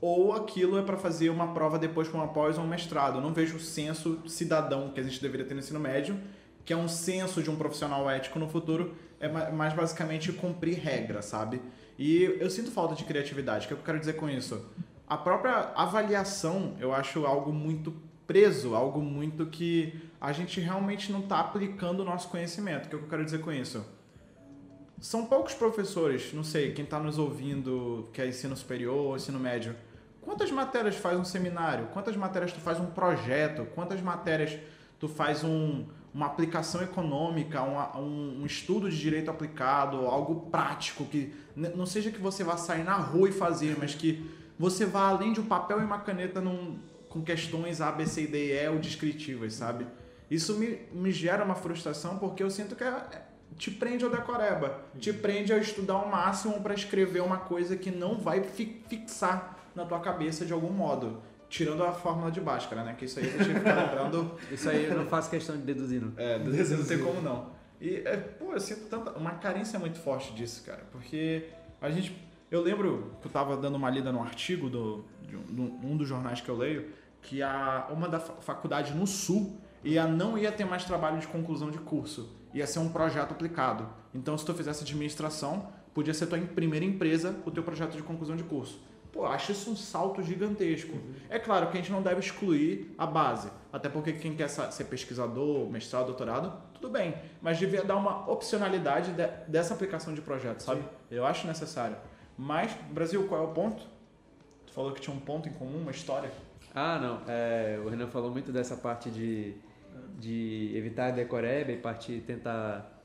ou 0.00 0.32
aquilo 0.32 0.78
é 0.78 0.82
para 0.82 0.96
fazer 0.96 1.30
uma 1.30 1.54
prova 1.54 1.78
depois 1.78 2.08
com 2.08 2.18
uma 2.18 2.28
pós 2.28 2.58
ou 2.58 2.64
um 2.64 2.68
mestrado. 2.68 3.16
Eu 3.16 3.22
não 3.22 3.32
vejo 3.32 3.56
o 3.56 3.60
senso 3.60 4.20
cidadão 4.26 4.90
que 4.90 5.00
a 5.00 5.02
gente 5.02 5.20
deveria 5.20 5.46
ter 5.46 5.54
no 5.54 5.60
ensino 5.60 5.80
médio 5.80 6.18
que 6.66 6.72
é 6.72 6.76
um 6.76 6.88
senso 6.88 7.40
de 7.42 7.48
um 7.48 7.54
profissional 7.54 8.10
ético 8.10 8.40
no 8.40 8.48
futuro, 8.48 8.96
é 9.20 9.28
mais 9.28 9.72
basicamente 9.72 10.32
cumprir 10.32 10.80
regra, 10.80 11.22
sabe? 11.22 11.62
E 11.96 12.24
eu 12.40 12.50
sinto 12.50 12.72
falta 12.72 12.96
de 12.96 13.04
criatividade. 13.04 13.64
O 13.64 13.68
que 13.68 13.74
eu 13.74 13.78
quero 13.78 14.00
dizer 14.00 14.14
com 14.14 14.28
isso? 14.28 14.68
A 15.08 15.16
própria 15.16 15.72
avaliação 15.76 16.74
eu 16.80 16.92
acho 16.92 17.24
algo 17.24 17.52
muito 17.52 17.94
preso, 18.26 18.74
algo 18.74 19.00
muito 19.00 19.46
que 19.46 20.02
a 20.20 20.32
gente 20.32 20.60
realmente 20.60 21.12
não 21.12 21.20
está 21.20 21.38
aplicando 21.38 22.00
o 22.00 22.04
nosso 22.04 22.28
conhecimento. 22.28 22.86
O 22.86 22.88
que 22.88 22.94
eu 22.96 23.08
quero 23.08 23.24
dizer 23.24 23.38
com 23.38 23.52
isso? 23.52 23.86
São 25.00 25.26
poucos 25.26 25.54
professores, 25.54 26.32
não 26.32 26.42
sei, 26.42 26.72
quem 26.72 26.84
está 26.84 26.98
nos 26.98 27.18
ouvindo, 27.18 28.08
que 28.12 28.20
é 28.22 28.28
ensino 28.28 28.56
superior, 28.56 29.16
ensino 29.16 29.38
médio. 29.38 29.76
Quantas 30.22 30.50
matérias 30.50 30.96
faz 30.96 31.18
um 31.18 31.24
seminário? 31.24 31.86
Quantas 31.92 32.16
matérias 32.16 32.52
tu 32.52 32.60
faz 32.60 32.80
um 32.80 32.86
projeto? 32.86 33.66
Quantas 33.74 34.00
matérias 34.00 34.58
tu 34.98 35.08
faz 35.08 35.44
um, 35.44 35.84
uma 36.12 36.26
aplicação 36.26 36.82
econômica, 36.82 37.62
um, 37.62 38.40
um, 38.40 38.46
estudo 38.46 38.90
de 38.90 38.98
direito 38.98 39.30
aplicado, 39.30 39.98
algo 39.98 40.50
prático, 40.50 41.04
que 41.04 41.32
não 41.54 41.84
seja 41.84 42.10
que 42.10 42.18
você 42.18 42.42
vá 42.42 42.56
sair 42.56 42.84
na 42.84 42.96
rua 42.96 43.28
e 43.28 43.32
fazer, 43.32 43.76
mas 43.78 43.94
que 43.94 44.28
você 44.58 44.86
vá 44.86 45.08
além 45.08 45.34
de 45.34 45.40
um 45.40 45.46
papel 45.46 45.80
e 45.80 45.84
uma 45.84 45.98
caneta 45.98 46.40
num, 46.40 46.78
com 47.10 47.22
questões 47.22 47.82
A, 47.82 47.92
B, 47.92 48.06
C, 48.06 48.26
D 48.26 48.46
e 48.48 48.64
E 48.64 48.68
ou 48.68 48.78
descritivas, 48.78 49.52
sabe? 49.52 49.86
Isso 50.30 50.54
me, 50.54 50.78
me 50.90 51.12
gera 51.12 51.44
uma 51.44 51.54
frustração 51.54 52.18
porque 52.18 52.42
eu 52.42 52.50
sinto 52.50 52.74
que 52.74 52.82
é, 52.82 52.88
é, 52.88 53.22
te 53.56 53.70
prende 53.70 54.04
ao 54.04 54.10
decoreba, 54.10 54.80
te 54.98 55.12
prende 55.12 55.52
a 55.52 55.58
estudar 55.58 55.96
o 55.96 56.10
máximo 56.10 56.60
para 56.60 56.74
escrever 56.74 57.22
uma 57.22 57.38
coisa 57.38 57.76
que 57.76 57.90
não 57.90 58.18
vai 58.18 58.42
fi, 58.42 58.82
fixar 58.88 59.56
na 59.74 59.84
tua 59.84 60.00
cabeça 60.00 60.44
de 60.44 60.52
algum 60.52 60.70
modo. 60.70 61.22
Tirando 61.48 61.84
a 61.84 61.92
fórmula 61.92 62.30
de 62.30 62.40
Bhaskara, 62.40 62.82
né? 62.82 62.94
Que 62.98 63.04
isso 63.04 63.20
aí 63.20 63.28
a 63.28 63.30
gente 63.30 63.54
fica 63.54 63.72
lembrando. 63.72 64.32
Isso 64.50 64.68
aí 64.68 64.86
eu 64.86 64.96
não 64.96 65.06
faço 65.06 65.30
questão 65.30 65.56
de 65.56 65.62
deduzir, 65.62 66.02
não. 66.02 66.12
É, 66.16 66.40
não 66.40 66.84
tem 66.84 66.98
como 66.98 67.22
não. 67.22 67.52
E, 67.80 68.02
é, 68.04 68.16
pô, 68.16 68.52
eu 68.52 68.58
sinto 68.58 68.88
tanta, 68.88 69.12
uma 69.12 69.32
carência 69.32 69.78
muito 69.78 69.96
forte 69.98 70.32
disso, 70.32 70.64
cara. 70.64 70.84
Porque 70.90 71.48
a 71.80 71.88
gente. 71.88 72.20
Eu 72.50 72.62
lembro 72.62 73.12
que 73.20 73.28
eu 73.28 73.30
tava 73.30 73.56
dando 73.56 73.76
uma 73.76 73.88
lida 73.88 74.10
num 74.10 74.22
artigo 74.22 74.68
do, 74.68 75.04
de 75.22 75.36
um, 75.36 75.80
um 75.84 75.96
dos 75.96 76.08
jornais 76.08 76.40
que 76.40 76.48
eu 76.48 76.56
leio, 76.56 76.90
que 77.22 77.42
a, 77.42 77.86
uma 77.90 78.08
da 78.08 78.18
faculdade 78.18 78.92
no 78.92 79.06
sul 79.06 79.56
ia, 79.84 80.06
não 80.06 80.36
ia 80.36 80.50
ter 80.50 80.64
mais 80.64 80.84
trabalho 80.84 81.18
de 81.18 81.26
conclusão 81.26 81.70
de 81.70 81.78
curso. 81.78 82.34
Ia 82.54 82.66
ser 82.66 82.78
um 82.78 82.88
projeto 82.88 83.32
aplicado. 83.32 83.88
Então, 84.14 84.36
se 84.36 84.44
tu 84.44 84.54
fizesse 84.54 84.82
administração, 84.82 85.68
podia 85.92 86.14
ser 86.14 86.26
tua 86.26 86.38
primeira 86.38 86.84
empresa 86.84 87.38
o 87.44 87.50
teu 87.50 87.62
projeto 87.62 87.96
de 87.96 88.02
conclusão 88.02 88.36
de 88.36 88.44
curso. 88.44 88.80
Pô, 89.12 89.24
acho 89.24 89.52
isso 89.52 89.70
um 89.70 89.76
salto 89.76 90.22
gigantesco. 90.22 90.92
Uhum. 90.92 91.14
É 91.30 91.38
claro 91.38 91.68
que 91.68 91.78
a 91.78 91.80
gente 91.80 91.90
não 91.90 92.02
deve 92.02 92.20
excluir 92.20 92.94
a 92.98 93.06
base, 93.06 93.48
até 93.72 93.88
porque 93.88 94.12
quem 94.12 94.36
quer 94.36 94.48
ser 94.48 94.84
pesquisador, 94.84 95.70
mestrado, 95.70 96.06
doutorado, 96.06 96.52
tudo 96.74 96.90
bem, 96.90 97.14
mas 97.40 97.58
devia 97.58 97.82
dar 97.82 97.96
uma 97.96 98.30
opcionalidade 98.30 99.12
de, 99.12 99.26
dessa 99.48 99.72
aplicação 99.72 100.12
de 100.12 100.20
projeto, 100.20 100.60
sabe? 100.60 100.82
Sim. 100.82 100.88
Eu 101.10 101.24
acho 101.24 101.46
necessário. 101.46 101.96
Mas, 102.36 102.72
Brasil, 102.90 103.26
qual 103.26 103.42
é 103.42 103.44
o 103.46 103.52
ponto? 103.52 103.82
Tu 104.66 104.72
falou 104.74 104.92
que 104.92 105.00
tinha 105.00 105.16
um 105.16 105.20
ponto 105.20 105.48
em 105.48 105.52
comum, 105.52 105.80
uma 105.80 105.92
história. 105.92 106.30
Ah, 106.74 106.98
não. 106.98 107.22
É, 107.26 107.80
o 107.82 107.88
Renan 107.88 108.08
falou 108.08 108.30
muito 108.30 108.52
dessa 108.52 108.76
parte 108.76 109.10
de, 109.10 109.54
de 110.18 110.72
evitar 110.74 111.08
a 111.08 111.10
decoreba 111.10 111.72
e 111.72 111.76
partir 111.76 112.20
tentar 112.26 113.02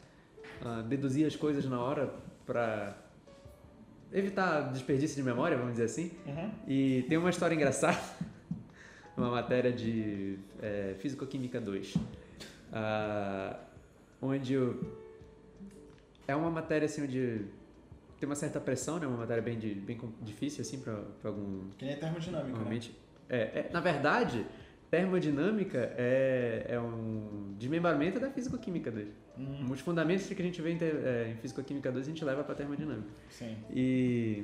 uh, 0.61 0.83
deduzir 0.83 1.25
as 1.25 1.35
coisas 1.35 1.65
na 1.65 1.81
hora 1.81 2.13
para 2.45 2.95
evitar 4.11 4.71
desperdício 4.71 5.15
de 5.15 5.23
memória, 5.23 5.57
vamos 5.57 5.73
dizer 5.73 5.85
assim. 5.85 6.11
Uhum. 6.25 6.51
E 6.67 7.05
tem 7.07 7.17
uma 7.17 7.29
história 7.29 7.55
engraçada, 7.55 7.99
uma 9.15 9.29
matéria 9.29 9.71
de 9.71 10.37
é, 10.61 10.95
Físico-Química 10.99 11.61
2, 11.61 11.95
uh, 11.95 11.99
ah, 12.73 13.59
onde 14.21 14.53
eu, 14.53 14.79
é 16.27 16.35
uma 16.35 16.49
matéria 16.49 16.85
assim 16.85 17.03
onde 17.03 17.45
tem 18.19 18.29
uma 18.29 18.35
certa 18.35 18.59
pressão, 18.59 18.99
né? 18.99 19.07
Uma 19.07 19.17
matéria 19.17 19.41
bem, 19.41 19.57
de, 19.57 19.73
bem 19.73 19.99
difícil 20.21 20.61
assim 20.61 20.79
para 20.79 20.95
algum. 21.23 21.69
Que 21.77 21.85
nem 21.85 21.95
termodinâmica. 21.95 22.55
Realmente. 22.55 22.91
Né? 22.91 22.95
É, 23.29 23.37
é, 23.59 23.69
na 23.73 23.79
verdade, 23.79 24.45
termodinâmica 24.91 25.93
é, 25.97 26.65
é 26.67 26.79
um 26.79 27.55
desmembramento 27.57 28.19
da 28.19 28.29
físico-química 28.29 28.91
2. 28.91 29.07
Hum. 29.39 29.71
Os 29.71 29.79
fundamentos 29.79 30.27
que 30.27 30.41
a 30.41 30.45
gente 30.45 30.61
vê 30.61 30.73
em, 30.73 30.77
é, 30.81 31.31
em 31.31 31.37
físico-química 31.37 31.89
2 31.89 32.05
a 32.05 32.09
gente 32.09 32.25
leva 32.25 32.43
para 32.43 32.53
termodinâmica. 32.53 33.09
Sim. 33.29 33.55
E 33.73 34.43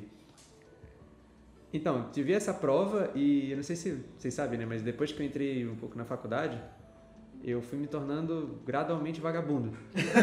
então, 1.70 2.08
tive 2.10 2.32
essa 2.32 2.54
prova 2.54 3.10
e 3.14 3.50
eu 3.50 3.56
não 3.56 3.62
sei 3.62 3.76
se 3.76 4.02
vocês 4.18 4.32
sabem, 4.32 4.58
né, 4.58 4.64
mas 4.64 4.80
depois 4.80 5.12
que 5.12 5.22
eu 5.22 5.26
entrei 5.26 5.68
um 5.68 5.76
pouco 5.76 5.98
na 5.98 6.04
faculdade, 6.06 6.58
eu 7.44 7.60
fui 7.60 7.78
me 7.78 7.86
tornando 7.86 8.58
gradualmente 8.64 9.20
vagabundo. 9.20 9.76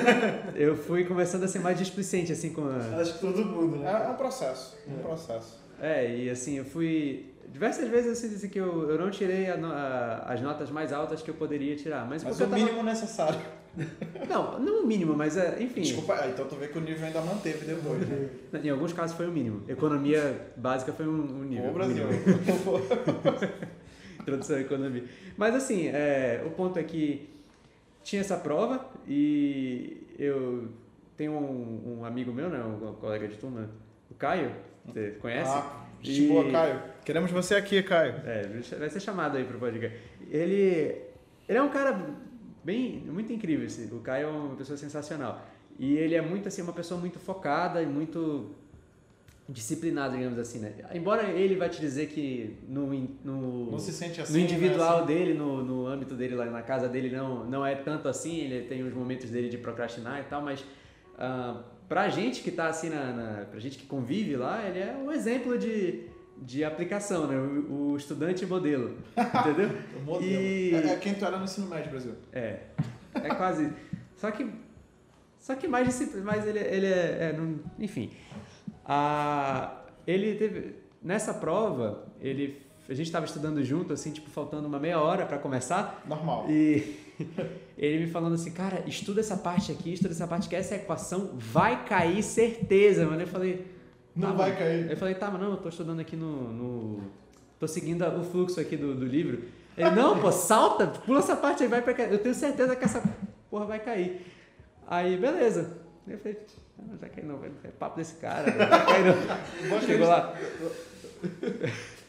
eu 0.57 0.75
fui 0.75 1.05
começando 1.05 1.43
a 1.43 1.47
ser 1.47 1.59
mais 1.59 1.77
displicente 1.77 2.31
assim 2.31 2.51
com 2.51 2.67
a... 2.67 2.99
Acho 2.99 3.13
que 3.13 3.19
todo 3.19 3.45
mundo, 3.45 3.77
né? 3.77 3.91
É, 3.91 4.07
é 4.07 4.09
um 4.09 4.15
processo, 4.15 4.75
é 4.87 4.91
um 4.91 5.03
processo. 5.03 5.63
É, 5.79 6.17
e 6.17 6.29
assim, 6.31 6.55
eu 6.55 6.65
fui 6.65 7.34
diversas 7.51 7.89
vezes 7.89 8.23
eu 8.23 8.29
sinto 8.29 8.51
que 8.51 8.59
eu, 8.59 8.89
eu 8.89 8.97
não 8.97 9.09
tirei 9.09 9.49
a, 9.49 9.55
a, 9.55 10.33
as 10.33 10.41
notas 10.41 10.69
mais 10.69 10.91
altas 10.91 11.21
que 11.21 11.29
eu 11.29 11.35
poderia 11.35 11.75
tirar. 11.75 12.07
Mas, 12.07 12.23
mas 12.23 12.35
o 12.35 12.39
tava... 12.39 12.55
mínimo 12.55 12.83
necessário. 12.83 13.39
Não, 14.29 14.57
não 14.57 14.83
o 14.83 14.87
mínimo, 14.87 15.17
mas 15.17 15.35
é, 15.35 15.61
enfim. 15.61 15.81
Desculpa, 15.81 16.13
ah, 16.13 16.29
então 16.29 16.47
tu 16.47 16.55
vê 16.55 16.69
que 16.69 16.77
o 16.77 16.81
nível 16.81 17.05
ainda 17.05 17.19
manteve 17.19 17.65
depois. 17.65 18.07
Né? 18.07 18.29
Em 18.63 18.69
alguns 18.69 18.93
casos 18.93 19.17
foi 19.17 19.27
o 19.27 19.31
mínimo. 19.33 19.63
Economia 19.67 20.49
básica 20.55 20.93
foi 20.93 21.05
um, 21.05 21.41
um 21.41 21.43
nível. 21.43 21.71
O 21.71 21.73
Brasil. 21.73 22.05
Introdução 24.21 24.55
à 24.55 24.61
economia. 24.61 25.03
Mas 25.35 25.55
assim, 25.55 25.89
é, 25.89 26.41
o 26.45 26.51
ponto 26.51 26.79
é 26.79 26.83
que 26.83 27.29
tinha 28.01 28.21
essa 28.21 28.37
prova 28.37 28.89
e 29.05 30.07
eu 30.17 30.69
tenho 31.17 31.33
um, 31.33 31.99
um 31.99 32.05
amigo 32.05 32.31
meu, 32.31 32.49
né, 32.49 32.63
um 32.63 32.93
colega 32.93 33.27
de 33.27 33.35
turma, 33.35 33.69
o 34.09 34.15
Caio, 34.15 34.53
você 34.85 35.17
conhece? 35.19 35.51
Ah, 35.51 35.84
gente 36.11 36.27
boa, 36.27 36.51
Caio. 36.51 36.81
Queremos 37.03 37.31
você 37.31 37.55
aqui, 37.55 37.81
Caio. 37.83 38.15
É, 38.25 38.47
vai 38.77 38.89
ser 38.89 38.99
chamado 38.99 39.37
aí 39.37 39.43
pro 39.43 39.59
podcast. 39.59 39.97
Ele, 40.29 40.95
ele 41.47 41.57
é 41.57 41.61
um 41.61 41.69
cara 41.69 41.99
bem, 42.63 43.03
muito 43.05 43.31
incrível, 43.31 43.65
assim. 43.65 43.87
o 43.95 43.99
Caio 43.99 44.27
é 44.27 44.31
uma 44.31 44.55
pessoa 44.55 44.77
sensacional. 44.77 45.45
E 45.77 45.97
ele 45.97 46.15
é 46.15 46.21
muito 46.21 46.47
assim, 46.47 46.61
uma 46.61 46.73
pessoa 46.73 46.99
muito 46.99 47.19
focada 47.19 47.81
e 47.81 47.85
muito 47.85 48.55
disciplinada, 49.47 50.15
digamos 50.15 50.39
assim, 50.39 50.59
né? 50.59 50.73
Embora 50.93 51.23
ele 51.29 51.55
vai 51.55 51.69
te 51.69 51.79
dizer 51.79 52.07
que 52.07 52.57
no, 52.67 52.87
no, 53.23 53.71
não 53.71 53.79
se 53.79 53.91
sente 53.91 54.19
assim, 54.19 54.33
no 54.33 54.39
individual 54.39 54.97
né? 54.97 55.03
assim. 55.03 55.13
dele, 55.13 55.33
no, 55.35 55.63
no 55.63 55.87
âmbito 55.87 56.15
dele 56.15 56.33
lá 56.33 56.45
na 56.45 56.63
casa 56.63 56.89
dele 56.89 57.15
não, 57.15 57.45
não 57.45 57.65
é 57.65 57.75
tanto 57.75 58.07
assim, 58.07 58.39
ele 58.39 58.67
tem 58.67 58.83
os 58.83 58.93
momentos 58.93 59.29
dele 59.29 59.47
de 59.47 59.57
procrastinar 59.57 60.19
e 60.21 60.23
tal, 60.23 60.41
mas 60.41 60.61
uh, 60.61 61.63
pra 61.87 62.09
gente 62.09 62.41
que 62.41 62.51
tá 62.51 62.67
assim, 62.67 62.89
na, 62.89 63.11
na, 63.11 63.45
pra 63.45 63.59
gente 63.59 63.77
que 63.77 63.85
convive 63.85 64.35
lá, 64.35 64.63
ele 64.67 64.79
é 64.79 64.95
um 64.95 65.11
exemplo 65.11 65.57
de, 65.57 66.07
de 66.37 66.63
aplicação, 66.63 67.27
né? 67.27 67.37
O, 67.37 67.91
o 67.91 67.97
estudante 67.97 68.45
modelo, 68.45 68.97
entendeu? 69.15 69.69
o 69.97 70.01
modelo. 70.03 70.31
E... 70.31 70.73
É, 70.73 70.93
é, 70.93 70.95
quem 70.97 71.13
tu 71.13 71.25
era 71.25 71.37
no 71.37 71.45
ensino 71.45 71.67
médio, 71.67 71.91
Brasil. 71.91 72.13
É, 72.31 72.59
é 73.13 73.35
quase... 73.35 73.71
só 74.15 74.31
que 74.31 74.49
só 75.39 75.53
que 75.53 75.67
mais 75.67 75.87
mas 76.23 76.47
ele, 76.47 76.57
ele 76.57 76.87
é, 76.87 77.29
é 77.29 77.35
não, 77.37 77.59
enfim. 77.77 78.09
A, 78.83 79.83
ele 80.07 80.33
teve 80.35 80.75
nessa 81.03 81.35
prova, 81.35 82.07
ele 82.19 82.65
a 82.89 82.93
gente 82.93 83.07
estava 83.07 83.25
estudando 83.25 83.63
junto 83.63 83.93
assim, 83.93 84.11
tipo 84.11 84.29
faltando 84.29 84.67
uma 84.67 84.79
meia 84.79 84.99
hora 84.99 85.23
para 85.25 85.37
começar. 85.37 86.03
Normal. 86.07 86.47
E 86.49 87.04
ele 87.77 88.05
me 88.05 88.11
falando 88.11 88.35
assim, 88.35 88.51
cara, 88.51 88.83
estuda 88.87 89.19
essa 89.19 89.37
parte 89.37 89.71
aqui, 89.71 89.93
estuda 89.93 90.13
essa 90.13 90.27
parte 90.27 90.49
que 90.49 90.55
essa 90.55 90.75
equação 90.75 91.31
vai 91.33 91.85
cair 91.85 92.21
certeza, 92.23 93.05
mano. 93.05 93.21
Eu 93.21 93.27
falei, 93.27 93.67
não 94.15 94.29
tá, 94.29 94.35
vai 94.35 94.49
mano. 94.49 94.59
cair. 94.59 94.91
Eu 94.91 94.97
falei, 94.97 95.15
tá, 95.15 95.31
mas 95.31 95.41
não, 95.41 95.51
eu 95.51 95.57
tô 95.57 95.69
estudando 95.69 95.99
aqui 95.99 96.15
no, 96.15 96.51
no 96.51 97.01
tô 97.59 97.67
seguindo 97.67 98.05
o 98.05 98.23
fluxo 98.23 98.59
aqui 98.59 98.75
do, 98.77 98.95
do 98.95 99.05
livro. 99.05 99.43
Ele, 99.77 99.89
não, 99.91 100.19
pô, 100.19 100.31
salta, 100.33 100.87
pula 100.87 101.19
essa 101.19 101.35
parte 101.35 101.63
aí, 101.63 101.69
vai 101.69 101.81
pra 101.81 101.93
cá. 101.93 102.03
Eu 102.03 102.19
tenho 102.19 102.35
certeza 102.35 102.75
que 102.75 102.85
essa 102.85 103.01
porra 103.49 103.65
vai 103.65 103.79
cair. 103.79 104.25
Aí, 104.87 105.17
beleza. 105.17 105.77
Eu 106.07 106.17
falei, 106.19 106.37
não, 106.77 106.97
já 106.97 107.09
caiu 107.09 107.27
não, 107.27 107.37
velho. 107.37 107.53
É 107.63 107.67
papo 107.69 107.97
desse 107.97 108.15
cara, 108.15 108.51
não 108.51 108.67
vai 108.67 108.85
cair 108.85 109.05
não. 109.05 109.81
Chegou 109.81 110.07
lá. 110.07 110.33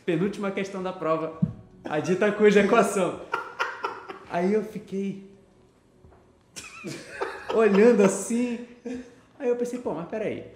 Penúltima 0.05 0.51
questão 0.51 0.83
da 0.83 0.93
prova. 0.93 1.41
A 1.85 1.99
dita 2.01 2.31
cuja 2.33 2.61
equação. 2.61 3.21
Aí 4.31 4.53
eu 4.53 4.63
fiquei 4.65 5.31
olhando 7.55 8.03
assim. 8.03 8.67
Aí 9.39 9.49
eu 9.49 9.57
pensei, 9.57 9.79
pô, 9.79 9.95
mas 9.95 10.09
peraí. 10.09 10.55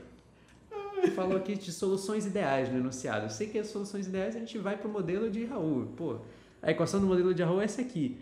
Falou 1.14 1.36
aqui 1.36 1.54
de 1.54 1.72
soluções 1.72 2.26
ideais 2.26 2.70
no 2.70 2.78
enunciado. 2.78 3.26
Eu 3.26 3.30
sei 3.30 3.48
que 3.48 3.58
as 3.58 3.68
soluções 3.68 4.06
ideais 4.06 4.36
a 4.36 4.38
gente 4.38 4.58
vai 4.58 4.76
pro 4.76 4.88
modelo 4.88 5.30
de 5.30 5.44
Raul. 5.44 5.86
Pô, 5.96 6.18
a 6.62 6.70
equação 6.70 7.00
do 7.00 7.06
modelo 7.06 7.32
de 7.32 7.42
Raul 7.42 7.60
é 7.60 7.64
essa 7.64 7.80
aqui. 7.80 8.18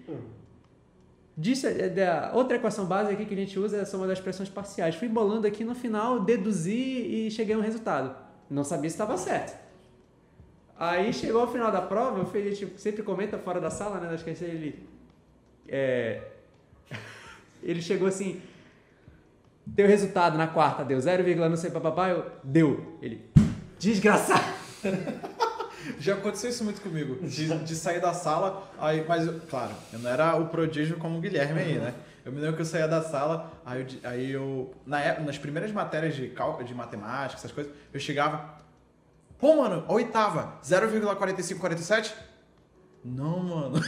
Disse, 1.36 1.66
a 1.66 2.32
outra 2.34 2.56
equação 2.56 2.86
básica 2.86 3.14
aqui 3.14 3.24
que 3.24 3.34
a 3.34 3.36
gente 3.36 3.58
usa 3.58 3.78
é 3.78 3.80
a 3.80 3.86
soma 3.86 4.06
das 4.06 4.20
pressões 4.20 4.48
parciais. 4.48 4.94
Fui 4.94 5.08
bolando 5.08 5.46
aqui 5.46 5.64
no 5.64 5.74
final, 5.74 6.20
deduzi 6.20 7.26
e 7.26 7.30
cheguei 7.30 7.54
a 7.54 7.58
um 7.58 7.62
resultado. 7.62 8.14
Não 8.50 8.64
sabia 8.64 8.90
se 8.90 8.94
estava 8.94 9.16
certo. 9.16 9.56
Aí 10.76 11.12
chegou 11.12 11.40
ao 11.40 11.50
final 11.50 11.72
da 11.72 11.82
prova, 11.82 12.20
eu 12.20 12.40
a 12.40 12.44
gente 12.50 12.72
sempre 12.78 13.02
comenta 13.02 13.38
fora 13.38 13.60
da 13.60 13.70
sala, 13.70 13.98
né? 13.98 14.14
Acho 14.14 14.24
que 14.24 14.30
ele 14.44 14.86
é, 15.68 16.22
ele 17.62 17.82
chegou 17.82 18.08
assim, 18.08 18.40
deu 19.66 19.86
resultado 19.86 20.36
na 20.36 20.46
quarta, 20.46 20.84
deu 20.84 21.00
0, 21.00 21.24
não 21.48 21.56
sei 21.56 21.70
papapá, 21.70 22.08
eu, 22.08 22.26
deu. 22.42 22.98
Ele, 23.02 23.24
desgraçado. 23.78 24.44
Já 25.98 26.14
aconteceu 26.14 26.50
isso 26.50 26.64
muito 26.64 26.80
comigo, 26.80 27.26
de, 27.26 27.46
de, 27.64 27.74
sair 27.74 28.00
da 28.00 28.12
sala, 28.12 28.68
aí, 28.78 29.04
mas, 29.08 29.28
claro, 29.48 29.72
eu 29.92 29.98
não 29.98 30.10
era 30.10 30.36
o 30.36 30.48
prodígio 30.48 30.98
como 30.98 31.18
o 31.18 31.20
Guilherme 31.20 31.60
aí, 31.60 31.78
né? 31.78 31.94
Eu 32.24 32.32
me 32.32 32.40
lembro 32.40 32.56
que 32.56 32.62
eu 32.62 32.66
saía 32.66 32.86
da 32.86 33.00
sala, 33.00 33.50
aí 33.64 33.80
eu, 33.80 34.10
aí 34.10 34.30
eu 34.32 34.74
na, 34.84 35.00
época, 35.00 35.24
nas 35.24 35.38
primeiras 35.38 35.72
matérias 35.72 36.14
de 36.14 36.28
cálculo, 36.28 36.66
de 36.66 36.74
matemática, 36.74 37.38
essas 37.38 37.52
coisas, 37.52 37.72
eu 37.92 37.98
chegava, 37.98 38.54
pô, 39.38 39.56
mano, 39.56 39.84
a 39.88 39.92
oitava, 39.92 40.58
0,4547? 40.62 42.12
Não, 43.04 43.42
mano. 43.42 43.80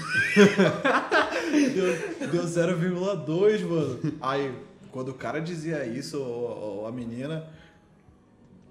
deu 1.75 2.29
deu 2.29 2.45
0,2, 2.45 3.61
mano. 3.67 4.01
Aí, 4.21 4.55
quando 4.91 5.11
o 5.11 5.15
cara 5.15 5.41
dizia 5.41 5.85
isso, 5.85 6.21
ou, 6.21 6.81
ou 6.81 6.87
a 6.87 6.93
menina. 6.93 7.47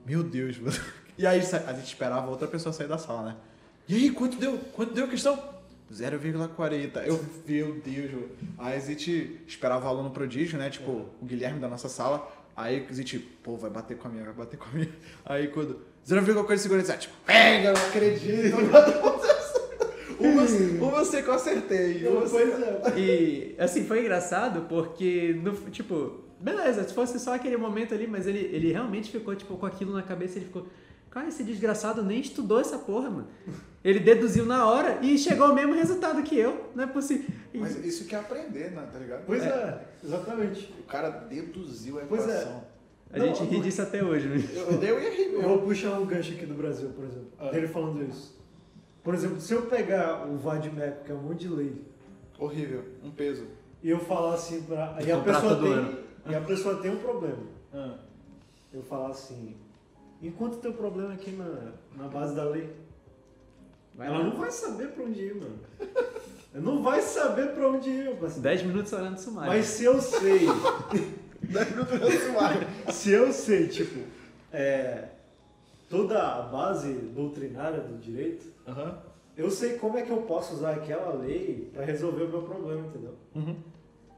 Meu 0.06 0.24
Deus, 0.24 0.58
mano. 0.58 0.78
E 1.18 1.28
aí 1.28 1.40
a 1.40 1.74
gente 1.74 1.88
esperava 1.88 2.30
outra 2.30 2.48
pessoa 2.48 2.72
sair 2.72 2.88
da 2.88 2.98
sala, 2.98 3.24
né? 3.24 3.36
E 3.88 3.96
aí, 3.96 4.12
quanto 4.12 4.38
deu? 4.38 4.58
Quanto 4.74 4.94
deu 4.94 5.06
a 5.06 5.08
questão? 5.10 5.38
0,40. 5.92 7.06
Eu, 7.06 7.24
meu 7.48 7.82
Deus. 7.84 8.12
meu. 8.12 8.30
Aí 8.58 8.78
a 8.78 8.80
gente 8.80 9.42
esperava 9.48 9.86
o 9.86 9.90
aluno 9.90 10.12
prodígio, 10.12 10.58
né? 10.58 10.70
Tipo, 10.70 11.06
o 11.22 11.26
Guilherme 11.26 11.60
da 11.60 11.68
nossa 11.68 11.90
sala. 11.90 12.32
Aí 12.56 12.86
a 12.90 12.94
gente, 12.94 13.20
pô, 13.20 13.58
vai 13.58 13.70
bater 13.70 13.98
com 13.98 14.08
a 14.08 14.12
minha, 14.12 14.24
vai 14.24 14.34
bater 14.34 14.58
com 14.58 14.70
a 14.70 14.72
minha. 14.72 14.90
Aí 15.26 15.48
quando. 15.50 15.88
0,47, 16.08 16.98
tipo, 16.98 17.14
pega, 17.26 17.74
não 17.74 17.82
acredito. 17.88 18.56
uma, 20.20 20.88
uma 20.90 20.98
eu 21.00 21.06
sei 21.06 21.22
que 21.24 21.28
eu 21.30 21.34
acertei. 21.34 22.08
Uma 22.08 22.22
eu 22.22 22.28
sei- 22.28 22.48
Pois 22.48 22.62
é. 22.96 23.00
E, 23.00 23.56
assim, 23.58 23.86
foi 23.86 24.02
engraçado 24.02 24.66
porque, 24.68 25.40
no, 25.44 25.54
tipo, 25.72 26.22
beleza, 26.40 26.84
se 26.84 26.94
fosse 26.94 27.20
só 27.20 27.34
aquele 27.34 27.58
momento 27.58 27.94
ali, 27.94 28.08
mas 28.08 28.28
ele, 28.28 28.40
ele 28.54 28.72
realmente 28.72 29.12
ficou, 29.12 29.36
tipo, 29.36 29.56
com 29.58 29.66
aquilo 29.66 29.94
na 29.94 30.04
cabeça, 30.04 30.38
ele 30.38 30.46
ficou, 30.46 30.68
cara, 31.10 31.28
esse 31.28 31.44
desgraçado 31.44 32.04
nem 32.04 32.20
estudou 32.20 32.60
essa 32.60 32.78
porra, 32.78 33.10
mano. 33.10 33.28
Ele 33.84 34.00
deduziu 34.00 34.46
na 34.46 34.66
hora 34.68 35.00
e 35.02 35.18
chegou 35.18 35.48
ao 35.48 35.56
mesmo 35.56 35.74
resultado 35.74 36.22
que 36.22 36.38
eu, 36.38 36.66
não 36.76 36.84
é 36.84 36.88
possível. 36.88 37.26
Mas 37.54 37.78
isso 37.86 38.06
que 38.06 38.14
é 38.14 38.20
aprender, 38.20 38.72
né? 38.72 38.88
Tá 38.92 39.00
ligado? 39.00 39.24
Pois 39.26 39.42
é, 39.42 39.82
exatamente. 40.04 40.74
O 40.80 40.84
cara 40.84 41.10
deduziu 41.10 41.98
a 41.98 42.02
Pois 42.02 42.28
é. 42.28 42.32
equação. 42.42 42.64
a 43.14 43.18
não, 43.20 43.26
gente 43.28 43.44
ri 43.46 43.62
disso 43.62 43.82
até 43.82 44.04
hoje, 44.04 44.28
né? 44.28 44.36
Eu, 44.54 44.84
eu 44.84 45.02
ia 45.02 45.10
rir, 45.12 45.34
Eu 45.34 45.42
vou 45.44 45.62
puxar 45.62 45.98
um 45.98 46.06
gancho 46.06 46.34
aqui 46.34 46.46
do 46.46 46.56
Brasil, 46.56 46.90
por 46.90 47.06
exemplo. 47.06 47.32
Ah. 47.40 47.50
Dele 47.52 47.68
falando 47.70 48.04
isso. 48.04 48.38
Por 49.10 49.16
exemplo, 49.16 49.42
se 49.42 49.52
eu 49.54 49.64
pegar 49.64 50.28
o 50.28 50.38
Vadimeco, 50.38 51.04
que 51.04 51.12
é 51.12 51.16
um 51.16 51.24
monte 51.24 51.40
de 51.40 51.50
lei, 51.50 51.82
Horrível. 52.38 52.86
Um 53.04 53.10
peso. 53.10 53.48
e 53.82 53.90
eu 53.90 53.98
falar 53.98 54.36
assim 54.36 54.62
pra. 54.62 55.00
E 55.04 55.12
a 55.12 55.16
Comprar 55.16 55.34
pessoa 55.42 55.56
todo 55.56 55.64
tem. 55.64 56.00
E 56.32 56.36
a 56.36 56.42
pessoa 56.42 56.76
tem 56.76 56.92
um 56.92 57.00
problema. 57.00 57.40
Ah. 57.74 57.96
Eu 58.72 58.84
falar 58.84 59.10
assim. 59.10 59.56
Enquanto 60.22 60.58
teu 60.58 60.74
problema 60.74 61.12
aqui 61.14 61.32
na, 61.32 61.72
na 61.98 62.08
base 62.08 62.36
da 62.36 62.44
lei, 62.44 62.72
Vai 63.96 64.10
ela 64.10 64.20
lá. 64.20 64.26
não 64.26 64.38
vai 64.38 64.52
saber 64.52 64.90
pra 64.90 65.04
onde 65.04 65.22
ir, 65.22 65.34
mano. 65.34 65.58
Ela 66.54 66.64
não 66.64 66.84
vai 66.84 67.02
saber 67.02 67.48
pra 67.56 67.68
onde 67.68 67.90
ir, 67.90 68.16
parceiro. 68.16 68.44
10 68.44 68.62
minutos 68.62 68.94
olhando 68.94 69.18
sumário. 69.18 69.52
Mas 69.52 69.66
se 69.66 69.86
eu 69.86 70.00
sei, 70.00 70.42
Dez 71.42 71.72
minutos 71.72 72.00
no 72.00 72.12
sumário. 72.12 72.68
se 72.92 73.10
eu 73.10 73.34
sei, 73.34 73.70
tipo, 73.70 74.02
é, 74.54 75.06
toda 75.90 76.22
a 76.22 76.42
base 76.44 76.94
doutrinária 76.94 77.80
do 77.82 77.98
direito, 77.98 78.46
Aham. 78.68 78.98
eu 79.36 79.50
sei 79.50 79.78
como 79.78 79.98
é 79.98 80.04
que 80.04 80.12
eu 80.12 80.22
posso 80.24 80.54
usar 80.56 80.74
aquela 80.76 81.14
lei 81.14 81.70
pra 81.74 81.84
resolver 81.84 82.24
o 82.24 82.30
meu 82.30 82.42
problema, 82.44 82.86
entendeu? 82.88 83.16
Uhum. 83.36 83.56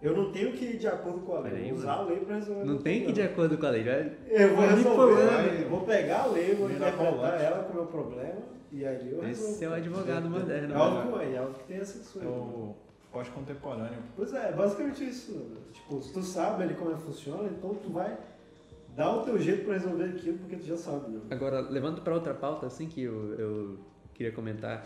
Eu 0.02 0.18
não 0.18 0.32
tenho 0.32 0.52
que 0.54 0.66
ir 0.66 0.78
de 0.78 0.88
acordo 0.88 1.20
com 1.20 1.36
a 1.36 1.40
lei, 1.42 1.52
Peraí, 1.52 1.72
usar 1.74 1.94
a 1.94 2.02
lei 2.02 2.20
pra 2.22 2.36
resolver 2.36 2.64
Não 2.66 2.78
tem 2.80 3.04
que 3.04 3.10
ir 3.12 3.14
de 3.14 3.22
acordo 3.22 3.58
com 3.58 3.66
a 3.68 3.70
lei. 3.70 3.84
vai- 3.84 4.12
Eu 4.30 4.56
vou 4.56 4.66
resolver, 4.68 5.62
eu 5.64 5.70
vou 5.70 5.82
pegar 5.82 6.22
a 6.24 6.26
lei, 6.28 6.56
vou 6.56 6.70
interpretar 6.72 7.42
ela 7.42 7.64
com 7.66 7.72
o 7.72 7.76
meu 7.76 7.86
problema 7.86 8.42
e 8.72 8.84
aí 8.86 9.12
eu 9.12 9.22
resolvo. 9.22 9.52
Esse 9.54 9.64
é 9.64 9.70
o 9.70 9.74
advogado 9.74 10.28
moderno. 10.30 10.74
É 10.74 10.78
algo, 10.78 11.20
é 11.20 11.38
algo 11.38 11.54
que 11.54 11.64
tem 11.66 11.78
essa 11.78 12.00
É 12.00 12.04
sua. 12.04 12.24
o 12.24 12.76
pós-contemporâneo. 13.12 14.00
Pois 14.16 14.34
é, 14.34 14.52
basicamente 14.54 15.08
isso. 15.08 15.40
Tipo, 15.72 16.02
se 16.02 16.12
tu 16.12 16.24
sabe 16.24 16.64
ali 16.64 16.74
como 16.74 16.92
é 16.92 16.96
que 16.96 17.02
funciona, 17.02 17.48
então 17.50 17.76
tu 17.76 17.92
vai 17.92 18.18
dar 18.96 19.12
o 19.16 19.24
teu 19.24 19.40
jeito 19.40 19.66
pra 19.66 19.74
resolver 19.74 20.06
aquilo 20.06 20.38
porque 20.40 20.56
tu 20.58 20.66
já 20.66 20.78
sabe, 20.78 21.12
né? 21.12 21.22
Agora, 21.30 21.62
levando 21.62 22.02
para 22.02 22.14
outra 22.14 22.34
pauta, 22.34 22.68
assim, 22.68 22.88
que 22.88 23.02
eu, 23.02 23.34
eu 23.40 23.80
queria 24.14 24.32
comentar, 24.32 24.86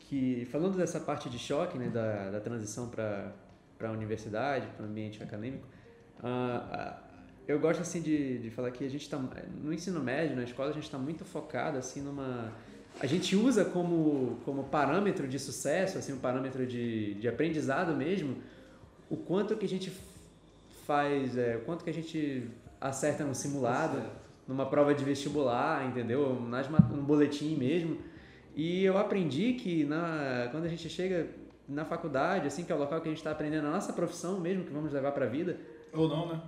que 0.00 0.46
falando 0.46 0.76
dessa 0.76 1.00
parte 1.00 1.28
de 1.28 1.38
choque, 1.38 1.78
né, 1.78 1.88
da, 1.88 2.30
da 2.30 2.40
transição 2.40 2.88
para 2.88 3.32
a 3.80 3.90
universidade, 3.90 4.66
para 4.76 4.84
o 4.84 4.88
ambiente 4.88 5.22
acadêmico, 5.22 5.66
ah, 6.22 6.98
eu 7.46 7.58
gosto, 7.58 7.80
assim, 7.80 8.00
de, 8.00 8.38
de 8.38 8.50
falar 8.50 8.70
que 8.70 8.84
a 8.84 8.88
gente 8.88 9.02
está, 9.02 9.18
no 9.62 9.72
ensino 9.72 10.00
médio, 10.00 10.36
na 10.36 10.44
escola, 10.44 10.70
a 10.70 10.72
gente 10.72 10.84
está 10.84 10.98
muito 10.98 11.24
focado, 11.24 11.76
assim, 11.78 12.00
numa... 12.00 12.52
A 13.00 13.06
gente 13.06 13.34
usa 13.34 13.64
como, 13.64 14.38
como 14.44 14.64
parâmetro 14.64 15.26
de 15.26 15.38
sucesso, 15.38 15.98
assim, 15.98 16.12
um 16.12 16.18
parâmetro 16.18 16.66
de, 16.66 17.14
de 17.14 17.26
aprendizado 17.26 17.96
mesmo, 17.96 18.36
o 19.10 19.16
quanto 19.16 19.56
que 19.56 19.64
a 19.64 19.68
gente 19.68 19.92
faz, 20.86 21.36
é, 21.36 21.56
o 21.56 21.60
quanto 21.60 21.82
que 21.82 21.90
a 21.90 21.94
gente 21.94 22.48
acerta 22.82 23.24
no 23.24 23.34
simulado, 23.34 24.02
numa 24.46 24.66
prova 24.66 24.94
de 24.94 25.04
vestibular, 25.04 25.86
entendeu? 25.86 26.38
Nas, 26.40 26.68
no 26.68 27.02
boletim 27.02 27.56
mesmo. 27.56 27.98
E 28.54 28.84
eu 28.84 28.98
aprendi 28.98 29.54
que 29.54 29.84
na, 29.84 30.48
quando 30.50 30.64
a 30.64 30.68
gente 30.68 30.88
chega 30.88 31.26
na 31.68 31.84
faculdade, 31.84 32.46
assim, 32.46 32.64
que 32.64 32.72
é 32.72 32.74
o 32.74 32.78
local 32.78 33.00
que 33.00 33.08
a 33.08 33.10
gente 33.10 33.18
está 33.18 33.30
aprendendo 33.30 33.66
a 33.66 33.70
nossa 33.70 33.92
profissão 33.92 34.38
mesmo, 34.40 34.64
que 34.64 34.72
vamos 34.72 34.92
levar 34.92 35.12
para 35.12 35.24
a 35.26 35.28
vida, 35.28 35.56
Ou 35.92 36.08
não, 36.08 36.28
né? 36.28 36.40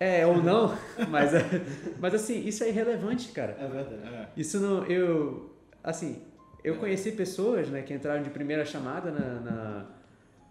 é 0.00 0.26
ou 0.26 0.42
não, 0.42 0.76
mas, 1.08 1.32
é- 1.32 1.42
mas 2.00 2.14
assim, 2.14 2.44
isso 2.46 2.64
é 2.64 2.68
irrelevante, 2.70 3.28
cara. 3.32 3.56
É 3.60 3.68
verdade. 3.68 4.02
É. 4.14 4.28
Isso 4.36 4.58
não, 4.58 4.84
eu, 4.86 5.54
assim, 5.84 6.22
eu 6.64 6.76
conheci 6.76 7.12
pessoas, 7.12 7.68
né, 7.68 7.82
que 7.82 7.94
entraram 7.94 8.22
de 8.22 8.30
primeira 8.30 8.64
chamada 8.64 9.10
na, 9.10 9.40
na- 9.40 9.86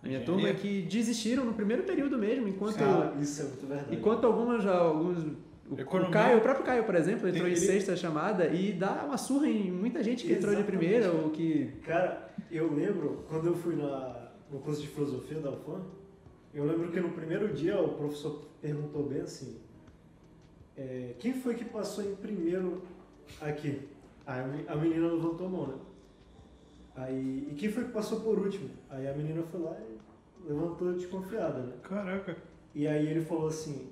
na 0.06 0.10
minha 0.10 0.22
Engenharia. 0.22 0.26
turma 0.26 0.54
que 0.54 0.84
desistiram 0.84 1.44
no 1.44 1.54
primeiro 1.54 1.84
período 1.84 2.18
mesmo, 2.18 2.48
enquanto 2.48 2.78
Cara, 2.78 3.16
isso 3.20 3.42
é 3.42 3.46
muito 3.46 3.68
verdade. 3.68 3.96
Enquanto 3.96 4.26
algumas, 4.26 4.66
alguns. 4.66 5.24
O, 5.68 5.74
o 5.74 6.12
Caio, 6.12 6.38
o 6.38 6.42
próprio 6.42 6.64
Caio, 6.64 6.84
por 6.84 6.94
exemplo, 6.94 7.28
entrou 7.28 7.48
em 7.48 7.56
sexta 7.56 7.96
chamada 7.96 8.46
e 8.48 8.72
dá 8.72 9.04
uma 9.04 9.18
surra 9.18 9.48
em 9.48 9.72
muita 9.72 10.04
gente 10.04 10.24
que 10.24 10.32
entrou 10.32 10.54
de 10.54 10.62
Exatamente. 10.62 10.78
primeira 10.78 11.12
ou 11.12 11.32
que. 11.32 11.74
Cara, 11.84 12.32
eu 12.52 12.72
lembro, 12.72 13.26
quando 13.28 13.48
eu 13.48 13.56
fui 13.56 13.76
na, 13.76 14.30
no 14.52 14.60
curso 14.60 14.82
de 14.82 14.88
filosofia 14.88 15.40
da 15.40 15.50
UFAM, 15.50 15.82
eu 16.54 16.66
lembro 16.66 16.92
que 16.92 17.00
no 17.00 17.10
primeiro 17.10 17.52
dia 17.52 17.82
o 17.82 17.90
professor 17.96 18.46
perguntou 18.62 19.08
bem 19.08 19.22
assim, 19.22 19.58
é, 20.78 21.16
quem 21.18 21.34
foi 21.34 21.56
que 21.56 21.66
passou 21.66 22.04
em 22.04 22.16
primeiro 22.16 22.84
aqui? 23.42 23.82
Aí 24.28 24.40
a 24.68 24.74
a 24.74 24.76
menina 24.76 25.12
levantou 25.12 25.48
a 25.48 25.50
mão, 25.50 25.68
né? 25.68 25.76
Aí, 26.96 27.50
e 27.52 27.56
quem 27.56 27.70
foi 27.70 27.86
que 27.86 27.92
passou 27.92 28.22
por 28.22 28.40
último? 28.40 28.70
Aí 28.90 29.08
a 29.08 29.14
menina 29.14 29.44
foi 29.52 29.60
lá 29.60 29.78
e 29.82 29.95
levantou 30.48 30.94
desconfiada, 30.94 31.60
né? 31.60 31.74
Caraca. 31.84 32.38
E 32.74 32.88
aí 32.88 33.08
ele 33.08 33.22
falou 33.22 33.48
assim, 33.48 33.90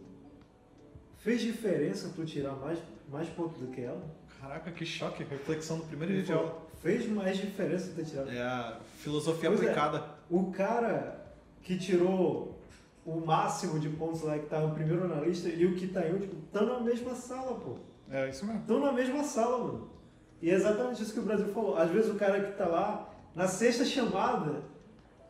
fez 1.18 1.42
diferença 1.42 2.12
tu 2.16 2.26
tirar 2.26 2.54
mais, 2.54 2.80
mais 3.10 3.30
pontos 3.30 3.60
do 3.60 3.68
que 3.68 3.82
ela? 3.82 4.02
Caraca, 4.40 4.72
que 4.72 4.86
choque. 4.86 5.24
Reflexão 5.24 5.78
do 5.78 5.86
primeiro 5.86 6.14
dia 6.14 6.24
de 6.24 6.34
aula. 6.34 6.62
fez 6.82 7.08
mais 7.08 7.38
diferença 7.38 7.92
tu 7.96 8.04
tirado 8.04 8.30
É 8.30 8.42
a 8.42 8.78
filosofia 8.98 9.50
Pois 9.50 9.62
é. 9.62 9.66
aplicada. 9.66 10.04
O 10.30 10.52
cara 10.52 11.34
que 11.62 11.78
tirou 11.78 12.60
o 13.06 13.20
máximo 13.26 13.80
de 13.80 13.90
pontos 13.90 14.22
lá 14.22 14.38
que 14.38 14.46
tava 14.48 14.74
primeiro 14.74 15.08
na 15.08 15.22
lista 15.22 15.48
e 15.50 15.66
o 15.66 15.76
que 15.76 15.88
tá 15.88 16.06
em 16.08 16.14
último, 16.14 16.42
estão 16.46 16.66
na 16.66 16.80
mesma 16.82 17.16
sala, 17.16 17.58
pô. 17.60 17.76
É 18.10 18.30
isso 18.30 18.46
mesmo. 18.46 18.62
Estão 18.62 18.80
na 18.80 18.92
mesma 18.92 19.24
sala, 19.24 19.58
mano. 19.60 19.90
E 20.42 20.50
é 20.50 20.54
exatamente 20.54 21.02
isso 21.02 21.14
que 21.14 21.20
o 21.20 21.24
Brasil 21.24 21.48
falou. 21.54 21.78
Às 21.78 21.90
vezes 21.90 22.10
o 22.12 22.16
cara 22.16 22.42
que 22.44 22.58
tá 22.58 22.66
lá, 22.66 23.10
na 23.34 23.48
sexta 23.48 23.86
chamada, 23.86 24.62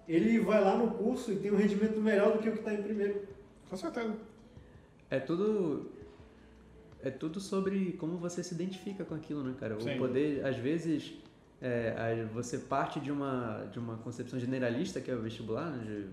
ele 0.07 0.39
vai 0.39 0.61
lá 0.61 0.77
no 0.77 0.91
curso 0.91 1.31
e 1.31 1.37
tem 1.37 1.51
um 1.51 1.55
rendimento 1.55 1.99
melhor 1.99 2.33
do 2.33 2.39
que 2.39 2.49
o 2.49 2.53
que 2.53 2.63
tá 2.63 2.73
em 2.73 2.83
primeiro. 2.83 3.27
Com 3.69 3.77
certeza. 3.77 4.15
É 5.09 5.19
tudo. 5.19 5.91
É 7.01 7.09
tudo 7.09 7.39
sobre 7.39 7.93
como 7.93 8.17
você 8.17 8.41
se 8.41 8.53
identifica 8.53 9.03
com 9.03 9.13
aquilo, 9.13 9.43
né, 9.43 9.53
cara? 9.59 9.79
Sim. 9.79 9.95
O 9.95 9.97
poder, 9.97 10.45
às 10.45 10.55
vezes, 10.55 11.13
é, 11.61 12.25
você 12.33 12.57
parte 12.57 12.99
de 12.99 13.11
uma, 13.11 13.65
de 13.71 13.79
uma 13.79 13.97
concepção 13.97 14.39
generalista, 14.39 15.01
que 15.01 15.11
é 15.11 15.15
o 15.15 15.21
vestibular, 15.21 15.69
né, 15.69 15.83
de 15.83 16.07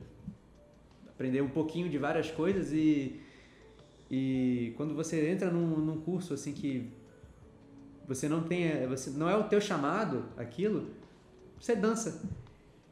aprender 1.09 1.43
um 1.43 1.49
pouquinho 1.49 1.89
de 1.89 1.99
várias 1.99 2.31
coisas 2.31 2.73
e, 2.73 3.21
e 4.11 4.73
quando 4.77 4.95
você 4.95 5.29
entra 5.29 5.51
num, 5.51 5.79
num 5.79 6.01
curso 6.01 6.35
assim 6.35 6.53
que 6.53 6.91
você 8.09 8.29
não 8.29 8.43
tem, 8.43 8.65
é, 8.65 8.87
você 8.87 9.11
não 9.11 9.29
é 9.29 9.37
o 9.37 9.45
teu 9.45 9.61
chamado, 9.61 10.25
aquilo, 10.37 10.89
você 11.61 11.77
dança. 11.77 12.23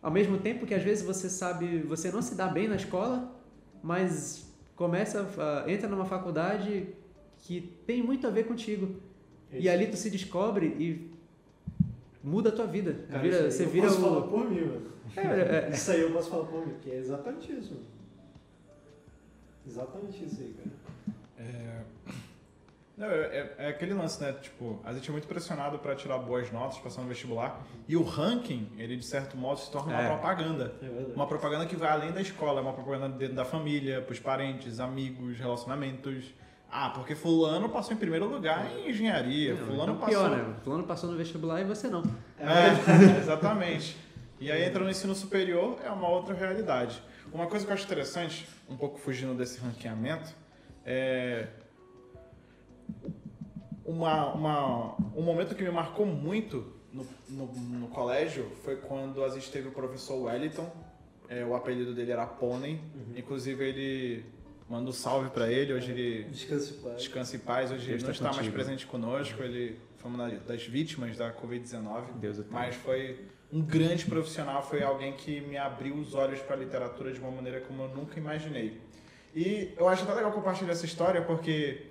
Ao 0.03 0.11
mesmo 0.11 0.39
tempo 0.39 0.65
que 0.67 0.75
às 0.75 0.83
vezes 0.83 1.05
você 1.05 1.29
sabe, 1.29 1.79
você 1.81 2.11
não 2.13 2.23
se 2.23 2.35
dá 2.35 2.47
bem 2.47 2.69
na 2.69 2.77
escola, 2.77 3.35
mas 3.83 4.47
começa, 4.77 5.29
a- 5.39 5.71
entra 5.71 5.89
numa 5.89 6.05
faculdade 6.05 6.89
que 7.39 7.73
tem 7.87 8.03
muito 8.03 8.27
a 8.27 8.31
ver 8.31 8.45
contigo. 8.45 8.97
E 9.53 9.69
ali 9.69 9.87
tu 9.87 9.97
se 9.97 10.11
descobre 10.11 10.67
e 10.67 11.11
muda 12.23 12.51
a 12.51 12.53
tua 12.53 12.67
vida. 12.67 12.97
Cara, 13.09 13.23
Vira- 13.23 13.37
isso 13.37 13.45
aí 13.45 13.51
você 13.53 13.65
eu 13.65 13.69
vira 13.71 13.87
posso 13.89 14.01
falar 14.01 14.19
o. 14.19 14.29
por 14.29 14.51
mim, 14.51 14.61
mano. 14.61 14.87
É, 15.17 15.21
é, 15.21 15.67
é. 15.69 15.71
Isso 15.75 15.91
aí 15.91 16.01
eu 16.03 16.13
posso 16.13 16.31
falar 16.31 16.45
por 16.47 16.67
mim, 16.67 16.75
que 16.83 16.91
é 16.91 16.97
exatamente 16.99 17.53
isso, 17.53 17.71
mano. 17.75 17.87
Exatamente 19.67 20.25
isso 20.25 20.41
aí, 20.41 20.55
cara. 20.55 20.71
É... 21.39 21.83
Não, 22.99 23.07
é, 23.07 23.17
é- 23.17 23.55
é 23.59 23.69
aquele 23.69 23.95
lance, 23.95 24.21
né? 24.21 24.33
Tipo, 24.43 24.81
a 24.85 24.93
gente 24.93 25.09
é 25.09 25.13
muito 25.13 25.29
pressionado 25.29 25.79
para 25.79 25.95
tirar 25.95 26.19
boas 26.19 26.51
notas, 26.51 26.79
passar 26.79 27.01
no 27.03 27.09
vestibular. 27.09 27.65
E 27.87 27.97
o 27.97 28.03
ranking, 28.03 28.69
ele 28.77 28.97
de 28.97 29.05
certo 29.07 29.37
modo 29.37 29.61
se 29.61 29.71
torna 29.71 29.95
É. 29.97 30.01
uma 30.01 30.19
propaganda. 30.19 30.75
É. 30.83 31.15
Uma 31.15 31.27
propaganda 31.27 31.65
que 31.65 31.77
vai 31.77 31.91
além 31.91 32.11
da 32.11 32.21
escola, 32.21 32.59
é 32.59 32.63
uma 32.63 32.73
propaganda 32.73 33.09
dentro 33.17 33.37
da 33.37 33.45
família, 33.45 34.03
pros 34.03 34.19
parentes, 34.19 34.81
amigos, 34.81 35.39
relacionamentos. 35.39 36.25
Ah, 36.71 36.91
porque 36.91 37.15
fulano 37.15 37.69
passou 37.69 37.95
em 37.95 37.97
primeiro 37.97 38.27
lugar 38.27 38.67
em 38.77 38.91
engenharia, 38.91 39.55
Não, 39.55 39.65
fulano 39.67 39.93
então 39.95 39.97
passou. 40.07 40.29
pior, 40.29 40.31
né? 40.37 40.55
Fulano 40.65 40.85
passou 40.85 41.11
no 41.11 41.17
vestibular 41.17 41.61
e 41.61 41.65
você 41.65 41.89
não. 41.89 42.03
É, 42.39 42.43
exatamente. 43.23 43.97
E 44.41 44.51
aí 44.53 44.65
entra 44.65 44.83
no 44.85 44.91
ensino 44.91 45.15
superior, 45.15 45.79
é 45.85 45.91
uma 45.91 46.09
outra 46.09 46.35
realidade. 46.35 47.01
Uma 47.33 47.47
coisa 47.47 47.65
que 47.65 47.71
eu 47.71 47.75
acho 47.75 47.85
interessante, 47.85 48.47
um 48.69 48.77
pouco 48.77 48.99
fugindo 48.99 49.35
desse 49.35 49.59
ranqueamento, 49.61 50.35
é 50.85 51.47
uma, 53.85 54.33
uma, 54.35 54.95
um 55.17 55.23
momento 55.23 55.55
que 55.55 55.63
me 55.63 55.71
marcou 55.71 56.05
muito 56.05 56.73
no, 56.93 57.07
no, 57.29 57.47
no 57.47 57.89
colégio 57.89 58.51
foi 58.63 58.77
quando 58.77 59.25
a 59.25 59.29
gente 59.31 59.51
teve 59.51 59.69
o 59.69 59.73
professor 59.73 60.23
Wellington. 60.25 60.71
É, 61.29 61.45
o 61.45 61.55
apelido 61.55 61.95
dele 61.95 62.13
era 62.13 62.27
Pônei. 62.27 62.81
Inclusive, 63.17 63.63
ele 63.65 64.25
manda 64.69 64.89
um 64.89 64.93
salve 64.93 65.31
pra 65.31 65.51
ele. 65.51 65.73
Hoje 65.73 65.91
ele 65.91 66.25
Descanse 66.25 66.75
em 66.75 66.77
paz. 66.83 66.97
descansa 66.97 67.37
em 67.37 67.39
paz. 67.39 67.71
Hoje 67.71 67.87
Deus 67.87 68.03
ele 68.03 68.13
não 68.13 68.19
tá 68.19 68.31
está 68.31 68.43
mais 68.43 68.49
presente 68.53 68.87
conosco. 68.87 69.43
Ele 69.43 69.79
foi 69.97 70.11
uma 70.11 70.29
das 70.31 70.63
vítimas 70.65 71.17
da 71.17 71.33
Covid-19. 71.33 72.13
Deus. 72.19 72.39
Mas 72.51 72.75
foi 72.77 73.27
um 73.53 73.63
grande 73.63 74.05
profissional, 74.05 74.63
foi 74.63 74.83
alguém 74.83 75.15
que 75.15 75.41
me 75.41 75.57
abriu 75.57 75.95
os 75.95 76.15
olhos 76.15 76.41
para 76.41 76.55
a 76.55 76.59
literatura 76.59 77.13
de 77.13 77.19
uma 77.19 77.31
maneira 77.31 77.61
como 77.61 77.83
eu 77.83 77.89
nunca 77.89 78.19
imaginei. 78.19 78.79
E 79.35 79.73
eu 79.77 79.89
acho 79.89 80.05
até 80.05 80.15
legal 80.15 80.33
compartilhar 80.33 80.73
essa 80.73 80.85
história 80.85 81.23
porque 81.23 81.87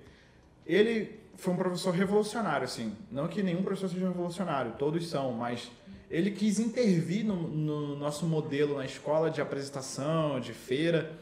ele 0.68 1.18
foi 1.36 1.54
um 1.54 1.56
professor 1.56 1.92
revolucionário, 1.94 2.64
assim. 2.64 2.92
Não 3.10 3.26
que 3.28 3.42
nenhum 3.42 3.62
professor 3.62 3.88
seja 3.88 4.06
revolucionário, 4.08 4.72
todos 4.78 5.08
são, 5.08 5.32
mas 5.32 5.70
ele 6.10 6.30
quis 6.30 6.58
intervir 6.58 7.24
no, 7.24 7.34
no 7.48 7.96
nosso 7.96 8.26
modelo 8.26 8.76
na 8.76 8.84
escola 8.84 9.30
de 9.30 9.40
apresentação, 9.40 10.40
de 10.40 10.52
feira, 10.52 11.12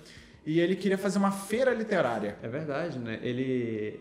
e 0.44 0.60
ele 0.60 0.76
queria 0.76 0.96
fazer 0.98 1.18
uma 1.18 1.32
feira 1.32 1.72
literária. 1.74 2.36
É 2.42 2.48
verdade, 2.48 2.98
né? 2.98 3.18
Ele, 3.22 4.00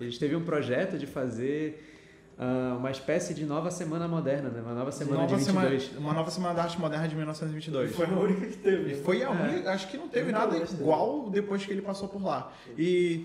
eles 0.00 0.18
teve 0.18 0.34
um 0.36 0.42
projeto 0.44 0.98
de 0.98 1.06
fazer 1.06 1.92
ah, 2.36 2.74
uma 2.76 2.90
espécie 2.90 3.32
de 3.32 3.44
nova 3.44 3.70
semana 3.70 4.08
moderna, 4.08 4.48
né? 4.50 4.60
Uma 4.60 4.74
nova 4.74 4.90
semana 4.90 5.18
Nova 5.22 5.36
de 5.36 5.44
22. 5.44 5.82
semana, 5.84 6.00
uma 6.00 6.12
nova 6.12 6.30
semana 6.32 6.54
da 6.54 6.62
arte 6.64 6.80
moderna 6.80 7.06
de 7.06 7.14
1922. 7.14 7.94
Foi 7.94 8.06
a 8.06 8.08
única 8.10 8.46
que 8.46 8.56
teve. 8.56 8.90
E 8.90 8.96
né? 8.96 9.02
foi 9.04 9.22
a 9.22 9.26
É. 9.28 9.30
única, 9.30 9.70
acho 9.72 9.88
que 9.88 9.96
não 9.96 10.08
teve 10.08 10.32
nada 10.32 10.58
teve. 10.58 10.74
igual 10.74 11.30
depois 11.30 11.64
que 11.64 11.70
ele 11.70 11.82
passou 11.82 12.08
por 12.08 12.22
lá. 12.22 12.52
E, 12.76 13.24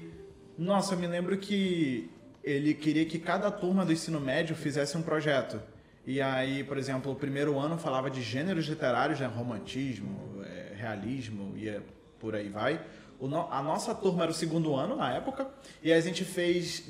nossa, 0.64 0.94
eu 0.94 1.00
me 1.00 1.08
lembro 1.08 1.38
que 1.38 2.10
ele 2.44 2.74
queria 2.74 3.06
que 3.06 3.20
cada 3.20 3.50
turma 3.52 3.86
do 3.86 3.92
ensino 3.94 4.20
médio 4.20 4.56
fizesse 4.56 4.98
um 4.98 5.02
projeto. 5.02 5.60
E 6.06 6.22
aí, 6.22 6.64
por 6.64 6.78
exemplo, 6.78 7.12
o 7.12 7.16
primeiro 7.16 7.58
ano 7.60 7.78
falava 7.78 8.10
de 8.10 8.22
gêneros 8.22 8.66
literários, 8.66 9.20
né? 9.20 9.28
romantismo, 9.28 10.42
é, 10.46 10.74
realismo 10.76 11.54
e 11.56 11.70
é- 11.70 11.82
por 12.20 12.36
aí 12.36 12.50
vai. 12.50 12.80
O 13.20 13.28
no- 13.28 13.48
a 13.52 13.62
nossa 13.62 13.94
turma 13.94 14.24
era 14.24 14.32
o 14.32 14.34
segundo 14.34 14.76
ano 14.76 14.96
na 14.96 15.14
época, 15.14 15.48
e 15.84 15.92
a 15.92 16.00
gente 16.00 16.24
fez. 16.24 16.84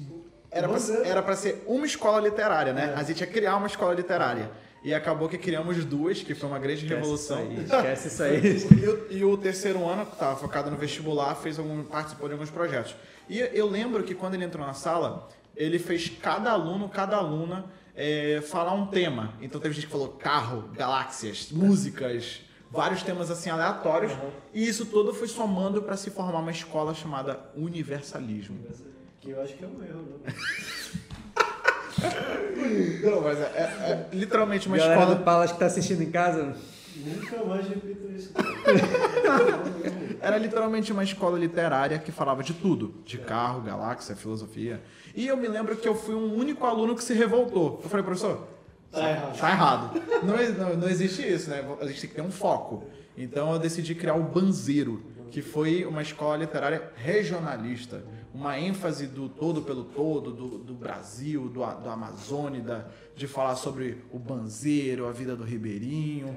Era 0.52 0.68
pra, 0.68 0.80
Você- 0.80 1.02
era 1.08 1.22
pra 1.22 1.36
ser 1.36 1.64
uma 1.68 1.86
escola 1.86 2.20
literária, 2.22 2.72
né? 2.74 2.94
É. 2.96 3.00
A 3.00 3.04
gente 3.04 3.20
ia 3.22 3.28
criar 3.28 3.56
uma 3.58 3.68
escola 3.68 3.94
literária. 3.94 4.50
E 4.82 4.94
acabou 4.94 5.28
que 5.28 5.38
criamos 5.38 5.84
duas, 5.84 6.24
que 6.24 6.34
foi 6.34 6.48
uma 6.48 6.58
grande 6.58 6.84
Esquece 6.86 6.96
revolução. 7.02 7.52
Isso 7.52 7.76
aí, 7.76 7.82
esquece 7.82 8.08
isso 8.08 8.24
aí. 8.24 8.40
E 8.82 8.88
o, 8.88 9.12
e 9.20 9.24
o 9.26 9.38
terceiro 9.38 9.86
ano, 9.86 10.06
que 10.06 10.14
estava 10.14 10.38
focado 10.40 10.72
no 10.72 10.78
vestibular, 10.78 11.36
fez 11.36 11.60
algum, 11.60 11.84
participou 11.84 12.28
de 12.30 12.34
alguns 12.34 12.50
projetos. 12.50 12.96
E 13.30 13.40
eu 13.40 13.70
lembro 13.70 14.04
que 14.04 14.16
quando 14.16 14.34
ele 14.34 14.44
entrou 14.44 14.66
na 14.66 14.74
sala, 14.74 15.30
ele 15.56 15.78
fez 15.80 16.10
cada 16.22 16.52
aluno, 16.52 16.90
cada 16.90 17.18
aluna 17.18 17.66
é, 17.96 18.42
falar 18.42 18.74
um 18.74 18.88
tema. 18.88 19.34
Então 19.42 19.62
teve 19.62 19.76
gente 19.76 19.86
que 19.86 19.92
falou 19.92 20.10
carro, 20.10 20.70
galáxias, 20.74 21.52
músicas, 21.52 22.42
vários 22.72 23.04
temas 23.04 23.30
assim 23.30 23.50
aleatórios. 23.50 24.12
Uhum. 24.14 24.32
E 24.54 24.68
isso 24.68 24.86
tudo 24.86 25.14
foi 25.14 25.28
somando 25.28 25.82
para 25.84 25.96
se 25.96 26.10
formar 26.10 26.40
uma 26.40 26.52
escola 26.52 26.94
chamada 26.94 27.40
Universalismo. 27.56 28.58
Que 29.22 29.30
eu 29.32 29.42
acho 29.42 29.54
que 29.54 29.64
é 29.64 29.68
um 29.68 29.84
erro, 29.84 30.20
né? 30.26 30.34
Não, 33.04 33.22
mas 33.22 33.38
é, 33.40 33.44
é- 33.44 34.08
é 34.12 34.16
literalmente 34.16 34.68
uma 34.68 34.78
Galera 34.78 35.00
escola. 35.00 35.16
do 35.18 35.24
Palas 35.24 35.52
que 35.52 35.60
tá 35.60 35.66
assistindo 35.66 36.02
em 36.02 36.12
casa, 36.12 36.56
Nunca 37.06 37.44
mais 37.46 37.68
repito 37.68 38.12
isso. 38.12 38.32
Era 40.22 40.38
literalmente 40.38 40.92
uma 40.92 41.04
escola 41.04 41.38
literária 41.40 41.98
que 42.00 42.12
falava 42.12 42.44
de 42.44 42.54
tudo, 42.54 42.94
de 43.06 43.18
carro, 43.18 43.62
galáxia, 43.62 44.16
filosofia. 44.16 44.82
E 45.16 45.28
eu 45.28 45.38
me 45.38 45.48
lembro 45.48 45.76
que 45.76 45.88
eu 45.88 45.96
fui 45.96 46.14
um 46.16 46.34
único 46.36 46.66
aluno 46.66 46.96
que 46.96 47.04
se 47.04 47.14
revoltou. 47.14 47.80
Eu 47.84 47.90
falei, 47.90 48.04
professor, 48.04 48.48
Tá 48.92 49.10
errado. 49.10 49.38
tá 49.40 49.50
errado. 49.52 50.02
Não, 50.24 50.66
não, 50.70 50.78
não 50.78 50.90
existe 50.90 51.22
isso, 51.22 51.50
né? 51.50 51.64
A 51.80 51.86
gente 51.86 52.02
tem 52.02 52.10
que 52.10 52.16
ter 52.16 52.22
um 52.22 52.32
foco. 52.32 52.84
Então 53.18 53.52
eu 53.54 53.60
decidi 53.60 53.94
criar 53.94 54.16
o 54.16 54.24
Banzeiro, 54.24 55.02
que 55.32 55.42
foi 55.42 55.86
uma 55.86 56.02
escola 56.02 56.38
literária 56.38 56.92
regionalista. 56.96 58.04
Uma 58.34 58.60
ênfase 58.60 59.08
do 59.08 59.28
todo 59.28 59.62
pelo 59.64 59.84
todo, 59.84 60.32
do, 60.32 60.58
do 60.60 60.74
Brasil, 60.74 61.50
do, 61.50 61.66
do 61.66 61.90
Amazônida, 61.90 62.90
de 63.16 63.28
falar 63.28 63.56
sobre 63.56 64.04
o 64.12 64.20
Banzeiro, 64.20 65.08
a 65.08 65.12
vida 65.12 65.36
do 65.36 65.44
Ribeirinho. 65.44 66.36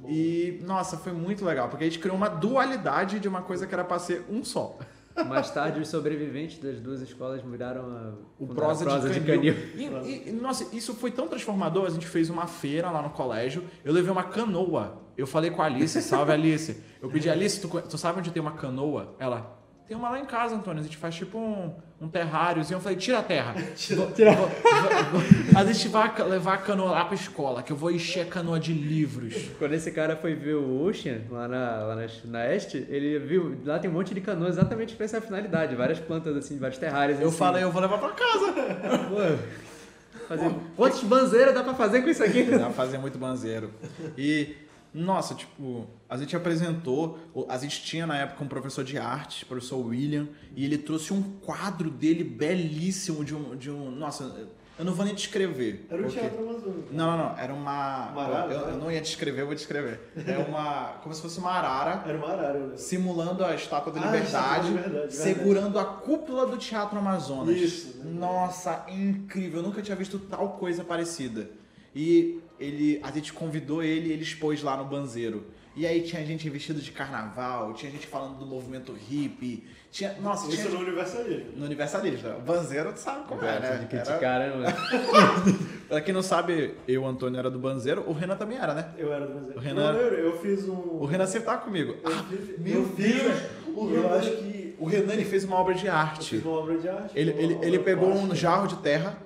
Bom. 0.00 0.08
E, 0.08 0.60
nossa, 0.64 0.96
foi 0.96 1.12
muito 1.12 1.44
legal, 1.44 1.68
porque 1.68 1.84
a 1.84 1.86
gente 1.86 1.98
criou 1.98 2.16
uma 2.16 2.28
dualidade 2.28 3.20
de 3.20 3.28
uma 3.28 3.42
coisa 3.42 3.66
que 3.66 3.74
era 3.74 3.84
pra 3.84 3.98
ser 3.98 4.24
um 4.30 4.42
só. 4.42 4.78
mais 5.24 5.50
tarde 5.50 5.80
os 5.80 5.88
sobreviventes 5.88 6.58
das 6.58 6.78
duas 6.80 7.00
escolas 7.00 7.40
viraram 7.42 7.82
a 7.84 8.12
O 8.38 8.46
fundaram 8.46 8.70
a 8.70 8.76
prosa, 8.76 9.08
de, 9.10 9.20
Canil. 9.20 9.54
canil. 9.54 10.02
E, 10.04 10.28
e, 10.28 10.32
nossa, 10.32 10.76
isso 10.76 10.94
foi 10.94 11.10
tão 11.10 11.26
transformador. 11.26 11.86
A 11.86 11.90
gente 11.90 12.06
fez 12.06 12.28
uma 12.28 12.46
feira 12.46 12.90
lá 12.90 13.00
no 13.00 13.10
colégio. 13.10 13.64
Eu 13.84 13.92
levei 13.92 14.10
uma 14.10 14.24
canoa. 14.24 15.02
Eu 15.16 15.26
falei 15.26 15.50
com 15.50 15.62
a 15.62 15.64
Alice, 15.64 16.00
salve 16.02 16.32
Alice. 16.32 16.82
Eu 17.00 17.08
pedi, 17.08 17.30
Alice, 17.30 17.60
tu, 17.60 17.68
tu 17.80 17.96
sabe 17.96 18.18
onde 18.18 18.30
tem 18.30 18.42
uma 18.42 18.52
canoa? 18.52 19.14
Ela, 19.18 19.55
tem 19.86 19.96
uma 19.96 20.10
lá 20.10 20.18
em 20.20 20.24
casa, 20.24 20.54
Antônio. 20.54 20.80
A 20.80 20.84
gente 20.84 20.96
faz 20.96 21.14
tipo 21.14 21.38
um, 21.38 21.72
um 22.00 22.08
terráriozinho. 22.08 22.76
Eu 22.76 22.80
falei, 22.80 22.98
tira 22.98 23.18
a 23.20 23.22
terra. 23.22 23.54
Vou- 23.94 24.06
vou- 24.06 25.20
vou- 25.20 25.60
A 25.60 25.64
gente 25.64 25.88
vai 25.88 26.12
levar 26.28 26.54
a 26.54 26.58
canoa 26.58 26.90
lá 26.90 27.04
pra 27.04 27.14
escola, 27.14 27.62
que 27.62 27.72
eu 27.72 27.76
vou 27.76 27.90
encher 27.90 28.22
a 28.22 28.24
canoa 28.24 28.58
de 28.58 28.72
livros. 28.72 29.34
Quando 29.58 29.74
esse 29.74 29.90
cara 29.92 30.16
foi 30.16 30.34
ver 30.34 30.54
o 30.56 30.82
Ocean, 30.84 31.20
lá 31.30 31.46
na, 31.48 31.76
lá 31.84 31.94
na, 31.96 32.06
na 32.24 32.52
Este, 32.54 32.84
ele 32.88 33.18
viu, 33.20 33.56
lá 33.64 33.78
tem 33.78 33.88
um 33.90 33.94
monte 33.94 34.12
de 34.12 34.20
canoas 34.20 34.56
exatamente 34.56 34.94
pra 34.96 35.04
essa 35.04 35.20
finalidade, 35.20 35.74
várias 35.76 35.98
plantas 36.00 36.36
assim, 36.36 36.58
vários 36.58 36.78
terrários. 36.78 37.20
Eu 37.20 37.28
assim. 37.28 37.36
falei, 37.38 37.62
eu 37.62 37.70
vou 37.70 37.80
levar 37.80 37.98
pra 37.98 38.10
casa. 38.10 38.52
Pô, 39.08 40.26
fazer, 40.28 40.50
quantos 40.76 41.02
banzeiros 41.04 41.54
dá 41.54 41.62
pra 41.62 41.74
fazer 41.74 42.02
com 42.02 42.10
isso 42.10 42.24
aqui? 42.24 42.42
Dá 42.42 42.58
pra 42.58 42.70
fazer 42.70 42.98
muito 42.98 43.16
banzeiro. 43.18 43.70
E, 44.18 44.56
nossa, 44.96 45.34
tipo, 45.34 45.86
a 46.08 46.16
gente 46.16 46.34
apresentou, 46.34 47.18
a 47.48 47.58
gente 47.58 47.82
tinha 47.82 48.06
na 48.06 48.16
época 48.18 48.42
um 48.42 48.48
professor 48.48 48.82
de 48.82 48.96
arte, 48.96 49.44
professor 49.44 49.76
William, 49.76 50.26
e 50.54 50.64
ele 50.64 50.78
trouxe 50.78 51.12
um 51.12 51.22
quadro 51.40 51.90
dele 51.90 52.24
belíssimo 52.24 53.24
de 53.24 53.34
um. 53.34 53.54
De 53.56 53.70
um 53.70 53.90
nossa, 53.90 54.48
eu 54.78 54.84
não 54.84 54.92
vou 54.94 55.04
nem 55.04 55.14
descrever. 55.14 55.86
Era 55.90 56.00
o 56.00 56.04
porque- 56.04 56.18
Teatro 56.20 56.38
Amazônico. 56.48 56.88
Não, 56.92 57.16
não, 57.16 57.18
não. 57.30 57.38
Era 57.38 57.52
uma. 57.52 58.10
Uma 58.10 58.22
arara, 58.24 58.52
eu, 58.54 58.66
né? 58.66 58.72
eu 58.72 58.78
não 58.78 58.90
ia 58.90 59.00
descrever, 59.00 59.42
eu 59.42 59.46
vou 59.46 59.54
descrever. 59.54 60.00
É 60.26 60.38
uma. 60.38 60.94
Como 61.02 61.14
se 61.14 61.20
fosse 61.22 61.38
uma 61.38 61.50
arara 61.50 62.02
Era 62.08 62.16
uma 62.18 62.28
arara, 62.32 62.58
né? 62.66 62.76
simulando 62.76 63.44
a 63.44 63.54
estátua 63.54 63.92
da 63.92 64.00
Ah, 64.00 64.16
Estátua 64.18 64.40
da 64.40 64.58
liberdade, 64.62 64.68
Liberdade, 64.88 65.14
segurando 65.14 65.78
a 65.78 65.84
cúpula 65.84 66.46
do 66.46 66.56
Teatro 66.56 66.98
Amazonas. 66.98 67.54
Isso, 67.56 67.98
né? 67.98 68.12
Nossa, 68.18 68.84
incrível! 68.88 69.60
Eu 69.60 69.62
nunca 69.66 69.82
tinha 69.82 69.96
visto 69.96 70.18
tal 70.18 70.50
coisa 70.58 70.82
parecida. 70.84 71.50
E 71.94 72.40
ele, 72.58 73.00
a 73.02 73.10
gente 73.10 73.32
convidou 73.32 73.82
ele 73.82 74.08
e 74.08 74.12
ele 74.12 74.22
expôs 74.22 74.62
lá 74.62 74.76
no 74.76 74.84
Banzeiro. 74.84 75.44
E 75.74 75.86
aí 75.86 76.00
tinha 76.00 76.24
gente 76.24 76.48
vestido 76.48 76.80
de 76.80 76.90
carnaval, 76.90 77.74
tinha 77.74 77.92
gente 77.92 78.06
falando 78.06 78.38
do 78.38 78.46
movimento 78.46 78.92
hippie, 78.94 79.62
tinha, 79.92 80.14
nossa, 80.22 80.48
Isso 80.48 80.62
tinha 80.62 80.70
no 80.72 80.80
Universalismo. 80.80 81.52
no 81.54 81.66
Universalista. 81.66 82.34
O 82.36 82.40
Banzeiro, 82.40 82.92
tu 82.94 82.98
sabe 82.98 83.26
como 83.28 83.44
é, 83.44 83.60
né? 83.60 83.76
de 83.78 83.86
que 83.86 83.96
Era- 83.96 84.56
mano. 84.56 84.64
Pra 85.86 86.00
quem 86.00 86.14
não 86.14 86.22
sabe, 86.22 86.74
eu, 86.88 87.06
Antônio, 87.06 87.38
era 87.38 87.50
do 87.50 87.58
Banzeiro, 87.58 88.02
o 88.08 88.12
Renan 88.12 88.36
também 88.36 88.56
era, 88.58 88.72
né? 88.74 88.90
Eu 88.96 89.12
era 89.12 89.26
do 89.26 89.34
Brasil. 89.34 89.54
O 89.56 89.60
Renan- 89.60 89.92
Não, 89.92 90.00
eu, 90.00 90.14
eu 90.30 90.38
fiz 90.40 90.66
um. 90.68 90.72
O 90.74 91.04
Renan 91.04 91.26
sempre 91.26 91.46
tá 91.46 91.58
comigo. 91.58 91.94
Eu 92.02 92.10
Ah, 92.12 92.24
fiz- 92.28 92.58
meu 92.58 92.74
eu 92.82 92.88
Deus! 92.88 93.42
O 93.74 93.90
Eu 93.90 94.02
Renan- 94.02 94.14
acho 94.16 94.30
que. 94.30 94.76
O 94.78 94.84
Renan 94.86 95.12
ele 95.12 95.24
fez 95.26 95.44
uma 95.44 95.56
obra 95.56 95.74
de 95.74 95.86
Eu 95.86 95.92
arte. 95.92 96.30
fiz 96.36 96.44
uma 96.44 96.56
obra 96.58 96.76
de 96.78 96.88
arte. 96.88 97.12
Ele, 97.14 97.30
ele, 97.32 97.58
ele 97.62 97.78
pegou 97.80 98.10
um 98.12 98.34
jarro 98.34 98.66
de 98.66 98.76
terra 98.76 99.18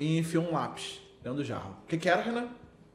e 0.00 0.18
enfiou 0.18 0.42
um 0.44 0.52
lápis 0.52 1.00
dentro 1.22 1.38
do 1.38 1.44
jarro. 1.44 1.76
O 1.84 1.86
que, 1.86 1.96
que 1.98 2.08
era, 2.08 2.20
Renan? 2.22 2.48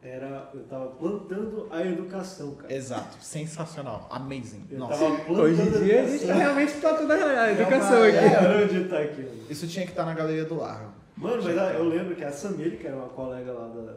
Era. 0.04 0.50
Eu 0.54 0.64
tava 0.64 0.88
plantando 0.88 1.68
a 1.72 1.82
educação, 1.82 2.56
cara. 2.56 2.74
Exato. 2.74 3.18
Sensacional. 3.22 4.08
Amazing. 4.12 4.66
Eu 4.70 4.80
Nossa. 4.80 5.00
tava 5.00 5.16
plantando 5.20 5.42
Hoje 5.44 5.62
em 5.62 5.72
dia 5.84 6.04
a 6.04 6.06
gente 6.08 6.28
tá 6.28 6.34
realmente 6.34 6.74
plantando 6.74 7.12
a 7.14 7.52
educação 7.52 8.04
É 8.04 8.10
aqui. 8.10 8.36
É, 8.36 8.64
onde 8.64 8.90
tá 8.90 9.00
aqui. 9.00 9.28
Isso 9.50 9.66
tinha 9.68 9.86
que 9.86 9.92
estar 9.94 10.06
na 10.06 10.14
galeria 10.14 10.44
do 10.44 10.56
Largo. 10.56 10.92
Mano, 11.16 11.42
mas 11.42 11.58
ah, 11.58 11.72
eu 11.74 11.86
lembro 11.86 12.16
que 12.16 12.24
a 12.24 12.32
Samir, 12.32 12.78
que 12.80 12.86
era 12.88 12.96
uma 12.98 13.08
colega 13.10 13.54
lá 13.54 13.68
da, 13.70 13.94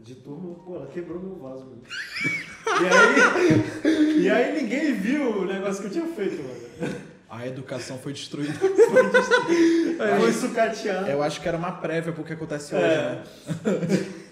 de 0.00 0.14
turma, 0.16 0.54
pô, 0.64 0.76
ela 0.76 0.86
quebrou 0.86 1.18
meu 1.20 1.36
vaso, 1.36 1.64
mano. 1.64 1.82
E 2.80 2.86
aí, 2.86 4.22
e 4.22 4.30
aí 4.30 4.62
ninguém 4.62 4.92
viu 4.94 5.40
o 5.40 5.44
negócio 5.44 5.80
que 5.80 5.86
eu 5.88 5.92
tinha 6.02 6.06
feito, 6.14 6.40
mano. 6.42 6.94
A 7.28 7.46
educação 7.46 7.98
foi 7.98 8.12
destruída. 8.12 8.54
Foi 10.18 10.32
sucateado. 10.32 11.10
Eu 11.10 11.22
acho 11.22 11.40
que 11.42 11.48
era 11.48 11.58
uma 11.58 11.72
prévia 11.72 12.10
pro 12.12 12.24
que 12.24 12.32
acontece 12.32 12.74
hoje, 12.74 12.84
É. 12.84 12.88
né? 12.96 13.22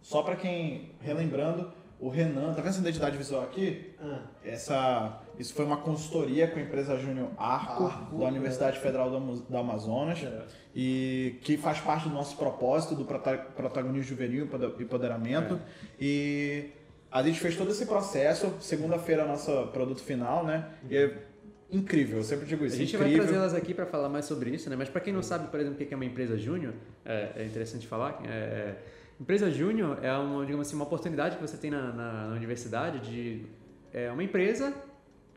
só 0.00 0.22
pra 0.22 0.34
quem, 0.34 0.90
relembrando, 1.00 1.70
o 2.02 2.08
Renan, 2.08 2.48
tá 2.52 2.56
vendo 2.60 2.66
essa 2.70 2.80
identidade 2.80 3.16
visual 3.16 3.44
aqui? 3.44 3.94
Ah, 4.00 4.22
Essa, 4.44 5.20
isso 5.38 5.54
foi 5.54 5.64
uma 5.64 5.76
consultoria 5.76 6.48
com 6.48 6.58
a 6.58 6.62
empresa 6.62 6.98
Júnior 6.98 7.28
Arco, 7.38 7.84
Arco, 7.84 8.18
da 8.18 8.26
Universidade 8.26 8.80
Federal 8.80 9.08
do, 9.08 9.56
Amazonas, 9.56 10.20
é. 10.20 10.42
e 10.74 11.38
que 11.42 11.56
faz 11.56 11.78
parte 11.80 12.08
do 12.08 12.14
nosso 12.14 12.36
propósito 12.36 12.96
do 12.96 13.04
prota- 13.04 13.38
protagonismo 13.54 14.02
juvenil 14.02 14.48
e 14.78 14.82
empoderamento. 14.82 15.60
E 16.00 16.70
a 17.08 17.22
gente 17.22 17.38
fez 17.38 17.56
todo 17.56 17.70
esse 17.70 17.86
processo. 17.86 18.52
Segunda-feira, 18.58 19.24
nosso 19.24 19.68
produto 19.68 20.02
final, 20.02 20.44
né? 20.44 20.70
E 20.90 20.96
é 20.96 21.16
incrível, 21.70 22.18
eu 22.18 22.24
sempre 22.24 22.46
digo 22.46 22.64
A 22.64 22.66
isso. 22.66 22.76
gente 22.78 22.96
vai 22.96 23.06
incrível. 23.06 23.28
trazê-las 23.28 23.54
aqui 23.54 23.72
para 23.72 23.86
falar 23.86 24.08
mais 24.08 24.24
sobre 24.24 24.50
isso, 24.50 24.68
né? 24.68 24.74
Mas 24.74 24.88
para 24.88 25.00
quem 25.00 25.12
não 25.12 25.22
sabe, 25.22 25.46
por 25.48 25.60
exemplo, 25.60 25.80
o 25.80 25.86
que 25.86 25.94
é 25.94 25.96
uma 25.96 26.04
empresa 26.04 26.36
júnior, 26.36 26.74
é, 27.04 27.30
é 27.36 27.44
interessante 27.46 27.86
falar. 27.86 28.20
É, 28.24 28.28
é, 28.28 28.76
empresa 29.20 29.50
júnior 29.50 29.98
é 30.02 30.12
uma, 30.16 30.44
digamos 30.44 30.66
assim, 30.66 30.76
uma 30.76 30.84
oportunidade 30.84 31.36
que 31.36 31.42
você 31.42 31.56
tem 31.56 31.70
na, 31.70 31.92
na- 31.92 32.26
na 32.28 32.34
universidade 32.34 32.98
de 33.00 33.44
é 33.92 34.10
uma 34.10 34.22
empresa 34.24 34.74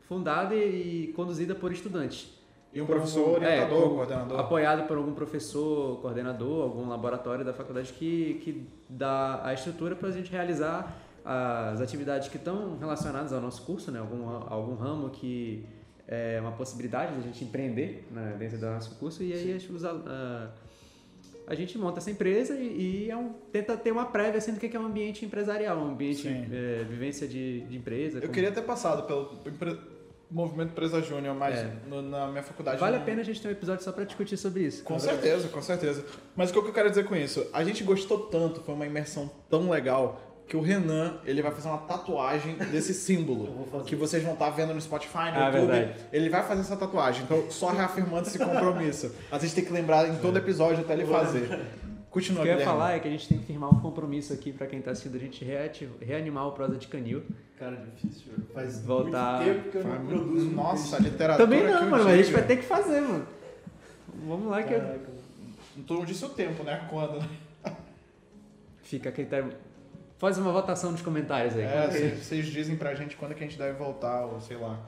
fundada 0.08 0.54
e, 0.54 1.08
conduzida 1.14 1.54
por 1.54 1.70
estudantes. 1.72 2.34
E 2.72 2.80
um 2.80 2.86
professor, 2.86 3.36
orientador, 3.36 3.78
É, 3.78 3.88
com- 3.88 3.94
coordenador. 3.94 4.38
Apoiado 4.40 4.86
por 4.86 4.96
algum 4.98 5.12
professor, 5.14 6.00
coordenador, 6.00 6.62
algum 6.64 6.88
laboratório 6.88 7.44
da 7.44 7.52
faculdade 7.52 7.92
que, 7.92 8.34
que 8.42 8.66
dá 8.88 9.40
a 9.44 9.52
estrutura 9.54 9.94
para 9.96 10.08
a 10.08 10.12
gente 10.12 10.30
realizar 10.30 10.94
as 11.24 11.80
atividades 11.80 12.28
que 12.28 12.36
estão 12.36 12.76
relacionadas 12.78 13.32
ao 13.32 13.40
nosso 13.40 13.62
curso, 13.62 13.90
né? 13.90 13.98
algum, 13.98 14.28
algum 14.28 14.74
ramo 14.74 15.10
que 15.10 15.64
é 16.06 16.38
uma 16.40 16.52
possibilidade 16.52 17.14
de 17.14 17.18
a 17.18 17.22
gente 17.22 17.44
empreender 17.44 18.06
né? 18.12 18.36
dentro 18.38 18.58
do 18.58 18.66
nosso 18.66 18.94
curso 18.96 19.22
e 19.24 19.32
aí 19.32 19.56
usa, 19.70 19.90
ah, 20.06 20.48
a 21.46 21.54
gente 21.54 21.78
monta 21.78 21.98
essa 21.98 22.10
empresa 22.10 22.54
e, 22.54 23.04
e 23.06 23.10
é 23.10 23.16
um- 23.16 23.32
tenta 23.52 23.76
ter 23.76 23.92
uma 23.92 24.06
prévia 24.06 24.38
assim, 24.38 24.52
do 24.52 24.58
que 24.60 24.76
é 24.76 24.80
um 24.80 24.86
ambiente 24.86 25.24
empresarial, 25.24 25.78
um 25.78 25.90
ambiente 25.92 26.26
é, 26.28 26.84
vivência 26.88 27.26
de, 27.28 27.60
de 27.60 27.76
empresa. 27.76 28.18
Eu 28.18 28.22
como- 28.22 28.32
queria 28.34 28.50
ter 28.52 28.62
passado 28.62 29.06
pelo 29.06 29.40
empre- 29.46 29.78
movimento 30.28 30.70
Empresa 30.72 31.00
Júnior, 31.00 31.36
mas 31.36 31.56
É. 31.60 31.72
no- 31.88 32.02
na 32.02 32.26
minha 32.26 32.42
faculdade. 32.42 32.80
Vale 32.80 32.96
a 32.96 32.98
não- 32.98 33.06
pena 33.06 33.20
a 33.20 33.24
gente 33.24 33.40
ter 33.40 33.46
um 33.46 33.52
episódio 33.52 33.84
só 33.84 33.92
para 33.92 34.02
discutir 34.04 34.36
sobre 34.36 34.64
isso. 34.64 34.82
Com 34.82 34.98
certeza, 34.98 35.46
com 35.48 35.62
certeza. 35.62 36.04
Mas 36.34 36.50
o 36.50 36.52
que 36.52 36.58
eu 36.58 36.72
quero 36.72 36.88
dizer 36.90 37.04
com 37.04 37.14
isso? 37.14 37.46
A 37.52 37.62
gente 37.62 37.84
gostou 37.84 38.18
tanto, 38.26 38.60
foi 38.60 38.74
uma 38.74 38.84
imersão 38.86 39.30
tão 39.48 39.70
legal, 39.70 40.20
que 40.48 40.56
o 40.56 40.60
Renan, 40.60 41.14
ele 41.24 41.42
vai 41.42 41.50
fazer 41.50 41.68
uma 41.68 41.78
tatuagem 41.78 42.54
desse 42.70 42.94
símbolo. 42.94 43.66
Que 43.84 43.96
vocês 43.96 44.22
vão 44.22 44.34
estar 44.34 44.50
vendo 44.50 44.72
no 44.72 44.80
Spotify, 44.80 45.30
no 45.32 45.38
Ah, 45.40 45.46
YouTube. 45.50 45.66
verdade. 45.72 46.00
Ele 46.12 46.28
vai 46.30 46.42
fazer 46.46 46.60
essa 46.60 46.76
tatuagem. 46.76 47.24
Então, 47.24 47.50
só 47.50 47.70
reafirmando 47.70 48.28
esse 48.28 48.38
compromisso. 48.38 49.12
A 49.32 49.38
gente 49.38 49.54
tem 49.56 49.64
que 49.64 49.72
lembrar 49.72 50.08
em 50.08 50.16
todo 50.18 50.36
episódio 50.38 50.80
até 50.84 50.92
ele 50.92 51.04
fazer. 51.06 51.52
O 52.08 52.16
Continua, 52.16 52.42
que 52.44 52.48
eu 52.48 52.52
ia 52.52 52.58
Guilherme. 52.58 52.64
falar 52.78 52.92
é 52.94 52.98
que 53.00 53.08
a 53.08 53.10
gente 53.10 53.28
tem 53.28 53.38
que 53.38 53.44
firmar 53.44 53.68
um 53.74 53.80
compromisso 53.80 54.32
aqui 54.32 54.50
pra 54.52 54.66
quem 54.66 54.80
tá 54.80 54.92
assistindo 54.92 55.16
a 55.16 55.18
gente 55.18 55.44
reati- 55.44 55.88
reanimar 56.00 56.46
o 56.48 56.52
Prosa 56.52 56.76
de 56.76 56.86
Canil. 56.88 57.22
Cara, 57.58 57.76
difícil. 57.94 58.32
Faz 58.54 58.80
Voltar- 58.82 59.42
muito 59.42 59.54
tempo 59.54 59.70
que 59.70 59.76
eu 59.78 59.84
não 59.84 60.06
produzo. 60.06 60.50
Nossa, 60.50 60.96
a 60.96 60.98
literatura 61.00 61.36
Também 61.46 61.64
não, 61.64 61.72
mano, 61.90 62.04
mas 62.04 62.06
a 62.06 62.16
gente 62.16 62.32
vai 62.32 62.42
ter 62.46 62.56
que 62.56 62.62
fazer, 62.64 63.00
mano. 63.02 63.26
Vamos 64.26 64.50
lá 64.50 64.62
que 64.62 64.72
eu... 64.72 64.80
Caraca. 64.80 65.16
Não 65.90 66.04
disse 66.06 66.24
o 66.24 66.28
tempo, 66.30 66.62
né? 66.62 66.86
Quando. 66.88 67.22
fica 68.82 69.08
a 69.08 69.12
critério. 69.12 69.52
Faz 70.18 70.38
uma 70.38 70.50
votação 70.52 70.92
nos 70.92 71.02
comentários 71.02 71.54
aí. 71.56 71.62
É, 71.62 71.90
cê- 71.90 72.08
vocês 72.16 72.46
dizem 72.46 72.76
pra 72.76 72.94
gente 72.94 73.16
quando 73.16 73.32
é 73.32 73.34
que 73.34 73.44
a 73.44 73.46
gente 73.46 73.58
deve 73.58 73.76
voltar, 73.78 74.24
ou 74.24 74.40
sei 74.40 74.56
lá. 74.56 74.78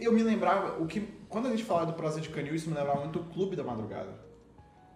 Eu 0.00 0.12
me 0.12 0.22
lembrava, 0.22 0.82
o 0.82 0.86
que, 0.86 1.00
quando 1.28 1.46
a 1.48 1.50
gente 1.50 1.62
falava 1.64 1.86
do 1.86 1.92
Prosa 1.92 2.18
de 2.20 2.30
Canil, 2.30 2.54
isso 2.54 2.70
me 2.70 2.74
lembrava 2.76 3.00
muito 3.00 3.18
o 3.18 3.24
Clube 3.24 3.54
da 3.54 3.62
Madrugada. 3.62 4.08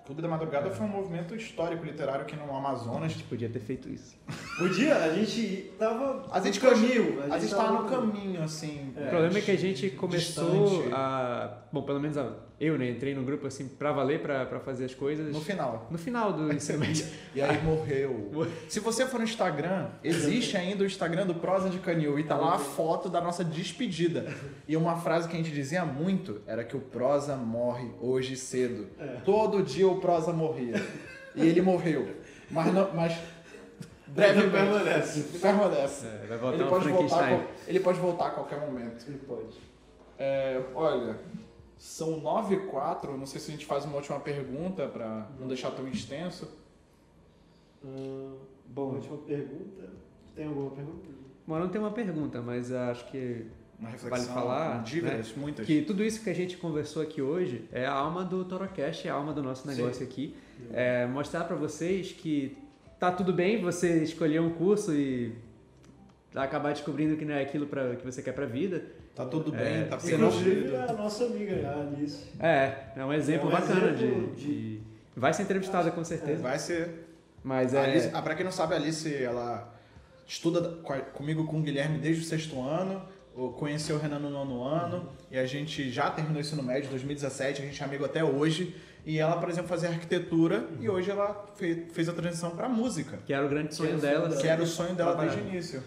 O 0.01 0.05
Clube 0.09 0.23
da 0.23 0.29
Madrugada 0.29 0.71
foi 0.71 0.87
um 0.87 0.89
movimento 0.89 1.37
histórico 1.37 1.85
literário 1.85 2.23
aqui 2.23 2.35
no 2.35 2.51
A 2.51 2.57
Amazonas. 2.57 3.13
gente 3.13 3.25
podia 3.25 3.51
ter 3.51 3.59
feito 3.61 3.91
isso. 3.91 4.17
Podia, 4.57 4.97
a 4.97 5.13
gente 5.15 5.71
tava 5.79 6.25
A 6.31 6.41
gente, 6.41 6.59
caminho. 6.59 7.23
a 7.31 7.39
gente 7.39 7.55
tava 7.55 7.83
no 7.83 7.91
caminho, 7.91 8.43
assim. 8.43 8.91
É, 8.97 9.05
o 9.05 9.09
problema 9.11 9.37
é 9.37 9.41
que 9.43 9.51
a 9.51 9.59
gente 9.59 9.91
começou 9.91 10.65
distante. 10.65 10.95
a. 10.95 11.59
Bom, 11.71 11.83
pelo 11.83 12.01
menos 12.01 12.17
a- 12.17 12.33
eu, 12.61 12.77
né? 12.77 12.91
Entrei 12.91 13.15
no 13.15 13.23
grupo 13.23 13.47
assim 13.47 13.69
pra 13.69 13.93
valer, 13.93 14.21
pra, 14.21 14.45
pra 14.45 14.59
fazer 14.59 14.85
as 14.87 14.95
coisas. 14.95 15.33
No 15.33 15.41
final. 15.41 15.87
No 15.91 15.99
final 15.99 16.33
do 16.33 16.51
ensino 16.55 16.81
médio. 16.81 17.07
E 17.35 17.41
aí 17.41 17.63
morreu. 17.63 18.31
Se 18.69 18.81
você 18.81 19.07
for 19.07 19.19
no 19.19 19.25
Instagram, 19.25 19.87
existe 20.03 20.57
ainda 20.57 20.83
o 20.83 20.87
Instagram 20.87 21.27
do 21.27 21.35
Prosa 21.35 21.71
de 21.71 21.79
Canil 21.79 22.19
e 22.19 22.25
tá 22.25 22.37
lá 22.37 22.55
a 22.55 22.59
foto 22.59 23.09
da 23.09 23.21
nossa 23.21 23.45
despedida. 23.45 24.27
E 24.67 24.77
uma 24.77 24.97
frase 24.97 25.29
que 25.29 25.35
a 25.35 25.39
gente 25.39 25.53
dizia 25.53 25.85
muito 25.85 26.41
era 26.47 26.65
que 26.65 26.77
o 26.77 26.81
Prosa 26.81 27.37
morre 27.37 27.91
hoje 28.01 28.37
cedo. 28.37 28.89
É. 28.99 29.07
Todo 29.25 29.63
dia 29.63 29.87
o 29.87 30.01
Prosa 30.01 30.33
morria. 30.33 30.85
E 31.37 31.47
ele 31.47 31.63
morreu. 31.63 32.09
Mas, 32.51 32.75
não, 32.75 32.93
mas 32.93 33.17
brevemente. 34.09 34.51
permanece. 34.51 35.39
Permanece. 35.39 36.07
É, 36.07 36.27
vai 36.27 36.39
voltar 36.39 36.57
Ele 36.57 36.69
pode, 36.69 36.89
voltar 36.89 37.47
ele 37.69 37.81
pode 37.81 38.01
voltar 38.01 38.27
a 38.27 38.31
qualquer 38.31 38.61
momento. 38.61 39.05
Ele 39.07 39.19
pode. 39.19 39.57
É, 40.19 40.61
olha, 40.75 41.17
são 41.79 42.21
nove 42.21 42.57
e 42.57 42.67
quatro. 42.67 43.17
Não 43.17 43.27
sei 43.27 43.41
se 43.41 43.51
a 43.51 43.53
gente 43.53 43.65
faz 43.65 43.85
uma 43.85 43.97
última 43.97 44.19
pergunta 44.21 44.87
para 44.87 45.29
não 45.39 45.47
deixar 45.47 45.71
tão 45.71 45.87
extenso. 45.89 46.49
Bom, 48.67 48.95
última 48.95 49.17
pergunta. 49.19 49.89
Tem 50.35 50.47
alguma 50.47 50.71
pergunta? 50.71 51.09
Bom, 51.47 51.59
não 51.59 51.69
tem 51.69 51.81
uma 51.81 51.91
pergunta, 51.93 52.43
mas 52.43 52.73
acho 52.73 53.11
que 53.11 53.47
Uma 53.79 53.91
reflexão. 53.91 54.35
Vale 54.35 54.41
falar, 54.41 54.83
Dívidas, 54.83 55.35
muitas. 55.37 55.67
Que 55.67 55.83
tudo 55.83 56.05
isso 56.05 56.23
que 56.23 56.29
a 56.29 56.35
gente 56.35 56.57
conversou 56.57 57.03
aqui 57.03 57.23
hoje 57.23 57.65
é 57.73 57.87
a 57.87 57.93
alma 57.93 58.25
do 58.25 58.45
Torocast, 58.45 59.07
é 59.07 59.11
a 59.11 59.15
alma 59.15 59.33
do 59.33 59.43
nosso 59.43 59.67
negócio 59.67 60.05
aqui. 60.05 60.35
É 60.73 61.07
mostrar 61.07 61.45
para 61.45 61.57
vocês 61.57 62.13
que 62.13 62.59
tá 62.99 63.13
tudo 63.13 63.33
bem 63.33 63.63
você 63.63 64.03
escolher 64.03 64.41
um 64.41 64.51
curso 64.51 64.93
e 64.93 65.33
acabar 66.35 66.73
descobrindo 66.73 67.17
que 67.17 67.25
não 67.25 67.35
é 67.35 67.43
aquilo 67.43 67.67
pra, 67.67 67.95
que 67.97 68.05
você 68.05 68.21
quer 68.21 68.33
pra 68.33 68.45
vida. 68.45 68.85
Tá 69.19 69.27
tudo 69.27 69.55
É, 69.57 69.59
bem, 69.81 69.89
tá 69.89 69.99
você 69.99 70.17
não- 70.17 70.29
Inclusive 70.29 70.77
a 70.77 70.93
nossa 70.93 71.25
amiga, 71.25 71.69
a 71.69 71.81
Alice. 71.83 72.25
É, 72.39 72.73
é 72.97 73.05
um 73.05 73.13
exemplo 73.13 73.47
É 73.47 73.49
um 73.49 73.53
bacana 73.61 73.91
exemplo 73.91 73.97
de, 74.37 74.37
de- 74.37 74.77
de- 74.79 74.81
Vai 75.17 75.33
ser 75.35 75.43
entrevistada 75.43 75.91
com 75.91 76.05
certeza. 76.05 76.41
Vai 76.41 76.59
ser. 76.59 77.09
Mas 77.43 77.75
é. 77.75 77.83
Alice, 77.85 78.11
ah, 78.15 78.23
pra 78.23 78.37
quem 78.37 78.45
não 78.45 78.53
sabe, 78.53 78.75
a 78.75 78.77
Alice, 78.77 79.13
ela 79.13 79.75
estuda 80.27 80.61
comigo 81.15 81.45
com 81.47 81.59
o 81.59 81.63
Guilherme 81.63 81.99
desde 81.99 82.23
o 82.23 82.25
sexto 82.25 82.61
ano. 82.63 83.03
eu 83.37 83.49
Conheceu 83.51 83.97
o 83.97 83.99
Renan 83.99 84.21
no 84.21 84.31
nono 84.31 84.63
ano. 84.63 85.09
E 85.31 85.37
a 85.39 85.47
gente 85.47 85.91
já 85.91 86.11
terminou 86.11 86.39
o 86.39 86.41
ensino 86.41 86.63
médio, 86.63 86.89
2017. 86.91 87.61
A 87.63 87.65
gente 87.65 87.83
é 87.83 87.85
amigo 87.85 88.05
até 88.05 88.23
hoje. 88.23 88.75
E 89.05 89.19
ela, 89.19 89.37
por 89.41 89.49
exemplo, 89.49 89.69
fazia 89.69 89.89
arquitetura. 89.89 90.69
E 90.81 90.89
hoje 90.89 91.11
ela 91.11 91.45
fe- 91.57 91.87
fez 91.93 92.09
a 92.09 92.13
transição 92.13 92.51
pra 92.51 92.69
música. 92.69 93.19
Que 93.27 93.33
era 93.33 93.45
o 93.45 93.49
grande 93.49 93.75
sonho 93.75 93.89
Que 93.89 93.95
era 93.95 93.99
o 93.99 94.01
sonho 94.01 94.13
dela. 94.21 94.29
dela. 94.29 94.41
Que 94.43 94.49
era 94.49 94.63
o 94.63 94.67
sonho 94.67 94.95
dela 94.95 95.11
Trabalhar. 95.13 95.31
desde 95.35 95.49
o 95.49 95.53
início. 95.53 95.83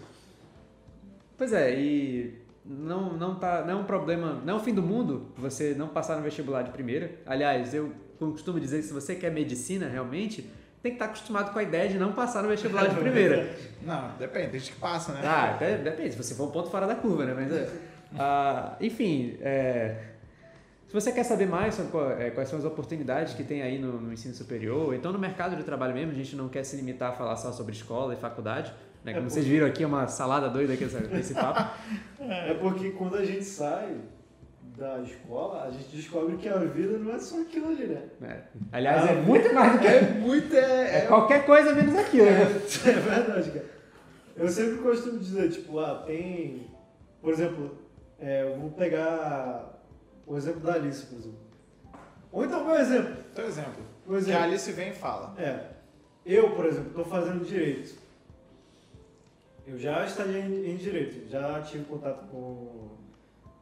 Pois 1.38 1.52
é, 1.52 1.74
e 1.78 2.41
não, 2.64 3.12
não, 3.14 3.34
tá, 3.34 3.62
não 3.64 3.72
é 3.72 3.76
um 3.76 3.84
problema, 3.84 4.40
não 4.44 4.54
é 4.54 4.56
o 4.56 4.60
fim 4.60 4.72
do 4.72 4.82
mundo 4.82 5.26
você 5.36 5.74
não 5.74 5.88
passar 5.88 6.16
no 6.16 6.22
vestibular 6.22 6.62
de 6.62 6.70
primeira. 6.70 7.10
Aliás, 7.26 7.74
eu 7.74 7.92
costumo 8.18 8.60
dizer 8.60 8.78
que 8.78 8.84
se 8.84 8.92
você 8.92 9.16
quer 9.16 9.30
medicina 9.32 9.88
realmente, 9.88 10.42
tem 10.82 10.92
que 10.92 10.96
estar 10.96 11.06
acostumado 11.06 11.52
com 11.52 11.58
a 11.58 11.62
ideia 11.62 11.88
de 11.88 11.98
não 11.98 12.12
passar 12.12 12.42
no 12.42 12.48
vestibular 12.48 12.86
de 12.88 12.96
primeira. 12.96 13.54
Não, 13.82 14.16
depende, 14.16 14.50
tem 14.50 14.60
gente 14.60 14.72
que 14.72 14.78
passa, 14.78 15.12
né? 15.12 15.20
Ah, 15.24 15.50
até- 15.54 15.76
depende, 15.76 16.12
se 16.12 16.16
você 16.16 16.34
for 16.34 16.48
um 16.48 16.50
ponto 16.50 16.70
fora 16.70 16.86
da 16.86 16.94
curva, 16.94 17.24
né? 17.24 17.34
Mas, 17.34 17.68
ah, 18.18 18.76
enfim, 18.80 19.36
é, 19.40 19.96
se 20.86 20.94
você 20.94 21.10
quer 21.10 21.24
saber 21.24 21.46
mais 21.46 21.74
sobre 21.74 22.22
é, 22.22 22.30
quais 22.30 22.48
são 22.48 22.58
as 22.58 22.64
oportunidades 22.64 23.34
que 23.34 23.42
tem 23.42 23.62
aí 23.62 23.78
no, 23.78 24.00
no 24.00 24.12
ensino 24.12 24.34
superior, 24.34 24.94
então 24.94 25.12
no 25.12 25.18
mercado 25.18 25.56
de 25.56 25.62
trabalho 25.64 25.94
mesmo, 25.94 26.12
a 26.12 26.14
gente 26.14 26.36
não 26.36 26.48
quer 26.48 26.64
se 26.64 26.76
limitar 26.76 27.10
a 27.10 27.12
falar 27.12 27.36
só 27.36 27.50
sobre 27.50 27.72
escola 27.72 28.12
e 28.14 28.16
faculdade, 28.16 28.72
Né? 29.04 29.12
É, 29.12 29.14
Como 29.14 29.26
pô. 29.26 29.30
vocês 29.30 29.46
viram 29.46 29.66
aqui, 29.66 29.82
é 29.82 29.86
uma 29.86 30.06
salada 30.06 30.48
doida 30.48 30.72
aqui 30.74 30.84
esse 31.18 31.34
papo. 31.34 31.70
É 32.20 32.54
porque 32.54 32.90
quando 32.90 33.16
a 33.16 33.24
gente 33.24 33.44
sai 33.44 33.96
da 34.76 35.00
escola, 35.00 35.64
a 35.64 35.70
gente 35.70 35.94
descobre 35.94 36.36
que 36.36 36.48
a 36.48 36.56
vida 36.58 36.96
não 36.98 37.14
é 37.14 37.18
só 37.18 37.40
aquilo 37.40 37.68
ali, 37.68 37.86
né? 37.86 38.02
né? 38.20 38.42
Aliás, 38.72 39.10
é 39.10 39.14
muito 39.14 39.52
mais 39.54 39.72
do 39.72 39.78
que. 39.80 39.86
É 39.86 40.00
muito. 40.18 40.56
É, 40.56 40.98
É 40.98 41.00
qualquer 41.06 41.44
coisa 41.44 41.74
menos 41.74 41.94
aquilo, 41.96 42.26
né? 42.26 42.42
É, 42.42 42.88
é 42.88 42.92
verdade, 42.92 43.50
cara. 43.50 43.66
Eu 44.34 44.48
sempre 44.48 44.78
costumo 44.78 45.18
dizer, 45.18 45.50
tipo, 45.50 45.78
ah, 45.78 46.02
tem. 46.06 46.66
Por 47.20 47.32
exemplo, 47.32 47.78
é, 48.18 48.44
eu 48.44 48.58
vou 48.58 48.70
pegar 48.70 49.78
o 50.26 50.36
exemplo 50.36 50.60
da 50.60 50.74
Alice, 50.74 51.04
por 51.06 51.18
exemplo. 51.18 51.38
Ou 52.32 52.44
então 52.44 52.64
meu 52.64 52.76
exemplo. 52.76 53.14
Por 53.34 53.44
exemplo, 53.44 53.82
Por 54.06 54.12
que 54.14 54.18
exemplo. 54.22 54.40
a 54.40 54.44
Alice 54.44 54.72
vem 54.72 54.88
e 54.88 54.94
fala. 54.94 55.34
É. 55.38 55.66
Eu, 56.24 56.50
por 56.50 56.64
exemplo, 56.66 56.88
estou 56.88 57.04
fazendo 57.04 57.44
direito. 57.44 57.94
Eu 59.66 59.78
já 59.78 60.04
estagiei 60.04 60.42
em, 60.42 60.70
em 60.72 60.76
direito, 60.76 61.28
já 61.30 61.60
tive 61.62 61.84
contato 61.84 62.26
com, 62.28 62.96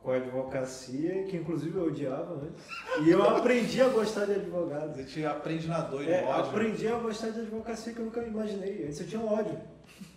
com 0.02 0.10
a 0.10 0.16
advocacia, 0.16 1.24
que 1.24 1.36
inclusive 1.36 1.76
eu 1.76 1.86
odiava 1.88 2.34
antes. 2.34 2.64
E 3.04 3.10
eu 3.10 3.22
aprendi 3.22 3.80
a 3.82 3.88
gostar 3.88 4.24
de 4.24 4.32
advogado. 4.32 4.98
A 4.98 5.02
gente 5.02 5.24
aprende 5.26 5.68
na 5.68 5.80
dor 5.82 6.02
e 6.02 6.10
É, 6.10 6.22
no 6.22 6.28
ódio. 6.28 6.50
aprendi 6.50 6.88
a 6.88 6.96
gostar 6.98 7.30
de 7.30 7.40
advocacia 7.40 7.92
que 7.92 7.98
eu 7.98 8.06
nunca 8.06 8.22
imaginei. 8.22 8.84
Antes 8.84 9.00
eu 9.00 9.06
tinha 9.06 9.20
um 9.20 9.30
ódio. 9.32 9.58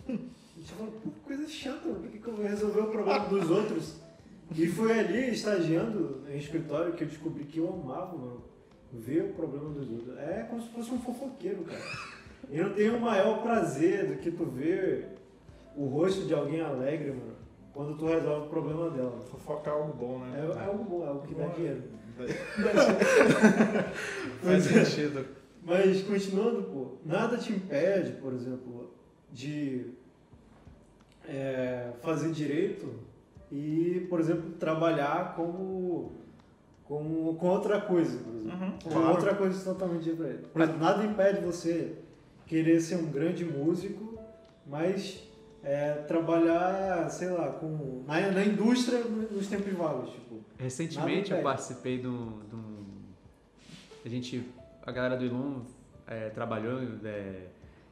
A 0.08 0.12
gente 0.12 0.72
falou, 0.72 0.92
pô, 1.02 1.10
coisa 1.24 1.46
chata, 1.48 1.88
por 1.88 2.08
que, 2.08 2.18
que 2.18 2.28
eu 2.28 2.34
vou 2.34 2.46
resolver 2.46 2.80
o 2.80 2.86
problema 2.90 3.26
dos 3.28 3.50
outros? 3.50 3.96
E 4.56 4.66
foi 4.66 4.98
ali, 4.98 5.30
estagiando 5.32 6.22
em 6.30 6.38
escritório, 6.38 6.92
que 6.94 7.04
eu 7.04 7.08
descobri 7.08 7.44
que 7.44 7.58
eu 7.58 7.68
amava, 7.68 8.16
mano, 8.16 8.44
ver 8.92 9.22
o 9.24 9.32
problema 9.34 9.68
dos 9.70 9.90
outros. 9.90 10.16
É 10.18 10.46
como 10.48 10.62
se 10.62 10.68
fosse 10.68 10.90
um 10.92 10.98
fofoqueiro, 11.00 11.64
cara. 11.64 11.82
E 12.50 12.58
não 12.58 12.72
tem 12.72 12.88
o 12.90 13.00
maior 13.00 13.42
prazer 13.42 14.06
do 14.06 14.16
que 14.16 14.30
tu 14.30 14.44
ver 14.46 15.13
o 15.76 15.86
rosto 15.86 16.26
de 16.26 16.34
alguém 16.34 16.60
alegre, 16.60 17.10
mano, 17.10 17.34
quando 17.72 17.96
tu 17.96 18.06
resolve 18.06 18.46
o 18.46 18.50
problema 18.50 18.90
dela. 18.90 19.20
Fofoca 19.20 19.70
é 19.70 19.72
algo 19.72 19.92
bom, 19.94 20.18
né? 20.20 20.38
É, 20.38 20.62
é 20.62 20.64
algo 20.66 20.84
bom, 20.84 21.04
é 21.04 21.08
algo 21.08 21.26
que 21.26 21.34
dá 21.34 21.46
dinheiro. 21.46 21.82
Faz 24.42 24.64
sentido. 24.64 25.26
Mas 25.62 26.02
continuando, 26.02 26.62
pô, 26.64 26.96
nada 27.04 27.36
te 27.38 27.52
impede, 27.52 28.12
por 28.20 28.32
exemplo, 28.34 28.92
de 29.32 29.86
é, 31.26 31.90
fazer 32.02 32.30
direito 32.30 32.94
e, 33.50 34.06
por 34.10 34.20
exemplo, 34.20 34.50
trabalhar 34.52 35.34
como, 35.34 36.12
como 36.84 37.34
com 37.34 37.48
outra 37.48 37.80
coisa, 37.80 38.18
por 38.18 38.34
exemplo. 38.34 38.60
Uhum, 38.60 38.72
Com 38.84 38.90
claro. 38.90 39.08
outra 39.08 39.34
coisa 39.34 39.64
totalmente 39.64 40.04
diferente. 40.04 40.48
Por 40.52 40.60
exemplo, 40.62 40.80
nada 40.80 41.04
impede 41.04 41.40
você 41.40 41.94
querer 42.46 42.80
ser 42.80 42.96
um 42.96 43.06
grande 43.06 43.44
músico, 43.44 44.18
mas 44.66 45.23
é, 45.64 45.94
trabalhar, 46.06 47.08
sei 47.08 47.28
lá, 47.30 47.48
com, 47.52 48.04
na, 48.06 48.20
na 48.30 48.44
indústria 48.44 49.00
nos 49.00 49.46
tempos 49.46 49.72
vagos, 49.72 50.10
tipo. 50.10 50.44
Recentemente 50.58 51.32
eu 51.32 51.42
participei 51.42 51.98
de 51.98 52.06
um. 52.06 52.40
de 52.48 52.54
um- 52.54 52.84
a 54.04 54.08
gente. 54.08 54.46
A 54.86 54.92
galera 54.92 55.16
do 55.16 55.24
Ilum 55.24 55.62
é, 56.06 56.28
trabalhou 56.28 56.78
é, 57.04 57.46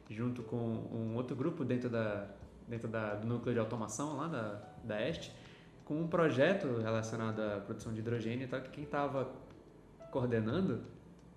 junto 0.09 0.43
com 0.43 0.55
um 0.57 1.15
outro 1.15 1.35
grupo 1.35 1.65
dentro, 1.65 1.89
da, 1.89 2.27
dentro 2.67 2.87
da, 2.87 3.15
do 3.15 3.25
núcleo 3.27 3.53
de 3.53 3.59
automação 3.59 4.17
lá 4.17 4.27
da, 4.27 4.61
da 4.83 5.01
Este, 5.09 5.33
com 5.83 5.99
um 5.99 6.07
projeto 6.07 6.67
relacionado 6.81 7.39
à 7.41 7.59
produção 7.59 7.91
de 7.91 7.99
hidrogênio 7.99 8.43
e 8.45 8.47
tal, 8.47 8.61
que 8.61 8.69
quem 8.69 8.83
estava 8.83 9.31
coordenando 10.11 10.81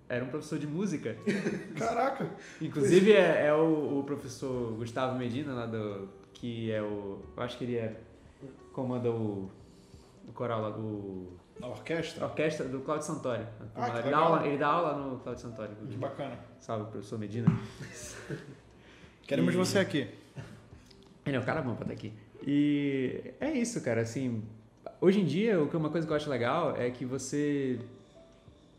era 0.07 0.23
um 0.23 0.29
professor 0.29 0.57
de 0.59 0.67
música. 0.67 1.17
Caraca. 1.75 2.29
Inclusive 2.61 3.11
é, 3.11 3.47
é 3.47 3.53
o, 3.53 3.99
o 3.99 4.03
professor 4.03 4.73
Gustavo 4.73 5.17
Medina, 5.17 5.53
lá 5.53 5.65
do. 5.65 6.07
Que 6.39 6.71
é 6.71 6.81
o. 6.81 7.19
Eu 7.35 7.43
acho 7.43 7.57
que 7.57 7.63
ele 7.63 7.77
é. 7.77 7.95
comanda 8.73 9.09
o, 9.09 9.49
o 10.27 10.31
coral 10.33 10.61
lá 10.61 10.69
do. 10.69 11.27
A 11.61 11.67
orquestra? 11.67 12.25
orquestra 12.25 12.67
do 12.67 12.81
Claudio 12.81 13.05
Santoro. 13.05 13.45
Ah, 13.75 13.99
ele, 13.99 14.11
dá 14.11 14.17
aula, 14.17 14.47
ele 14.47 14.57
dá 14.57 14.67
aula 14.67 14.93
no 14.95 15.19
Claudio 15.19 15.41
Santoro. 15.41 15.71
Que 15.89 15.97
bacana. 15.97 16.37
Salve, 16.59 16.91
professor 16.91 17.17
Medina. 17.17 17.47
Queremos 19.27 19.53
E- 19.53 19.57
você 19.57 19.79
aqui. 19.79 20.07
Ele 21.25 21.35
é 21.35 21.39
um 21.39 21.43
cara 21.43 21.61
bom 21.61 21.75
pra 21.75 21.83
estar 21.83 21.93
aqui. 21.93 22.13
E 22.45 23.33
é 23.39 23.51
isso, 23.51 23.81
cara. 23.81 24.01
Assim, 24.01 24.43
hoje 25.01 25.19
em 25.19 25.25
dia, 25.25 25.61
o 25.61 25.67
que 25.67 25.75
uma 25.75 25.89
coisa 25.89 26.05
que 26.05 26.13
eu 26.13 26.15
acho 26.15 26.29
legal 26.29 26.75
é 26.77 26.89
que 26.89 27.03
você 27.03 27.79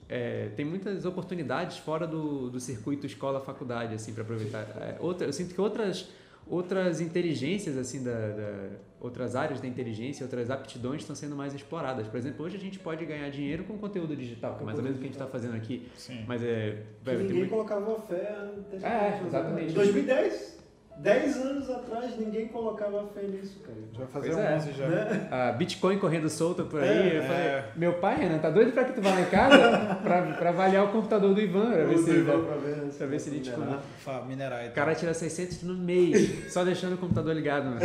é, 0.08 0.48
tem 0.56 0.64
muitas 0.64 1.04
oportunidades 1.04 1.76
fora 1.76 2.06
do, 2.06 2.48
do 2.48 2.58
circuito 2.58 3.04
escola-faculdade, 3.06 3.94
assim, 3.94 4.14
para 4.14 4.22
aproveitar. 4.22 4.60
É, 4.80 4.96
outra, 5.00 5.26
eu 5.26 5.32
sinto 5.32 5.54
que 5.54 5.60
outras 5.60 6.08
outras 6.50 7.00
inteligências 7.00 7.76
assim 7.76 8.02
da, 8.02 8.12
da- 8.30 8.68
outras 9.00 9.36
áreas 9.36 9.60
da 9.60 9.68
inteligência 9.68 10.24
outras 10.24 10.50
aptidões 10.50 11.02
estão 11.02 11.14
sendo 11.14 11.36
mais 11.36 11.54
exploradas 11.54 12.08
por 12.08 12.16
exemplo 12.16 12.44
hoje 12.44 12.56
a 12.56 12.60
gente 12.60 12.78
pode 12.78 13.04
ganhar 13.04 13.28
dinheiro 13.30 13.64
com 13.64 13.78
conteúdo 13.78 14.16
digital 14.16 14.56
que 14.56 14.62
é 14.62 14.66
mais 14.66 14.76
ou 14.78 14.82
menos 14.82 14.98
o 14.98 15.00
que 15.00 15.06
a 15.06 15.08
gente 15.10 15.14
está 15.20 15.26
fazendo 15.26 15.54
aqui 15.54 15.88
Sim. 15.96 16.24
mas 16.26 16.42
é 16.42 16.82
Que 17.00 17.04
vai 17.04 17.16
ninguém 17.18 17.36
muito- 17.38 17.50
colocava 17.50 18.00
fé. 18.02 18.36
É, 18.82 19.26
exatamente. 19.26 19.70
Em 19.70 19.74
2010, 19.74 20.58
10 20.98 21.36
anos 21.36 21.70
atrás, 21.70 22.18
ninguém 22.18 22.48
colocava 22.48 23.06
fé 23.14 23.22
nisso, 23.22 23.60
cara. 23.60 23.78
Já 23.92 23.98
vai 23.98 24.06
fazer 24.08 24.28
Pois 24.30 24.38
é. 24.38 24.56
11 24.56 24.72
já. 24.72 24.88
Né? 24.88 25.28
a 25.30 25.52
Bitcoin 25.52 25.98
correndo 25.98 26.28
solta 26.28 26.64
por 26.64 26.82
aí. 26.82 26.88
É, 26.88 27.18
eu 27.18 27.22
falei, 27.22 27.46
é. 27.46 27.72
meu 27.76 27.92
pai, 27.94 28.16
Renan, 28.16 28.38
tá 28.38 28.50
doido 28.50 28.72
pra 28.72 28.84
que 28.84 28.94
tu 28.94 29.00
vá 29.00 29.10
lá 29.10 29.20
em 29.20 29.26
casa 29.26 29.94
pra, 30.02 30.22
pra 30.22 30.48
avaliar 30.50 30.84
o 30.84 30.88
computador 30.88 31.32
do 31.32 31.40
Ivan, 31.40 31.70
pra 31.70 31.84
ver 31.84 31.98
se, 31.98 32.10
o 32.10 32.24
pra 32.24 32.56
ver, 32.56 32.90
pra 32.96 33.06
ver 33.06 33.20
se 33.20 33.30
ele, 33.30 33.40
tipo, 33.40 33.60
minerar. 33.60 34.26
Minerar 34.26 34.60
e 34.62 34.64
tal. 34.66 34.74
cara 34.74 34.94
tira 34.96 35.14
600 35.14 35.62
no 35.62 35.74
mês, 35.76 36.50
só 36.52 36.64
deixando 36.64 36.94
o 36.94 36.98
computador 36.98 37.32
ligado. 37.32 37.70
Né? 37.70 37.80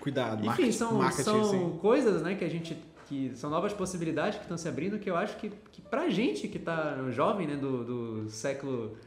Cuidado, 0.00 0.40
Enfim, 0.40 0.46
marketing, 0.46 0.72
são, 0.72 0.92
marketing 0.92 1.22
são 1.22 1.70
coisas 1.78 2.20
né, 2.20 2.34
que 2.34 2.44
a 2.44 2.48
gente. 2.48 2.76
que 3.08 3.32
são 3.34 3.48
novas 3.48 3.72
possibilidades 3.72 4.36
que 4.36 4.44
estão 4.44 4.58
se 4.58 4.68
abrindo 4.68 4.98
que 4.98 5.08
eu 5.08 5.16
acho 5.16 5.36
que, 5.38 5.50
que 5.72 5.80
pra 5.80 6.10
gente 6.10 6.46
que 6.46 6.58
tá 6.58 6.98
jovem, 7.10 7.46
né, 7.46 7.56
do, 7.56 7.84
do 8.22 8.30
século 8.30 8.98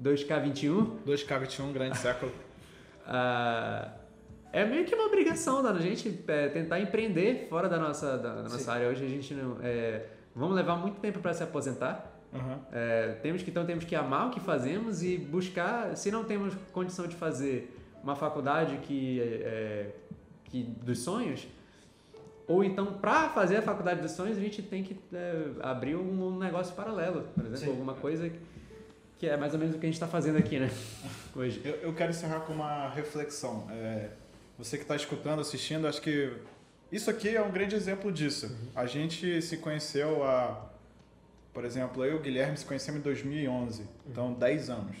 2K21, 0.00 0.98
2K21, 1.06 1.72
grande 1.72 1.98
século. 1.98 2.32
Ah, 3.04 3.90
é 4.52 4.64
meio 4.64 4.84
que 4.84 4.94
uma 4.94 5.06
obrigação 5.06 5.60
da 5.60 5.72
gente 5.80 6.22
é, 6.28 6.48
tentar 6.48 6.78
empreender 6.78 7.48
fora 7.48 7.68
da 7.68 7.78
nossa, 7.78 8.16
da, 8.16 8.36
da 8.36 8.42
nossa 8.44 8.72
área. 8.72 8.88
Hoje 8.88 9.04
a 9.04 9.08
gente 9.08 9.34
não. 9.34 9.56
é, 9.60 10.06
vamos 10.36 10.54
levar 10.54 10.76
muito 10.76 11.00
tempo 11.00 11.18
para 11.18 11.34
se 11.34 11.42
aposentar. 11.42 12.12
Uhum. 12.32 12.58
É, 12.70 13.18
temos 13.22 13.42
que, 13.42 13.50
então 13.50 13.64
temos 13.64 13.84
que 13.84 13.94
amar 13.94 14.28
o 14.28 14.30
que 14.30 14.40
fazemos 14.40 15.02
e 15.02 15.18
buscar. 15.18 15.96
Se 15.96 16.10
não 16.10 16.24
temos 16.24 16.54
condição 16.72 17.06
de 17.06 17.16
fazer 17.16 17.76
uma 18.04 18.14
faculdade 18.14 18.76
que, 18.82 19.20
é, 19.20 19.90
que 20.44 20.62
dos 20.62 20.98
sonhos, 20.98 21.48
ou 22.46 22.62
então 22.62 22.94
para 22.94 23.30
fazer 23.30 23.56
a 23.56 23.62
faculdade 23.62 24.02
dos 24.02 24.10
sonhos 24.10 24.36
a 24.36 24.40
gente 24.40 24.60
tem 24.62 24.82
que 24.82 24.98
é, 25.12 25.46
abrir 25.60 25.96
um 25.96 26.38
negócio 26.38 26.74
paralelo, 26.74 27.22
por 27.34 27.46
exemplo, 27.46 27.58
Sim. 27.58 27.70
alguma 27.70 27.94
coisa 27.94 28.30
que 29.22 29.28
é 29.28 29.36
mais 29.36 29.52
ou 29.52 29.58
menos 29.60 29.76
o 29.76 29.78
que 29.78 29.86
a 29.86 29.88
gente 29.88 29.94
está 29.94 30.08
fazendo 30.08 30.36
aqui, 30.36 30.58
né? 30.58 30.68
Hoje. 31.32 31.62
Eu, 31.64 31.74
eu 31.76 31.94
quero 31.94 32.10
encerrar 32.10 32.40
com 32.40 32.54
uma 32.54 32.88
reflexão. 32.88 33.68
É, 33.70 34.08
você 34.58 34.76
que 34.76 34.82
está 34.82 34.96
escutando, 34.96 35.38
assistindo, 35.40 35.86
acho 35.86 36.02
que 36.02 36.32
isso 36.90 37.08
aqui 37.08 37.28
é 37.28 37.40
um 37.40 37.52
grande 37.52 37.76
exemplo 37.76 38.10
disso. 38.10 38.52
A 38.74 38.84
gente 38.84 39.40
se 39.40 39.58
conheceu 39.58 40.24
há, 40.24 40.68
por 41.54 41.64
exemplo, 41.64 42.04
eu 42.04 42.14
e 42.14 42.16
o 42.16 42.18
Guilherme 42.20 42.56
se 42.56 42.64
conhecemos 42.64 42.98
em 42.98 43.04
2011, 43.04 43.84
então 44.08 44.32
10 44.32 44.70
anos. 44.70 44.96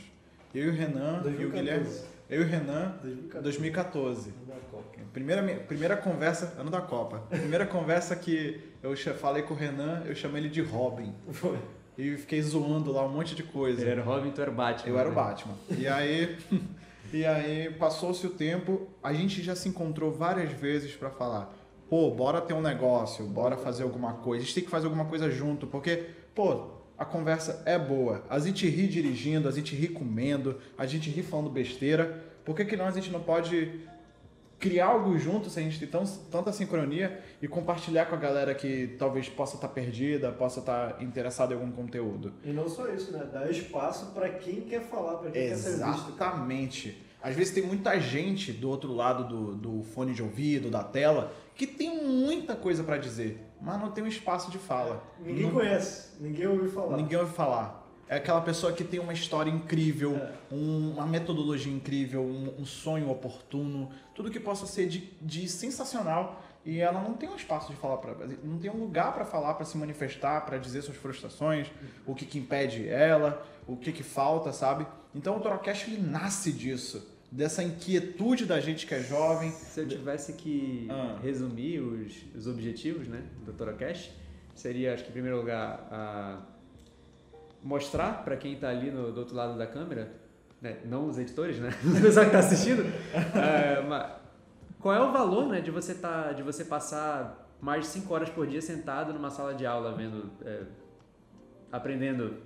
Eu 0.54 0.66
e 0.66 0.68
o 0.68 0.72
Renan 0.72 1.16
e 1.16 1.18
o 1.18 1.22
2014. 1.22 1.50
Guilherme, 1.50 1.90
eu 2.30 2.42
e 2.42 2.44
o 2.44 2.46
Renan, 2.46 2.98
2014. 3.02 3.42
2014. 3.42 4.30
Da 4.46 4.54
Copa. 4.70 4.98
Primeira, 5.12 5.42
primeira 5.62 5.96
conversa, 5.96 6.54
ano 6.60 6.70
da 6.70 6.80
Copa. 6.80 7.24
Primeira 7.28 7.66
conversa 7.66 8.14
que 8.14 8.72
eu 8.84 8.94
falei 9.16 9.42
com 9.42 9.52
o 9.52 9.56
Renan, 9.56 10.04
eu 10.06 10.14
chamei 10.14 10.42
ele 10.42 10.48
de 10.48 10.60
Robin. 10.60 11.12
Foi. 11.32 11.58
E 11.96 12.16
fiquei 12.16 12.40
zoando 12.40 12.90
lá 12.90 13.04
um 13.04 13.08
monte 13.08 13.34
de 13.34 13.42
coisa. 13.42 13.80
Ele 13.82 13.90
era 13.90 14.00
o 14.00 14.04
Robin, 14.04 14.30
tu 14.30 14.40
era 14.40 14.50
o 14.50 14.54
Batman. 14.54 14.88
Eu 14.88 14.98
era 14.98 15.08
o 15.08 15.12
né? 15.12 15.16
Batman. 15.16 15.54
E 15.78 15.86
aí, 15.86 16.36
e 17.12 17.24
aí 17.24 17.70
passou-se 17.70 18.26
o 18.26 18.30
tempo, 18.30 18.88
a 19.02 19.12
gente 19.12 19.42
já 19.42 19.54
se 19.54 19.68
encontrou 19.68 20.10
várias 20.10 20.50
vezes 20.52 20.92
pra 20.92 21.10
falar, 21.10 21.54
pô, 21.90 22.10
bora 22.10 22.40
ter 22.40 22.54
um 22.54 22.62
negócio, 22.62 23.26
bora 23.26 23.56
fazer 23.56 23.82
alguma 23.82 24.14
coisa, 24.14 24.42
a 24.42 24.46
gente 24.46 24.54
tem 24.54 24.64
que 24.64 24.70
fazer 24.70 24.86
alguma 24.86 25.04
coisa 25.04 25.30
junto, 25.30 25.66
porque, 25.66 26.06
pô, 26.34 26.68
a 26.96 27.04
conversa 27.04 27.62
é 27.66 27.78
boa. 27.78 28.24
A 28.30 28.38
gente 28.38 28.66
ri 28.68 28.86
dirigindo, 28.86 29.48
a 29.48 29.52
gente 29.52 29.74
ri 29.74 29.88
comendo, 29.88 30.58
a 30.78 30.86
gente 30.86 31.10
ri 31.10 31.22
falando 31.22 31.50
besteira. 31.50 32.24
Por 32.44 32.56
que, 32.56 32.64
que 32.64 32.76
não 32.76 32.86
a 32.86 32.90
gente 32.90 33.10
não 33.10 33.20
pode 33.20 33.80
criar 34.62 34.86
algo 34.86 35.18
junto 35.18 35.50
se 35.50 35.58
a 35.58 35.62
gente 35.62 35.80
tem 35.80 35.88
tão, 35.88 36.04
tanta 36.30 36.52
sincronia 36.52 37.20
e 37.42 37.48
compartilhar 37.48 38.06
com 38.06 38.14
a 38.14 38.18
galera 38.18 38.54
que 38.54 38.94
talvez 38.96 39.28
possa 39.28 39.56
estar 39.56 39.66
perdida, 39.66 40.30
possa 40.30 40.60
estar 40.60 41.02
interessada 41.02 41.52
em 41.52 41.56
algum 41.56 41.72
conteúdo? 41.72 42.32
E 42.44 42.52
não 42.52 42.68
só 42.68 42.86
isso, 42.88 43.10
né? 43.10 43.28
Dar 43.32 43.50
espaço 43.50 44.12
pra 44.14 44.28
quem 44.28 44.60
quer 44.60 44.82
falar, 44.82 45.16
pra 45.16 45.32
quem 45.32 45.48
quer 45.48 45.56
ser 45.56 45.84
visto. 45.84 46.10
Exatamente. 46.14 47.02
Às 47.20 47.34
vezes 47.34 47.52
tem 47.52 47.64
muita 47.64 47.98
gente 48.00 48.52
do 48.52 48.70
outro 48.70 48.92
lado 48.92 49.24
do, 49.24 49.54
do 49.56 49.82
fone 49.82 50.14
de 50.14 50.22
ouvido, 50.22 50.70
da 50.70 50.84
tela, 50.84 51.32
que 51.56 51.66
tem 51.66 52.04
muita 52.06 52.54
coisa 52.54 52.84
pra 52.84 52.98
dizer, 52.98 53.44
mas 53.60 53.80
não 53.80 53.90
tem 53.90 54.04
um 54.04 54.08
espaço 54.08 54.48
de 54.48 54.58
fala. 54.58 55.02
Ninguém 55.20 55.44
Não- 55.46 55.52
conhece, 55.52 56.10
ninguém 56.20 56.46
ouviu 56.46 56.70
falar. 56.70 56.96
Ninguém 56.96 57.18
ouve 57.18 57.32
falar. 57.32 57.81
É 58.12 58.16
aquela 58.16 58.40
pessoa 58.42 58.72
que 58.72 58.84
tem 58.84 59.00
uma 59.00 59.12
história 59.12 59.50
incrível, 59.50 60.16
É. 60.16 60.32
um- 60.54 60.92
uma 60.92 61.06
metodologia 61.06 61.72
incrível, 61.72 62.22
um, 62.22 62.60
um 62.60 62.64
sonho 62.66 63.08
oportuno, 63.10 63.90
tudo 64.14 64.30
que 64.30 64.38
possa 64.38 64.66
ser 64.66 64.86
de, 64.86 65.10
de 65.20 65.48
sensacional 65.48 66.42
e 66.64 66.78
ela 66.78 67.00
não 67.02 67.14
tem 67.14 67.28
um 67.28 67.36
espaço 67.36 67.72
de 67.72 67.78
falar 67.78 67.96
para, 67.96 68.14
não 68.44 68.58
tem 68.58 68.70
um 68.70 68.76
lugar 68.80 69.14
para 69.14 69.24
falar, 69.24 69.54
para 69.54 69.64
se 69.64 69.76
manifestar, 69.78 70.42
para 70.44 70.58
dizer 70.58 70.82
suas 70.82 70.96
frustrações, 70.96 71.68
o 72.06 72.14
que 72.14 72.26
que 72.26 72.38
impede 72.38 72.86
ela, 72.88 73.44
o 73.66 73.76
que 73.76 73.90
que 73.92 74.02
falta, 74.02 74.52
sabe? 74.52 74.86
Então 75.14 75.36
o 75.38 75.40
Torocast 75.40 75.90
ele 75.90 76.00
nasce 76.02 76.52
disso, 76.52 77.08
dessa 77.30 77.62
inquietude 77.64 78.44
da 78.44 78.60
gente 78.60 78.86
que 78.86 78.94
é 78.94 79.00
jovem. 79.02 79.50
Se 79.50 79.80
eu 79.80 79.88
tivesse 79.88 80.34
que 80.34 80.86
Ah. 80.90 81.18
resumir 81.22 81.80
os, 81.80 82.12
os 82.36 82.46
objetivos 82.46 83.08
né, 83.08 83.22
do 83.46 83.52
Torocast, 83.54 84.12
seria, 84.54 84.92
acho 84.92 85.02
que 85.04 85.08
em 85.08 85.12
primeiro 85.14 85.38
lugar, 85.38 85.88
a 85.90 86.51
mostrar 87.62 88.24
para 88.24 88.36
quem 88.36 88.54
está 88.54 88.68
ali 88.68 88.90
no, 88.90 89.12
do 89.12 89.20
outro 89.20 89.34
lado 89.34 89.56
da 89.56 89.66
câmera, 89.66 90.12
né, 90.60 90.78
não 90.84 91.08
os 91.08 91.18
editores, 91.18 91.58
né, 91.58 91.70
o 91.84 92.00
pessoal 92.00 92.26
que 92.26 92.36
está 92.36 92.38
assistindo, 92.38 92.82
é, 93.36 93.80
ma- 93.82 94.18
qual 94.80 94.94
é 94.94 95.00
o 95.00 95.12
valor 95.12 95.48
né, 95.48 95.60
de, 95.60 95.70
você 95.70 95.94
tá, 95.94 96.32
de 96.32 96.42
você 96.42 96.64
passar 96.64 97.48
mais 97.60 97.84
de 97.84 97.90
5 97.90 98.12
horas 98.12 98.28
por 98.28 98.46
dia 98.46 98.60
sentado 98.60 99.12
numa 99.12 99.30
sala 99.30 99.54
de 99.54 99.64
aula, 99.64 99.94
vendo, 99.94 100.30
é, 100.44 100.62
aprendendo 101.70 102.42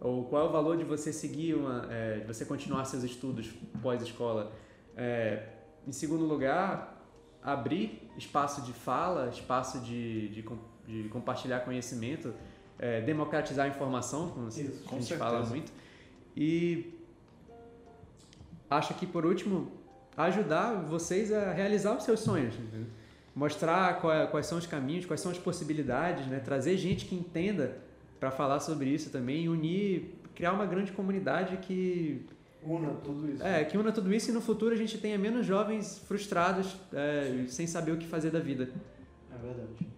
ou 0.00 0.24
qual 0.24 0.46
é 0.46 0.48
o 0.48 0.52
valor 0.52 0.76
de 0.76 0.84
você 0.84 1.12
seguir 1.12 1.54
uma, 1.54 1.86
é, 1.90 2.20
de 2.20 2.26
você 2.26 2.44
continuar 2.44 2.84
seus 2.84 3.04
estudos 3.04 3.50
pós-escola? 3.82 4.50
É, 4.96 5.46
em 5.86 5.92
segundo 5.92 6.24
lugar, 6.24 7.00
abrir 7.42 8.10
espaço 8.16 8.62
de 8.62 8.72
fala, 8.72 9.28
espaço 9.28 9.78
de, 9.80 10.28
de, 10.30 10.44
de 10.86 11.08
compartilhar 11.10 11.60
conhecimento, 11.60 12.34
é, 12.82 13.00
democratizar 13.02 13.66
a 13.66 13.68
informação, 13.68 14.30
como 14.30 14.48
Isso, 14.48 14.82
a 14.90 14.94
gente 14.94 15.14
fala 15.16 15.44
muito. 15.44 15.70
E 16.36 16.94
acho 18.70 18.94
que 18.94 19.06
por 19.06 19.26
último 19.26 19.70
ajudar 20.16 20.74
vocês 20.84 21.32
a 21.32 21.52
realizar 21.52 21.96
os 21.96 22.04
seus 22.04 22.20
sonhos, 22.20 22.54
entendeu? 22.54 22.86
mostrar 23.34 24.00
qual 24.00 24.12
é- 24.12 24.26
quais 24.26 24.46
são 24.46 24.58
os 24.58 24.66
caminhos, 24.66 25.06
quais 25.06 25.20
são 25.20 25.30
as 25.30 25.38
possibilidades, 25.38 26.26
né? 26.26 26.40
trazer 26.40 26.76
gente 26.76 27.04
que 27.06 27.14
entenda 27.14 27.78
para 28.18 28.30
falar 28.30 28.58
sobre 28.60 28.88
isso 28.88 29.08
também 29.10 29.48
unir, 29.48 30.14
criar 30.34 30.52
uma 30.52 30.66
grande 30.66 30.90
comunidade 30.92 31.56
que 31.58 32.26
Una 32.62 32.90
tudo 33.04 33.30
isso. 33.30 33.42
é 33.42 33.64
que 33.64 33.78
una 33.78 33.92
tudo 33.92 34.12
isso 34.12 34.30
e 34.30 34.32
no 34.34 34.40
futuro 34.40 34.74
a 34.74 34.76
gente 34.76 34.98
tenha 34.98 35.16
menos 35.16 35.46
jovens 35.46 35.98
frustrados 36.06 36.76
é, 36.92 37.44
sem 37.48 37.66
saber 37.66 37.92
o 37.92 37.96
que 37.98 38.06
fazer 38.06 38.30
da 38.30 38.40
vida. 38.40 38.68
É 39.32 39.38
verdade. 39.38 39.88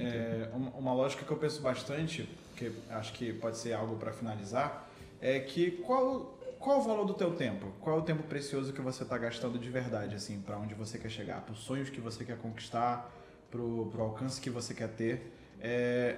É, 0.00 0.48
uma, 0.54 0.94
lógica 0.94 1.24
que 1.24 1.30
eu 1.30 1.36
penso 1.36 1.60
bastante, 1.60 2.28
que 2.56 2.72
acho 2.90 3.12
que 3.12 3.32
pode 3.32 3.58
ser 3.58 3.74
algo 3.74 3.96
para 3.96 4.12
finalizar, 4.12 4.88
é 5.20 5.38
que 5.40 5.72
qual, 5.72 6.38
qual 6.58 6.78
o 6.78 6.82
valor 6.82 7.04
do 7.04 7.14
teu 7.14 7.32
tempo? 7.32 7.66
Qual 7.80 7.96
é 7.96 7.98
o 7.98 8.02
tempo 8.02 8.22
precioso 8.22 8.72
que 8.72 8.80
você 8.80 9.02
está 9.02 9.18
gastando 9.18 9.58
de 9.58 9.68
verdade, 9.68 10.14
assim, 10.14 10.40
para 10.40 10.56
onde 10.56 10.74
você 10.74 10.98
quer 10.98 11.10
chegar, 11.10 11.42
para 11.42 11.52
os 11.52 11.60
sonhos 11.60 11.90
que 11.90 12.00
você 12.00 12.24
quer 12.24 12.38
conquistar, 12.38 13.12
para 13.50 13.60
o 13.60 13.92
alcance 14.00 14.40
que 14.40 14.48
você 14.48 14.72
quer 14.72 14.88
ter? 14.88 15.32
É, 15.60 16.16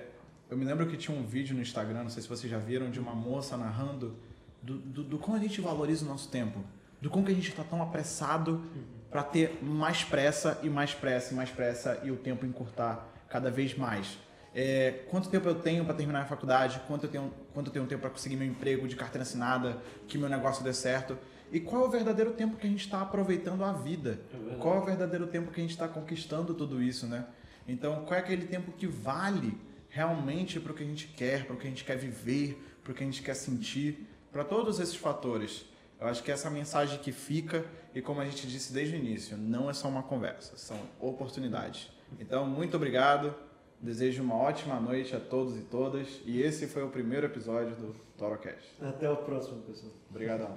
eu 0.48 0.56
me 0.56 0.64
lembro 0.64 0.86
que 0.86 0.96
tinha 0.96 1.16
um 1.16 1.24
vídeo 1.24 1.56
no 1.56 1.62
Instagram, 1.62 2.04
não 2.04 2.10
sei 2.10 2.22
se 2.22 2.28
vocês 2.28 2.50
já 2.50 2.58
viram, 2.58 2.90
de 2.90 3.00
uma 3.00 3.14
moça 3.14 3.56
narrando 3.56 4.16
do, 4.62 4.78
do, 4.78 5.02
do 5.02 5.18
como 5.18 5.36
a 5.36 5.40
gente 5.40 5.60
valoriza 5.60 6.04
o 6.04 6.08
nosso 6.08 6.28
tempo, 6.28 6.62
do 7.00 7.10
como 7.10 7.26
que 7.26 7.32
a 7.32 7.34
gente 7.34 7.48
está 7.48 7.64
tão 7.64 7.82
apressado 7.82 8.64
para 9.10 9.22
ter 9.22 9.58
mais 9.62 10.04
pressa 10.04 10.58
e 10.62 10.70
mais 10.70 10.94
pressa 10.94 11.32
e 11.32 11.36
mais 11.36 11.50
pressa 11.50 12.00
e 12.04 12.10
o 12.10 12.16
tempo 12.16 12.46
encurtar 12.46 13.11
cada 13.32 13.50
vez 13.50 13.74
mais. 13.74 14.18
É, 14.54 15.04
quanto 15.10 15.30
tempo 15.30 15.48
eu 15.48 15.54
tenho 15.54 15.82
para 15.86 15.94
terminar 15.94 16.20
a 16.20 16.24
faculdade? 16.26 16.80
Quanto 16.86 17.06
eu 17.06 17.10
tenho, 17.10 17.32
quanto 17.54 17.68
eu 17.68 17.72
tenho 17.72 17.86
tempo 17.86 18.02
para 18.02 18.10
conseguir 18.10 18.36
meu 18.36 18.46
emprego 18.46 18.86
de 18.86 18.94
carteira 18.94 19.22
assinada? 19.22 19.78
Que 20.06 20.18
meu 20.18 20.28
negócio 20.28 20.62
dê 20.62 20.74
certo? 20.74 21.16
E 21.50 21.58
qual 21.58 21.84
é 21.84 21.86
o 21.86 21.90
verdadeiro 21.90 22.32
tempo 22.32 22.56
que 22.56 22.66
a 22.66 22.70
gente 22.70 22.84
está 22.84 23.00
aproveitando 23.00 23.64
a 23.64 23.72
vida? 23.72 24.20
É. 24.52 24.56
Qual 24.56 24.76
é 24.76 24.78
o 24.78 24.84
verdadeiro 24.84 25.26
tempo 25.26 25.50
que 25.50 25.60
a 25.60 25.62
gente 25.62 25.72
está 25.72 25.88
conquistando 25.88 26.52
tudo 26.52 26.82
isso, 26.82 27.06
né? 27.06 27.24
Então, 27.66 28.04
qual 28.04 28.14
é 28.14 28.18
aquele 28.18 28.46
tempo 28.46 28.72
que 28.72 28.86
vale 28.86 29.58
realmente 29.88 30.60
para 30.60 30.72
o 30.72 30.74
que 30.74 30.82
a 30.82 30.86
gente 30.86 31.06
quer, 31.08 31.46
para 31.46 31.54
o 31.54 31.58
que 31.58 31.66
a 31.66 31.70
gente 31.70 31.84
quer 31.84 31.96
viver, 31.96 32.78
para 32.84 32.92
o 32.92 32.94
que 32.94 33.02
a 33.02 33.06
gente 33.06 33.22
quer 33.22 33.34
sentir, 33.34 34.06
para 34.30 34.44
todos 34.44 34.78
esses 34.78 34.96
fatores? 34.96 35.64
Eu 35.98 36.08
acho 36.08 36.22
que 36.22 36.32
essa 36.32 36.50
mensagem 36.50 36.98
que 36.98 37.12
fica, 37.12 37.64
e 37.94 38.02
como 38.02 38.20
a 38.20 38.24
gente 38.24 38.46
disse 38.46 38.72
desde 38.72 38.96
o 38.96 38.98
início, 38.98 39.36
não 39.36 39.70
é 39.70 39.72
só 39.72 39.88
uma 39.88 40.02
conversa, 40.02 40.56
são 40.56 40.78
oportunidades. 40.98 41.90
Então, 42.20 42.46
muito 42.46 42.76
obrigado. 42.76 43.34
Desejo 43.80 44.22
uma 44.22 44.36
ótima 44.36 44.78
noite 44.78 45.14
a 45.16 45.20
todos 45.20 45.56
e 45.56 45.62
todas. 45.62 46.20
E 46.24 46.40
esse 46.40 46.68
foi 46.68 46.84
o 46.84 46.88
primeiro 46.88 47.26
episódio 47.26 47.74
do 47.74 47.94
Torocast. 48.16 48.76
Até 48.80 49.10
o 49.10 49.16
próximo, 49.16 49.62
pessoal. 49.62 49.92
Obrigadão. 50.08 50.54